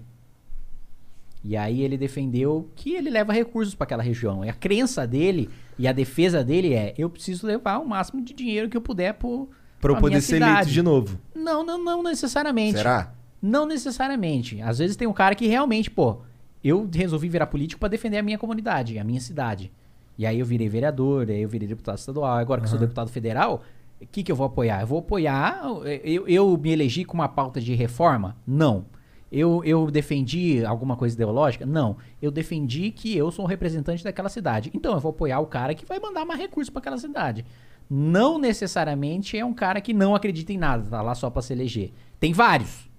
[1.44, 4.46] E aí ele defendeu que ele leva recursos para aquela região.
[4.46, 8.34] E a crença dele e a defesa dele é: eu preciso levar o máximo de
[8.34, 9.50] dinheiro que eu puder pro,
[9.84, 10.52] Pra eu poder ser cidade.
[10.52, 11.20] eleito de novo.
[11.36, 12.78] Não, não, não necessariamente.
[12.78, 13.14] Será?
[13.42, 14.62] Não necessariamente.
[14.62, 16.22] Às vezes tem um cara que realmente, pô,
[16.64, 19.72] eu resolvi virar político pra defender a minha comunidade, a minha cidade.
[20.18, 22.38] E aí eu virei vereador, aí eu virei deputado estadual.
[22.38, 23.64] Agora que sou deputado federal,
[24.02, 24.82] o que, que eu vou apoiar?
[24.82, 25.62] Eu vou apoiar.
[26.04, 28.38] Eu, eu me elegi com uma pauta de reforma?
[28.46, 28.86] Não.
[29.32, 31.66] Eu, eu defendi alguma coisa ideológica?
[31.66, 31.98] Não.
[32.22, 34.70] Eu defendi que eu sou um representante daquela cidade.
[34.74, 37.44] Então eu vou apoiar o cara que vai mandar mais recursos pra aquela cidade.
[37.90, 41.54] Não necessariamente é um cara que não acredita em nada, tá lá só pra se
[41.54, 41.92] eleger.
[42.20, 42.90] Tem vários.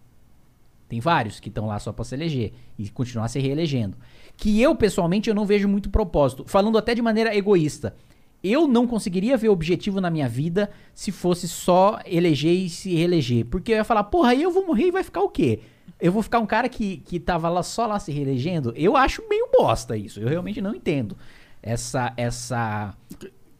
[0.89, 3.97] Tem vários que estão lá só pra se eleger e continuar se reelegendo.
[4.37, 6.45] Que eu, pessoalmente, eu não vejo muito propósito.
[6.47, 7.97] Falando até de maneira egoísta.
[8.43, 13.47] Eu não conseguiria ver objetivo na minha vida se fosse só eleger e se reeleger.
[13.47, 15.61] Porque eu ia falar, porra, aí eu vou morrer e vai ficar o quê?
[15.99, 18.75] Eu vou ficar um cara que, que tava lá só lá se reelegendo?
[18.77, 20.21] Eu acho meio bosta isso.
[20.21, 21.17] Eu realmente não entendo.
[21.63, 22.13] Essa.
[22.17, 22.95] essa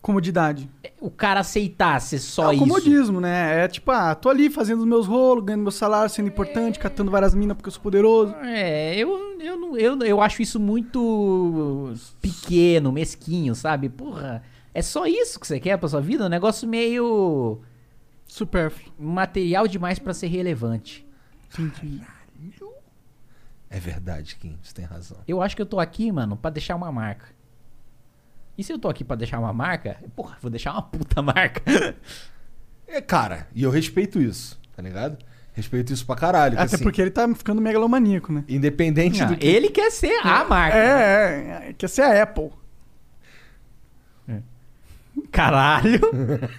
[0.05, 0.69] Comodidade.
[1.01, 2.61] o cara aceitar ser só é o isso.
[2.63, 3.65] comodismo, né?
[3.65, 7.11] É tipo, ah, tô ali fazendo os meus rolos, ganhando meu salário, sendo importante, catando
[7.11, 8.35] várias minas porque eu sou poderoso.
[8.43, 13.89] É, eu, eu, não- eu, eu acho isso muito pequeno, mesquinho, sabe?
[13.89, 14.43] Porra,
[14.75, 16.27] é só isso que você quer pra sua vida?
[16.27, 17.61] Um negócio meio
[18.27, 18.93] Supérfluo.
[18.99, 21.07] material demais pra ser relevante.
[23.71, 25.17] É verdade, Kim, você tem razão.
[25.27, 27.27] Eu acho que eu tô aqui, mano, pra deixar uma marca.
[28.57, 31.63] E se eu tô aqui pra deixar uma marca, porra, vou deixar uma puta marca.
[32.87, 35.19] É, cara, e eu respeito isso, tá ligado?
[35.53, 36.55] Respeito isso pra caralho.
[36.59, 38.45] Até assim, porque ele tá ficando megalomaníaco, né?
[38.49, 39.47] Independente Ah, do que.
[39.47, 40.77] ele quer ser a marca.
[40.77, 42.51] É, é, é, quer ser a Apple.
[45.31, 46.01] Caralho.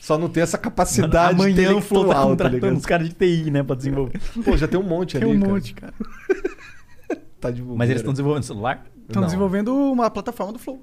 [0.00, 2.76] Só não tem essa capacidade Amanhã o Flow tá intelectual, tá contratando ligado?
[2.78, 4.18] os caras de TI, né, pra desenvolver.
[4.44, 5.52] Pô, já tem um monte Tem ali, um cara.
[5.52, 5.94] monte, cara.
[7.40, 8.84] Tá de Mas eles estão desenvolvendo celular?
[9.08, 10.80] Estão desenvolvendo uma plataforma do Flow.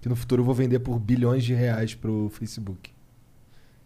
[0.00, 2.90] Que no futuro eu vou vender por bilhões de reais pro Facebook.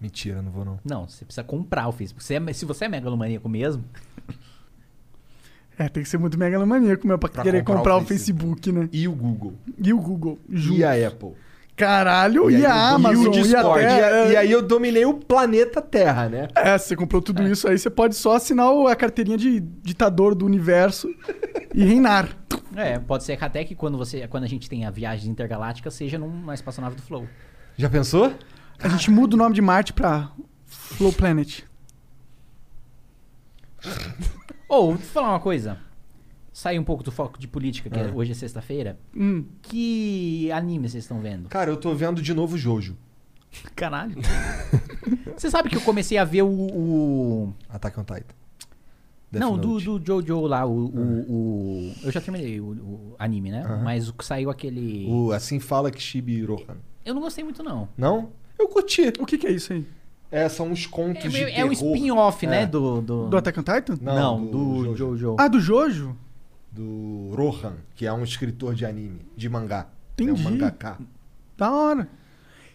[0.00, 0.78] Mentira, não vou não.
[0.84, 2.22] Não, você precisa comprar o Facebook.
[2.24, 3.84] Você é- se você é megalomaníaco mesmo,
[5.76, 8.70] É, tem que ser muito megalomaníaco, meu, pra, Pra querer comprar comprar, o o Facebook,
[8.70, 8.88] né?
[8.92, 9.54] E o Google.
[9.76, 10.38] E o Google.
[10.48, 10.78] juntos.
[10.78, 11.32] E a Apple.
[11.74, 13.24] Caralho, e, aí a eu- Amazon.
[13.24, 13.80] E o Discord.
[13.82, 16.46] E, E, a, e aí eu dominei o planeta Terra, né?
[16.54, 20.46] É, você comprou tudo isso aí, você pode só assinar a carteirinha de ditador do
[20.46, 21.12] universo
[21.74, 22.28] e reinar.
[22.76, 25.90] É, pode ser que até que quando, você, quando a gente tem a viagem intergaláctica
[25.90, 27.28] seja num- numa espaçonave do Flow.
[27.76, 28.32] Já pensou?
[28.78, 30.30] A gente muda o nome de Marte pra
[30.66, 31.62] Flow Planet.
[34.68, 35.78] Ou, vou falar uma coisa.
[36.52, 38.98] Sai um pouco do foco de política, que é- hoje é sexta-feira.
[39.14, 39.44] Hum.
[39.62, 41.48] Que anime vocês estão vendo?
[41.48, 42.96] Cara, eu tô vendo de novo Jojo.
[43.76, 44.16] Caralho.
[45.36, 46.48] Você sabe que eu comecei a ver o.
[46.48, 48.34] o- Attack on Titan.
[49.34, 49.84] Death não, do, Note.
[49.84, 53.62] do Jojo lá, o, o, o- Eu já terminei o, o anime, né?
[53.64, 53.82] Aham.
[53.84, 55.06] Mas o que saiu aquele.
[55.08, 56.76] O Assim Fala Kishibe Rohan.
[57.04, 57.88] Eu não gostei muito, não.
[57.96, 58.30] Não?
[58.58, 59.12] Eu curti.
[59.20, 59.86] O que, que é isso aí?
[60.30, 62.62] É, são uns contos É, de meio- é um spin-off, né?
[62.62, 62.66] É.
[62.66, 63.00] Do.
[63.00, 63.98] Do, Do Attack on Titan?
[64.00, 64.96] Não, Não, do, do Jojo.
[65.16, 65.36] Jojo.
[65.38, 66.16] Ah, do Jojo?
[66.72, 69.86] Do Rohan, que é um escritor de anime, de mangá.
[70.14, 70.30] Entendi.
[70.30, 70.98] É um mangaka.
[71.56, 72.08] Da hora.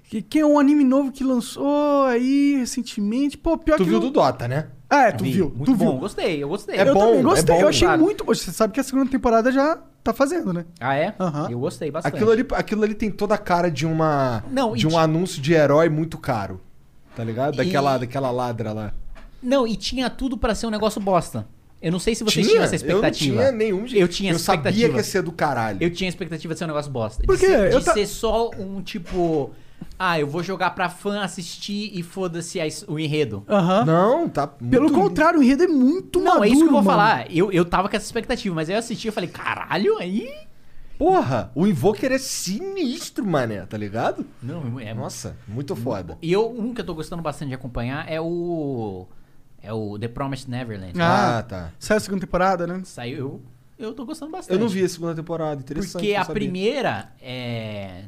[0.06, 3.38] Que, que é um anime novo que lançou aí recentemente.
[3.38, 3.90] Pô, pior Tu que.
[3.90, 4.70] viu não- do Dota, né?
[4.90, 5.50] Ah, é, tu Vi, viu.
[5.56, 6.00] Muito tu bom, viu.
[6.00, 6.76] gostei, eu gostei.
[6.78, 7.56] É eu bom, também é gostei.
[7.56, 8.02] bom, eu achei claro.
[8.02, 8.34] muito bom.
[8.34, 10.66] Você sabe que a segunda temporada já tá fazendo, né?
[10.80, 11.14] Ah, é?
[11.20, 11.48] Aham.
[11.52, 12.16] Eu gostei bastante.
[12.16, 15.42] Aquilo ali, aquilo ali tem toda a cara de uma Não, de um ti- anúncio
[15.42, 16.60] de herói muito caro.
[17.16, 17.56] Tá ligado?
[17.58, 18.94] Daquela, E- daquela ladra lá.
[19.44, 21.46] Não, e tinha tudo pra ser um negócio bosta.
[21.82, 22.50] Eu não sei se vocês Tinha?
[22.60, 23.38] tinham essa Eu não expectativa.
[23.38, 23.86] tinha nenhum.
[23.94, 24.90] Eu tinha Eu essa sabia expectativa.
[24.94, 25.78] que ia ser do caralho.
[25.80, 27.24] Eu tinha a expectativa de ser um negócio bosta.
[27.24, 27.48] Por de quê?
[27.48, 29.52] Ser, de Eu ta- ser só um tipo.
[29.98, 33.44] Ah, eu vou jogar pra fã assistir e foda-se a his- o enredo.
[33.50, 33.84] Aham.
[33.86, 34.50] Não, tá.
[34.60, 36.90] muito Pelo contrário, o enredo é muito Não, maduro, é isso que eu vou mano.
[36.98, 37.36] falar.
[37.36, 40.32] Eu, eu tava com essa expectativa, mas aí eu assisti e falei, caralho, aí.
[40.98, 44.26] Porra, o Invoker é sinistro, mané, tá ligado?
[44.44, 44.94] Não, é.
[44.94, 46.18] Nossa, muito foda.
[46.22, 49.06] E eu, um que eu tô gostando bastante de acompanhar é o.
[49.62, 50.94] É o The Promised Neverland.
[51.02, 51.72] Ah, Ah, tá.
[51.80, 52.82] Saiu a segunda temporada, né?
[52.86, 53.42] Saiu.
[53.78, 54.54] Eu, eu tô gostando bastante.
[54.54, 55.94] Eu não vi a segunda temporada, interessante.
[56.02, 56.34] Porque não a sabia.
[56.34, 58.04] primeira é.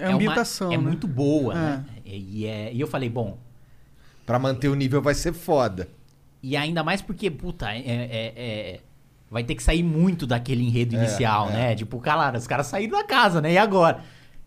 [0.00, 0.82] É uma- ambientação, É né?
[0.82, 1.56] muito boa, É.
[1.56, 1.84] né?
[2.04, 3.38] E, é- e eu falei, bom.
[4.26, 5.88] Pra manter o nível vai ser foda.
[6.42, 8.80] E ainda mais porque, puta, é, é- é-
[9.30, 11.52] vai ter que sair muito daquele enredo É, inicial, é.
[11.52, 11.74] né?
[11.74, 13.52] Tipo, cara, os caras saíram da casa, né?
[13.52, 14.02] E agora?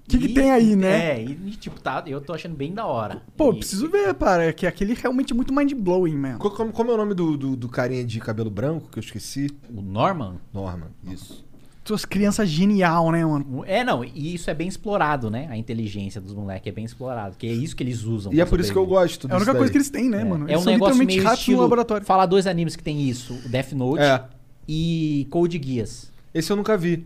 [0.05, 1.11] O que, que tem aí, né?
[1.15, 3.21] É, e, e, tipo, tá, eu tô achando bem da hora.
[3.37, 4.51] Pô, E- preciso ver, para.
[4.51, 6.37] Que aquele realmente é muito mind-blowing, man.
[6.39, 9.03] Co- Como, como é o nome do, do, do carinha de cabelo branco que eu
[9.03, 9.49] esqueci?
[9.73, 10.41] O Norman?
[10.53, 11.45] Norman, isso.
[11.85, 13.63] Suas crianças genial, né, mano?
[13.67, 15.47] É, não, e isso é bem explorado, né?
[15.49, 18.33] A inteligência dos moleques é bem explorado, que é isso que eles usam.
[18.33, 19.81] E é por isso que eu gosto É a única disso coisa que daí.
[19.81, 20.45] eles têm, né, mano?
[20.47, 21.57] É Eles um são negócio literalmente meio ratos estilo...
[21.57, 22.05] no laboratório.
[22.05, 24.23] Falar dois animes que tem isso, o Death Note É.
[24.65, 26.09] e Code Geass.
[26.33, 27.05] Esse eu nunca vi.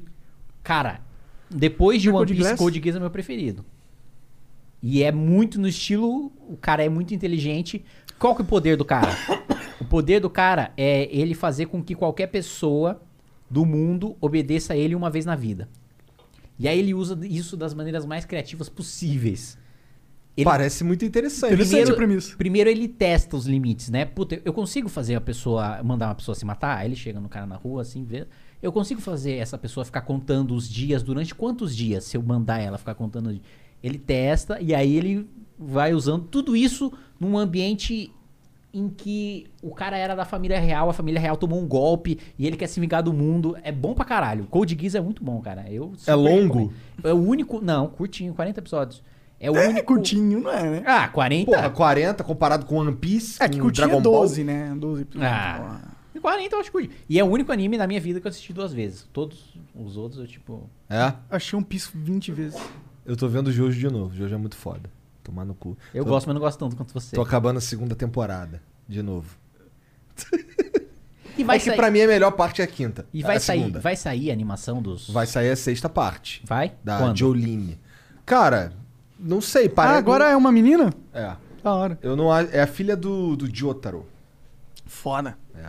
[0.63, 1.01] Cara,
[1.49, 2.59] depois de Viu One Code Piece, Geass?
[2.59, 3.65] Code Geass é meu preferido.
[4.81, 7.83] E é muito no estilo, o cara é muito inteligente.
[8.19, 9.09] Qual que é o poder do cara?
[9.81, 13.01] o poder do cara é ele fazer com que qualquer pessoa
[13.49, 15.67] do mundo obedeça a ele uma vez na vida.
[16.59, 19.57] E aí ele usa isso das maneiras mais criativas possíveis.
[20.35, 21.53] Ele- Parece muito interessante.
[21.53, 22.35] Interessante a premissa.
[22.37, 24.05] Primeiro ele testa os limites, né?
[24.05, 26.77] Puta, eu consigo fazer a pessoa, mandar uma pessoa se matar?
[26.77, 28.27] Aí ele chega no cara na rua, assim, vê.
[28.61, 32.59] Eu consigo fazer essa pessoa ficar contando os dias, durante quantos dias, se eu mandar
[32.59, 33.27] ela ficar contando.
[33.29, 33.39] os-
[33.83, 38.11] Ele testa e aí ele vai usando tudo isso num ambiente
[38.77, 42.45] em que o cara era da família real, a família real tomou um golpe e
[42.45, 43.57] ele quer se vingar do mundo.
[43.63, 44.45] É bom pra caralho.
[44.47, 45.65] Code Geass é muito bom, cara.
[45.69, 46.59] Eu É longo?
[46.59, 46.73] recomendo.
[47.03, 47.61] É o único.
[47.61, 49.03] Não, curtinho, 40 episódios.
[49.39, 49.85] É o É único.
[49.87, 50.83] curtinho, não é, né?
[50.85, 51.51] Ah, 40?
[51.51, 54.21] Porra, 40 comparado com One Piece, É que com curtinho Dragon é Ball.
[54.21, 54.75] 12, né?
[54.77, 55.31] 12 episódios.
[55.31, 55.81] Ah.
[56.21, 56.93] 40 eu acho curtinho.
[57.07, 59.07] E é o único anime na minha vida que eu assisti duas vezes.
[59.13, 60.69] Todos os outros eu, tipo.
[60.89, 61.13] É?
[61.29, 62.59] Achei um piso 20 vezes.
[63.05, 64.11] Eu tô vendo o Jojo de novo.
[64.13, 64.89] O Jojo é muito foda.
[65.27, 65.77] Tomar no cu.
[65.93, 67.13] Eu Tô- gosto, mas não gosto tanto quanto você.
[67.13, 68.61] Tô acabando a segunda temporada.
[68.87, 69.37] De novo.
[71.37, 71.75] E vai é que sair.
[71.75, 73.05] pra mim a melhor parte é a quinta.
[73.13, 73.79] E vai a sair, segunda.
[73.81, 75.09] vai sair a animação dos.
[75.09, 76.41] Vai sair a sexta parte.
[76.45, 76.73] Vai?
[76.81, 77.17] Da Quando?
[77.17, 77.77] Jolene.
[78.25, 78.71] Cara,
[79.19, 79.69] não sei.
[79.75, 80.93] Ah, agora é uma menina?
[81.13, 81.35] É.
[81.61, 81.99] Da hora.
[82.01, 82.33] Eu não.
[82.33, 84.07] É a filha do, do Jotaro.
[84.85, 85.37] Foda.
[85.53, 85.59] É.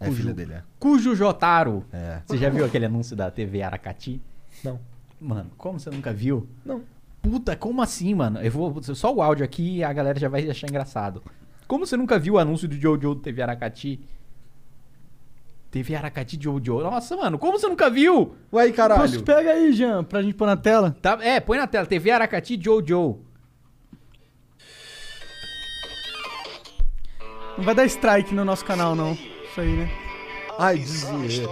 [0.00, 0.62] É a Cujo- filha dele, é.
[0.80, 1.84] Cujo Jotaro.
[1.92, 2.20] É.
[2.26, 4.20] Você já viu aquele anúncio da TV Aracati?
[4.64, 4.80] Não.
[5.20, 6.48] Mano, como você nunca viu?
[6.64, 6.82] Não.
[7.22, 8.40] Puta, como assim, mano?
[8.40, 8.82] Eu vou.
[8.82, 11.22] Só o áudio aqui e a galera já vai achar engraçado.
[11.66, 14.00] Como você nunca viu o anúncio do Jojo do TV Aracati?
[15.70, 16.80] TV Aracati Jojo.
[16.80, 18.34] Nossa, mano, como você nunca viu?
[18.52, 19.02] Ué, caralho.
[19.02, 20.96] Poxa, pega aí, Jean, pra gente pôr na tela.
[21.02, 21.84] Tá, é, põe na tela.
[21.84, 23.20] TV Aracati Jojo.
[27.58, 29.12] Não vai dar strike no nosso canal, não.
[29.12, 30.07] Isso aí, né?
[30.58, 31.46] Ai, desvia.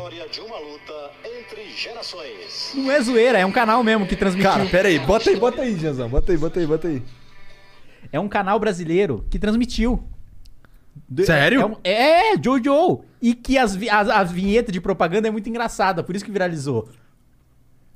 [2.74, 4.50] Não é zoeira, é um canal mesmo que transmitiu.
[4.50, 4.98] Cara, pera aí.
[4.98, 6.08] Bota aí, bota aí, Janzão.
[6.08, 7.02] Bota aí, bota aí, bota aí.
[8.12, 10.02] É um canal brasileiro que transmitiu.
[11.08, 11.60] De- Sério?
[11.60, 13.04] É, um- é, Jojo.
[13.20, 16.30] E que as, vi- as, as vinhetas de propaganda é muito engraçada, por isso que
[16.30, 16.88] viralizou.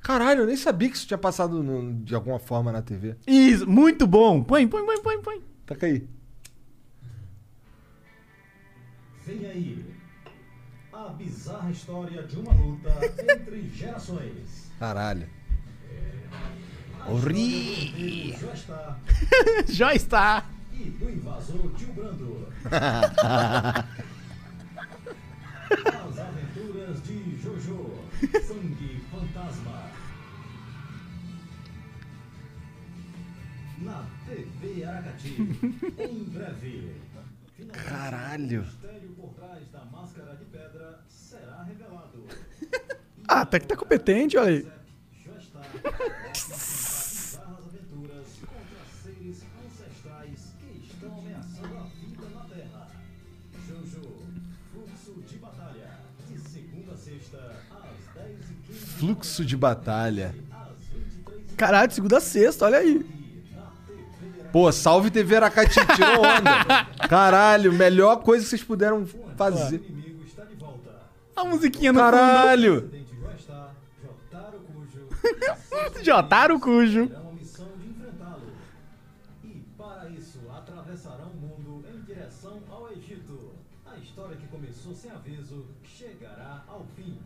[0.00, 3.16] Caralho, eu nem sabia que isso tinha passado no- de alguma forma na TV.
[3.26, 4.42] Isso, muito bom.
[4.42, 5.40] Põe, põe, põe, põe, põe.
[5.66, 6.06] Taca aí.
[9.26, 9.84] Vem aí.
[11.00, 12.90] A bizarra história de uma luta
[13.32, 14.70] entre gerações.
[14.78, 15.26] Caralho.
[17.08, 18.36] Horri.
[18.38, 18.98] Já está.
[19.66, 20.46] Já está.
[20.74, 22.52] E do invasor Tio Brando.
[25.70, 27.94] As aventuras de Jojo.
[28.46, 29.90] Sangue Fantasma.
[33.78, 35.34] Na TV Aracati.
[35.98, 36.94] Em breve.
[37.72, 38.66] Caralho.
[39.20, 42.24] Por trás da máscara de pedra será revelado.
[43.28, 44.66] Ah, até que tá competente, olha aí.
[45.24, 45.60] Já está.
[46.34, 52.88] Bizarras aventuras contra seres ancestrais que estão ameaçando a vida na Terra.
[53.68, 54.02] Jojo,
[54.72, 55.98] fluxo de batalha.
[56.28, 58.74] De segunda a sexta, às 10h15.
[58.98, 60.34] Fluxo de batalha.
[61.56, 63.19] Caralho, de segunda a sexta, olha aí.
[64.52, 66.84] Pô, salve TV Aracati, tirou onda.
[67.08, 69.06] Caralho, melhor coisa que vocês puderam
[69.36, 69.80] fazer.
[71.36, 72.90] A musiquinha no Caralho.
[74.02, 75.08] Jotaro Cujo.
[75.56, 76.02] fundo.
[76.04, 77.06] Jotaro Cujo.
[77.06, 78.52] Terão a missão de enfrentá-lo.
[79.44, 83.52] E para isso, atravessarão o mundo em direção ao Egito.
[83.86, 87.16] A história que começou sem aviso chegará ao fim.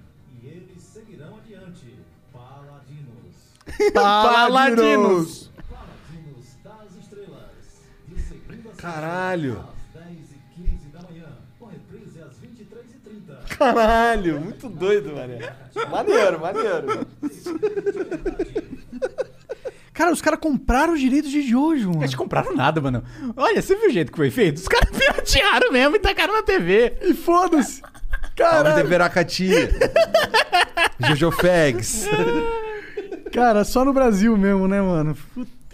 [0.42, 1.98] E eles seguirão adiante.
[2.32, 3.54] Paladinos.
[3.94, 3.94] Paladinos.
[3.94, 5.43] Paladinos
[12.42, 13.56] 23h30.
[13.56, 15.38] Caralho, muito doido, mané.
[15.90, 17.06] Maneiro, maneiro.
[19.92, 22.02] Cara, os caras compraram os direitos de Jojo, mano.
[22.02, 23.02] Eles compraram nada, mano.
[23.36, 24.56] Olha, você viu o jeito que foi feito?
[24.58, 26.98] Os caras piratearam mesmo e tacaram na TV.
[27.02, 27.80] E foda-se.
[28.36, 28.82] Caralho.
[28.82, 29.50] TV Aracati.
[30.98, 32.08] Jojo Fags.
[33.32, 35.16] Cara, só no Brasil mesmo, né, mano?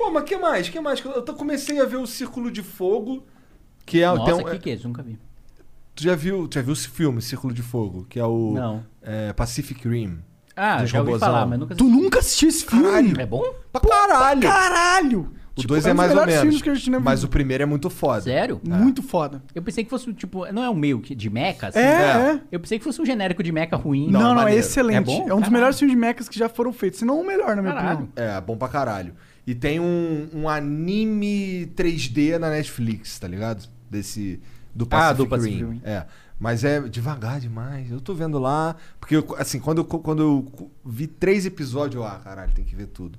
[0.01, 0.69] Pô, mas que mais?
[0.71, 1.05] que mais?
[1.05, 3.23] Eu tô- comecei a ver o Círculo de Fogo,
[3.85, 4.89] que é Nossa, tem um- que que é isso?
[4.89, 5.19] Nunca vi.
[5.95, 8.85] Tu já viu, tu já viu esse filme, Círculo de Fogo, que é o Não.
[9.03, 10.21] é, Pacific Rim?
[10.57, 12.85] Ah, Dos já ouvi falar, mas nunca Tu nunca assistiu esse filme?
[12.87, 13.21] Caralho.
[13.21, 13.45] É bom?
[13.71, 14.41] Pra caralho!
[14.41, 15.33] Caralho!
[15.57, 16.43] O Tipo, 2 é é um dos mais ou melhores menos.
[16.43, 18.23] filmes que a gente já Mas o primeiro é muito foda.
[18.23, 18.59] Sério?
[18.67, 19.43] Muito foda.
[19.55, 21.79] Eu pensei que fosse, tipo, não é um meio que de mecha, assim?
[21.79, 22.41] É, é.
[22.51, 24.11] Eu pensei que fosse um genérico de mecha ruim.
[24.11, 24.61] Não, não, é maneiro.
[24.61, 24.97] excelente.
[24.97, 25.13] É É, bom?
[25.17, 25.53] um dos Caralho.
[25.53, 27.01] melhores filmes de mechas que já foram feitos.
[27.01, 28.05] Se não o melhor, na minha Caralho.
[28.05, 28.13] opinião.
[28.17, 29.15] É, bom pra caralho.
[29.51, 33.69] E tem um, um anime 3D na Netflix, tá ligado?
[33.91, 34.41] Desse.
[34.73, 35.71] Do Pacific, Ah, do Pacific Rim.
[35.73, 35.81] Rim.
[35.83, 36.07] É.
[36.39, 37.91] Mas é devagar demais.
[37.91, 38.77] Eu tô vendo lá.
[39.01, 42.77] Porque, eu, assim, quando eu, quando eu vi três episódios, eu, ah, caralho, tem que
[42.77, 43.19] ver tudo.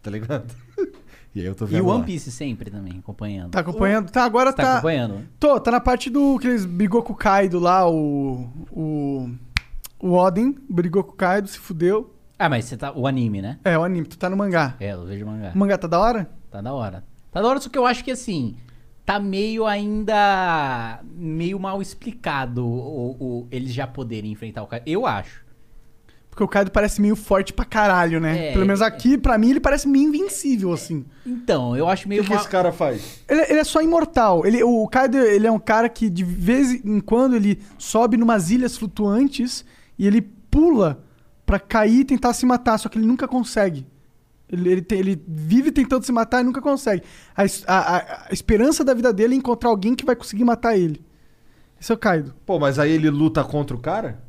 [0.00, 0.54] Tá ligado?
[1.34, 1.86] e aí eu tô E vendo.
[1.86, 2.04] o One lá.
[2.06, 3.50] Piece sempre também, acompanhando.
[3.50, 4.10] Tá acompanhando?
[4.12, 4.72] Tá, agora tá tá.
[4.74, 5.26] acompanhando?
[5.40, 8.48] Tô, tá na parte do que eles brigou com o Kaido lá, o.
[8.70, 9.28] O.
[10.00, 12.14] O Odin brigou com o Kaido, se fudeu.
[12.38, 12.92] Ah, mas você tá.
[12.92, 13.58] O anime, né?
[13.64, 14.76] É, o anime, tu tá no mangá.
[14.78, 15.52] É, eu vejo mangá.
[15.54, 16.30] O mangá tá da hora?
[16.50, 17.04] Tá da hora.
[17.32, 18.54] Tá da hora, só que eu acho que assim.
[19.04, 21.00] Tá meio ainda.
[21.14, 24.82] meio mal explicado o, o- eles já poderem enfrentar o cara.
[24.86, 25.46] Eu acho.
[26.30, 28.50] Porque o Kaido parece meio forte pra caralho, né?
[28.50, 31.04] É, Pelo menos aqui, pra mim, ele parece meio invencível, assim.
[31.26, 32.22] Então, eu acho O meio.
[32.22, 33.24] que, que esse cara faz?
[33.28, 34.46] Ele, ele é só imortal.
[34.46, 38.50] Ele, o Kaido, ele é um cara que de vez em quando ele sobe numas
[38.52, 39.64] ilhas flutuantes
[39.98, 41.02] e ele pula
[41.48, 43.86] pra cair e tentar se matar, só que ele nunca consegue.
[44.50, 47.02] Ele, ele, tem- ele vive tentando se matar e nunca consegue.
[47.34, 50.76] A, a- a- a esperança da vida dele é encontrar alguém que vai conseguir matar
[50.76, 51.02] ele.
[51.80, 52.34] Esse é o Kaido.
[52.44, 54.22] Pô, mas aí ele luta contra o cara?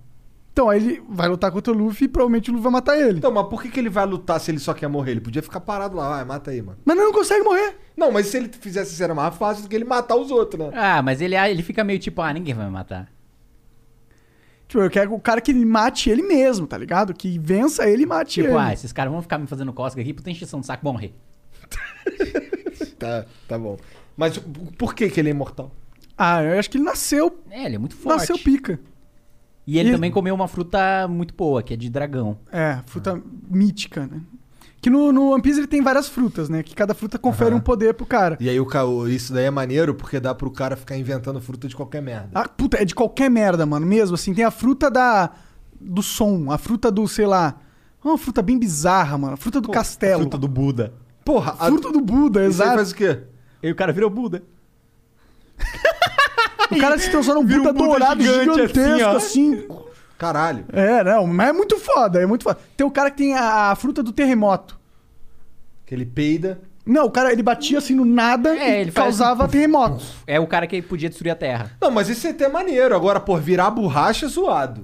[0.54, 3.18] Então, aí ele vai lutar contra o Luffy e provavelmente o Luffy vai matar ele.
[3.20, 5.12] Então, mas por que, que ele vai lutar se ele só quer morrer?
[5.12, 6.78] Ele podia ficar parado lá, vai, mata aí, mano.
[6.86, 7.78] Mas ele não consegue morrer.
[7.98, 10.60] Não, mas se ele fizesse isso era mais fácil do que ele matar os outros,
[10.62, 10.72] né?
[10.74, 13.08] Ah, mas ele, ele fica meio tipo, ah, ninguém vai me matar.
[14.70, 17.14] Tipo, eu quero o cara que mate ele mesmo, tá ligado?
[17.14, 18.58] Que vença ele e mate Tipo, ele.
[18.58, 21.14] ah, esses caras vão ficar me fazendo cosca aqui, puta encheção de saco, vão morrer.
[22.98, 23.78] Tá, tá bom.
[24.16, 24.38] Mas
[24.78, 25.72] por que que ele é imortal?
[26.18, 27.40] Ah, eu acho que ele nasceu.
[27.50, 28.20] É, ele é muito forte.
[28.20, 28.80] Nasceu pica.
[29.66, 32.38] E ele E- também comeu uma fruta muito boa, que é de dragão.
[32.52, 34.22] É, fruta mítica, né?
[34.82, 36.64] Que no, no One Piece ele tem várias frutas, né?
[36.64, 38.38] Que cada fruta confere um poder pro cara.
[38.40, 41.68] E aí o o- isso daí é maneiro porque dá pro cara ficar inventando fruta
[41.68, 42.30] de qualquer merda.
[42.34, 43.86] Ah, puta, é de qualquer merda, mano.
[43.86, 45.32] Mesmo assim, tem a fruta da
[45.82, 47.56] do som, a fruta do, sei lá.
[48.04, 49.34] Uma fruta bem bizarra, mano.
[49.34, 50.22] A fruta do castelo.
[50.22, 50.94] Fruta do Buda.
[51.26, 51.66] Porra, a...
[51.68, 52.76] Fruta do Buda, isso aí exato.
[52.76, 53.20] faz o quê?
[53.62, 54.42] E o cara virou Buda.
[56.72, 59.68] O cara se transforma num Vira um Buda, Buda dourado gigante gigantesco, assim, assim.
[60.20, 60.66] Caralho.
[60.72, 62.60] É, não, mas é muito foda, é muito foda.
[62.78, 64.78] Tem o cara que tem a, a fruta do terremoto.
[65.86, 66.60] Que ele peida.
[66.86, 70.14] Não, o cara, ele batia assim no nada É, e ele faz causava terremotos.
[70.28, 71.72] É o cara que podia destruir a Terra.
[71.82, 72.96] Não, mas isso é até maneiro.
[72.96, 74.82] Agora, por virar borracha é zoado.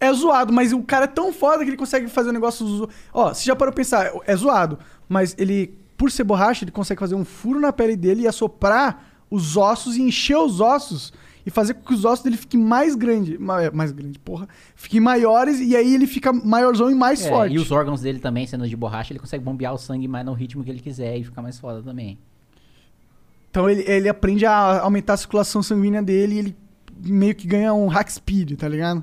[0.00, 2.64] É zoado, mas o cara é tão foda que ele consegue fazer um negócio.
[2.66, 6.70] zo- Ó, você já parou pra pensar, é zoado, mas ele, por ser borracha, ele
[6.70, 11.12] consegue fazer um furo na pele dele e assoprar os ossos e encher os ossos
[11.48, 13.38] e fazer com que os ossos dele fiquem mais grandes.
[13.38, 14.46] Ma- Mais grande, porra.
[14.76, 17.54] Fiquem maiores e aí ele fica maiorzão e mais É, forte.
[17.54, 20.34] e os órgãos dele também, sendo de borracha, ele consegue bombear o sangue mais no
[20.34, 22.18] ritmo que ele quiser e ficar mais foda também.
[23.50, 26.56] Então ele, ele aprende a aumentar a circulação sanguínea dele e ele
[27.02, 29.02] meio que ganha um hack speed, tá ligado?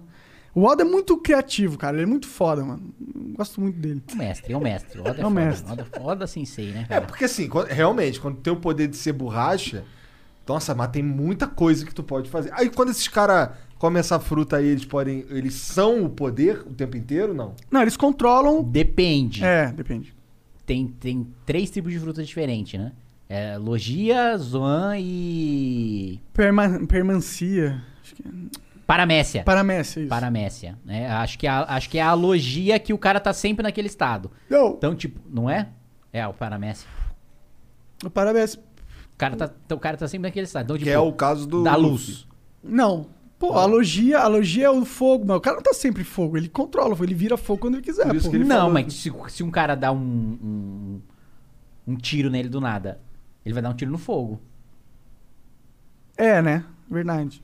[0.54, 1.98] O Oda é muito criativo, cara.
[1.98, 2.94] Ele é muito foda, mano.
[3.36, 4.02] Gosto muito dele.
[4.14, 5.00] O mestre, é o mestre.
[5.00, 5.30] O Oda é, É o foda.
[5.46, 5.72] mestre.
[5.74, 7.06] Oda, Oda sensei, né, É, cara?
[7.08, 9.84] porque assim, quando- realmente, quando tem o poder de ser borracha,
[10.48, 12.52] nossa, mas tem muita coisa que tu pode fazer.
[12.54, 15.26] Aí quando esses caras comem essa fruta aí, eles podem.
[15.30, 17.54] Eles são o poder o tempo inteiro, não?
[17.70, 18.64] Não, eles controlam.
[18.64, 19.44] Depende.
[19.44, 20.16] É, depende.
[20.66, 22.92] Tem, tem três tipos de frutas diferentes, né?
[23.28, 26.20] É, Logia, Zoan e.
[26.34, 27.84] Perma, permancia.
[28.02, 28.66] Acho que é.
[28.86, 29.44] Paramécia.
[29.44, 30.10] Paramécia, isso.
[30.10, 30.78] Paramécia.
[30.86, 31.10] Né?
[31.10, 33.88] Acho, que é a, acho que é a logia que o cara tá sempre naquele
[33.88, 34.30] estado.
[34.48, 34.70] Não.
[34.70, 35.70] Então, tipo, não é?
[36.14, 36.88] É, o paramécia.
[38.04, 38.62] O Paramécia.
[39.16, 40.66] O cara tá, o cara tá sempre naquele estado.
[40.66, 41.64] Então, tipo, Que é o caso do.
[41.64, 42.28] da luz.
[42.62, 43.08] Não.
[43.40, 46.38] Pô, a logia, a logia é o fogo, mas o cara não tá sempre fogo.
[46.38, 48.08] Ele controla, ele vira fogo quando ele quiser.
[48.08, 48.32] Por isso pô.
[48.32, 51.02] que ele não, falou- mas se, se um cara dá um, um,
[51.88, 53.00] um tiro nele do nada,
[53.46, 54.42] ele vai dar um tiro no fogo.
[56.18, 56.64] É, né?
[56.90, 57.44] Verdade.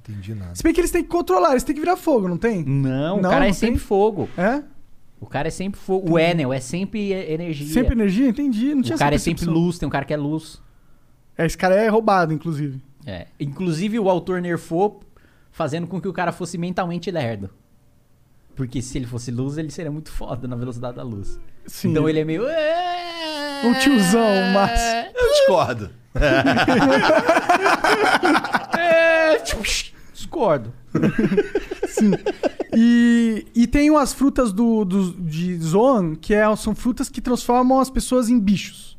[0.00, 0.54] Entendi nada.
[0.54, 2.64] Se bem que eles têm que controlar, eles têm que virar fogo, não tem?
[2.64, 3.86] Não, Não, o cara é não sempre tem?
[3.86, 4.28] fogo.
[4.36, 4.62] É?
[5.20, 6.12] O cara é sempre fogo.
[6.12, 7.72] O Enel é sempre energia.
[7.72, 8.28] Sempre energia?
[8.28, 8.74] Entendi.
[8.74, 10.60] Não tinha o cara é sempre luz, tem um cara que é luz.
[11.42, 12.80] É, esse cara é roubado, inclusive.
[13.04, 13.26] É.
[13.38, 15.02] Inclusive o autor nerfou
[15.50, 17.50] fazendo com que o cara fosse mentalmente lerdo.
[18.54, 21.40] Porque se ele fosse luz, ele seria muito foda na velocidade da luz.
[21.66, 21.90] Sim.
[21.90, 22.44] Então ele é meio.
[23.64, 24.80] Um tiozão, mas.
[25.14, 25.90] Eu discordo.
[28.78, 29.62] É, tipo,
[30.12, 30.72] discordo.
[31.88, 32.12] Sim.
[32.74, 37.80] E, e tem umas frutas do, do, de Zoan, que é, são frutas que transformam
[37.80, 38.98] as pessoas em bichos.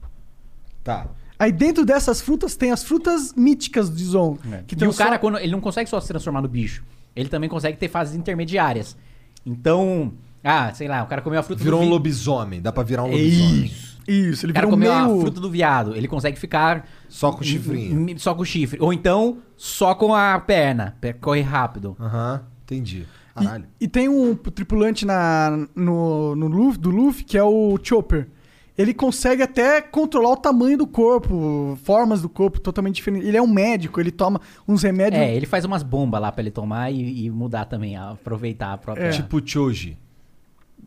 [0.84, 1.08] Tá.
[1.40, 4.38] Aí dentro dessas frutas tem as frutas míticas de Zoan.
[4.68, 6.84] Que e o cara, quando ele não consegue só se transformar no bicho,
[7.16, 8.96] ele também consegue ter fases intermediárias.
[9.46, 10.14] Então,
[10.44, 12.62] ah, sei lá, o cara comeu a fruta Virou do um vi- lobisomem.
[12.62, 13.66] Dá pra virar um lobisomem.
[13.66, 13.94] Isso.
[14.08, 15.18] Isso, ele O cara virou comeu meio...
[15.18, 18.20] a fruta do viado, ele consegue ficar Só com o chifrinho.
[18.20, 18.78] só com o chifre.
[18.82, 21.96] Ou então, só com a perna, pra correr rápido.
[21.98, 23.06] Aham, entendi.
[23.34, 23.66] Caralho.
[23.80, 28.28] E tem um tripulante na, no, no Luffy, do Luffy, que é o Chopper.
[28.76, 33.28] Ele consegue até controlar o tamanho do corpo, formas do corpo totalmente diferentes.
[33.28, 35.22] Ele é um médico, ele toma uns remédios.
[35.22, 38.78] É, ele faz umas bombas lá pra ele tomar e, e mudar também, aproveitar a
[38.78, 39.06] própria.
[39.06, 39.10] É.
[39.12, 39.98] Tipo o Choji.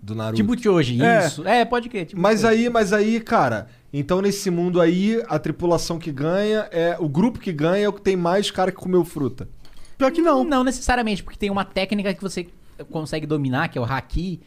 [0.03, 0.37] Do Naruto.
[0.37, 1.27] Tipo Choji, É.
[1.27, 1.47] isso.
[1.47, 2.07] É, pode crer.
[2.07, 2.53] Tipo Mas Choji.
[2.55, 6.97] aí, mas aí, cara, então nesse mundo aí, a tripulação que ganha é.
[6.99, 9.49] O grupo que ganha é o que tem mais cara que comeu fruta.
[9.97, 10.43] Pior que não.
[10.43, 12.49] Não necessariamente, porque tem uma técnica que você
[12.91, 14.41] consegue dominar, que é o Haki,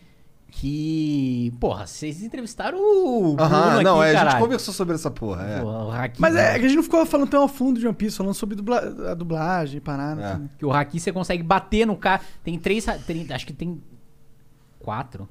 [0.52, 1.54] que.
[1.60, 3.36] Porra, vocês entrevistaram o.
[3.36, 4.44] Bruno Aham, não, aqui, é, a gente caralho.
[4.44, 5.44] conversou sobre essa porra.
[5.44, 5.62] É.
[5.62, 6.22] Porra, o Haki.
[6.22, 8.34] Mas é que a gente não ficou falando tão a fundo de One Piece, falando
[8.34, 10.22] sobre dubla- a dublagem, parada.
[10.22, 10.26] É.
[10.34, 10.50] assim.
[10.58, 12.22] Que o Haki você consegue bater no cara.
[12.44, 12.86] Tem três.
[13.06, 13.82] tem- acho que tem.
[14.80, 15.28] quatro.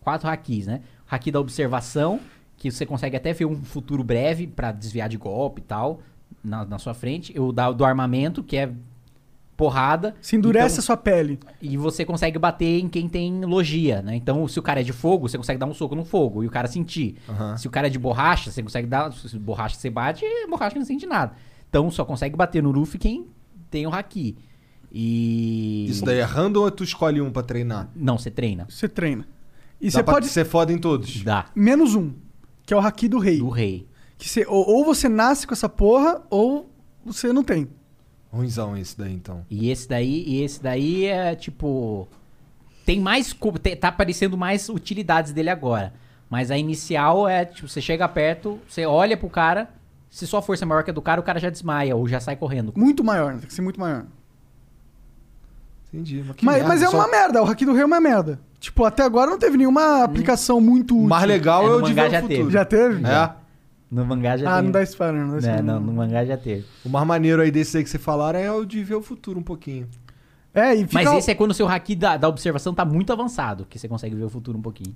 [0.00, 0.82] Quatro hakis, né?
[1.10, 2.20] O haki da observação,
[2.56, 6.00] que você consegue até ver um futuro breve pra desviar de golpe e tal,
[6.44, 7.36] na, na sua frente.
[7.38, 8.72] O da, do armamento, que é
[9.56, 10.14] porrada.
[10.20, 11.38] Se endurece Então- a sua pele.
[11.62, 14.14] E você consegue bater em quem tem logia, né?
[14.16, 16.46] Então, se o cara é de fogo, você consegue dar um soco no fogo e
[16.46, 17.16] o cara sentir.
[17.28, 17.56] Aham.
[17.56, 19.12] Se o cara é de borracha, você consegue dar.
[19.12, 21.32] Se borracha você bate, borracha não sente nada.
[21.68, 23.26] Então, só consegue bater no Luffy quem
[23.70, 24.36] tem o haki.
[24.92, 25.86] E.
[25.88, 27.90] Isso daí é random ou tu escolhe um pra treinar?
[27.94, 28.66] Não, você treina.
[28.68, 29.26] Você treina.
[29.80, 30.26] E você pode.
[30.28, 31.22] ser foda em todos.
[31.22, 31.46] Dá.
[31.54, 32.12] Menos um,
[32.64, 33.38] que é o haki do rei.
[33.38, 33.86] Do rei.
[34.16, 36.70] Que você, ou, ou você nasce com essa porra, ou
[37.04, 37.68] você não tem.
[38.36, 39.44] Ruimzão esse daí, então.
[39.50, 42.06] E esse daí, e esse daí é tipo.
[42.84, 43.32] Tem mais.
[43.32, 45.92] co- te- Tá aparecendo mais utilidades dele agora.
[46.30, 49.68] Mas a inicial é, tipo, você chega perto, você olha pro cara.
[50.10, 52.20] Se sua força é maior que a do cara, o cara já desmaia ou já
[52.20, 52.72] sai correndo.
[52.76, 53.38] Muito maior, né?
[53.40, 54.04] tem que ser muito maior.
[55.92, 56.22] Entendi.
[56.26, 58.00] Mas, que Mas, merda, mas é só- uma merda, o haki do rei é uma
[58.00, 58.40] merda.
[58.58, 61.08] Tipo, até agora não teve nenhuma aplicação muito útil.
[61.08, 62.28] Mais legal É, é, o de já futuro.
[62.28, 62.50] teve.
[62.50, 63.06] Já teve?
[63.06, 63.30] É.
[63.90, 64.64] No mangá já Ah, tem.
[64.64, 65.62] não dá spoiler, não dá spoiler.
[65.64, 66.64] não, no mangá já teve.
[66.84, 69.38] O mais maneiro aí desse aí que você falaram é o de ver o futuro
[69.38, 69.88] um pouquinho.
[70.52, 71.04] É, e fica...
[71.04, 73.86] Mas esse é quando o seu haki da, da observação tá muito avançado, que você
[73.86, 74.94] consegue ver o futuro um pouquinho.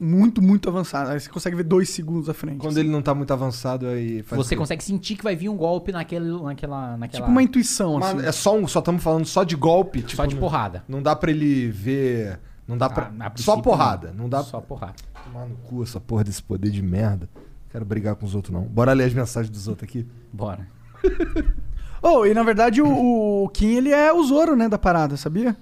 [0.00, 1.10] muito, muito avançado.
[1.10, 2.58] Aí você consegue ver dois segundos à frente.
[2.58, 4.60] Quando ele não tá muito avançado, aí faz você o quê?
[4.60, 7.20] consegue sentir que vai vir um golpe naquele, naquela, naquela.
[7.22, 8.26] Tipo uma intuição, Mas assim.
[8.26, 10.82] é só um, só estamos falando só de golpe, tipo, Só de não- porrada.
[10.88, 14.60] Não dá pra ele ver, não dá pra Ah, a só porrada, não dá Só
[14.60, 14.94] porrada.
[15.24, 17.28] Tomar no cu essa porra desse poder de merda.
[17.70, 18.62] Quero brigar com os outros não.
[18.62, 20.06] Bora ler as mensagens dos outros aqui.
[20.32, 20.66] Bora.
[22.06, 25.56] Oh, e na verdade o, o Kim, ele é o Zoro, né, da parada, sabia?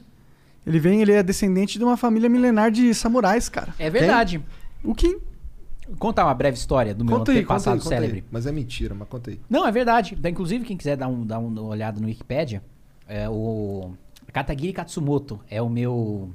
[0.66, 3.72] Ele vem, ele é descendente de uma família milenar de samurais, cara.
[3.78, 4.42] É verdade.
[4.82, 5.18] O Kim.
[6.00, 8.00] Contar uma breve história do meu Conta aí, conta aí, conta aí.
[8.00, 8.24] célebre.
[8.28, 9.40] Mas é mentira, mas conta aí.
[9.48, 10.16] Não, é verdade.
[10.16, 12.60] Da- Inclusive, quem quiser dar, um, dar uma olhada no Wikipedia,
[13.06, 13.92] é o
[14.32, 16.28] Katagiri Katsumoto é o meu.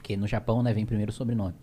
[0.00, 1.54] Que no Japão, né, vem primeiro o sobrenome.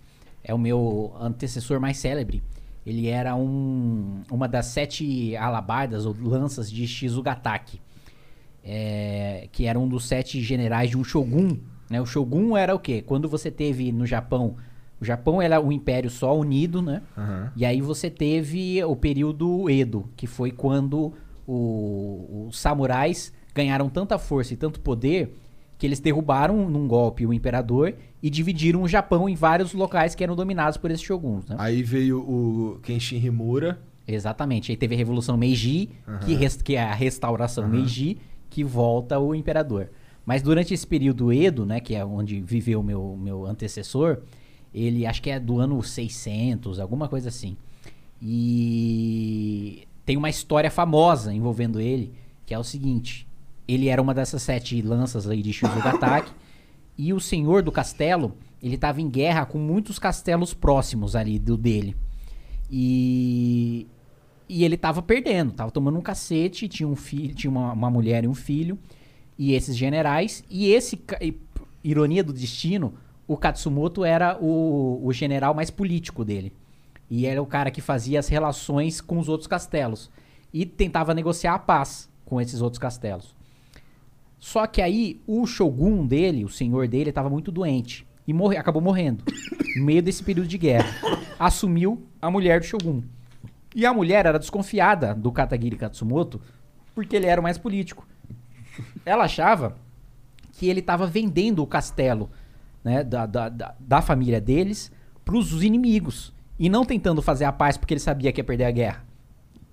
[0.47, 2.41] É o meu antecessor mais célebre.
[2.85, 7.81] Ele era um, uma das sete alabardas ou lanças de Shizugataki.
[8.63, 11.57] É, que era um dos sete generais de um shogun.
[11.89, 12.01] Né?
[12.01, 13.01] O shogun era o quê?
[13.01, 14.55] Quando você teve no Japão.
[14.99, 17.01] O Japão era um império só unido, né?
[17.17, 17.51] Aham.
[17.55, 21.13] E aí você teve o período Edo, que foi quando
[21.45, 25.35] o- os samurais ganharam tanta força e tanto poder
[25.77, 30.23] que eles derrubaram num golpe o imperador e dividiram o Japão em vários locais que
[30.23, 31.55] eram dominados por esses shoguns, né?
[31.59, 33.79] Aí veio o Kenshin Himura.
[34.07, 34.71] Exatamente.
[34.71, 35.89] Aí teve a Revolução Meiji,
[36.21, 36.39] que, Aham.
[36.39, 38.17] res- que é a restauração Meiji,
[38.49, 39.89] que volta o imperador.
[40.25, 44.19] Mas durante esse período Edo, né, que é onde viveu o meu, meu antecessor,
[44.73, 47.55] ele acho que é do ano 600, alguma coisa assim.
[48.59, 52.13] E tem uma história famosa envolvendo ele,
[52.45, 53.26] que é o seguinte:
[53.67, 56.31] ele era uma dessas sete lanças aí de Shizugataki,
[56.97, 61.57] e o senhor do castelo, ele estava em guerra com muitos castelos próximos ali do
[61.57, 61.95] dele.
[62.69, 63.87] E
[64.49, 68.23] e ele tava perdendo, tava tomando um cacete, tinha um filho, tinha uma, uma mulher
[68.23, 68.79] e um filho,
[69.37, 70.99] e esses generais, e esse,
[71.83, 72.93] ironia do destino,
[73.27, 76.53] o Katsumoto era o, o general mais político dele.
[77.09, 80.09] E era o cara que fazia as relações com os outros castelos.
[80.53, 83.35] E tentava negociar a paz com esses outros castelos.
[84.39, 88.05] Só que aí o shogun dele, o senhor dele, estava muito doente.
[88.27, 89.23] E morre, acabou morrendo.
[89.77, 90.89] no meio desse período de guerra.
[91.39, 93.01] Assumiu a mulher do shogun.
[93.75, 96.41] E a mulher era desconfiada do Katagiri Katsumoto
[96.95, 98.07] porque ele era o mais político.
[99.05, 99.75] Ela achava
[100.53, 102.29] que ele estava vendendo o castelo
[102.83, 104.91] né, da, da, da, da família deles
[105.23, 106.33] para os inimigos.
[106.57, 109.05] E não tentando fazer a paz porque ele sabia que ia perder a guerra.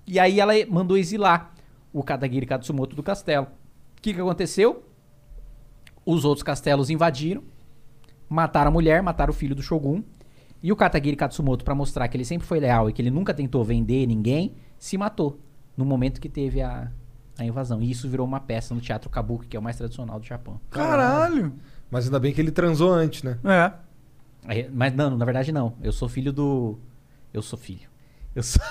[0.05, 1.51] E aí ela mandou exilar
[1.91, 3.47] o Katagiri Katsumoto do castelo.
[4.05, 4.83] O que, que aconteceu?
[6.05, 7.41] Os outros castelos invadiram,
[8.29, 10.03] mataram a mulher, mataram o filho do Shogun.
[10.61, 13.33] E o Katagiri Katsumoto, pra mostrar que ele sempre foi leal e que ele nunca
[13.33, 15.39] tentou vender ninguém, se matou
[15.75, 16.91] no momento que teve a,
[17.35, 17.81] a invasão.
[17.81, 20.61] E isso virou uma peça no teatro Kabuki, que é o mais tradicional do Japão.
[20.69, 21.51] Caralho.
[21.89, 23.39] Mas ainda bem que ele transou antes, né?
[23.43, 23.71] É.
[24.47, 25.73] Aí- Mas não, na verdade não.
[25.81, 26.77] Eu sou filho do.
[27.33, 27.89] Eu sou filho.
[28.35, 28.61] Eu sou.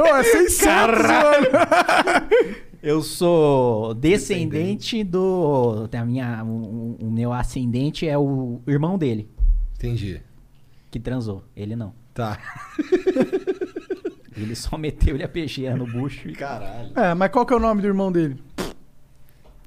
[0.00, 0.68] Ô, é 600,
[1.02, 1.46] mano.
[2.86, 5.86] Eu sou descendente do.
[5.88, 9.26] Da minha, o, o meu ascendente é o irmão dele,
[9.76, 10.20] Entendi.
[10.90, 11.42] que transou.
[11.56, 11.94] Ele não.
[12.12, 12.38] Tá.
[14.36, 16.90] Ele só meteu-lhe a PG no bucho e Caralho.
[16.94, 18.36] É, mas qual que é o nome do irmão dele?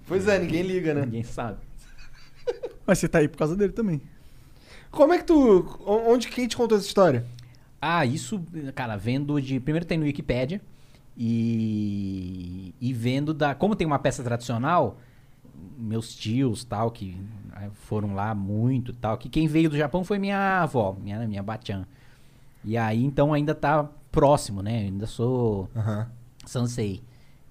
[0.05, 1.01] Pois é, ninguém liga, né?
[1.01, 1.57] ninguém sabe.
[2.85, 3.99] Mas você tá aí por causa dele também.
[4.91, 5.35] Como é que tu.
[5.79, 7.25] o- Onde quem te contou essa história?
[7.81, 8.41] Ah, isso,
[8.75, 9.59] cara, vendo de.
[9.59, 10.61] Primeiro tem no Wikipedia.
[11.17, 12.75] E.
[12.79, 13.55] E vendo da.
[13.55, 14.99] Como tem uma peça tradicional,
[15.77, 17.17] meus tios, tal, que
[17.55, 21.41] eh, foram lá muito, tal, que quem veio do Japão foi minha avó, minha, minha
[21.41, 21.87] Bachan.
[22.63, 24.79] E aí, então, ainda tá próximo, né?
[24.79, 26.07] Ainda sou Aham.
[26.45, 27.01] Sansei.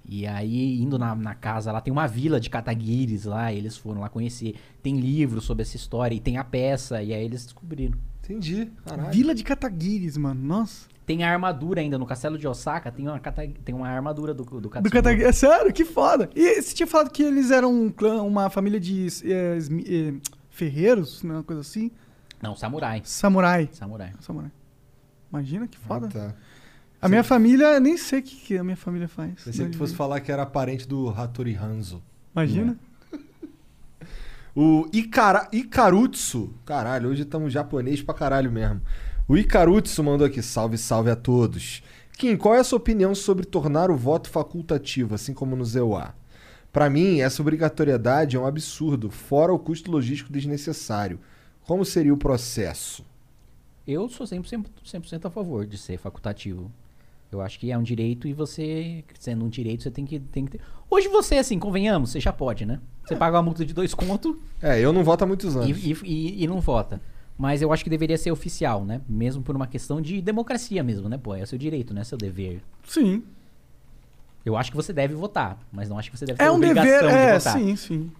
[0.08, 3.76] E aí, indo na, na casa lá, tem uma vila de Kataguiris lá, e eles
[3.76, 4.54] foram lá conhecer.
[4.80, 7.98] Tem livro sobre essa história, e tem a peça, e aí eles descobriram.
[8.22, 8.70] Entendi.
[8.84, 9.12] Caralho.
[9.12, 10.40] Vila de Kataguiris, mano.
[10.40, 10.86] Nossa.
[11.06, 13.20] Tem a armadura ainda, no castelo de Osaka, tem uma,
[13.64, 14.92] tem uma armadura do, do Do Katsumoto.
[14.92, 15.28] Kataguiri.
[15.28, 16.28] É sério, que foda.
[16.34, 20.14] E você tinha falado que eles eram um clã, uma família de é, é,
[20.50, 21.92] ferreiros, né, uma coisa assim?
[22.42, 23.02] Não, samurai.
[23.04, 23.68] Samurai.
[23.72, 24.12] Samurai.
[24.18, 24.50] Samurai.
[25.30, 26.08] Imagina que foda.
[26.08, 26.34] Ah, tá.
[27.00, 29.44] A minha família, nem sei o que, que a minha família faz.
[29.44, 32.02] Pensei que tu fosse falar que era parente do Hattori Hanzo.
[32.34, 32.76] Imagina.
[34.58, 36.54] O Ikara, Ikarutsu.
[36.64, 38.80] Caralho, hoje estamos japonês pra caralho mesmo.
[39.28, 41.82] O Ikarutsu mandou aqui, salve, salve a todos.
[42.16, 46.14] Kim, qual é a sua opinião sobre tornar o voto facultativo, assim como no ZEUA?
[46.72, 51.18] Pra mim, essa obrigatoriedade é um absurdo, fora o custo logístico desnecessário.
[51.66, 53.04] Como seria o processo?
[53.86, 56.70] Eu sou 100%, 100 a favor de ser facultativo.
[57.30, 60.44] Eu acho que é um direito e você, sendo um direito, você tem que, tem
[60.44, 60.60] que ter.
[60.88, 62.80] Hoje você, assim, convenhamos, você já pode, né?
[63.04, 65.84] Você paga uma multa de dois conto É, eu não voto há muitos e, anos.
[65.84, 67.00] e, e- e não vota.
[67.38, 69.00] Mas eu acho que deveria ser oficial, né?
[69.08, 71.18] Mesmo por uma questão de democracia mesmo, né?
[71.18, 72.02] Pô, é seu direito, né?
[72.02, 72.62] Seu dever.
[72.86, 73.22] Sim.
[74.44, 76.54] Eu acho que você deve votar, mas não acho que você deve ter É um
[76.54, 77.58] obrigação dever, de é, votar.
[77.58, 78.10] sim, sim.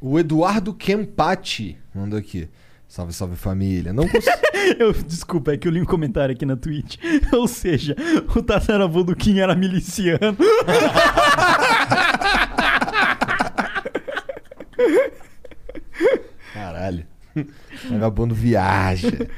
[0.00, 2.48] O Eduardo Kempati mandou aqui.
[2.88, 3.92] Salve, salve família.
[3.92, 4.36] Não consigo.
[4.78, 6.96] Eu, desculpa, é que eu li um comentário aqui na Twitch.
[7.32, 7.96] Ou seja,
[8.36, 10.20] o tataravô do Kim era miliciano.
[16.82, 17.06] Caralho.
[17.88, 19.28] Vagabundo viaja.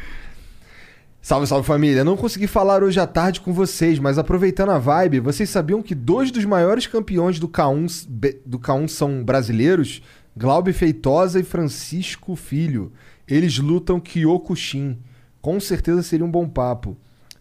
[1.20, 2.04] Salve, salve família.
[2.04, 5.94] Não consegui falar hoje à tarde com vocês, mas aproveitando a vibe, vocês sabiam que
[5.94, 10.02] dois dos maiores campeões do K1, s- be- do K1 são brasileiros?
[10.36, 12.92] Glaube Feitosa e Francisco Filho.
[13.28, 14.98] Eles lutam Kyokushin.
[15.40, 16.96] Com certeza seria um bom papo.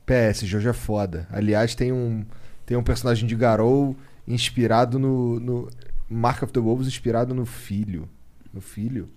[0.06, 1.28] PS, Jojo é foda.
[1.32, 2.24] Aliás, tem um,
[2.66, 3.96] tem um personagem de Garou
[4.28, 5.70] inspirado no, no.
[6.10, 8.08] Mark of the Wolves inspirado no filho.
[8.54, 9.10] No filho?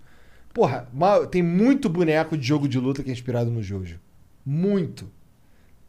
[0.57, 0.89] Porra,
[1.31, 4.01] tem muito boneco de jogo de luta que é inspirado no Jojo.
[4.43, 5.07] Muito.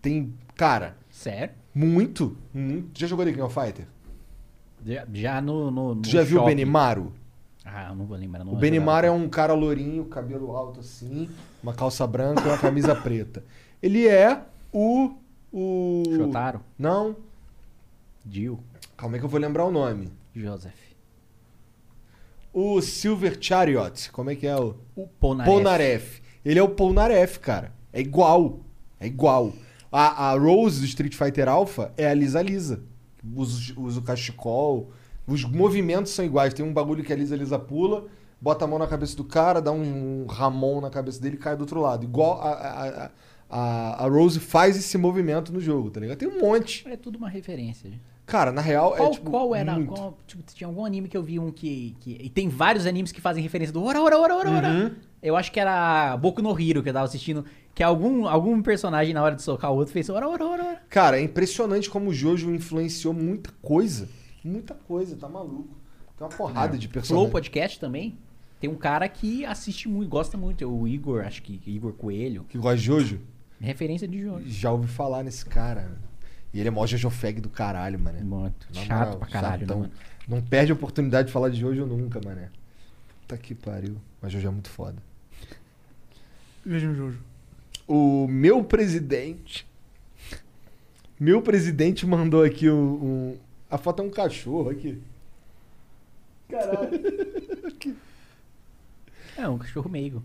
[0.02, 0.34] Tem.
[0.58, 1.56] Cara, Sério?
[1.74, 2.36] muito.
[2.54, 3.00] muito.
[3.00, 3.88] Já jogou The King of Fighter?
[4.86, 6.56] Já, já no, no, no Tu já viu o shopping.
[6.58, 7.14] Benimaru?
[7.64, 8.44] Ah, eu não vou lembrar.
[8.44, 11.30] Não O Benimaru é um cara lourinho, cabelo alto assim,
[11.64, 13.46] uma calça branca e uma camisa preta.
[13.82, 14.42] Ele é
[14.74, 15.14] o.
[15.50, 16.04] O.
[16.14, 16.60] Shotaro?
[16.78, 17.16] Não.
[18.30, 18.60] Jill.
[18.98, 20.12] Calma aí que eu vou lembrar o nome.
[20.36, 20.87] Joseph.
[22.60, 24.12] O Silver Chariot.
[24.12, 24.74] Como é que é o.
[24.96, 25.54] O Polnareff.
[25.54, 26.22] Polnareff.
[26.44, 27.72] Ele é o Polnareff, cara.
[27.94, 28.62] É igual.
[29.00, 29.54] É igual.
[29.92, 32.82] A, a Rose do Street Fighter Alpha é a Lisa Lisa.
[33.36, 34.90] Usa, usa o cachecol.
[35.28, 36.52] Os movimentos são iguais.
[36.52, 38.08] Tem um bagulho que a Lisa Lisa pula,
[38.42, 41.40] bota a mão na cabeça do cara, dá um, um Ramon na cabeça dele e
[41.40, 42.06] cai do outro lado.
[42.06, 43.12] Igual a, a,
[43.52, 46.18] a, a, Rose faz esse movimento no jogo, tá ligado?
[46.18, 46.88] Tem um monte.
[46.88, 47.92] É tudo uma referência.
[48.28, 49.32] Cara, na real Qual, é tipo.
[49.32, 49.74] qual era?
[49.74, 49.88] muito.
[49.94, 52.12] qual- tipo, tinha algum anime que eu vi um que, que.
[52.22, 54.68] E tem vários animes que fazem referência do ora, ora, ora, ora, ora.
[54.68, 54.92] Uhum.
[55.24, 57.46] Eu acho que era Boku no Hero que eu tava assistindo.
[57.74, 60.82] Que algum, algum personagem, na hora de socar o outro, fez ora, ora, ora, ora.
[60.90, 64.10] Cara, é impressionante como o Jojo influenciou muita coisa.
[64.44, 65.70] Muita coisa, tá maluco.
[66.18, 67.32] Tem uma porrada de Flow personagens.
[67.32, 68.18] Podcast também.
[68.60, 70.64] Tem um cara que assiste muito, gosta muito.
[70.64, 72.44] é O Igor, acho que Igor Coelho.
[72.50, 73.22] Que gosta de Jojo?
[73.60, 74.44] Referência de Jojo.
[74.50, 75.98] Já ouvi falar nesse cara.
[76.54, 78.20] E ele é mó Jojo Fag do caralho, mano.
[78.24, 78.68] Muito.
[78.74, 79.92] Chato pra caralho, né, mano?
[80.28, 82.50] Não perde a oportunidade de falar de Jojo nunca, mané.
[83.22, 83.98] Puta que pariu.
[84.22, 84.96] Mas Jojo é muito foda.
[86.66, 87.20] Vejam o Jojo.
[87.88, 89.66] O meu presidente.
[91.20, 92.76] Meu presidente mandou aqui um.
[93.34, 93.38] um-
[93.70, 95.02] a foto é um cachorro aqui.
[96.50, 96.90] Caralho.
[99.38, 100.24] É, um cachorro meigo.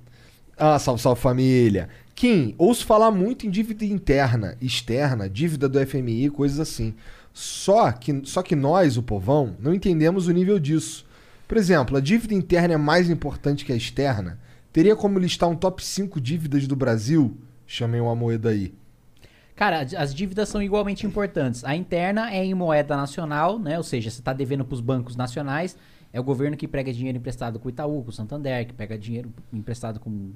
[0.57, 1.91] Ah, salve, salve família.
[2.23, 6.95] Kim, ouço falar muito em dívida interna, externa, dívida do FMI, coisas assim.
[7.33, 11.05] Só que, só que nós, o povão, não entendemos o nível disso.
[11.49, 14.39] Por exemplo, a dívida interna é mais importante que a externa?
[14.73, 17.37] Teria como listar um top 5 dívidas do Brasil?
[17.67, 18.73] Chamei uma moeda aí.
[19.57, 21.65] Cara, as- as dívidas são igualmente importantes.
[21.65, 23.77] A interna é em moeda nacional, né?
[23.79, 25.77] Ou seja, você está devendo para os bancos nacionais.
[26.13, 28.97] É o governo que pega dinheiro emprestado com o Itaú, com o Santander, que pega
[28.97, 30.31] dinheiro emprestado com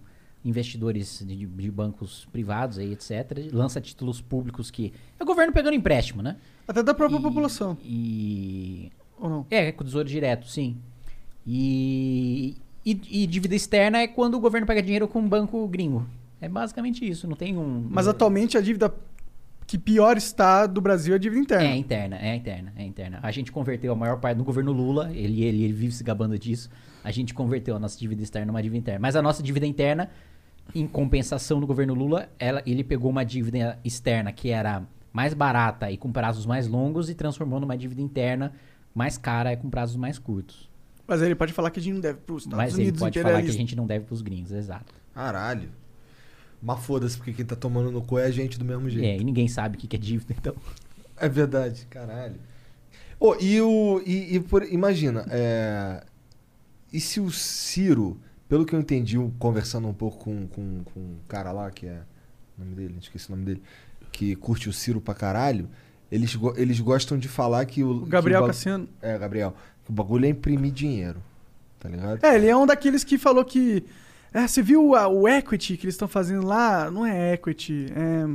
[0.46, 3.50] investidores de, de bancos privados, aí, etc.
[3.52, 4.92] Lança títulos públicos que.
[5.18, 6.36] É o governo pegando empréstimo, né?
[6.66, 7.76] Até da própria população.
[7.82, 8.90] E.
[9.18, 9.46] Ou não?
[9.50, 10.76] É, com o tesouro direto, sim.
[11.46, 13.22] E, e.
[13.22, 16.06] e dívida externa é quando o governo pega dinheiro com um banco gringo.
[16.40, 17.88] É basicamente isso, não tem um.
[17.90, 18.94] Mas atualmente a dívida
[19.66, 21.68] que pior está do Brasil é a dívida interna.
[21.68, 23.18] É interna, é interna, é interna.
[23.22, 26.38] A gente converteu a maior parte no governo Lula, ele, ele, ele vive se gabando
[26.38, 26.70] disso.
[27.02, 29.00] A gente converteu a nossa dívida externa numa dívida interna.
[29.00, 30.08] Mas a nossa dívida interna,
[30.74, 35.90] em compensação no governo Lula, ela, ele pegou uma dívida externa que era mais barata
[35.90, 38.52] e com prazos mais longos e transformou numa dívida interna
[38.94, 40.68] mais cara e com prazos mais curtos.
[41.06, 43.00] Mas ele pode falar que a gente não deve para os Estados Mas ele Unidos
[43.00, 44.92] pode falar que a gente não deve pros gringos, exato.
[45.14, 45.70] Caralho.
[46.60, 49.06] Mas foda-se, porque quem tá tomando no cu é a gente do mesmo jeito.
[49.06, 50.54] É, e ninguém sabe o que é dívida, então.
[51.18, 52.36] É verdade, caralho.
[53.18, 54.02] Ô, e o.
[54.04, 56.04] E, e por- imagina, é,
[56.92, 61.16] e se o Ciro, pelo que eu entendi, conversando um pouco com, com, com um
[61.28, 62.02] cara lá, que é.
[62.58, 63.62] O nome dele, esqueci o nome dele.
[64.12, 65.68] Que curte o Ciro pra caralho,
[66.10, 68.02] eles, go- eles gostam de falar que o.
[68.02, 68.88] O Gabriel que o Cassiano.
[69.02, 69.54] É, Gabriel.
[69.84, 71.22] Que o bagulho é imprimir dinheiro.
[71.78, 72.24] Tá ligado?
[72.24, 73.84] É, ele é um daqueles que falou que.
[74.32, 76.90] É, você viu a- o equity que eles estão fazendo lá?
[76.90, 77.86] Não é equity.
[77.94, 78.26] É.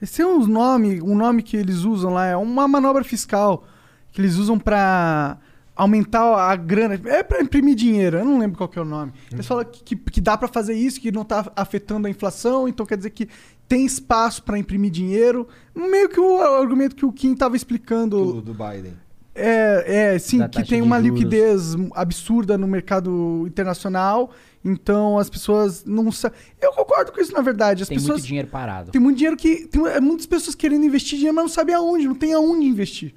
[0.00, 3.64] Esse é um nome, um nome que eles usam lá, é uma manobra fiscal
[4.10, 5.38] que eles usam pra
[5.74, 7.00] aumentar a grana.
[7.06, 9.12] É pra imprimir dinheiro, eu não lembro qual que é o nome.
[9.32, 12.68] Eles falam que, que, que dá pra fazer isso, que não tá afetando a inflação,
[12.68, 13.28] então quer dizer que
[13.68, 15.48] tem espaço pra imprimir dinheiro.
[15.74, 18.34] Meio que o argumento que o Kim tava explicando.
[18.34, 18.94] Do, do Biden.
[19.34, 21.18] É, é, sim, que tem uma juros.
[21.18, 24.30] liquidez absurda no mercado internacional,
[24.62, 26.38] então as pessoas não sabem.
[26.60, 27.82] Eu concordo com isso, na verdade.
[27.82, 28.90] As Tem pessoas muito dinheiro parado.
[28.90, 29.66] tem muito dinheiro que.
[29.68, 33.14] Tem muitas pessoas querendo investir dinheiro, mas não sabem aonde, não tem aonde investir.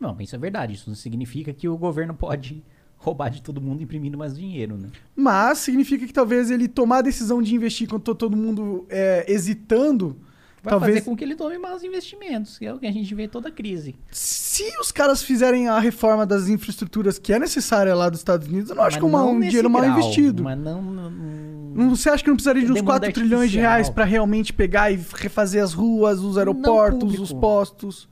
[0.00, 0.72] Não, isso é verdade.
[0.74, 2.64] Isso não significa que o governo pode
[2.96, 4.88] roubar de todo mundo imprimindo mais dinheiro, né?
[5.14, 9.24] Mas significa que talvez ele tomar a decisão de investir quando tá todo mundo é,
[9.30, 10.16] hesitando.
[10.62, 10.94] Vai talvez.
[10.98, 13.50] fazer com que ele tome maus investimentos, que é o que a gente vê toda
[13.50, 13.94] crise.
[14.10, 18.68] Se os caras fizerem a reforma das infraestruturas que é necessária lá dos Estados Unidos,
[18.68, 20.42] eu não acho que é um dinheiro mal grau, investido.
[20.42, 23.58] Mas não, não- Não- Você acha que não precisaria de uns Demanda 4 trilhões de
[23.58, 23.72] artificial.
[23.72, 28.06] reais pra realmente pegar e refazer as ruas, os aeroportos, os postos?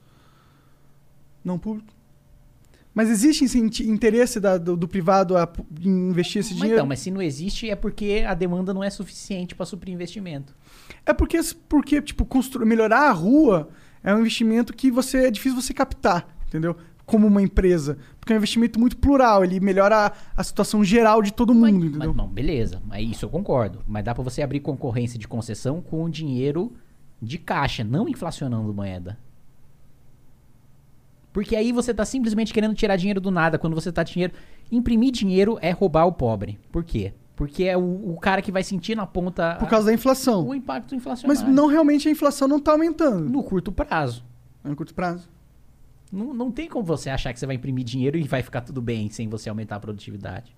[1.48, 1.88] Não público?
[2.94, 5.48] Mas existe esse in- interesse da- do, do privado a
[5.84, 6.78] investir esse Mas dinheiro?
[6.78, 10.54] então, mas se não existe é porque a demanda não é suficiente para suprir investimento.
[11.06, 13.68] É porque, porque tipo, constru- melhorar a rua
[14.02, 16.76] é um investimento que você é difícil você captar, entendeu?
[17.06, 17.98] Como uma empresa.
[18.18, 21.86] Porque é um investimento muito plural, ele melhora a, a situação geral de todo mundo,
[21.86, 22.08] entendeu?
[22.08, 23.80] Mas, não, beleza, mas isso eu concordo.
[23.86, 26.72] Mas dá para você abrir concorrência de concessão com dinheiro
[27.22, 29.18] de caixa, não inflacionando moeda.
[31.39, 34.33] Porque aí você tá simplesmente querendo tirar dinheiro do nada quando você tá dinheiro.
[34.73, 36.58] Imprimir dinheiro é roubar o pobre.
[36.73, 37.12] Por quê?
[37.36, 40.49] Porque é o, o cara que vai sentir na ponta Por causa da inflação.
[40.49, 41.55] o impacto Mas inflacionário.
[41.55, 43.31] não realmente a inflação não tá aumentando.
[43.31, 44.25] No curto prazo.
[44.65, 45.31] No curto prazo.
[46.10, 48.83] Não, não tem como você achar que você vai imprimir dinheiro e vai ficar tudo
[48.83, 50.57] bem sem você aumentar a produtividade.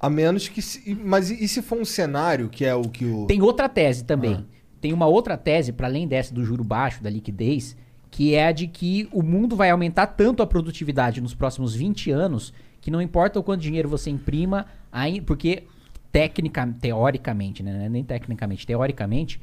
[0.00, 0.62] A menos que.
[0.62, 3.26] Se, mas e e se for um cenário que é o que o.
[3.26, 4.46] Tem outra tese também.
[4.80, 7.76] Tem uma outra tese, para além dessa do juro baixo, da liquidez,
[8.10, 12.10] que é a de que o mundo vai aumentar tanto a produtividade nos próximos 20
[12.10, 15.64] anos que não importa o quanto dinheiro você imprima, aí, porque
[16.10, 17.86] técnica, teoricamente, né?
[17.86, 19.40] é Nem tecnicamente, teoricamente,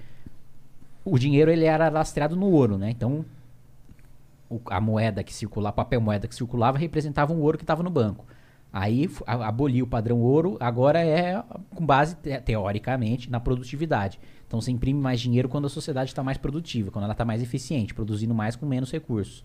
[1.04, 2.90] o dinheiro ele era lastreado no ouro, né?
[2.90, 3.24] Então,
[4.50, 7.90] o- a moeda que circulava, papel moeda que circulava representava um ouro que estava no
[7.90, 8.26] banco.
[8.72, 11.42] Aí aboliu o padrão ouro, agora é
[11.74, 14.20] com base, te- teoricamente, na produtividade.
[14.56, 17.42] Então você imprime mais dinheiro quando a sociedade está mais produtiva, quando ela está mais
[17.42, 19.44] eficiente, produzindo mais com menos recursos.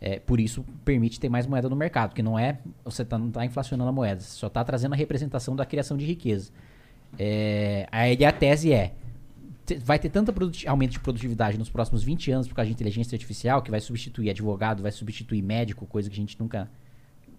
[0.00, 3.28] É, por isso permite ter mais moeda no mercado, porque não é você tá, não
[3.28, 6.50] está inflacionando a moeda, você só está trazendo a representação da criação de riqueza.
[7.16, 8.94] É, aí a tese é
[9.84, 10.34] vai ter tanto
[10.66, 14.28] aumento de produtividade nos próximos 20 anos por causa de inteligência artificial que vai substituir
[14.30, 16.68] advogado, vai substituir médico, coisa que a gente nunca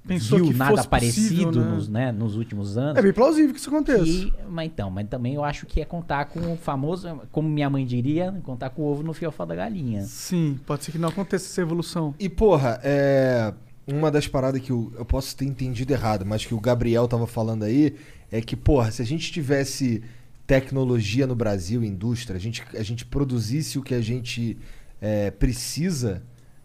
[0.05, 1.71] Pensou viu que nada fosse parecido possível, né?
[1.71, 2.97] nos, né, nos últimos anos.
[2.97, 4.03] É bem plausível que isso aconteça.
[4.03, 7.69] E- mas então, mas também eu acho que é contar com o famoso, como minha
[7.69, 10.01] mãe diria, contar com o ovo no fiofó da galinha.
[10.03, 12.13] Sim, pode ser que não aconteça essa evolução.
[12.19, 13.53] E, porra, é.
[13.85, 17.27] Uma das paradas que eu, eu posso ter entendido errado, mas que o Gabriel tava
[17.27, 17.93] falando aí,
[18.31, 20.01] é que, porra, se a gente tivesse
[20.47, 24.57] tecnologia no Brasil, indústria, a gente, a gente produzisse o que a gente
[25.01, 26.23] é, precisa,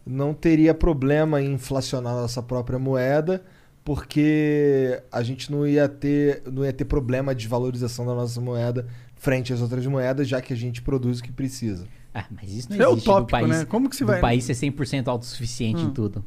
[0.09, 3.43] não teria problema em inflacionar a nossa própria moeda,
[3.85, 8.87] porque a gente não ia ter, não ia ter problema de valorização da nossa moeda
[9.17, 11.87] frente às outras moedas, já que a gente produz o que precisa.
[12.15, 13.49] Ah, mas isso não Isso é existe utópico, do país.
[13.61, 13.65] né?
[13.67, 15.89] Como que se vai- país ser 100% autossuficiente Hum.
[15.89, 16.25] em tudo.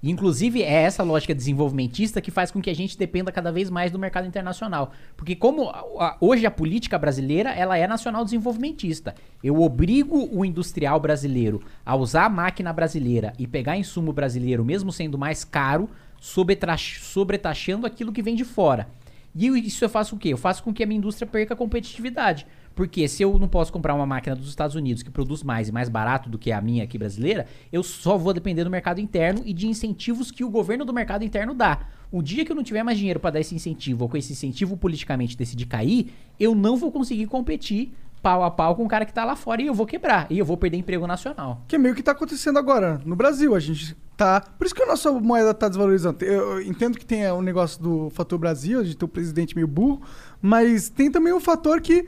[0.00, 3.90] Inclusive, é essa lógica desenvolvimentista que faz com que a gente dependa cada vez mais
[3.90, 4.92] do mercado internacional.
[5.16, 9.14] Porque como a- a- hoje a política brasileira, ela é nacional desenvolvimentista.
[9.42, 14.92] Eu obrigo o industrial brasileiro a usar a máquina brasileira e pegar insumo brasileiro, mesmo
[14.92, 18.88] sendo mais caro, sobretaxando aquilo que vem de fora.
[19.34, 20.28] E isso eu faço o quê?
[20.32, 22.46] Eu faço com que a minha indústria perca competitividade.
[22.78, 25.72] Porque se eu não posso comprar uma máquina dos Estados Unidos que produz mais e
[25.72, 29.42] mais barato do que a minha aqui brasileira, eu só vou depender do mercado interno
[29.44, 31.80] e de incentivos que o governo do mercado interno dá.
[32.12, 34.32] O dia que eu não tiver mais dinheiro para dar esse incentivo, ou com esse
[34.32, 37.92] incentivo politicamente decidir cair, eu não vou conseguir competir
[38.22, 40.28] pau a pau com o cara que tá lá fora e eu vou quebrar.
[40.30, 41.64] E eu vou perder emprego nacional.
[41.66, 43.56] Que é meio que tá acontecendo agora no Brasil.
[43.56, 44.40] A gente tá.
[44.40, 46.22] Por isso que a nossa moeda tá desvalorizando.
[46.24, 50.02] Eu, entendo que tem o negócio do fator Brasil, de ter o presidente meio burro,
[50.42, 52.06] mas tem também o fator que,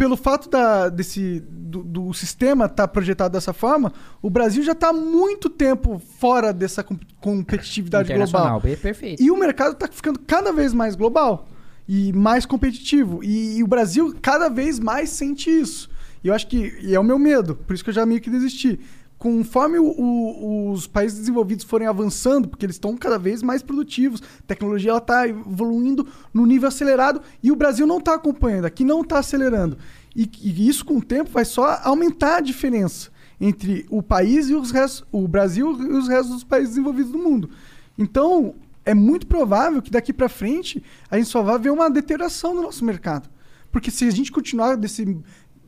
[0.00, 4.88] pelo fato da, desse, do, do sistema estar projetado dessa forma, o Brasil já está
[4.88, 8.60] há muito tempo fora dessa com- competitividade global.
[8.62, 9.22] per- perfeito.
[9.22, 11.46] E o mercado está ficando cada vez mais global
[11.86, 13.22] e mais competitivo.
[13.22, 15.90] E, e o Brasil cada vez mais sente isso.
[16.24, 18.22] E eu acho que e é o meu medo, por isso que eu já meio
[18.22, 18.80] que desisti.
[19.20, 24.22] Conforme o- o- os países desenvolvidos forem avançando, porque eles estão cada vez mais produtivos,
[24.22, 29.02] a tecnologia está evoluindo no nível acelerado e o Brasil não está acompanhando, aqui não
[29.02, 29.76] está acelerando.
[30.16, 34.54] E, e isso com o tempo vai só aumentar a diferença entre o país e
[34.54, 37.50] os restos, o Brasil e os restos dos países desenvolvidos do mundo.
[37.98, 38.54] Então,
[38.86, 42.62] é muito provável que daqui para frente a gente só vai ver uma deterioração do
[42.62, 43.28] nosso mercado.
[43.70, 45.16] Porque se a gente continuar desse,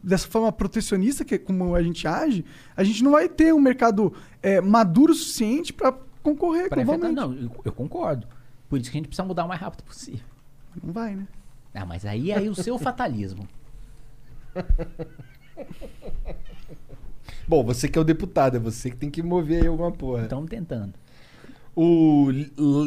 [0.02, 2.44] dessa forma protecionista, que é como a gente age,
[2.76, 7.08] a gente não vai ter um mercado é, maduro o suficiente para concorrer Pra enfrentar-
[7.08, 7.40] globalmente.
[7.42, 8.26] não, eu, eu concordo.
[8.68, 10.24] Por isso que a gente precisa mudar o mais rápido possível.
[10.82, 11.26] Não vai, né?
[11.74, 13.46] Ah, mas aí é o seu fatalismo.
[17.46, 20.22] Bom, você que é o deputado, é você que tem que mover aí alguma porra.
[20.24, 20.94] Estamos tentando.
[21.74, 22.28] O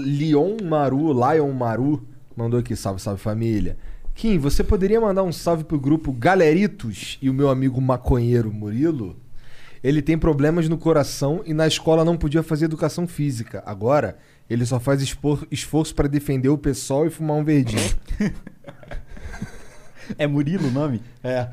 [0.04, 3.78] Leon Maru, Lion Maru, mandou aqui, salve, salve família.
[4.16, 9.18] Kim, você poderia mandar um salve pro grupo Galeritos e o meu amigo maconheiro Murilo?
[9.84, 13.62] Ele tem problemas no coração e na escola não podia fazer educação física.
[13.66, 14.18] Agora,
[14.50, 17.82] ele só faz espor- esforço pra defender o pessoal e fumar um verdinho.
[20.20, 21.02] É Murilo o nome?
[21.24, 21.50] É.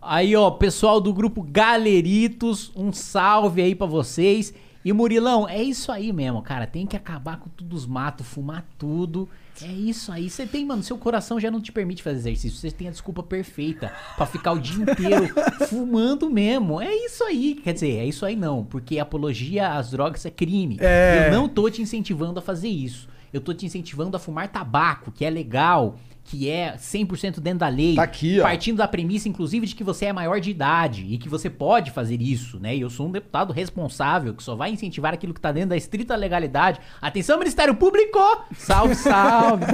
[0.00, 4.54] Aí, ó, pessoal do grupo Galeritos, um salve aí pra vocês.
[4.84, 6.64] E Murilão, é isso aí mesmo, cara.
[6.64, 9.28] Tem que acabar com tudo os matos, fumar tudo.
[9.62, 10.28] É isso aí.
[10.28, 12.58] Você tem, mano, seu coração já não te permite fazer exercício.
[12.58, 15.28] Você tem a desculpa perfeita pra ficar o dia inteiro
[15.68, 16.80] fumando mesmo.
[16.80, 17.60] É isso aí.
[17.62, 18.64] Quer dizer, é isso aí não.
[18.64, 20.76] Porque apologia às drogas é crime.
[20.80, 21.28] É.
[21.28, 23.08] Eu não tô te incentivando a fazer isso.
[23.32, 27.68] Eu tô te incentivando a fumar tabaco, que é legal, que é 100% dentro da
[27.68, 27.94] lei.
[27.94, 28.42] Tá aqui, ó.
[28.42, 31.90] Partindo da premissa, inclusive, de que você é maior de idade e que você pode
[31.90, 32.76] fazer isso, né?
[32.76, 35.76] E eu sou um deputado responsável que só vai incentivar aquilo que tá dentro da
[35.76, 36.80] estrita legalidade.
[37.00, 38.18] Atenção, Ministério Público!
[38.54, 39.64] Salve, salve!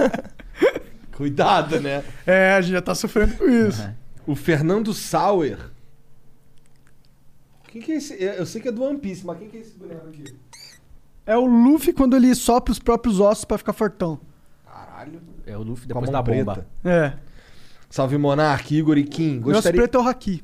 [1.17, 2.05] Cuidado, né?
[2.25, 3.91] É, a gente já tá sofrendo com isso.
[4.25, 5.59] O Fernando Sauer.
[7.67, 8.15] Quem que é esse?
[8.23, 10.25] Eu eu sei que é do One Piece, mas quem que é esse boneco aqui?
[11.27, 14.21] É o Luffy quando ele sopra os próprios ossos para ficar fortão.
[15.05, 15.21] Caralho.
[15.47, 16.55] É o Luffy depois da bomba.
[16.55, 16.67] preta.
[16.85, 17.13] É.
[17.91, 19.39] Salve Monark, Igor e Kim.
[19.39, 19.81] Nosso Gostaria...
[19.81, 20.43] preto é o Haki.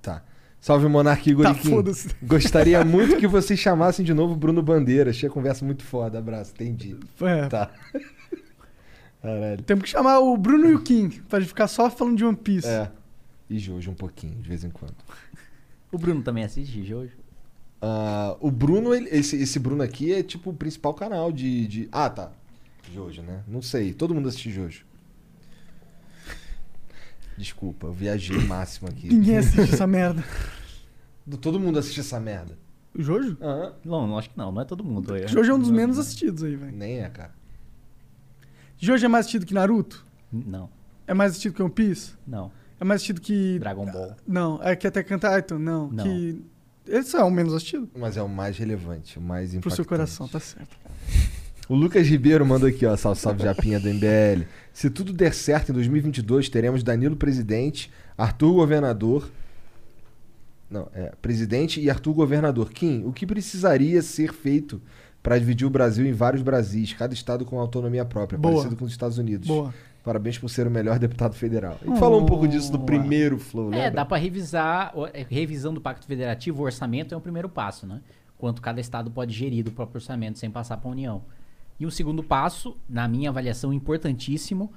[0.00, 0.22] Tá.
[0.60, 1.70] Salve Monark, Igor Tá, e Kim.
[1.70, 2.08] foda-se.
[2.22, 5.10] Gostaria muito que vocês chamassem de novo Bruno Bandeira.
[5.10, 6.18] Achei a conversa muito foda.
[6.18, 6.96] Abraço, entendi.
[7.20, 7.46] É.
[7.48, 7.70] Tá.
[9.22, 9.62] Caralho.
[9.62, 12.36] Temos que chamar o Bruno e o King pra gente ficar só falando de One
[12.36, 12.68] Piece.
[12.68, 12.90] É.
[13.50, 14.94] E Jojo um pouquinho, de vez em quando.
[15.90, 17.16] O Bruno também assiste Jojo?
[17.80, 21.88] Ah, o Bruno, ele- esse, esse Bruno aqui é tipo o principal canal de, de.
[21.90, 22.32] Ah, tá.
[22.92, 23.42] Jojo, né?
[23.46, 23.92] Não sei.
[23.92, 24.84] Todo mundo assiste Jojo.
[27.36, 29.08] Desculpa, eu viajei máximo aqui.
[29.08, 30.24] Ninguém assiste essa merda.
[31.40, 32.58] Todo mundo assiste essa merda.
[32.94, 33.36] O Jojo?
[33.40, 33.74] Aham.
[33.84, 34.50] Não, acho que não.
[34.50, 35.14] Não é todo mundo.
[35.14, 35.28] É.
[35.28, 36.02] Jojo é um dos Não, menos não.
[36.02, 36.72] assistidos aí, velho.
[36.76, 37.32] Nem é, cara.
[38.76, 40.04] Jojo é mais assistido que Naruto?
[40.32, 40.68] Não,
[41.06, 42.12] É mais assistido que One Piece?
[42.26, 42.50] não.
[42.80, 43.58] É mais assistido que.
[43.58, 44.14] Dragon Ball.
[44.24, 45.58] Não, é que até Cantar Titan?
[45.58, 45.90] Não.
[45.90, 46.04] Não.
[46.04, 46.44] Que.
[46.86, 47.90] Esse é o menos assistido?
[47.98, 49.74] Mas é o mais relevante, o mais Pro impactante.
[49.76, 50.76] seu coração, tá certo.
[51.68, 54.44] O Lucas Ribeiro mandou aqui, ó, salve, salve Japinha do MBL.
[54.72, 59.30] Se tudo der certo em 2022, teremos Danilo presidente, Arthur governador.
[60.70, 62.70] Não, é, presidente e Arthur governador.
[62.70, 64.80] Kim, o que precisaria ser feito
[65.22, 68.54] para dividir o Brasil em vários Brasis, cada estado com autonomia própria, Boa.
[68.54, 69.46] parecido com os Estados Unidos?
[69.46, 69.74] Boa.
[70.04, 71.76] Parabéns por ser o melhor deputado federal.
[71.82, 73.90] A gente falou um pouco disso no primeiro Flow, É, lembra?
[73.90, 74.96] dá pra revisar.
[74.96, 78.00] o- é, Revisão do Pacto Federativo, o orçamento é o primeiro passo, né?
[78.38, 81.22] Quanto cada estado pode gerir do próprio orçamento sem passar pra União.
[81.78, 84.72] E o segundo passo, na minha avaliação importantíssimo,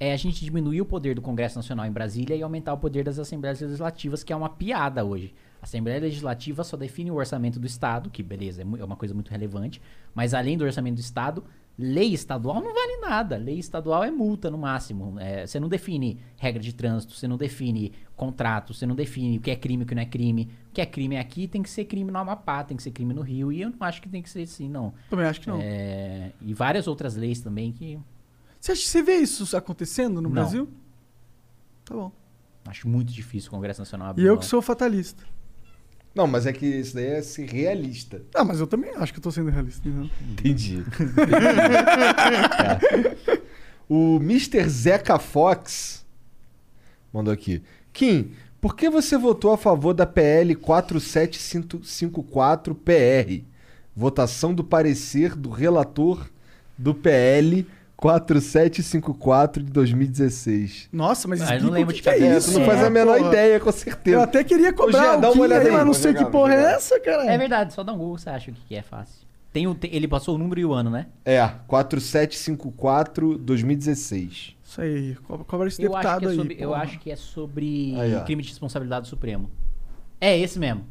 [0.00, 3.04] é a gente diminuir o poder do Congresso Nacional em Brasília e aumentar o poder
[3.04, 5.34] das Assembleias Legislativas, que é uma piada hoje.
[5.60, 9.12] A Assembleia Legislativa só define o orçamento do Estado, que beleza, é é uma coisa
[9.12, 9.82] muito relevante,
[10.14, 11.44] mas além do orçamento do Estado,
[11.78, 13.36] lei estadual não vale nada.
[13.36, 15.14] Lei estadual é multa no máximo.
[15.20, 19.40] É, você não define regra de trânsito, você não define contrato, você não define o
[19.40, 20.50] que é crime e o que não é crime.
[20.70, 23.14] O que é crime aqui tem que ser crime no Amapá, tem que ser crime
[23.14, 24.92] no Rio, e eu não acho que tem que ser assim, não.
[25.08, 25.58] Também acho que não.
[25.62, 27.98] É, e várias outras leis também que.
[28.60, 30.30] Você, acha, você vê isso acontecendo no Não.
[30.30, 30.68] Brasil?
[31.84, 32.10] Tá bom.
[32.66, 34.40] Acho muito difícil o Congresso Nacional abrir E eu mão.
[34.40, 35.24] que sou fatalista.
[36.18, 38.20] Não, mas é que isso daí é ser realista.
[38.34, 39.88] Ah, mas eu também acho que eu tô sendo realista.
[39.88, 40.10] Então.
[40.32, 40.82] Entendi.
[43.24, 43.38] É.
[43.88, 44.68] O Mr.
[44.68, 46.04] Zeca Fox
[47.10, 47.62] mandou aqui.
[47.90, 53.44] Kim, por que você votou a favor da PL 4754-PR?
[53.96, 56.28] Votação do parecer do relator
[56.76, 57.66] do PL
[57.98, 60.88] 4754 de 2016.
[60.92, 62.58] Nossa, mas Ah, eu explica não lembro o de que, que é isso.
[62.58, 63.28] Não faz a né, menor porra?
[63.28, 64.16] ideia, com certeza.
[64.16, 66.62] Eu até queria cobrar o dá uma olhada aí, mas não sei que porra é
[66.74, 67.24] essa, cara.
[67.26, 69.26] É verdade, só dá um Google, você acha que é fácil.
[69.52, 71.06] Tem o, tem- ele passou o número e o ano, né?
[71.24, 74.54] É, 4754 2016.
[74.62, 76.36] Isso aí, co- cobra esse Eu acho, que deputado é aí.
[76.36, 79.50] sobre, eu acho que é sobre Aí, crime de responsabilidade do Supremo.
[80.20, 80.84] É esse mesmo.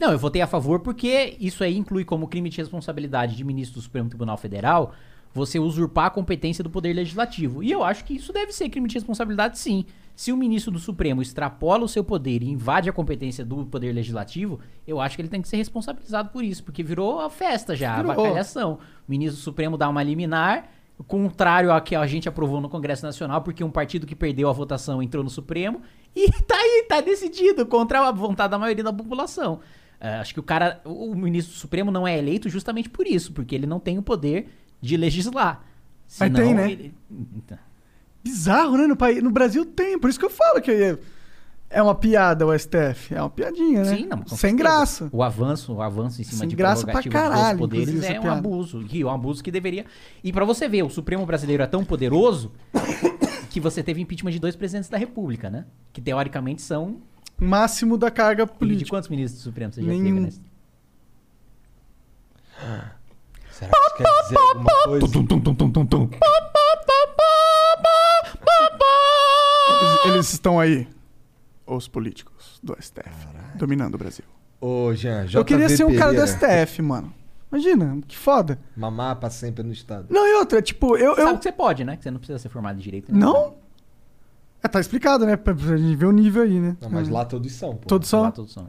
[0.00, 3.78] Não, eu votei a favor porque isso aí inclui como crime de responsabilidade de ministro
[3.78, 4.94] do Supremo Tribunal Federal
[5.38, 7.62] você usurpar a competência do Poder Legislativo.
[7.62, 9.86] E eu acho que isso deve ser crime de responsabilidade, sim.
[10.14, 13.92] Se o ministro do Supremo extrapola o seu poder e invade a competência do Poder
[13.92, 17.76] Legislativo, eu acho que ele tem que ser responsabilizado por isso, porque virou a festa
[17.76, 18.10] já, Virou.
[18.10, 18.80] a bacalhação.
[19.06, 20.68] O ministro do Supremo dá uma liminar,
[21.06, 24.52] contrário ao que a gente aprovou no Congresso Nacional, porque um partido que perdeu a
[24.52, 25.80] votação entrou no Supremo
[26.14, 29.60] e tá aí, tá decidido contra a vontade da maioria da população.
[30.00, 33.32] É, acho que o cara, o ministro do Supremo não é eleito justamente por isso,
[33.32, 34.48] porque ele não tem o poder
[34.80, 35.62] de legislar.
[36.18, 36.70] Mas tem, né?
[36.72, 36.94] ele-
[37.36, 37.58] Então,
[38.22, 38.86] Bizarro, né?
[38.86, 40.98] No, país, no Brasil tem, por isso que eu falo que é-
[41.70, 43.14] é uma piada o STF.
[43.14, 43.96] É uma piadinha, né?
[43.96, 44.56] Sim, não, Sem certeza.
[44.56, 45.08] graça.
[45.12, 48.22] O avanço, o avanço em cima Sem de graça pra caralho, dos poderes é um
[48.22, 48.38] piada.
[48.38, 48.80] abuso.
[48.84, 49.86] Que é um abuso que deveria.
[50.24, 52.50] E pra você ver, o Supremo brasileiro é tão poderoso
[53.50, 55.64] que você teve impeachment de dois presidentes da República, né?
[55.92, 56.96] Que teoricamente são.
[57.40, 58.90] Máximo da carga E de política.
[58.90, 60.04] quantos ministros do Supremo você já Nenhum.
[60.04, 60.30] teve, né?
[63.58, 65.06] Será que isso quer dizer alguma coisa?
[69.80, 70.88] Eles, eles estão aí.
[71.66, 73.28] Os políticos do STF.
[73.56, 74.24] Dominando o Brasil.
[74.60, 76.26] Ô, Jean, eu queria ser um cara do.
[76.26, 77.12] STF, mano.
[77.52, 78.58] Imagina, que foda.
[78.76, 80.06] Mamar pra sempre no Estado.
[80.10, 81.14] Não, e outra, tipo, eu.
[81.14, 81.36] Sabe eu...
[81.38, 81.96] que você pode, né?
[81.96, 83.12] Que você não precisa ser formado em direito.
[83.12, 83.18] né?
[83.18, 83.54] Não?
[84.62, 85.36] É, tá explicado, né?
[85.36, 86.76] Pra, pra gente ver o nível aí, né?
[86.80, 87.12] Não, mas Hum.
[87.12, 87.86] lá todos são, pô.
[87.86, 88.22] Todos são?
[88.22, 88.68] Lá todos são.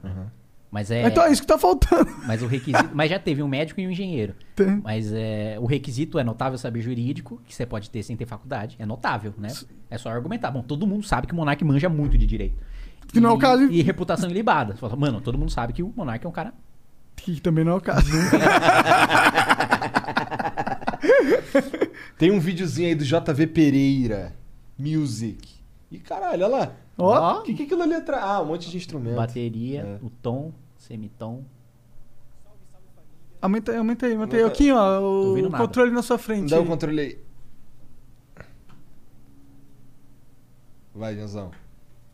[0.71, 1.07] Mas é.
[1.07, 2.07] Então é isso que tá faltando.
[2.27, 2.89] Mas o requisito.
[2.93, 4.35] mas já teve um médico e um engenheiro.
[4.55, 4.79] Tem.
[4.83, 8.75] Mas é, o requisito é notável saber jurídico, que você pode ter sem ter faculdade.
[8.77, 9.49] É notável, né?
[9.89, 10.51] É só argumentar.
[10.51, 12.55] Bom, todo mundo sabe que o Monark manja muito de direito.
[13.07, 13.63] Que não é o E- caso.
[13.71, 14.73] E reputação ilibada.
[14.75, 16.53] Você fala, mano, todo mundo sabe que o Monark é um cara.
[17.15, 18.05] Que também não é o caso.
[22.17, 24.35] Tem um videozinho aí do JV Pereira.
[24.77, 25.49] Music.
[25.91, 26.71] E caralho, olha lá.
[26.99, 27.39] Ó.
[27.39, 28.23] O que, que aquilo ali atrás?
[28.23, 29.15] Ah, um monte de instrumento.
[29.15, 30.05] Bateria, É.
[30.05, 31.43] o tom, semitom.
[33.41, 34.43] aumenta aí, aumenta aí, aumenta aí.
[34.43, 36.49] Aqui, ó, o controle na sua frente.
[36.49, 36.67] Dá o aí.
[36.67, 37.19] controle aí.
[40.93, 41.51] Vai, Janzão.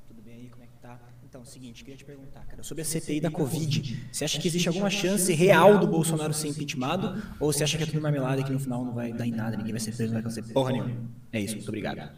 [0.08, 1.00] Tudo bem aí, como é que tá?
[1.28, 4.40] Então, é o seguinte, queria te perguntar, cara, sobre a CPI da Covid, você acha
[4.40, 7.22] que existe alguma chance real do Bolsonaro ser impeachmentado?
[7.40, 9.32] Ou você acha que é tudo marmelada e que no final não vai dar em
[9.32, 10.92] nada, ninguém vai ser preso, não vai acontecer porra nenhuma?
[11.32, 12.12] É isso, muito obrigado.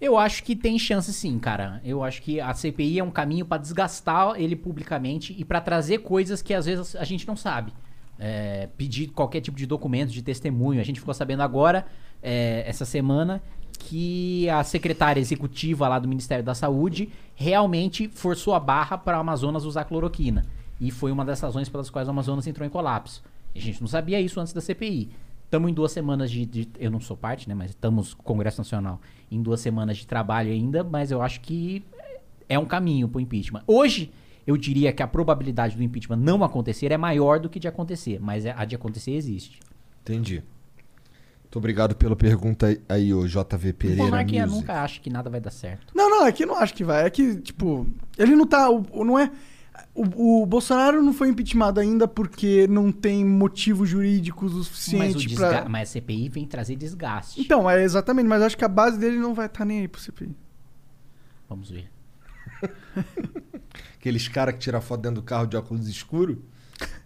[0.00, 1.80] Eu acho que tem chance sim, cara.
[1.84, 5.98] Eu acho que a CPI é um caminho pra desgastar ele publicamente e pra trazer
[5.98, 7.72] coisas que às vezes a gente não sabe.
[8.18, 10.80] É, pedir qualquer tipo de documento, de testemunho.
[10.80, 11.86] A gente ficou sabendo agora,
[12.22, 13.42] é, essa semana,
[13.78, 19.20] que a secretária executiva lá do Ministério da Saúde realmente forçou a barra para o
[19.20, 20.46] Amazonas usar cloroquina.
[20.80, 23.22] E foi uma das razões pelas quais o Amazonas entrou em colapso.
[23.54, 25.10] A gente não sabia isso antes da CPI.
[25.50, 27.56] Estamos em duas semanas de, de- Eu não sou parte, né?
[27.56, 31.40] Mas estamos com o Congresso Nacional em duas semanas de trabalho ainda, mas eu acho
[31.40, 31.82] que
[32.48, 33.64] é um caminho pro impeachment.
[33.66, 34.12] Hoje,
[34.46, 38.20] eu diria que a probabilidade do impeachment não acontecer é maior do que de acontecer,
[38.20, 39.58] mas a de acontecer existe.
[40.02, 40.40] Entendi.
[41.42, 44.04] Muito obrigado pela pergunta aí- ô JV O Pereira.
[44.04, 44.60] monarquia Music.
[44.60, 45.92] nunca acha que nada vai dar certo.
[45.96, 47.04] Não, não, é que eu não acho que vai.
[47.04, 48.70] É que, tipo, ele não tá.
[48.70, 49.32] O, o- não é.
[49.94, 54.64] O, o Bolsonaro não foi impeachmentado ainda porque não tem motivo jurídico o Mas, o
[54.64, 55.48] suficiente desga...
[55.48, 55.68] pra.
[55.68, 57.40] mas a CPI vem trazer desgaste.
[57.40, 60.00] Então, é exatamente, mas acho que a base dele não vai estar nem aí pro
[60.00, 60.34] CPI.
[61.48, 61.90] Vamos ver.
[63.98, 66.42] Aqueles caras que tiram foto dentro do carro de óculos escuro.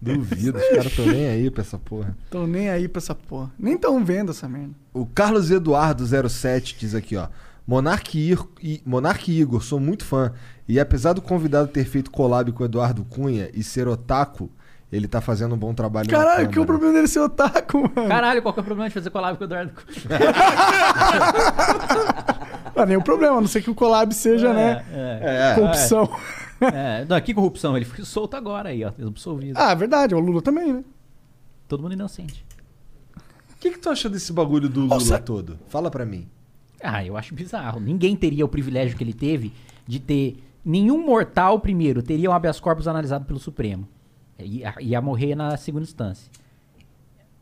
[0.00, 2.16] Duvido, os caras estão nem aí pra essa porra.
[2.30, 3.52] Tô nem aí pra essa porra.
[3.58, 4.74] Nem tão vendo essa merda.
[4.92, 7.28] O Carlos Eduardo 07 diz aqui, ó.
[7.66, 8.82] Monark, Ir- e
[9.40, 10.32] Igor, sou muito fã.
[10.68, 14.50] E apesar do convidado ter feito collab com o Eduardo Cunha e ser otaku,
[14.92, 18.08] ele tá fazendo um bom trabalho Caralho, que é o problema dele ser otaku, mano?
[18.08, 19.72] Caralho, qual que é o problema de fazer collab com o Eduardo?
[22.76, 24.84] Não é nenhum problema, a não ser que o collab seja, né?
[24.92, 26.08] É, corrupção.
[26.60, 27.76] É, não, que corrupção?
[27.76, 28.92] Ele foi solto agora aí, ó.
[29.06, 29.56] Absolvido.
[29.58, 30.84] Ah, verdade, o Lula também, né?
[31.68, 32.44] Todo mundo inocente.
[33.52, 35.58] O que, que tu acha desse bagulho do Lula todo?
[35.68, 36.28] Fala pra mim.
[36.84, 37.80] Ah, eu acho bizarro.
[37.80, 39.52] Ninguém teria o privilégio que ele teve
[39.86, 40.36] de ter.
[40.64, 43.86] Nenhum mortal, primeiro, teria um habeas corpus analisado pelo Supremo.
[44.38, 46.30] Ia, ia morrer na segunda instância.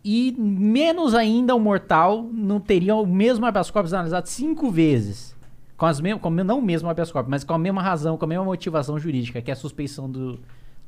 [0.05, 5.37] E menos ainda um mortal não teria o mesmo habeas corpus analisado cinco vezes.
[5.77, 8.25] Com as mesmas, com, não o mesmo habeas corpus, mas com a mesma razão, com
[8.25, 10.39] a mesma motivação jurídica, que é a suspeição do,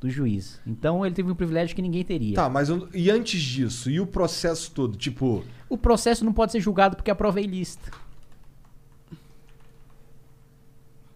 [0.01, 0.61] do juiz.
[0.67, 2.35] Então ele teve um privilégio que ninguém teria.
[2.35, 3.89] Tá, mas eu- e antes disso?
[3.91, 4.97] E o processo todo?
[4.97, 7.91] Tipo, O processo não pode ser julgado porque a prova é ilícita.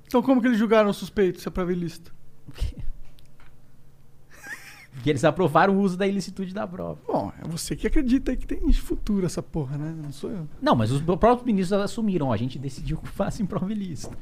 [0.08, 2.10] Então como que eles julgaram o suspeito, se é prova ilícita?
[4.92, 6.98] Porque eles aprovaram o uso da ilicitude da prova.
[7.06, 9.94] Bom, é você que acredita aí que tem futuro essa porra, né?
[10.02, 10.48] Não sou eu.
[10.60, 12.28] Não, mas os próprios ministros assumiram.
[12.28, 14.16] ó, A gente decidiu que faça em prova ilícita.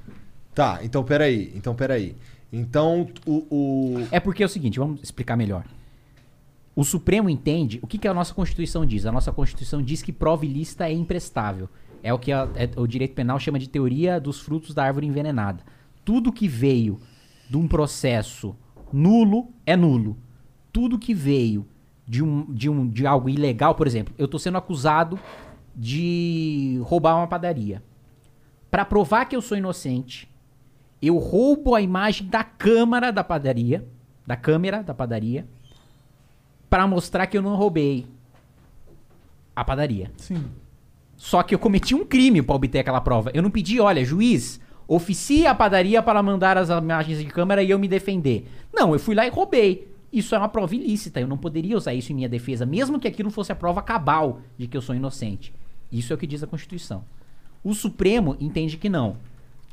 [0.55, 1.51] tá, então peraí.
[1.55, 2.15] Então peraí.
[2.53, 3.47] Então o.
[3.51, 5.65] o- É porque é o seguinte, vamos explicar melhor.
[6.75, 7.79] O Supremo entende.
[7.83, 9.07] O que, que a nossa Constituição diz?
[9.07, 11.71] A nossa Constituição diz que prova ilícita é imprestável.
[12.03, 15.07] É o que a- é- o direito penal chama de teoria dos frutos da árvore
[15.07, 15.65] envenenada.
[16.07, 17.01] Tudo que veio
[17.51, 18.55] de um processo
[18.93, 20.17] nulo é nulo.
[20.73, 21.67] Tudo que veio
[22.07, 25.18] de, um, de, um, de algo ilegal, por exemplo, eu estou sendo acusado
[25.75, 27.83] de roubar uma padaria.
[28.70, 30.31] Para provar que eu sou inocente,
[31.02, 33.85] eu roubo a imagem da câmara da padaria,
[34.25, 35.44] da câmera da padaria,
[36.70, 38.07] para mostrar que eu não roubei
[39.57, 40.12] a padaria.
[40.17, 40.44] Sim.
[41.17, 43.33] Só que eu cometi um crime para obter aquela prova.
[43.35, 47.71] Eu não pedi, olha, juiz, oficie a padaria para mandar as imagens de câmera e
[47.71, 48.49] eu me defender.
[48.73, 49.89] Não, eu fui lá e roubei.
[50.13, 51.21] Isso é uma prova ilícita.
[51.21, 54.41] Eu não poderia usar isso em minha defesa, mesmo que aquilo fosse a prova cabal
[54.57, 55.53] de que eu sou inocente.
[55.91, 57.05] Isso é o que diz a Constituição.
[57.63, 59.17] O Supremo entende que não.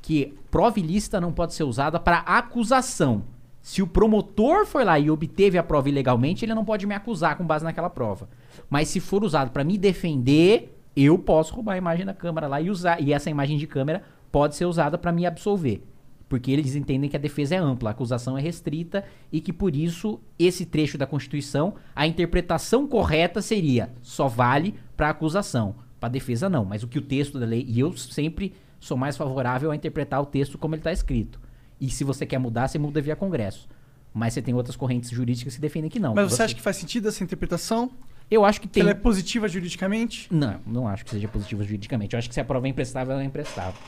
[0.01, 3.23] Que prova ilícita não pode ser usada para acusação.
[3.61, 7.37] Se o promotor foi lá e obteve a prova ilegalmente, ele não pode me acusar
[7.37, 8.27] com base naquela prova.
[8.69, 12.59] Mas se for usado para me defender, eu posso roubar a imagem da câmera lá
[12.59, 13.01] e usar.
[13.01, 15.83] E essa imagem de câmera pode ser usada para me absolver.
[16.27, 19.75] Porque eles entendem que a defesa é ampla, a acusação é restrita e que por
[19.75, 26.49] isso esse trecho da Constituição, a interpretação correta seria só vale para acusação, para defesa
[26.49, 26.65] não.
[26.65, 30.19] Mas o que o texto da lei e eu sempre sou mais favorável a interpretar
[30.19, 31.39] o texto como ele está escrito.
[31.79, 33.69] E se você quer mudar, você muda via Congresso.
[34.11, 36.15] Mas você tem outras correntes jurídicas que defendem que não.
[36.15, 37.91] Mas você acha que faz sentido essa interpretação?
[38.31, 38.81] Eu acho que Que tem.
[38.81, 40.27] ela é positiva juridicamente?
[40.33, 42.15] Não, não acho que seja positiva juridicamente.
[42.15, 43.79] Eu acho que se a prova é imprestável, ela é imprestável.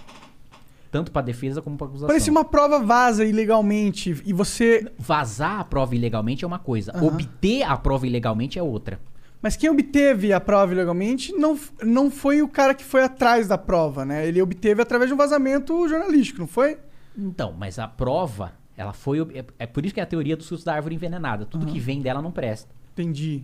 [0.96, 2.08] Tanto para defesa como para acusação.
[2.08, 4.90] Parece uma prova vaza ilegalmente e você.
[4.98, 6.94] Vazar a prova ilegalmente é uma coisa.
[6.96, 7.08] Aham.
[7.08, 8.98] Obter a prova ilegalmente é outra.
[9.42, 13.58] Mas quem obteve a prova ilegalmente não, não foi o cara que foi atrás da
[13.58, 14.26] prova, né?
[14.26, 16.78] Ele obteve através de um vazamento jornalístico, não foi?
[17.18, 19.20] Então, mas a prova, ela foi.
[19.34, 21.46] É, é por isso que é a teoria dos frutos da árvore envenenada.
[21.46, 22.74] Tudo que vem dela não presta.
[22.94, 23.44] Entendi.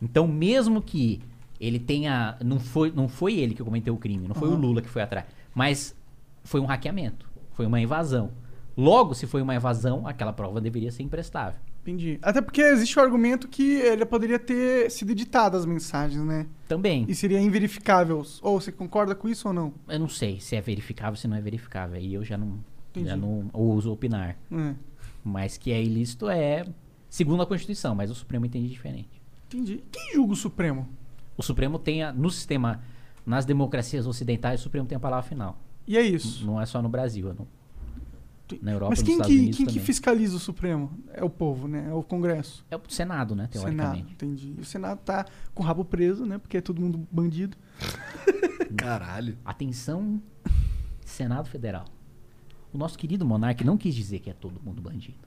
[0.00, 1.20] Então, mesmo que
[1.60, 2.36] ele tenha.
[2.40, 4.54] Não foi, não foi ele que cometeu o crime, não foi o.
[4.54, 5.26] Lula que foi atrás.
[5.52, 5.92] Mas
[6.44, 7.28] foi um hackeamento.
[7.52, 8.30] Foi uma invasão.
[8.76, 11.60] Logo, se foi uma invasão, aquela prova deveria ser imprestável.
[11.82, 12.18] Entendi.
[12.22, 16.46] Até porque existe o argumento que ele poderia ter sido editado as mensagens, né?
[16.66, 17.04] Também.
[17.06, 18.22] E seria inverificável.
[18.40, 19.74] Ou você concorda com isso ou não?
[19.86, 21.96] Eu não sei se é verificável, se não é verificável.
[21.96, 22.58] Aí eu já não,
[22.90, 23.08] Entendi.
[23.08, 24.36] já não ouso opinar.
[24.50, 24.74] É.
[25.22, 26.64] Mas que é ilícito é
[27.08, 29.22] segundo a Constituição, mas o Supremo entende diferente.
[29.46, 29.84] Entendi.
[29.92, 30.88] Quem julga o Supremo?
[31.36, 32.82] O Supremo tem, a, no sistema,
[33.26, 35.58] nas democracias ocidentais, o Supremo tem a palavra final.
[35.86, 36.44] E é isso.
[36.46, 37.46] Não é só no Brasil, é no,
[38.62, 40.90] na Europa, Mas quem, que, quem que fiscaliza o Supremo?
[41.12, 41.86] É o povo, né?
[41.88, 42.64] É o Congresso.
[42.70, 44.12] É o Senado, né, Senado, teoricamente.
[44.12, 44.54] entendi.
[44.58, 46.38] E o Senado tá com o rabo preso, né?
[46.38, 47.56] Porque é todo mundo bandido.
[48.76, 49.36] Caralho.
[49.44, 50.20] Atenção,
[51.04, 51.86] Senado Federal.
[52.72, 55.18] O nosso querido monarca não quis dizer que é todo mundo bandido.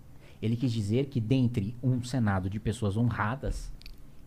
[0.41, 3.71] Ele quis dizer que dentre um Senado de pessoas honradas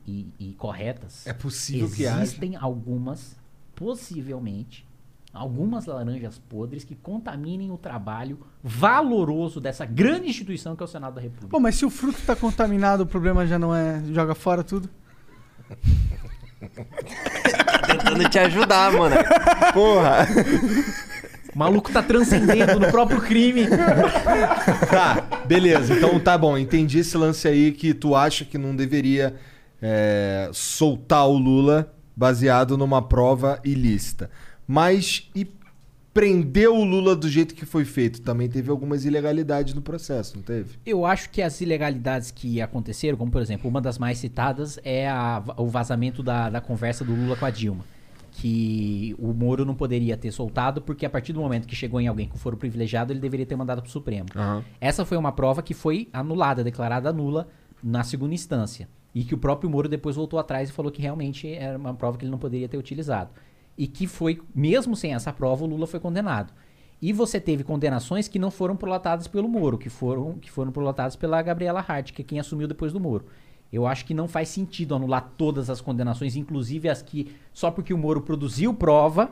[0.07, 2.23] e, e corretas, É possível que haja.
[2.23, 3.37] existem algumas,
[3.77, 4.87] possivelmente,
[5.33, 11.15] algumas laranjas podres que contaminem o trabalho valoroso dessa grande instituição que é o Senado
[11.15, 11.49] da República.
[11.49, 14.03] Pô, mas se o fruto tá contaminado, o problema já não é.
[14.13, 14.89] joga fora tudo?
[17.87, 19.17] Tentando te ajudar, mano.
[19.73, 20.27] Porra.
[21.55, 23.67] O maluco tá transcendendo no próprio crime.
[24.91, 25.95] Tá, beleza.
[25.95, 26.57] Então tá bom.
[26.59, 29.35] Entendi esse lance aí que tu acha que não deveria
[29.81, 34.31] é, soltar o Lula baseado numa prova ilícita.
[34.73, 35.45] Mas e
[36.15, 38.21] prender o Lula do jeito que foi feito?
[38.23, 40.79] Também teve algumas ilegalidades no processo, não teve?
[40.87, 45.09] Eu acho que as ilegalidades que aconteceram, como por exemplo, uma das mais citadas é
[45.09, 47.85] a- o vazamento da, da conversa do Lula com a Dilma.
[48.31, 52.07] Que o Moro não poderia ter soltado, porque a partir do momento que chegou em
[52.07, 54.29] alguém com foro privilegiado, ele deveria ter mandado pro Supremo.
[54.81, 57.49] Essa foi uma prova que foi anulada, declarada nula
[57.83, 58.89] na segunda instância.
[59.13, 62.17] E que o próprio Moro depois voltou atrás e falou que realmente era uma prova
[62.17, 63.31] que ele não poderia ter utilizado.
[63.83, 66.53] E que foi, mesmo sem essa prova, o Lula foi condenado.
[67.01, 71.17] E você teve condenações que não foram prolatadas pelo Moro, que foram, que foram prolatadas
[71.17, 73.25] pela Gabriela Hart, que é quem assumiu depois do Moro.
[73.73, 77.95] Eu acho que não faz sentido anular todas as condenações, inclusive as que, só porque
[77.95, 79.31] o Moro produziu prova,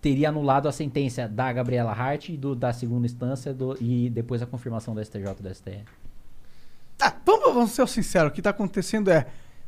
[0.00, 4.42] teria anulado a sentença da Gabriela Hart e do- da segunda instância do- e depois
[4.42, 5.84] a confirmação do STJ e do STF.
[7.00, 9.26] Ah, vamos, vamos ser sinceros, o que tá acontecendo é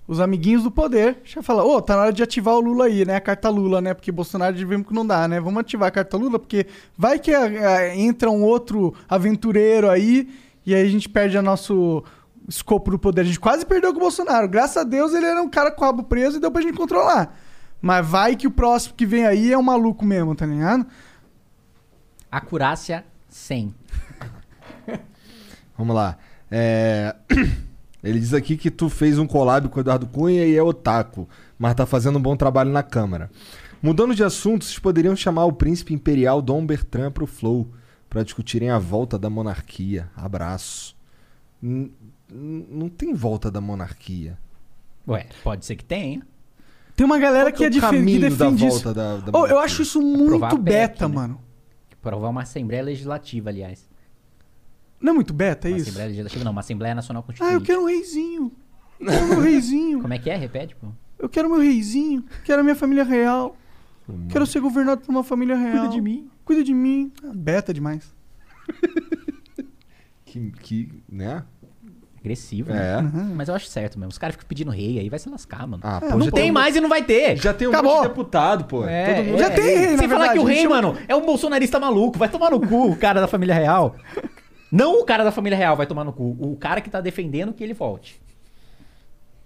[0.09, 3.05] os amiguinhos do poder já falam, ô, tá na hora de ativar o Lula aí,
[3.05, 3.17] né?
[3.17, 3.93] A carta Lula, né?
[3.93, 5.41] Porque Bolsonaro vimos que não dá, né?
[5.41, 10.29] Vamos ativar a carta Lula, porque vai que ah, ah, entra um outro aventureiro aí
[10.65, 12.05] e aí a gente perde o nosso
[12.49, 13.23] escopo do poder.
[13.23, 14.49] A gente quase perdeu com o Bolsonaro.
[14.49, 16.77] Graças a Deus ele era um cara com o rabo preso e deu pra gente
[16.77, 17.37] controlar.
[17.81, 20.87] Mas vai que o próximo que vem aí é um maluco mesmo, tá ligado?
[22.31, 23.75] Acurácia 100.
[25.77, 26.17] Vamos lá.
[26.51, 27.15] É,
[28.09, 31.29] Ele diz aqui que tu fez um collab com o Eduardo Cunha e é otaku,
[31.59, 33.31] mas tá fazendo um bom trabalho na Câmara.
[33.83, 37.69] Mudando de assunto, vocês poderiam chamar o príncipe imperial Dom Bertrand pro Flow
[38.09, 40.09] pra discutirem a volta da monarquia.
[40.17, 40.97] Abraço.
[41.63, 41.93] N-
[42.31, 44.39] não tem volta da monarquia.
[45.07, 46.23] Ué, pode ser que tenha.
[46.97, 48.83] Tem uma galera Qual que, é que é o defe- que defende isso.
[48.85, 51.15] volta da- da Ô, eu acho isso muito a PEC, beta, né?
[51.15, 51.41] mano.
[52.01, 53.87] Provar uma Assembleia Legislativa, aliás.
[55.01, 55.85] Não é muito beta Uma isso?
[55.89, 57.55] Assembleia Legislativa não, uma Assembleia Nacional Ah, Constituinte.
[57.55, 58.53] eu quero um reizinho.
[59.01, 60.01] Eu quero meu reizinho.
[60.01, 60.37] Como é que é?
[60.37, 60.89] Repete, pô.
[61.19, 62.25] Eu quero meu reizinho.
[62.45, 63.57] Quero a minha família real.
[64.31, 65.79] Quero ser governado por uma família real.
[65.81, 66.31] Cuida de mim.
[66.45, 67.13] Cuida de mim.
[67.25, 68.15] Ah, beta demais.
[70.25, 71.43] Que, que né?
[72.19, 73.01] Agressivo, É.
[73.01, 73.33] né?
[73.37, 74.11] Mas eu acho certo mesmo.
[74.11, 75.81] Os caras ficam pedindo rei aí, vai se lascar, mano.
[75.87, 77.37] Ah, É, pô, não já tem um- mais e não vai ter.
[77.37, 77.93] Já tem um Acabou.
[77.95, 78.85] monte de deputado, pô.
[78.85, 81.15] É, Todo mundo Já tem rei, na Sem falar verdade, que o rei, mano, é
[81.15, 82.19] um bolsonarista maluco.
[82.19, 83.95] Vai tomar no cu o cara da família real.
[84.71, 86.37] Não o cara da família real vai tomar no cu.
[86.41, 88.21] O cara que tá defendendo que ele volte.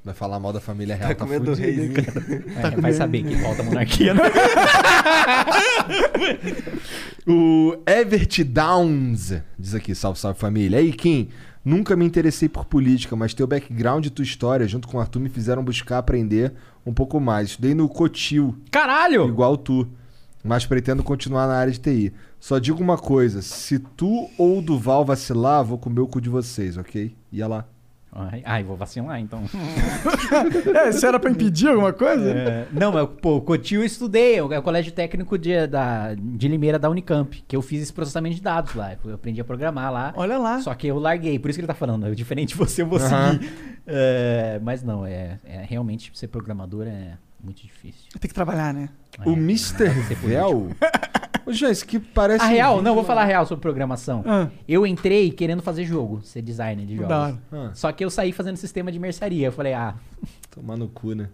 [0.03, 1.11] Vai falar mal da família real.
[1.11, 2.73] Tá com medo do cara.
[2.75, 4.23] É, vai saber que volta a monarquia, né?
[7.27, 10.79] O Evert Downs diz aqui, salve, salve família.
[10.79, 11.29] Aí, Kim,
[11.65, 15.21] nunca me interessei por política, mas teu background e tua história, junto com o Arthur,
[15.21, 16.53] me fizeram buscar aprender
[16.85, 17.51] um pouco mais.
[17.51, 19.29] Estudei no Cotil, Caralho!
[19.29, 19.87] igual tu,
[20.43, 22.13] mas pretendo continuar na área de TI.
[22.39, 26.31] Só digo uma coisa, se tu ou o Duval vacilar, vou comer o cu de
[26.31, 27.15] vocês, ok?
[27.31, 27.67] Ia lá.
[28.13, 29.45] Ai, ai, vou vacilar então.
[30.75, 32.31] É, isso era pra impedir alguma coisa?
[32.31, 36.49] É, não, mas, pô, o Cotil eu estudei, é o colégio técnico de, da, de
[36.49, 38.97] Limeira da Unicamp, que eu fiz esse processamento de dados lá.
[39.05, 40.13] Eu aprendi a programar lá.
[40.17, 40.61] Olha lá.
[40.61, 42.07] Só que eu larguei, por isso que ele tá falando.
[42.07, 43.53] Eu, diferente de você, eu vou seguir.
[43.87, 48.09] É, mas não, é, é realmente ser programador é muito difícil.
[48.19, 48.89] Tem que trabalhar, né?
[49.25, 49.89] O É, Mr.
[50.07, 50.71] ser Vel...
[51.47, 52.45] Ô, isso que parece...
[52.45, 54.23] A um real, vídeo não, vou falar a real sobre programação.
[54.27, 54.49] Ah.
[54.69, 57.11] Eu entrei querendo fazer jogo, ser designer de jogos.
[57.11, 59.49] Ah, Só que eu saí fazendo sistema de mercearia.
[59.49, 59.95] Eu falei, ah,
[60.51, 61.29] tomar no cu, né?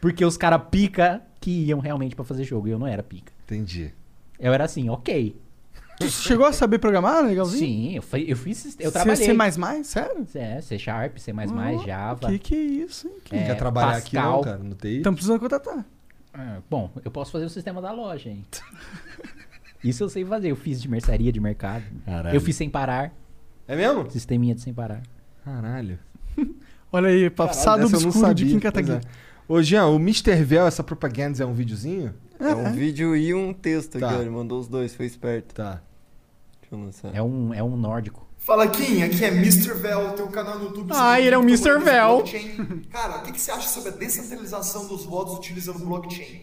[0.00, 2.68] porque os caras pica que iam realmente pra fazer jogo.
[2.68, 3.32] E eu não era pica.
[3.44, 3.92] Entendi.
[4.38, 5.36] Eu era assim, ok.
[5.98, 7.60] Tu chegou a saber programar, legalzinho?
[7.66, 8.56] Sim, eu, fui- eu fiz.
[8.58, 9.82] sistema- Eu C- trabalhei.
[9.82, 9.84] C++?
[9.84, 10.26] Sério?
[10.34, 12.28] É, C Sharp, C, Oh, Java.
[12.28, 13.14] Que que é isso, hein?
[13.24, 14.40] Quem É, quer trabalhar aqui não, Pascal.
[14.42, 14.96] cara, no TI?
[14.96, 15.84] Estamos precisando contratar.
[16.34, 18.44] Ah, bom, eu posso fazer o sistema da loja, hein?
[19.84, 20.50] Isso eu sei fazer.
[20.50, 21.84] Eu fiz de mercearia, de mercado.
[22.06, 22.34] Caralho.
[22.36, 23.12] Eu fiz sem parar.
[23.66, 24.10] É mesmo?
[24.10, 25.02] Sisteminha de sem parar.
[25.44, 25.98] Caralho.
[26.92, 28.96] Olha aí, passado Caralho, não obscuro de Kim Kataguiri.
[28.98, 29.00] é.
[29.48, 30.34] Ô, Jean, o Mr.
[30.44, 32.14] Vel, essa propaganda é um videozinho?
[32.50, 34.06] É um vídeo e um texto Tá.
[34.08, 34.20] aqui, ó.
[34.20, 35.54] Ele mandou os dois, foi esperto.
[35.54, 35.80] Tá.
[36.60, 37.14] Deixa eu lançar.
[37.14, 38.26] É um, é um nórdico.
[38.38, 39.72] Fala Kim, aqui é Mr.
[39.74, 40.90] Vel, teu canal no YouTube.
[40.94, 41.78] Ah, ele é um Mr.
[41.78, 42.16] Vel.
[42.16, 42.82] blockchain.
[42.90, 46.42] Cara, o que, que você acha sobre a descentralização dos votos utilizando blockchain?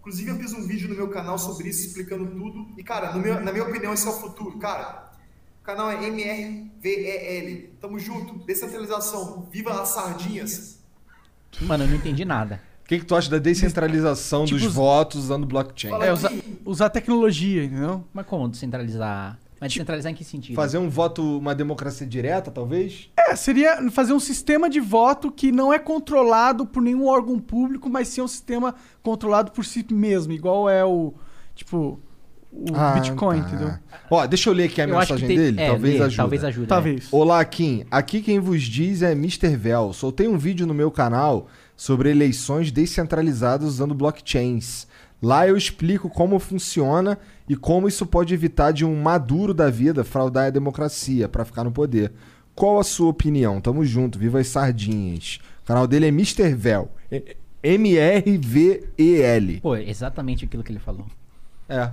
[0.00, 2.66] Inclusive, eu fiz um vídeo no meu canal sobre isso, explicando tudo.
[2.78, 4.58] E, cara, no meu- na minha opinião, esse é o futuro.
[4.58, 5.12] Cara,
[5.60, 7.70] o canal é MRVEL.
[7.80, 8.38] Tamo junto.
[8.46, 9.46] Descentralização.
[9.50, 10.78] Viva as sardinhas.
[11.60, 12.60] Mano, eu não entendi nada.
[12.84, 15.92] O que, que tu acha da descentralização Tipo, dos os- votos usando blockchain?
[16.02, 16.32] É, usar,
[16.66, 18.04] usar tecnologia, entendeu?
[18.12, 19.38] Mas como descentralizar?
[19.58, 20.54] Mas descentralizar em que sentido?
[20.56, 23.08] Fazer um voto, uma democracia direta, talvez?
[23.16, 27.88] É, seria fazer um sistema de voto que não é controlado por nenhum órgão público,
[27.88, 31.14] mas sim um sistema controlado por si mesmo, igual é o,
[31.54, 31.98] tipo,
[32.52, 33.48] o Ah, Bitcoin, tá.
[33.48, 33.74] entendeu?
[34.10, 36.16] Ó, deixa eu ler aqui a Eu mensagem tem- dele, é, talvez lê.
[36.16, 36.64] Talvez ajude.
[36.66, 36.68] é.
[36.68, 37.08] Talvez.
[37.10, 37.86] Olá, Kim.
[37.90, 39.56] Aqui quem vos diz é Mr.
[39.56, 39.94] Vel.
[39.94, 41.46] Soltei um vídeo no meu canal
[41.76, 44.86] sobre eleições descentralizadas usando blockchains.
[45.22, 50.04] Lá eu explico como funciona e como isso pode evitar de um maduro da vida
[50.04, 52.12] fraudar a democracia para ficar no poder.
[52.54, 53.60] Qual a sua opinião?
[53.60, 55.40] Tamo junto, viva as sardinhas.
[55.62, 56.54] O canal dele é Mr.
[56.54, 56.90] Vel.
[57.62, 59.60] M-R-V-E-L.
[59.60, 61.06] Pô, exatamente aquilo que ele falou.
[61.68, 61.90] É.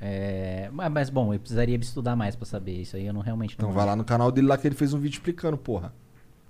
[0.00, 3.06] É, mas, bom, eu precisaria estudar mais pra saber isso aí.
[3.06, 3.68] Eu não realmente não.
[3.68, 5.92] Então vai lá no canal dele lá que ele fez um vídeo explicando, porra.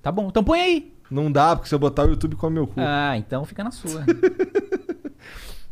[0.02, 0.92] Tá bom, então põe aí.
[1.10, 2.74] Não dá, porque se eu botar o YouTube come meu cu.
[2.76, 4.04] Ah, então fica na sua.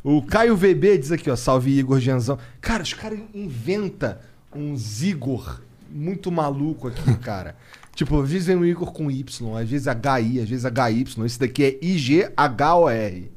[0.08, 2.38] O Caio VB diz aqui, ó, salve Igor Genzão.
[2.60, 4.16] Cara, os caras inventam
[4.54, 7.56] uns Igor muito maluco aqui, cara.
[7.92, 11.24] tipo, às vezes vem um Igor com Y, às vezes HI, às vezes HY.
[11.24, 13.28] Esse daqui é IGHOR.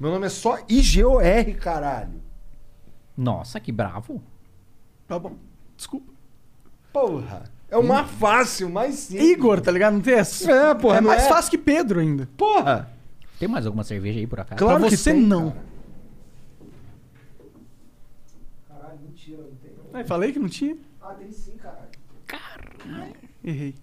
[0.00, 2.22] Meu nome é só IGOR, caralho.
[3.14, 4.22] Nossa, que bravo.
[5.06, 5.36] Tá bom.
[5.76, 6.10] Desculpa.
[6.90, 7.52] Porra.
[7.74, 9.30] É o mais fácil, mais simples.
[9.30, 9.94] Igor, tá ligado?
[9.94, 10.48] Não tem essa.
[10.50, 11.28] É, porra, É não mais é?
[11.28, 12.28] fácil que Pedro ainda.
[12.36, 12.88] Porra.
[13.36, 14.58] Tem mais alguma cerveja aí por acaso?
[14.58, 15.56] Claro pra você não.
[18.68, 19.72] Caralho, mentira, não tem.
[19.92, 20.76] Aí, falei que não tinha.
[21.02, 23.14] Ah, tem sim, caralho.
[23.42, 23.74] Errei.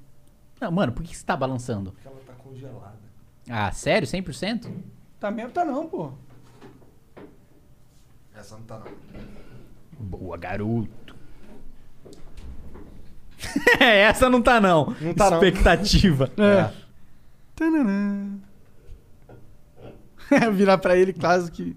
[0.61, 1.91] Não, mano, por que que você tá balançando?
[1.91, 2.95] Porque ela tá congelada.
[3.49, 4.07] Ah, sério?
[4.07, 4.71] 100%?
[5.19, 6.11] Tá mesmo, tá não, pô.
[8.33, 8.91] Essa não tá não.
[9.99, 10.89] Boa, garoto.
[13.79, 14.95] Essa não tá não.
[15.01, 15.43] Não tá, não.
[15.43, 16.29] Expectativa.
[16.37, 16.71] É.
[17.55, 18.37] Tananã.
[20.53, 21.75] Virar pra ele, quase que.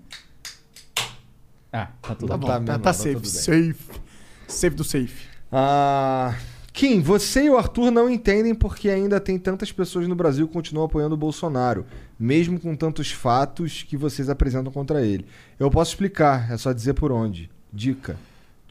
[1.73, 2.47] Ah, tá tudo Tá bom.
[2.47, 3.15] tá, mesmo, tá tá safe.
[3.17, 3.25] bem.
[3.25, 4.01] Safe.
[4.47, 5.27] Safe do safe.
[5.51, 6.35] Ah,
[6.73, 10.53] Kim, você e o Arthur não entendem porque ainda tem tantas pessoas no Brasil que
[10.55, 11.85] continuam apoiando o Bolsonaro,
[12.19, 15.27] mesmo com tantos fatos que vocês apresentam contra ele.
[15.59, 17.51] Eu posso explicar, é só dizer por onde.
[17.73, 18.17] Dica: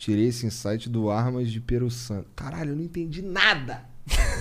[0.04, 2.28] tirei esse insight do Armas de Peru Santo.
[2.36, 3.86] Caralho, eu não entendi nada.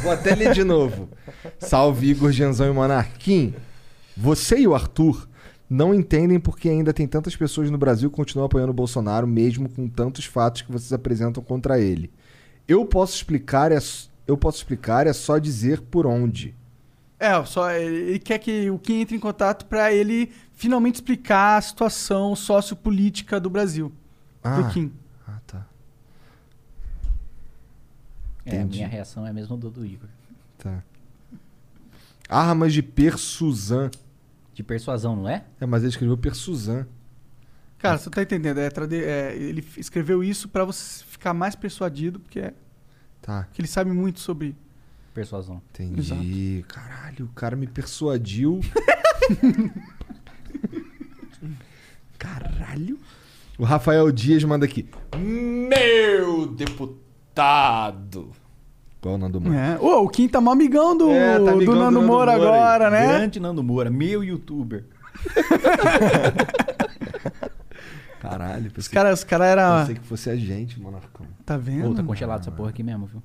[0.03, 1.09] Vou até ler de novo.
[1.61, 3.17] Salve Igor, Genzão e Monark.
[3.19, 3.55] Kim,
[4.17, 5.29] você e o Arthur
[5.71, 9.69] não entendem porque ainda tem tantas pessoas no Brasil que continuam apoiando o Bolsonaro, mesmo
[9.69, 12.11] com tantos fatos que vocês apresentam contra ele.
[12.67, 13.79] Eu posso explicar, é,
[14.27, 16.57] eu posso explicar, é só dizer por onde.
[17.21, 21.61] É, só ele quer que o Kim entre em contato pra ele finalmente explicar a
[21.61, 23.93] situação sociopolítica do Brasil.
[24.43, 24.57] Ah.
[24.57, 24.93] Pro Kim.
[25.27, 25.67] Ah, tá.
[28.45, 30.09] É, a minha reação é a mesma do, do Igor.
[30.59, 30.83] Tá.
[32.29, 33.91] Armas de Persuzan.
[34.55, 35.45] De persuasão, não é?
[35.61, 36.87] É, mas ele escreveu Persuzan.
[37.79, 38.59] Cara, você tá entendendo?
[38.59, 42.55] É, trade- é, ele escreveu isso pra você ficar mais persuadido, porque, é,
[43.21, 43.45] Tá.
[43.45, 44.55] porque ele sabe muito sobre.
[45.15, 45.61] Persuasão.
[45.71, 46.65] Entendi.
[46.69, 48.61] Caralho, o cara me persuadiu.
[52.19, 52.99] Caralho.
[53.59, 54.89] O Rafael Dias manda aqui.
[55.19, 57.02] Meu deputado.
[57.35, 59.55] Qual é o nome do mano?
[59.57, 59.79] É.
[59.81, 62.33] Ô, o Kim tá mó amigão do, É, tá amigão do do Nando Nando Moura
[62.37, 62.59] Moura aí.
[62.59, 63.07] agora, né?
[63.07, 64.85] Grande Nando Moura, meu youtuber.
[68.21, 69.81] Caralho, Os pensei, caras os cara era.
[69.81, 71.27] pensei que fosse a gente, Monarcão.
[71.45, 71.89] Tá vendo?
[71.89, 73.23] Pô, tá congelado essa porra aqui mesmo, viu?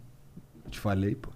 [0.71, 1.29] Te falei, pô.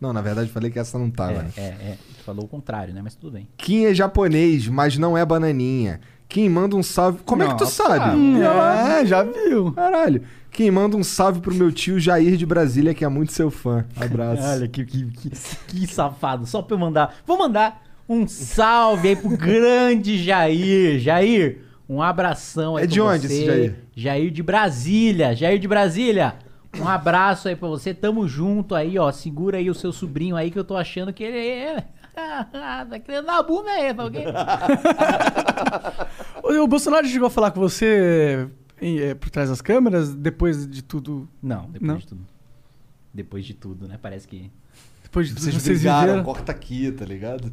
[0.00, 1.42] Não, na verdade falei que essa não tava.
[1.42, 1.50] né?
[1.56, 1.98] É, é, é.
[2.16, 3.02] Tu falou o contrário, né?
[3.04, 3.46] Mas tudo bem.
[3.58, 6.00] Kim é japonês, mas não é bananinha.
[6.30, 7.18] Kim manda um salve.
[7.24, 8.16] Como é que tu Nossa, sabe?
[8.16, 9.72] Hum, é, já viu.
[9.72, 10.22] Caralho.
[10.52, 13.84] Kim manda um salve pro meu tio Jair de Brasília, que é muito seu fã.
[14.00, 14.40] Abraço.
[14.42, 16.46] Olha que, que, que, que safado.
[16.46, 17.16] Só pra eu mandar.
[17.26, 21.00] Vou mandar um salve aí pro grande Jair.
[21.00, 23.34] Jair, um abração aí É de onde você.
[23.34, 23.74] esse Jair?
[23.96, 25.34] Jair de Brasília.
[25.34, 26.36] Jair de Brasília.
[26.78, 27.92] Um abraço aí pra você.
[27.92, 29.10] Tamo junto aí, ó.
[29.10, 31.84] Segura aí o seu sobrinho aí que eu tô achando que ele é.
[32.90, 34.24] tá querendo dar a bunda aí, tá ok?
[36.58, 38.48] O, o Bolsonaro chegou a falar com você
[38.80, 41.28] em- é, por trás das câmeras, depois de tudo.
[41.42, 41.96] Não, depois Não?
[41.98, 42.26] de tudo.
[43.12, 43.98] Depois de tudo, né?
[44.00, 44.50] Parece que.
[45.02, 46.24] Depois de tudo Vocês, vocês brigaram, viveram.
[46.24, 47.52] corta aqui, tá ligado?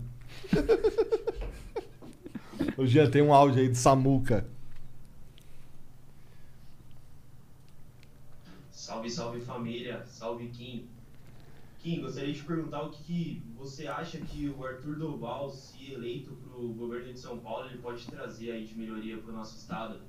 [2.77, 4.45] Ô, Jean, tem um áudio aí do Samuca.
[8.71, 10.87] Salve, salve família, salve Kim.
[11.87, 15.93] Kim, gostaria de te perguntar o que, que você acha que o Arthur Doval, se
[15.93, 19.33] eleito para o governo de São Paulo, ele pode trazer aí de melhoria para o
[19.33, 20.01] nosso estado?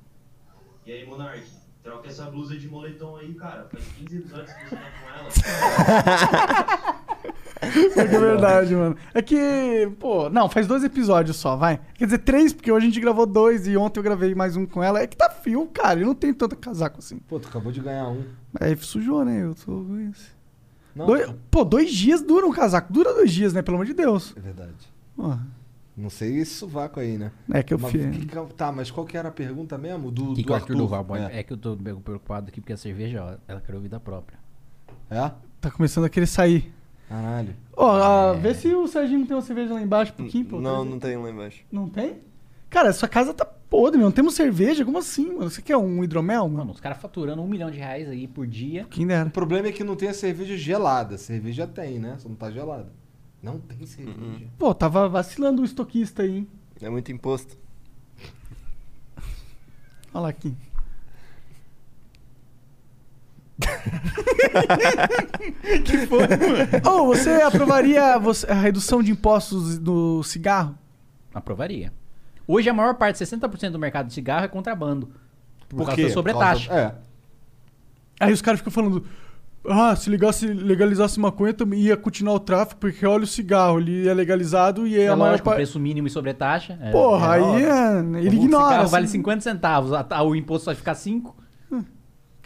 [0.84, 1.44] E aí, Monark,
[1.80, 3.68] troca essa blusa de moletom aí, cara.
[3.70, 6.98] Faz 15 episódios que você tá com ela.
[7.60, 8.96] É que é verdade, mano.
[9.12, 11.80] É que, pô, não, faz dois episódios só, vai.
[11.94, 14.64] Quer dizer, três, porque hoje a gente gravou dois e ontem eu gravei mais um
[14.64, 15.00] com ela.
[15.00, 15.98] É que tá fio, cara.
[15.98, 17.18] Eu não tenho tanto casaco assim.
[17.18, 18.24] Pô, tu acabou de ganhar um.
[18.60, 19.42] Aí sujou, né?
[19.42, 20.37] Eu tô com isso.
[20.98, 22.92] Não, Dois- pô, dois dias dura um casaco.
[22.92, 23.62] Dura dois dias, né?
[23.62, 24.34] Pelo amor de Deus.
[24.36, 24.72] É verdade.
[25.16, 25.34] Pô,
[25.96, 27.32] Não sei esse sovaco aí, né?
[27.52, 28.16] É que eu Mas fiz.
[28.16, 30.10] que que- Tá, mas qual que era a pergunta mesmo?
[30.12, 31.40] Do, que, do que o Arthur Duval pode- É.
[31.40, 31.42] É.
[31.42, 34.38] que eu tô meio preocupado aqui porque a cerveja, ó, ela criou vida própria.
[35.10, 35.30] É?
[35.60, 36.72] Tá começando a querer sair.
[37.08, 37.54] Caralho.
[37.76, 40.60] Ó, ah, vê se o Serginho não tem uma cerveja lá embaixo pro Kim, pô.
[40.60, 41.64] Não, não tem lá embaixo.
[41.72, 42.18] Não tem?
[42.70, 44.00] Cara, sua casa tá podre.
[44.00, 44.84] Não temos cerveja?
[44.84, 45.50] Como assim, mano?
[45.50, 46.58] Você quer um hidromel, mano?
[46.58, 48.86] Mano, os caras faturando um milhão de reais aí por dia.
[48.90, 49.28] Quem dera.
[49.28, 51.16] O problema é que não tem a cerveja gelada.
[51.16, 52.16] Cerveja tem, né?
[52.18, 52.92] Só não tá gelada.
[53.42, 54.46] Não tem cerveja.
[54.58, 56.48] Pô, tava vacilando o estoquista aí, hein?
[56.80, 57.56] É muito imposto.
[60.12, 60.56] Olha lá aqui.
[65.84, 66.88] que foi, mano?
[66.88, 68.14] Ô, você aprovaria
[68.48, 70.78] a redução de impostos do cigarro?
[71.34, 71.92] Aprovaria.
[72.48, 75.10] Hoje a maior parte, 60% do mercado de cigarro é contrabando.
[75.68, 76.08] Por, Por causa quê?
[76.08, 76.68] da sobretaxa.
[76.68, 76.94] causa- É.
[78.24, 79.04] Aí os caras ficam falando.
[79.68, 84.08] Ah, se ligasse, legalizasse maconha, também ia continuar o tráfico, porque olha o cigarro, ele
[84.08, 85.56] é legalizado e é, É a maior parte.
[85.56, 86.78] preço mínimo e sobretaxa.
[86.80, 87.66] É, Porra, aí óbvio.
[87.68, 88.90] é- ele O ignora, cigarro assim.
[88.92, 91.36] vale 50 centavos, a- a- o imposto vai ficar 5.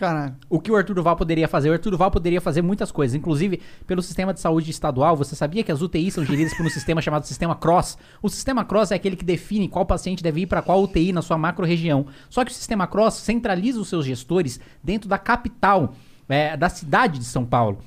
[0.03, 0.35] Caralho.
[0.51, 1.71] O que o Arthur Duval poderia fazer?
[1.71, 5.17] O Arthur Duval poderia fazer muitas coisas, inclusive pelo sistema de saúde estadual.
[5.17, 7.97] Você sabia que as UTIs são geridas por um sistema chamado Sistema Cross?
[8.21, 11.23] O Sistema Cross é aquele que define qual paciente deve ir para qual UTI na
[11.23, 12.05] sua macro-região.
[12.29, 15.95] Só que o Sistema Cross centraliza os seus gestores dentro da capital,
[16.29, 17.79] é, da cidade de São Paulo.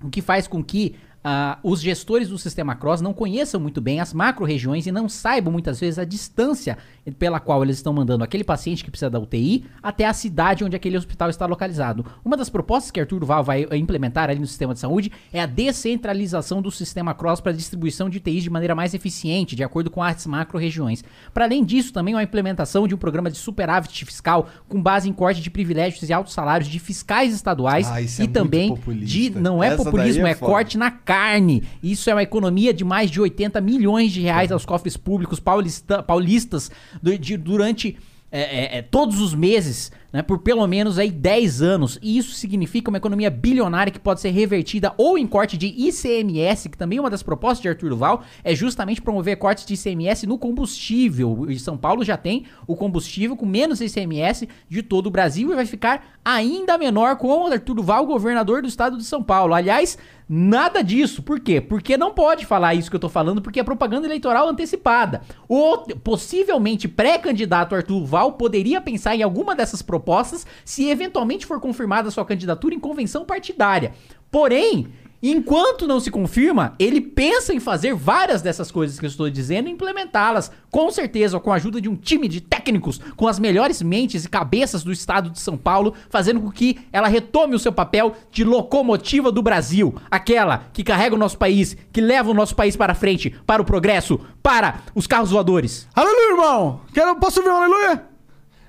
[0.00, 0.94] O que faz com que
[1.28, 5.52] ah, os gestores do sistema Cross não conheçam muito bem as macro-regiões e não saibam
[5.52, 6.78] muitas vezes a distância
[7.18, 10.76] pela qual eles estão mandando aquele paciente que precisa da UTI até a cidade onde
[10.76, 12.06] aquele hospital está localizado.
[12.24, 15.40] Uma das propostas que Arthur Duval vai eh, implementar ali no sistema de saúde é
[15.40, 19.64] a descentralização do sistema Cross para a distribuição de UTIs de maneira mais eficiente, de
[19.64, 21.02] acordo com as macro-regiões.
[21.34, 25.12] Para além disso, também uma implementação de um programa de superávit fiscal com base em
[25.12, 28.74] corte de privilégios e altos salários de fiscais estaduais Ah, é e muito também
[29.04, 31.62] de não é Essa populismo, é é corte na carne.
[31.82, 36.02] Isso é uma economia de mais de 80 milhões de reais aos cofres públicos paulista-
[36.02, 36.70] paulistas
[37.02, 37.96] de- durante
[38.32, 41.96] é, é, é, todos os meses, né, por pelo menos aí 10 anos.
[42.02, 46.68] E isso significa uma economia bilionária que pode ser revertida ou em corte de ICMS,
[46.68, 50.26] que também é uma das propostas de Arthur Duval, é justamente promover cortes de ICMS
[50.26, 51.46] no combustível.
[51.48, 55.54] E São Paulo já tem o combustível com menos ICMS de todo o Brasil e
[55.54, 59.54] vai ficar ainda menor com o Arthur Duval, governador do estado de São Paulo.
[59.54, 59.96] Aliás,
[60.28, 61.22] nada disso.
[61.22, 61.60] Por quê?
[61.60, 65.22] Porque não pode falar isso que eu tô falando, porque é propaganda eleitoral antecipada.
[65.48, 72.10] O possivelmente pré-candidato Arthur Duval poderia pensar em alguma dessas propostas se eventualmente for confirmada
[72.10, 73.92] sua candidatura em convenção partidária.
[74.30, 74.88] Porém,
[75.28, 79.68] Enquanto não se confirma, ele pensa em fazer várias dessas coisas que eu estou dizendo
[79.68, 83.82] e implementá-las, com certeza, com a ajuda de um time de técnicos, com as melhores
[83.82, 87.72] mentes e cabeças do estado de São Paulo, fazendo com que ela retome o seu
[87.72, 92.54] papel de locomotiva do Brasil, aquela que carrega o nosso país, que leva o nosso
[92.54, 95.88] país para frente, para o progresso, para os carros voadores.
[95.92, 96.82] Aleluia, irmão!
[96.94, 98.04] Quero, posso ver um aleluia?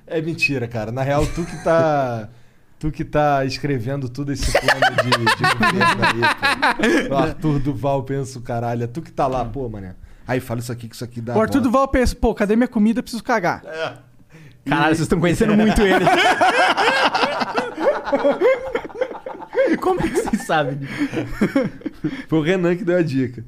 [0.08, 0.92] É mentira, cara.
[0.92, 2.30] Na real, tu que tá.
[2.80, 6.22] Tu que tá escrevendo tudo esse plano de, de governo aí,
[7.08, 7.16] pô.
[7.16, 8.84] O Arthur Duval pensa o caralho.
[8.84, 9.96] É tu que tá lá, pô, mané.
[10.28, 11.36] Aí fala isso aqui, que isso aqui dá.
[11.36, 11.70] o Arthur volta.
[11.70, 13.02] Duval pensa, pô, cadê minha comida?
[13.02, 13.64] Preciso cagar.
[14.66, 16.06] Caralho, vocês estão conhecendo muito ele.
[19.82, 20.80] Como é que vocês sabem?
[22.28, 23.44] Foi o Renan que deu a dica.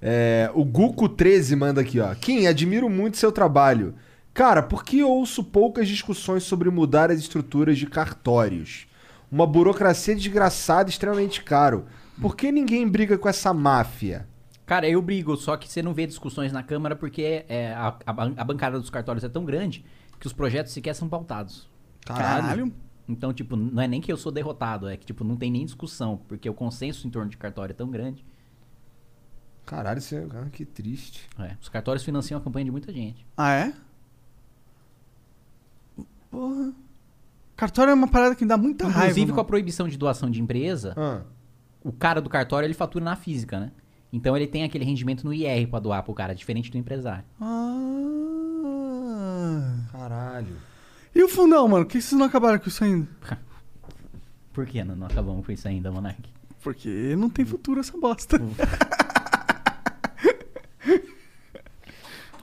[0.00, 2.14] É, o Guco13 manda aqui, ó.
[2.14, 3.94] Kim, admiro muito seu trabalho.
[4.38, 8.86] Cara, por que ouço poucas discussões sobre mudar as estruturas de cartórios?
[9.32, 11.86] Uma burocracia desgraçada e extremamente caro.
[12.22, 14.28] Por que ninguém briga com essa máfia?
[14.64, 18.12] Cara, eu brigo, só que você não vê discussões na Câmara porque é, a, a
[18.36, 19.84] a bancada dos cartórios é tão grande
[20.20, 21.68] que os projetos sequer são pautados.
[22.06, 22.72] Caralho.
[23.08, 25.64] Então, tipo, não é nem que eu sou derrotado, é que, tipo, não tem nem
[25.64, 28.24] discussão, porque o consenso em torno de cartório é tão grande.
[29.66, 30.24] Caralho, isso é...
[30.30, 31.28] ah, que triste.
[31.40, 33.26] É, os cartórios financiam a campanha de muita gente.
[33.36, 33.74] Ah, é?
[36.30, 36.72] Porra.
[37.56, 39.06] Cartório é uma parada que me dá muita raiva.
[39.10, 41.22] Inclusive, com a proibição de doação de empresa, Ah.
[41.82, 43.72] o cara do cartório, ele fatura na física, né?
[44.12, 47.24] Então ele tem aquele rendimento no IR pra doar pro cara, diferente do empresário.
[47.40, 47.74] Ah.
[49.92, 50.56] Caralho.
[51.14, 51.84] E o fundão, mano?
[51.84, 53.08] Por que vocês não acabaram com isso ainda?
[54.52, 56.20] Por que não, não acabamos com isso ainda, Monark?
[56.62, 58.38] Porque não tem futuro essa bosta.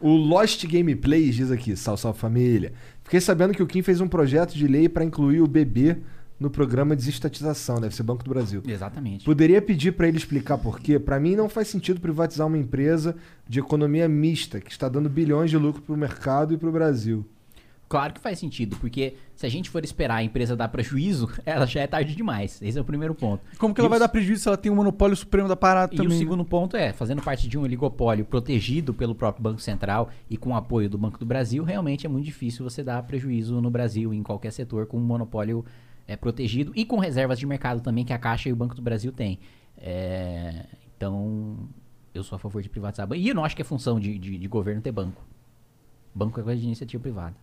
[0.01, 2.73] O Lost Gameplays diz aqui, salve, salve família.
[3.05, 5.97] Fiquei sabendo que o Kim fez um projeto de lei para incluir o bebê
[6.39, 8.63] no programa de desestatização, deve ser Banco do Brasil.
[8.67, 9.23] Exatamente.
[9.23, 10.97] Poderia pedir para ele explicar por quê?
[10.97, 13.15] Para mim não faz sentido privatizar uma empresa
[13.47, 16.71] de economia mista que está dando bilhões de lucro para o mercado e para o
[16.71, 17.23] Brasil.
[17.87, 21.65] Claro que faz sentido, porque se a gente for esperar a empresa dar prejuízo, ela
[21.67, 22.59] já é tarde demais.
[22.61, 23.43] Esse é o primeiro ponto.
[23.57, 25.55] Como que E ela o vai dar prejuízo se ela tem o monopólio supremo da
[25.55, 26.11] parada E também?
[26.11, 26.17] o né?
[26.17, 30.49] segundo ponto é, fazendo parte de um oligopólio protegido pelo próprio Banco Central e com
[30.51, 34.13] o apoio do Banco do Brasil, realmente é muito difícil você dar prejuízo no Brasil,
[34.13, 35.63] em qualquer setor, com um monopólio
[36.07, 38.81] é, protegido e com reservas de mercado também que a Caixa e o Banco do
[38.81, 39.39] Brasil têm.
[39.77, 40.65] É,
[40.97, 41.57] então,
[42.13, 43.07] eu sou a favor de privatizar.
[43.13, 45.21] E eu não acho que é função de, de, de governo ter banco.
[46.13, 47.35] Banco é coisa de iniciativa privada.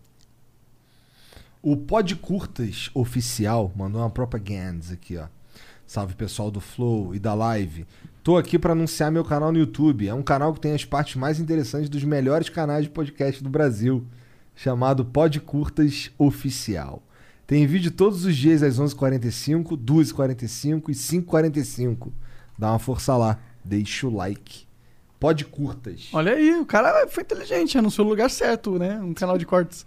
[1.64, 5.26] O Pod Curtas Oficial mandou uma propaganda aqui, ó.
[5.86, 7.86] Salve pessoal do Flow e da Live.
[8.20, 10.08] Tô aqui para anunciar meu canal no YouTube.
[10.08, 13.48] É um canal que tem as partes mais interessantes dos melhores canais de podcast do
[13.48, 14.04] Brasil,
[14.56, 17.00] chamado Pod Curtas Oficial.
[17.46, 22.10] Tem vídeo todos os dias às 11h45, 2h45 e 5h45.
[22.58, 24.66] Dá uma força lá, deixa o like.
[25.20, 26.08] Pode curtas.
[26.12, 29.00] Olha aí, o cara foi inteligente, anunciou o lugar certo, né?
[29.00, 29.86] Um canal de cortes.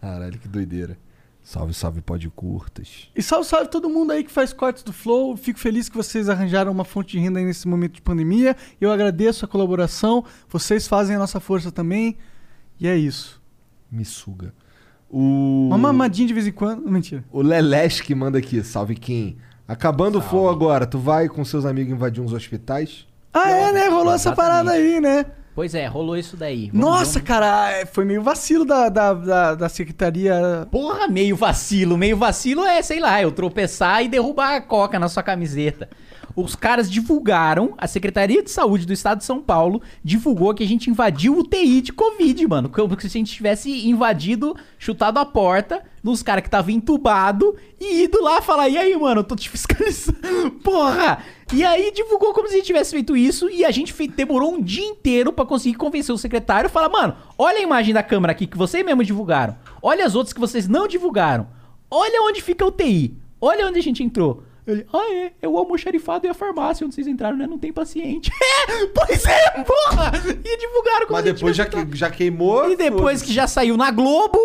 [0.00, 0.96] Caralho, que doideira.
[1.42, 3.08] Salve, salve, pode curtas.
[3.16, 5.36] E salve, salve todo mundo aí que faz cortes do Flow.
[5.36, 8.56] Fico feliz que vocês arranjaram uma fonte de renda aí nesse momento de pandemia.
[8.80, 10.24] Eu agradeço a colaboração.
[10.48, 12.16] Vocês fazem a nossa força também.
[12.78, 13.40] E é isso.
[13.90, 14.54] Me suga.
[15.08, 15.66] O...
[15.66, 16.88] Uma mamadinha de vez em quando.
[16.88, 17.24] Mentira.
[17.32, 19.36] O Lelesh que manda aqui, salve Kim.
[19.66, 23.06] Acabando o flow agora, tu vai com seus amigos invadir uns hospitais?
[23.32, 23.88] Ah, é, né?
[23.88, 25.26] Rolou essa parada aí, né?
[25.54, 26.70] Pois é, rolou isso daí.
[26.72, 30.66] Vamos- Nossa, cara, é, foi meio vacilo da, da, da, da secretaria.
[30.70, 31.98] Porra, meio vacilo.
[31.98, 35.88] Meio vacilo é, sei lá, eu tropeçar e derrubar a coca na sua camiseta.
[36.34, 40.66] Os caras divulgaram, a Secretaria de Saúde do Estado de São Paulo divulgou que a
[40.66, 42.68] gente invadiu o TI de Covid, mano.
[42.68, 48.04] Como se a gente tivesse invadido, chutado a porta nos caras que estavam entubado e
[48.04, 50.18] ido lá falar: e aí, mano, eu tô te fiscalizando.
[50.62, 51.22] Porra!
[51.52, 54.62] E aí divulgou como se a gente tivesse feito isso e a gente demorou um
[54.62, 58.32] dia inteiro pra conseguir convencer o secretário e falar: mano, olha a imagem da câmera
[58.32, 59.56] aqui que vocês mesmo divulgaram.
[59.82, 61.48] Olha as outras que vocês não divulgaram.
[61.90, 63.16] Olha onde fica o TI.
[63.40, 64.44] Olha onde a gente entrou.
[64.70, 67.46] Ele, ah, é, é o almoxarifado e a farmácia onde vocês entraram, né?
[67.46, 68.30] Não tem paciente.
[68.70, 70.12] É, pois é, porra!
[70.44, 72.70] E divulgaram como Mas depois já, que, já queimou.
[72.70, 74.38] E depois que já saiu na Globo.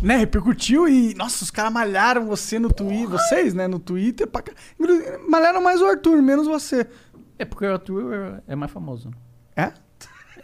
[0.00, 1.14] Né, repercutiu e.
[1.14, 3.10] Nossa, os caras malharam você no Twitter.
[3.10, 4.26] Vocês, né, no Twitter.
[4.26, 4.42] Pra...
[5.28, 6.88] Malharam mais o Arthur, menos você.
[7.38, 9.10] É porque o Arthur é mais famoso.
[9.56, 9.72] É?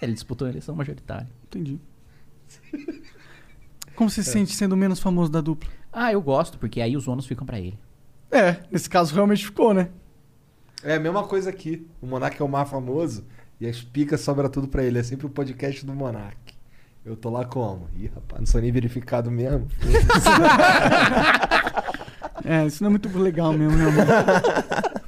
[0.01, 1.29] Ele disputou a eleição majoritária.
[1.45, 1.81] Entendi.
[3.97, 5.69] Como você se sente sendo o menos famoso da dupla?
[5.93, 7.79] Ah, eu gosto, porque aí os ônus ficam pra ele.
[8.31, 9.89] É, nesse caso realmente ficou, né?
[10.83, 11.87] É a mesma coisa aqui.
[12.01, 13.25] O Monark é o mais famoso
[13.61, 14.99] e as picas sobra tudo pra ele.
[14.99, 16.37] É sempre o podcast do Monark.
[17.05, 17.89] Eu tô lá como?
[17.97, 19.69] Ih, rapaz, não sou nem verificado mesmo.
[22.45, 24.09] É, isso não é muito legal mesmo, né, mano?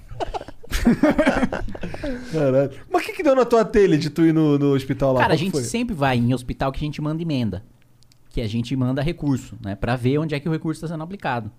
[2.33, 2.71] Caralho.
[2.91, 5.21] Mas o que, que deu na tua telha de tu ir no, no hospital lá?
[5.21, 5.63] Cara, a Qual que gente foi?
[5.63, 7.63] sempre vai em hospital que a gente manda emenda.
[8.31, 9.75] Que a gente manda recurso, né?
[9.75, 11.51] Pra ver onde é que o recurso tá sendo aplicado.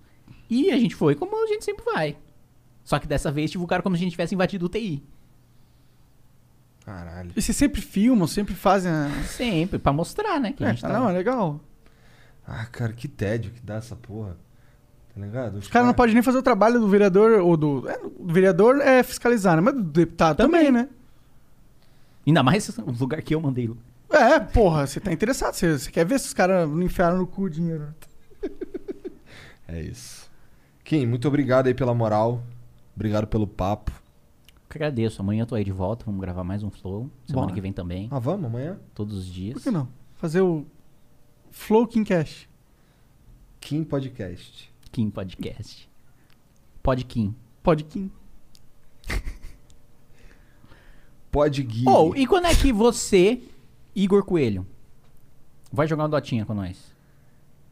[0.48, 2.16] E a gente foi como a gente sempre vai.
[2.84, 5.02] Só que dessa vez divulgaram como se a gente tivesse invadido o TI.
[6.84, 7.30] Caralho.
[7.36, 8.90] E vocês sempre filmam, sempre fazem.
[8.90, 9.08] A...
[9.24, 10.52] Sempre, pra mostrar, né?
[10.52, 10.88] Que a É, gente tá...
[10.88, 11.60] não, é legal.
[12.46, 14.36] Ah, cara, que tédio que dá essa porra.
[15.14, 15.58] Tá ligado?
[15.58, 17.88] Os caras não podem nem fazer o trabalho do vereador ou do.
[17.88, 19.60] É, do vereador é fiscalizar, né?
[19.62, 20.88] Mas do deputado também, né?
[22.26, 23.70] Ainda mais o lugar que eu mandei.
[24.10, 25.54] É, porra, você tá interessado.
[25.54, 27.94] Você, você quer ver se os caras não enfiaram no cu o dinheiro.
[29.72, 30.30] É isso.
[30.84, 32.44] Kim, muito obrigado aí pela moral.
[32.94, 33.90] Obrigado pelo papo.
[33.90, 35.22] Eu que agradeço.
[35.22, 36.04] Amanhã eu tô aí de volta.
[36.04, 37.10] Vamos gravar mais um Flow.
[37.26, 37.54] Semana Bora.
[37.54, 38.06] que vem também.
[38.10, 38.78] Ah, vamos amanhã?
[38.94, 39.54] Todos os dias.
[39.54, 39.88] Por que não?
[40.16, 40.66] Fazer o
[41.50, 42.46] Flow King Cash.
[43.60, 44.70] Kim Podcast.
[44.90, 45.90] Kim Podcast.
[46.82, 47.34] Pod Kim.
[47.62, 48.10] Pod Kim.
[51.32, 51.88] Pod Gui.
[51.88, 53.42] Ou, e quando é que você,
[53.94, 54.66] Igor Coelho,
[55.72, 56.92] vai jogar um Dotinha com nós?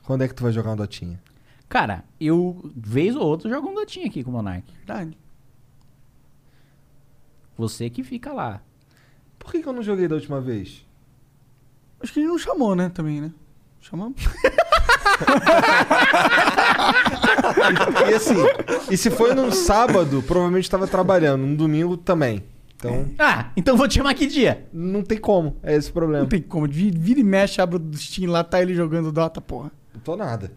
[0.03, 1.23] Quando é que tu vai jogar uma dotinha?
[1.71, 4.65] Cara, eu, vez ou outra, jogo um Dotinha aqui com o Monark.
[4.77, 5.17] Verdade.
[7.57, 8.61] Você que fica lá.
[9.39, 10.85] Por que, que eu não joguei da última vez?
[12.03, 12.89] Acho que ele não chamou, né?
[12.91, 13.33] Também, né?
[13.81, 14.21] Chamamos?
[18.11, 18.35] E assim,
[18.91, 21.43] e se foi num sábado, provavelmente tava trabalhando.
[21.43, 22.43] Num domingo também.
[22.77, 23.07] Então.
[23.19, 24.67] Ah, então vou te chamar que dia?
[24.73, 25.57] Não tem como.
[25.63, 26.23] É esse o problema.
[26.23, 26.67] Não tem como.
[26.67, 29.71] Vi- Vira e mexe, abre o Steam lá, tá ele jogando Dota, porra.
[29.93, 30.53] Não tô nada.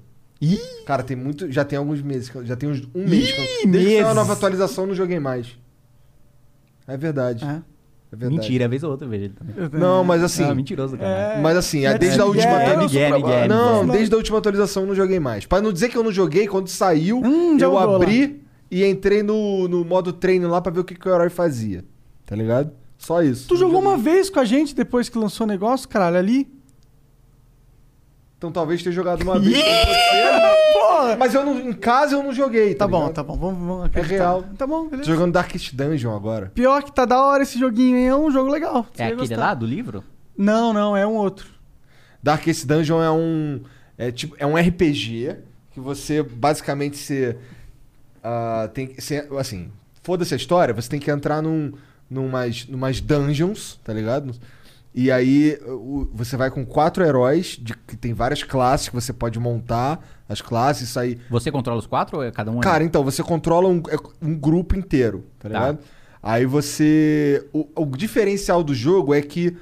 [0.46, 0.60] Ih!
[0.86, 1.52] Cara, tem muito.
[1.52, 2.32] Já tem alguns meses.
[2.44, 3.32] Já tem uns um mês.
[3.32, 4.16] que eu- Ih, Desde que a meses.
[4.16, 5.58] nova atualização, eu não joguei mais.
[6.88, 7.46] É verdade.
[7.46, 7.62] É.
[8.12, 8.42] É verdade.
[8.42, 9.56] Mentira, vez ou outra eu vejo ele também.
[9.80, 10.44] Não, mas assim.
[10.44, 11.40] Ah, mentiroso, cara.
[11.42, 13.24] Mas assim, é Mete desde a Miguel, última Miguel, trabalho.
[13.26, 15.46] Miguel, Não, desde a última atualização eu não joguei mais.
[15.48, 17.96] Pra não dizer que eu não joguei, quando saiu, Hum, eu jogou lá.
[17.96, 21.30] abri e entrei no, no modo treino lá pra ver o que, que o herói
[21.30, 21.84] fazia.
[22.26, 22.72] Tá ligado?
[23.00, 23.48] Só isso.
[23.48, 23.90] Tu Não jogou joguei.
[23.96, 26.48] uma vez com a gente depois que lançou o negócio, caralho, ali?
[28.44, 29.58] Então talvez tenha jogado uma vez.
[30.74, 31.16] Porra!
[31.18, 32.76] Mas eu não, em casa eu não joguei.
[32.76, 33.14] Tá bom, ligado?
[33.16, 34.16] tá bom, vamos, vamos É acreditar.
[34.16, 34.44] real.
[34.58, 35.10] Tá bom, Tô beleza.
[35.10, 36.52] jogando Darkest Dungeon agora.
[36.54, 38.08] Pior que tá da hora esse joguinho, hein?
[38.08, 38.86] É um jogo legal.
[38.94, 39.38] Você É vai aquele gostar.
[39.38, 40.04] lá do livro?
[40.38, 41.48] Não, não, é um outro.
[42.22, 43.62] Darkest Dungeon é um.
[43.98, 45.38] É, tipo, é um RPG
[45.72, 47.38] que você basicamente se.
[48.22, 51.72] ah, tem, se, assim, foda-se a história, você tem que entrar num,
[52.10, 54.36] numas, numas dungeons, tá ligado?
[54.96, 59.12] E aí o- você vai com quatro heróis, de, que tem várias classes que você
[59.12, 60.00] pode montar,
[60.30, 61.18] as classes, aí.
[61.30, 62.60] Você controla os quatro ou é cada um?
[62.60, 65.50] Cara, então, você controla um, é um grupo inteiro, tá Tá.
[65.50, 65.80] ligado?
[66.22, 67.46] Aí você.
[67.52, 69.58] O, o diferencial do jogo é que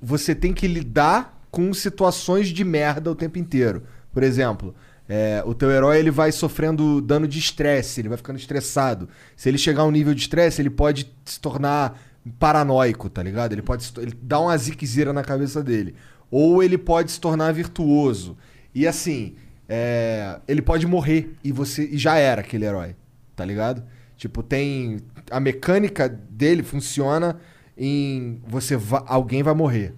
[0.00, 3.82] você tem que lidar com situações de merda o tempo inteiro.
[4.12, 4.74] Por exemplo,
[5.08, 9.08] é, o teu herói ele vai sofrendo dano de estresse, ele vai ficando estressado.
[9.36, 11.98] Se ele chegar a um nível de estresse, ele pode se tornar
[12.32, 13.52] paranoico, tá ligado?
[13.52, 15.94] Ele pode ele dá uma ziquezira na cabeça dele.
[16.30, 18.36] Ou ele pode se tornar virtuoso.
[18.74, 19.34] E assim,
[19.68, 22.96] é, ele pode morrer e você e já era aquele herói,
[23.36, 23.84] tá ligado?
[24.16, 24.98] Tipo, tem
[25.30, 27.38] a mecânica dele funciona
[27.76, 29.94] em você va- alguém vai morrer,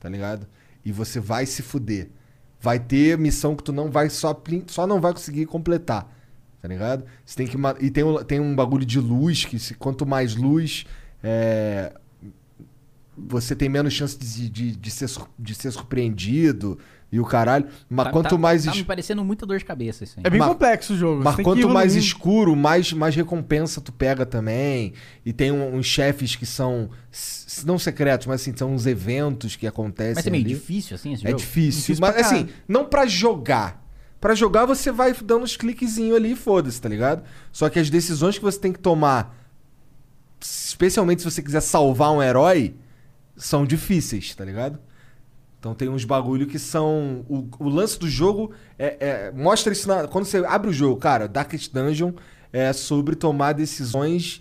[0.00, 0.46] tá ligado?
[0.84, 2.10] E você vai se fuder.
[2.60, 6.12] Vai ter missão que tu não vai só só não vai conseguir completar,
[6.60, 7.04] tá ligado?
[7.24, 10.34] Você tem que e tem um, tem um bagulho de luz que se, quanto mais
[10.34, 10.84] luz
[11.22, 11.92] é,
[13.16, 16.78] você tem menos chance de, de, de ser, de ser surpreendido
[17.10, 17.66] e o caralho.
[17.90, 20.22] Mas Tá- quanto tá- mais Tá es- me parecendo muita dor de cabeça isso aí.
[20.24, 21.24] É bem Mas- complexo o jogo.
[21.24, 24.92] mas quanto mais escuro, mais, mais recompensa tu pega também.
[25.24, 26.90] E tem um- uns chefes que são.
[27.64, 30.14] Não secretos, mas assim, são uns eventos que acontecem.
[30.14, 30.54] Mas é meio ali.
[30.54, 31.40] difícil, assim, esse É jogo?
[31.40, 31.80] difícil.
[31.80, 33.84] Difícil mas pra assim, não pra jogar.
[34.20, 37.22] Pra jogar você vai dando uns cliquezinhos ali e foda-se, tá ligado?
[37.52, 39.34] Só que as decisões que você tem que tomar,
[40.40, 42.74] especialmente se você quiser salvar um herói,
[43.36, 44.78] são difíceis, tá ligado?
[45.58, 47.24] Então tem uns bagulho que são.
[47.28, 51.00] O, o lance do jogo é, é- mostra isso na- quando você abre o jogo,
[51.00, 51.26] cara.
[51.26, 52.12] Darkest Dungeon
[52.52, 54.40] é sobre tomar decisões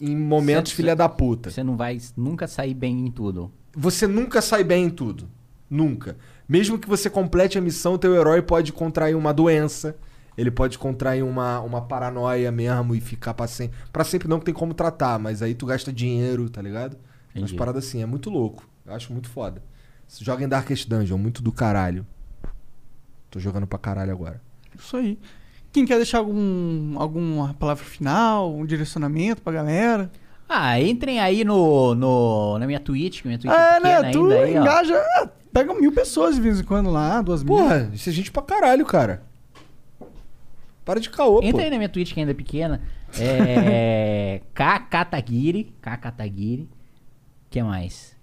[0.00, 1.50] em momentos Você- filha da puta.
[1.50, 3.50] Você não vai nunca sair bem em tudo.
[3.76, 5.28] Você nunca sai bem em tudo.
[5.68, 6.16] Nunca.
[6.48, 9.96] Mesmo que você complete a missão, teu herói pode contrair uma doença.
[10.36, 13.76] Ele pode contrair uma, uma paranoia mesmo e ficar pra sempre.
[13.92, 16.94] Pra sempre não que tem como tratar, mas aí tu gasta dinheiro, tá ligado?
[17.34, 17.54] Umas Entendi.
[17.54, 18.68] paradas assim, é muito louco.
[18.86, 19.62] Eu acho muito foda.
[20.06, 22.06] Você joga em Darkest Dungeon, muito do caralho.
[23.30, 24.40] Tô jogando pra caralho agora.
[24.78, 25.18] Isso aí.
[25.72, 30.10] Quem quer deixar algum, alguma palavra final, um direcionamento pra galera?
[30.48, 34.10] Ah, entrem aí no, no, na minha Twitch, que minha Twitch é, É, pequena né?
[34.12, 34.62] Tu ainda aí, ó.
[34.62, 34.94] engaja.
[35.16, 37.56] ah, Pega mil pessoas de vez em quando lá, duas mil.
[37.56, 39.22] Porra, isso é gente pra caralho, cara.
[40.84, 41.46] Para de caô, pô.
[41.46, 42.80] Entra aí na minha Twitch que ainda é pequena.
[43.18, 44.40] É.
[44.52, 45.72] Kakatagiri.
[45.80, 46.62] Kakatagiri.
[46.62, 48.14] O que mais?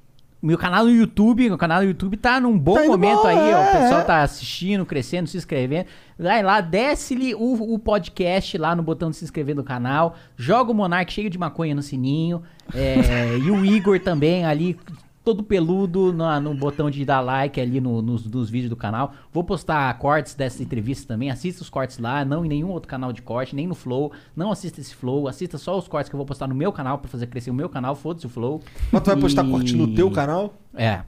[0.41, 3.38] Meu canal no YouTube, meu canal no YouTube tá num bom Tá momento bom, aí,
[3.38, 3.59] ó.
[3.59, 4.03] O é, pessoal é.
[4.03, 5.85] tá assistindo, crescendo, se inscrevendo.
[6.17, 10.15] Vai lá, desce-lhe o, o podcast lá no botão de se inscrever no canal.
[10.35, 12.41] Joga o Monark cheio de maconha no sininho.
[12.73, 14.80] é, e o Igor também ali,
[15.24, 19.14] todo peludo na- no, botão de dar like ali no- nos, nos vídeos do canal.
[19.32, 21.30] Vou postar cortes dessa entrevista também.
[21.30, 24.11] Assista os cortes lá, não em nenhum outro canal de corte, nem no Flow.
[24.35, 26.98] Não assista esse Flow, assista só os cortes que eu vou postar no meu canal
[26.98, 27.95] pra fazer crescer o meu canal.
[27.95, 28.61] Foda-se o Flow.
[28.91, 30.53] Mas tu vai postar E- corte no teu canal?
[30.74, 31.01] É.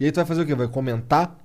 [0.00, 0.54] E aí tu vai fazer o quê?
[0.54, 1.36] Vai comentar?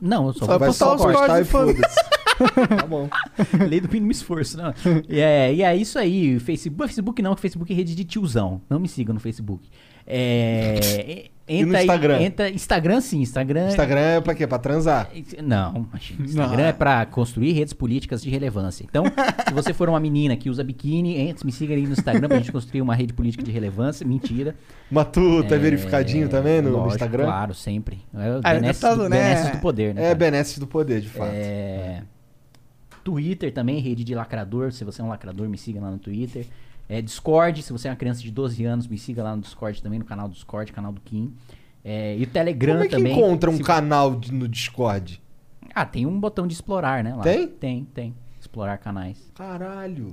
[0.00, 2.04] Não, eu só Vai vou postar postar os cortes e foda-se.
[2.76, 3.08] tá bom.
[3.68, 4.74] Lei do mínimo esforço, não.
[5.08, 6.38] E é, e é isso aí.
[6.40, 8.60] Facebook, Facebook não, que Facebook é rede de tiozão.
[8.68, 9.68] Não me siga no Facebook.
[10.06, 12.20] É, E no entra aí- Instagram?
[12.22, 13.68] entra, Instagram sim, Instagram.
[13.68, 14.46] Instagram é pra quê?
[14.46, 15.10] Pra transar?
[15.42, 16.24] Não, imagina.
[16.24, 18.84] Instagram é pra construir redes políticas de relevância.
[18.84, 19.04] Então,
[19.48, 22.38] se você for uma menina que usa biquíni, entre, me siga aí no Instagram pra
[22.38, 24.06] gente construir uma rede política de relevância.
[24.06, 24.54] Mentira.
[24.90, 27.24] Mas tu tá verificadinho também no lógico, Instagram?
[27.24, 27.98] Claro, sempre.
[28.14, 29.16] É o Ah, benesses, deputado, do, né?
[29.22, 30.00] benesses do poder, né?
[30.00, 30.14] É, cara?
[30.14, 31.30] benesses do poder, de fato.
[31.34, 32.02] É...
[33.02, 34.72] Twitter também, rede de lacrador.
[34.72, 36.46] Se você é um lacrador, me siga lá no Twitter.
[36.88, 39.82] É, Discord, se você é uma criança de 12 anos, me siga lá no Discord
[39.82, 41.32] também, no canal do Discord, canal do Kim.
[41.82, 43.12] É, e o Telegram Como é que também.
[43.16, 45.22] encontra um Se- canal de- no Discord?
[45.74, 47.14] Ah, tem um botão de explorar, né?
[47.14, 47.22] Lá.
[47.22, 47.46] Tem?
[47.48, 48.14] Tem, tem.
[48.40, 49.30] Explorar canais.
[49.34, 50.08] Caralho.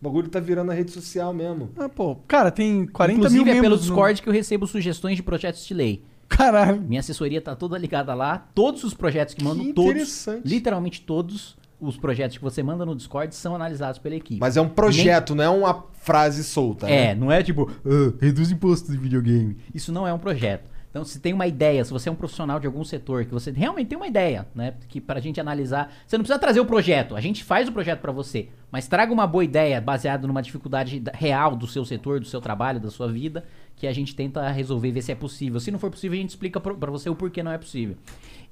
[0.00, 1.70] O bagulho tá virando a rede social mesmo.
[1.76, 2.16] Ah, pô.
[2.26, 5.22] Cara, tem 40 Inclusive mil é pelo membros no- Discord que eu recebo sugestões de
[5.22, 6.04] projetos de lei.
[6.28, 6.80] Caralho.
[6.80, 8.48] Minha assessoria tá toda ligada lá.
[8.54, 10.46] Todos os projetos que mandam, todos, interessante.
[10.48, 14.40] literalmente todos os projetos que você manda no Discord são analisados pela equipe.
[14.40, 16.88] Mas é um projeto, não é uma frase solta.
[16.88, 17.14] É, né?
[17.14, 19.56] não é tipo, "Ah, reduz imposto de videogame.
[19.74, 20.68] Isso não é um projeto.
[20.90, 23.52] Então, se tem uma ideia, se você é um profissional de algum setor, que você
[23.52, 24.74] realmente tem uma ideia, né?
[24.88, 25.92] Que pra gente analisar.
[26.04, 28.48] Você não precisa trazer o projeto, a gente faz o projeto pra você.
[28.72, 32.40] Mas traga uma boa ideia baseada numa dificuldade da- real do seu setor, do seu
[32.40, 33.44] trabalho, da sua vida,
[33.80, 35.58] que a gente tenta resolver ver se é possível.
[35.58, 37.96] Se não for possível, a gente explica pra você o porquê não é possível.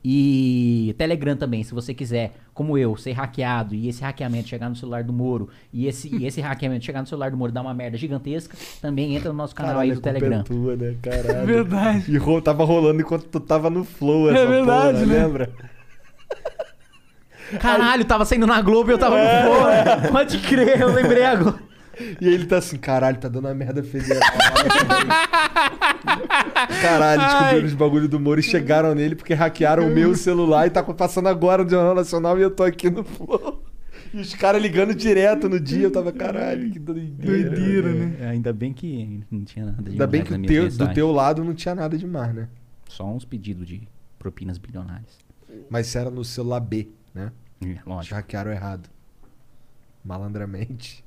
[0.02, 4.76] E Telegram também, se você quiser, como eu, ser hackeado e esse hackeamento chegar no
[4.76, 7.74] celular do Moro e esse, e esse hackeamento chegar no celular do Moro dar uma
[7.74, 10.42] merda gigantesca, também entra no nosso canal Caralho, aí do é Telegram.
[10.44, 10.94] tua, né?
[11.02, 11.47] Caralho.
[11.47, 12.10] Verdade.
[12.10, 15.26] E ro- tava rolando enquanto tu tava no flow essa É verdade, porra, né?
[15.26, 15.50] lembra?
[17.60, 19.42] Caralho, tava saindo na Globo e eu tava É.
[19.44, 20.12] no fone.
[20.12, 21.67] Pode crer, eu lembrei agora.
[22.20, 24.23] E aí ele tá assim, caralho, tá dando uma merda federal.
[26.81, 30.70] caralho, descobriram os bagulho do Moro e chegaram nele porque hackearam o meu celular e
[30.70, 33.62] tá passando agora no Jornal Nacional e eu tô aqui no flow.
[34.12, 37.51] E os caras ligando direto no dia, eu tava, caralho, que doideira.
[37.51, 38.17] Doideira, né?
[38.20, 41.44] É, ainda bem que não tinha nada de Ainda bem que teu, do teu lado
[41.44, 42.49] não tinha nada demais, né?
[42.89, 43.86] Só uns pedidos de
[44.18, 45.18] propinas bilionárias.
[45.68, 47.33] Mas isso era no celular B, né?
[47.62, 48.07] É, lógico.
[48.07, 48.89] Te hackearam errado.
[50.05, 51.05] Malandramente.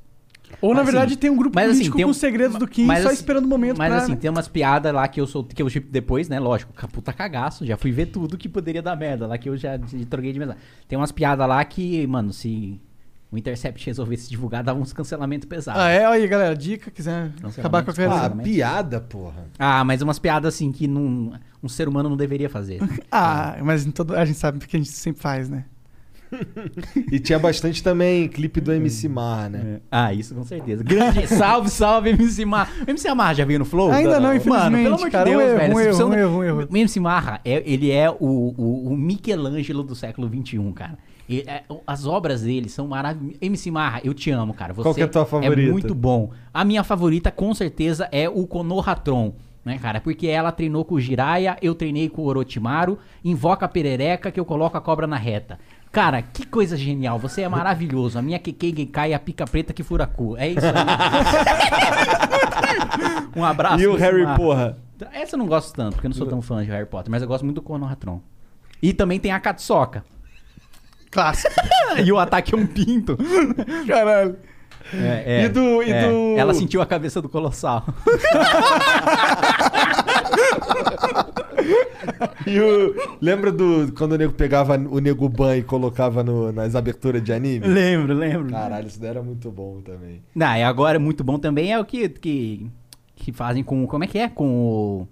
[0.61, 2.17] Ou, na Mas, verdade, assim, tem um grupo mas, assim, político tem com um- os
[2.17, 3.97] segredos do Kim mas, só assim, esperando o momento Mas pra...
[4.03, 4.17] assim, né?
[4.17, 6.39] tem umas piadas lá que eu sou que eu tipo, depois, né?
[6.39, 9.79] Lógico, puta cagaço, já fui ver tudo que poderia dar merda lá que eu já
[10.09, 10.57] troquei de mesa.
[10.87, 12.79] Tem umas piadas lá que, mano, se
[13.31, 15.81] o Intercept resolvesse divulgar, dava uns cancelamentos pesados.
[15.81, 16.05] Ah, é?
[16.05, 19.45] Olha aí, galera, dica, quiser acabar com a Ah, piada, porra.
[19.57, 21.31] Ah, mas umas piadas assim que não,
[21.63, 22.79] um ser humano não deveria fazer.
[23.09, 24.15] Ah, mas em todo...
[24.15, 25.63] a gente sabe que a gente sempre faz, né?
[27.11, 29.79] E tinha bastante também clipe do MC Mar, né?
[29.91, 30.83] Ah, isso com certeza.
[30.83, 32.71] Grande salve, salve, MC Marra.
[32.87, 33.91] O MC Marra já veio no Flow?
[33.91, 35.29] Ainda não, Mano, infelizmente, pelo amor cara.
[35.29, 35.73] de Um Deus, erro, velho.
[35.75, 36.67] um erro, precisa- um erro, um erro.
[36.71, 40.97] O MC Marra, é, ele é o, o, o Michelangelo do século XXI, cara.
[41.29, 43.37] Ele- é, as obras dele são maravilhosas.
[43.41, 44.73] MC Marra, eu te amo, cara.
[44.73, 45.71] Você Qual que é a tua favorita?
[45.71, 46.31] muito bom.
[46.53, 49.33] A minha favorita, com certeza, é o Konohatron.
[49.63, 50.01] Né, cara?
[50.01, 54.39] Porque ela treinou com o Jiraiya, eu treinei com o Orochimaru, invoca a perereca que
[54.39, 55.59] eu coloco a cobra na reta.
[55.91, 57.19] Cara, que coisa genial.
[57.19, 58.17] Você é maravilhoso.
[58.17, 60.37] A minha Kekei Genkai é a pica preta que fura cu.
[60.37, 60.71] É isso aí.
[63.35, 63.81] um abraço.
[63.83, 64.37] E o Harry, Marra.
[64.37, 64.77] porra?
[65.11, 67.21] Essa eu não gosto tanto, porque eu não sou tão fã de Harry Potter, mas
[67.21, 68.21] eu gosto muito do Konohatron.
[68.81, 70.03] E também tem a Katsoka.
[71.11, 71.53] Clássico.
[72.05, 73.17] e o ataque é um pinto.
[73.87, 74.37] Caralho.
[74.93, 76.07] É, é, E do- e é.
[76.09, 77.85] do- Ela sentiu a cabeça do Colossal.
[82.47, 82.95] E o...
[83.21, 87.31] Lembra do quando o nego pegava o nego ban e colocava no- nas aberturas de
[87.31, 87.67] anime?
[87.67, 88.49] Lembro, lembro.
[88.51, 90.21] Caralho, isso daí era muito bom também.
[90.33, 92.67] Não, e agora muito bom também é o que, que,
[93.15, 93.85] que fazem com.
[93.87, 94.27] Como é que é?
[94.29, 95.07] Com o.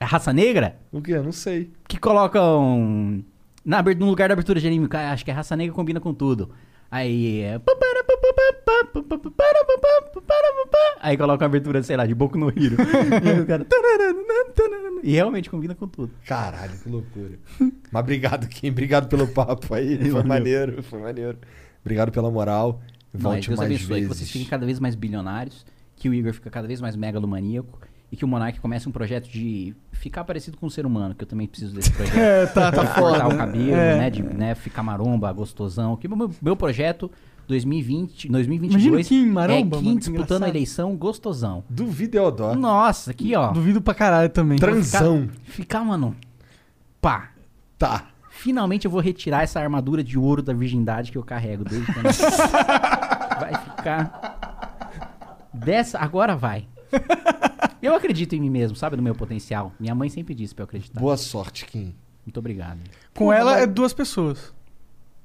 [0.00, 0.76] A raça negra?
[0.92, 1.18] O quê?
[1.18, 1.70] Não sei.
[1.88, 3.22] Que colocam.
[3.64, 6.50] Na, no lugar da abertura de anime, acho que a raça negra combina com tudo.
[6.90, 7.60] Aí é.
[11.00, 12.76] Aí coloca uma abertura, sei lá, de Boku no Hero.
[13.36, 13.66] e, o cara...
[15.02, 16.12] e realmente combina com tudo.
[16.26, 17.38] Caralho, que loucura.
[17.92, 18.70] Mas obrigado, Kim.
[18.70, 19.98] Obrigado pelo papo aí.
[20.10, 21.38] Foi maneiro, foi maneiro.
[21.82, 22.80] Obrigado pela moral.
[23.12, 24.08] Volte Deus mais abençoe vezes.
[24.08, 25.64] que vocês fiquem cada vez mais bilionários,
[25.96, 27.78] que o Igor fica cada vez mais megalomaníaco
[28.10, 31.24] e que o Monark comece um projeto de ficar parecido com um ser humano, que
[31.24, 32.16] eu também preciso desse projeto.
[32.18, 33.98] É, tá- tá cortar foda, o cabelo, é.
[33.98, 35.96] né, de né, ficar maromba, gostosão.
[35.96, 37.10] Que meu, meu projeto
[37.46, 40.48] 2020, Imagina 2022 o Kim maromba, é mano, Kim que disputando a engraçado.
[40.48, 41.64] eleição gostosão.
[41.68, 42.54] Duvido Eodó.
[42.54, 43.52] Nossa, aqui ó.
[43.52, 44.58] Duvido pra caralho também.
[44.58, 45.28] Transão.
[45.44, 46.14] Ficar, ficar, mano,
[47.00, 47.30] pá.
[47.78, 48.06] Tá.
[48.30, 52.06] Finalmente eu vou retirar essa armadura de ouro da virgindade que eu carrego desde quando...
[53.38, 55.48] Vai ficar.
[55.52, 55.98] Dessa.
[55.98, 56.66] Agora vai.
[57.82, 58.96] Eu acredito em mim mesmo, sabe?
[58.96, 59.72] No meu potencial.
[59.78, 61.00] Minha mãe sempre disse pra eu acreditar.
[61.00, 61.94] Boa sorte, Kim.
[62.24, 62.78] Muito obrigado.
[63.14, 64.52] Com ela é duas pessoas.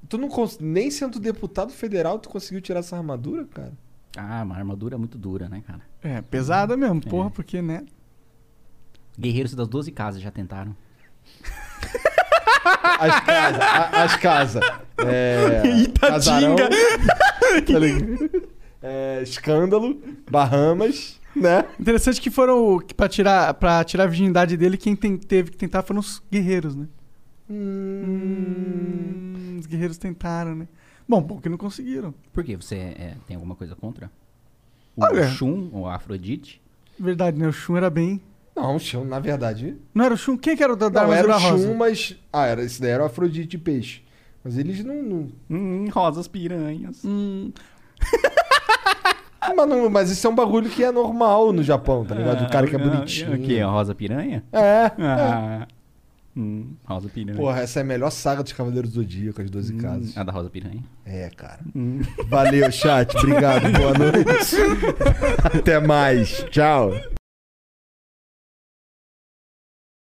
[0.08, 0.58] Tu não cons...
[0.58, 3.72] Nem sendo deputado federal, tu conseguiu tirar essa armadura, cara?
[4.16, 5.80] Ah, uma armadura muito dura, né, cara?
[6.02, 7.84] É, pesada mesmo, porra, porque, né?
[9.18, 10.76] Guerreiros das 12 casas já tentaram.
[12.64, 13.62] As casas.
[13.92, 14.64] as casas.
[14.98, 15.62] É.
[16.00, 16.68] Casarão, tá
[18.82, 20.00] é, escândalo.
[20.30, 21.20] Bahamas.
[21.36, 21.64] Né?
[21.80, 22.78] Interessante que foram.
[22.78, 26.22] Que pra, tirar, pra tirar a virgindade dele, quem tem- teve que tentar foram os
[26.30, 26.86] guerreiros, né?
[28.34, 30.68] Hum, os guerreiros tentaram, né?
[31.08, 32.14] Bom, bom que não conseguiram.
[32.32, 32.56] Por quê?
[32.56, 34.10] Você é, tem alguma coisa contra?
[34.96, 35.26] O Olha.
[35.28, 36.62] Shun, ou a Afrodite?
[36.98, 37.46] Verdade, né?
[37.48, 38.20] O Shun era bem.
[38.56, 39.76] Não, o Shun, na verdade.
[39.92, 40.36] Não era o Shun?
[40.38, 41.66] Quem que era o da, da Não, era o armadura rosa?
[41.68, 42.16] Shun, mas.
[42.32, 44.02] Ah, era, esse daí era o Afrodite de peixe.
[44.42, 45.02] Mas eles não.
[45.02, 45.28] não...
[45.50, 47.04] Hum, rosas piranhas.
[47.04, 47.52] Hum.
[49.56, 52.44] mas, não- mas isso é um bagulho que é normal no Japão, tá ligado?
[52.46, 53.34] O cara que é bonitinho.
[53.34, 53.60] O que?
[53.60, 54.42] A rosa piranha?
[54.52, 54.90] É.
[54.98, 55.66] Ah.
[56.36, 57.36] Hum, rosa piranha.
[57.38, 60.16] Porra, essa é a melhor saga dos Cavaleiros do Zodíaco, as 12 casas.
[60.16, 60.82] A da rosa piranha.
[61.06, 61.60] É, cara.
[61.76, 62.00] Hum.
[62.26, 63.16] Valeu, chat.
[63.16, 63.70] Obrigado.
[63.70, 64.56] Boa noite.
[65.44, 66.44] Até mais.
[66.50, 66.90] Tchau.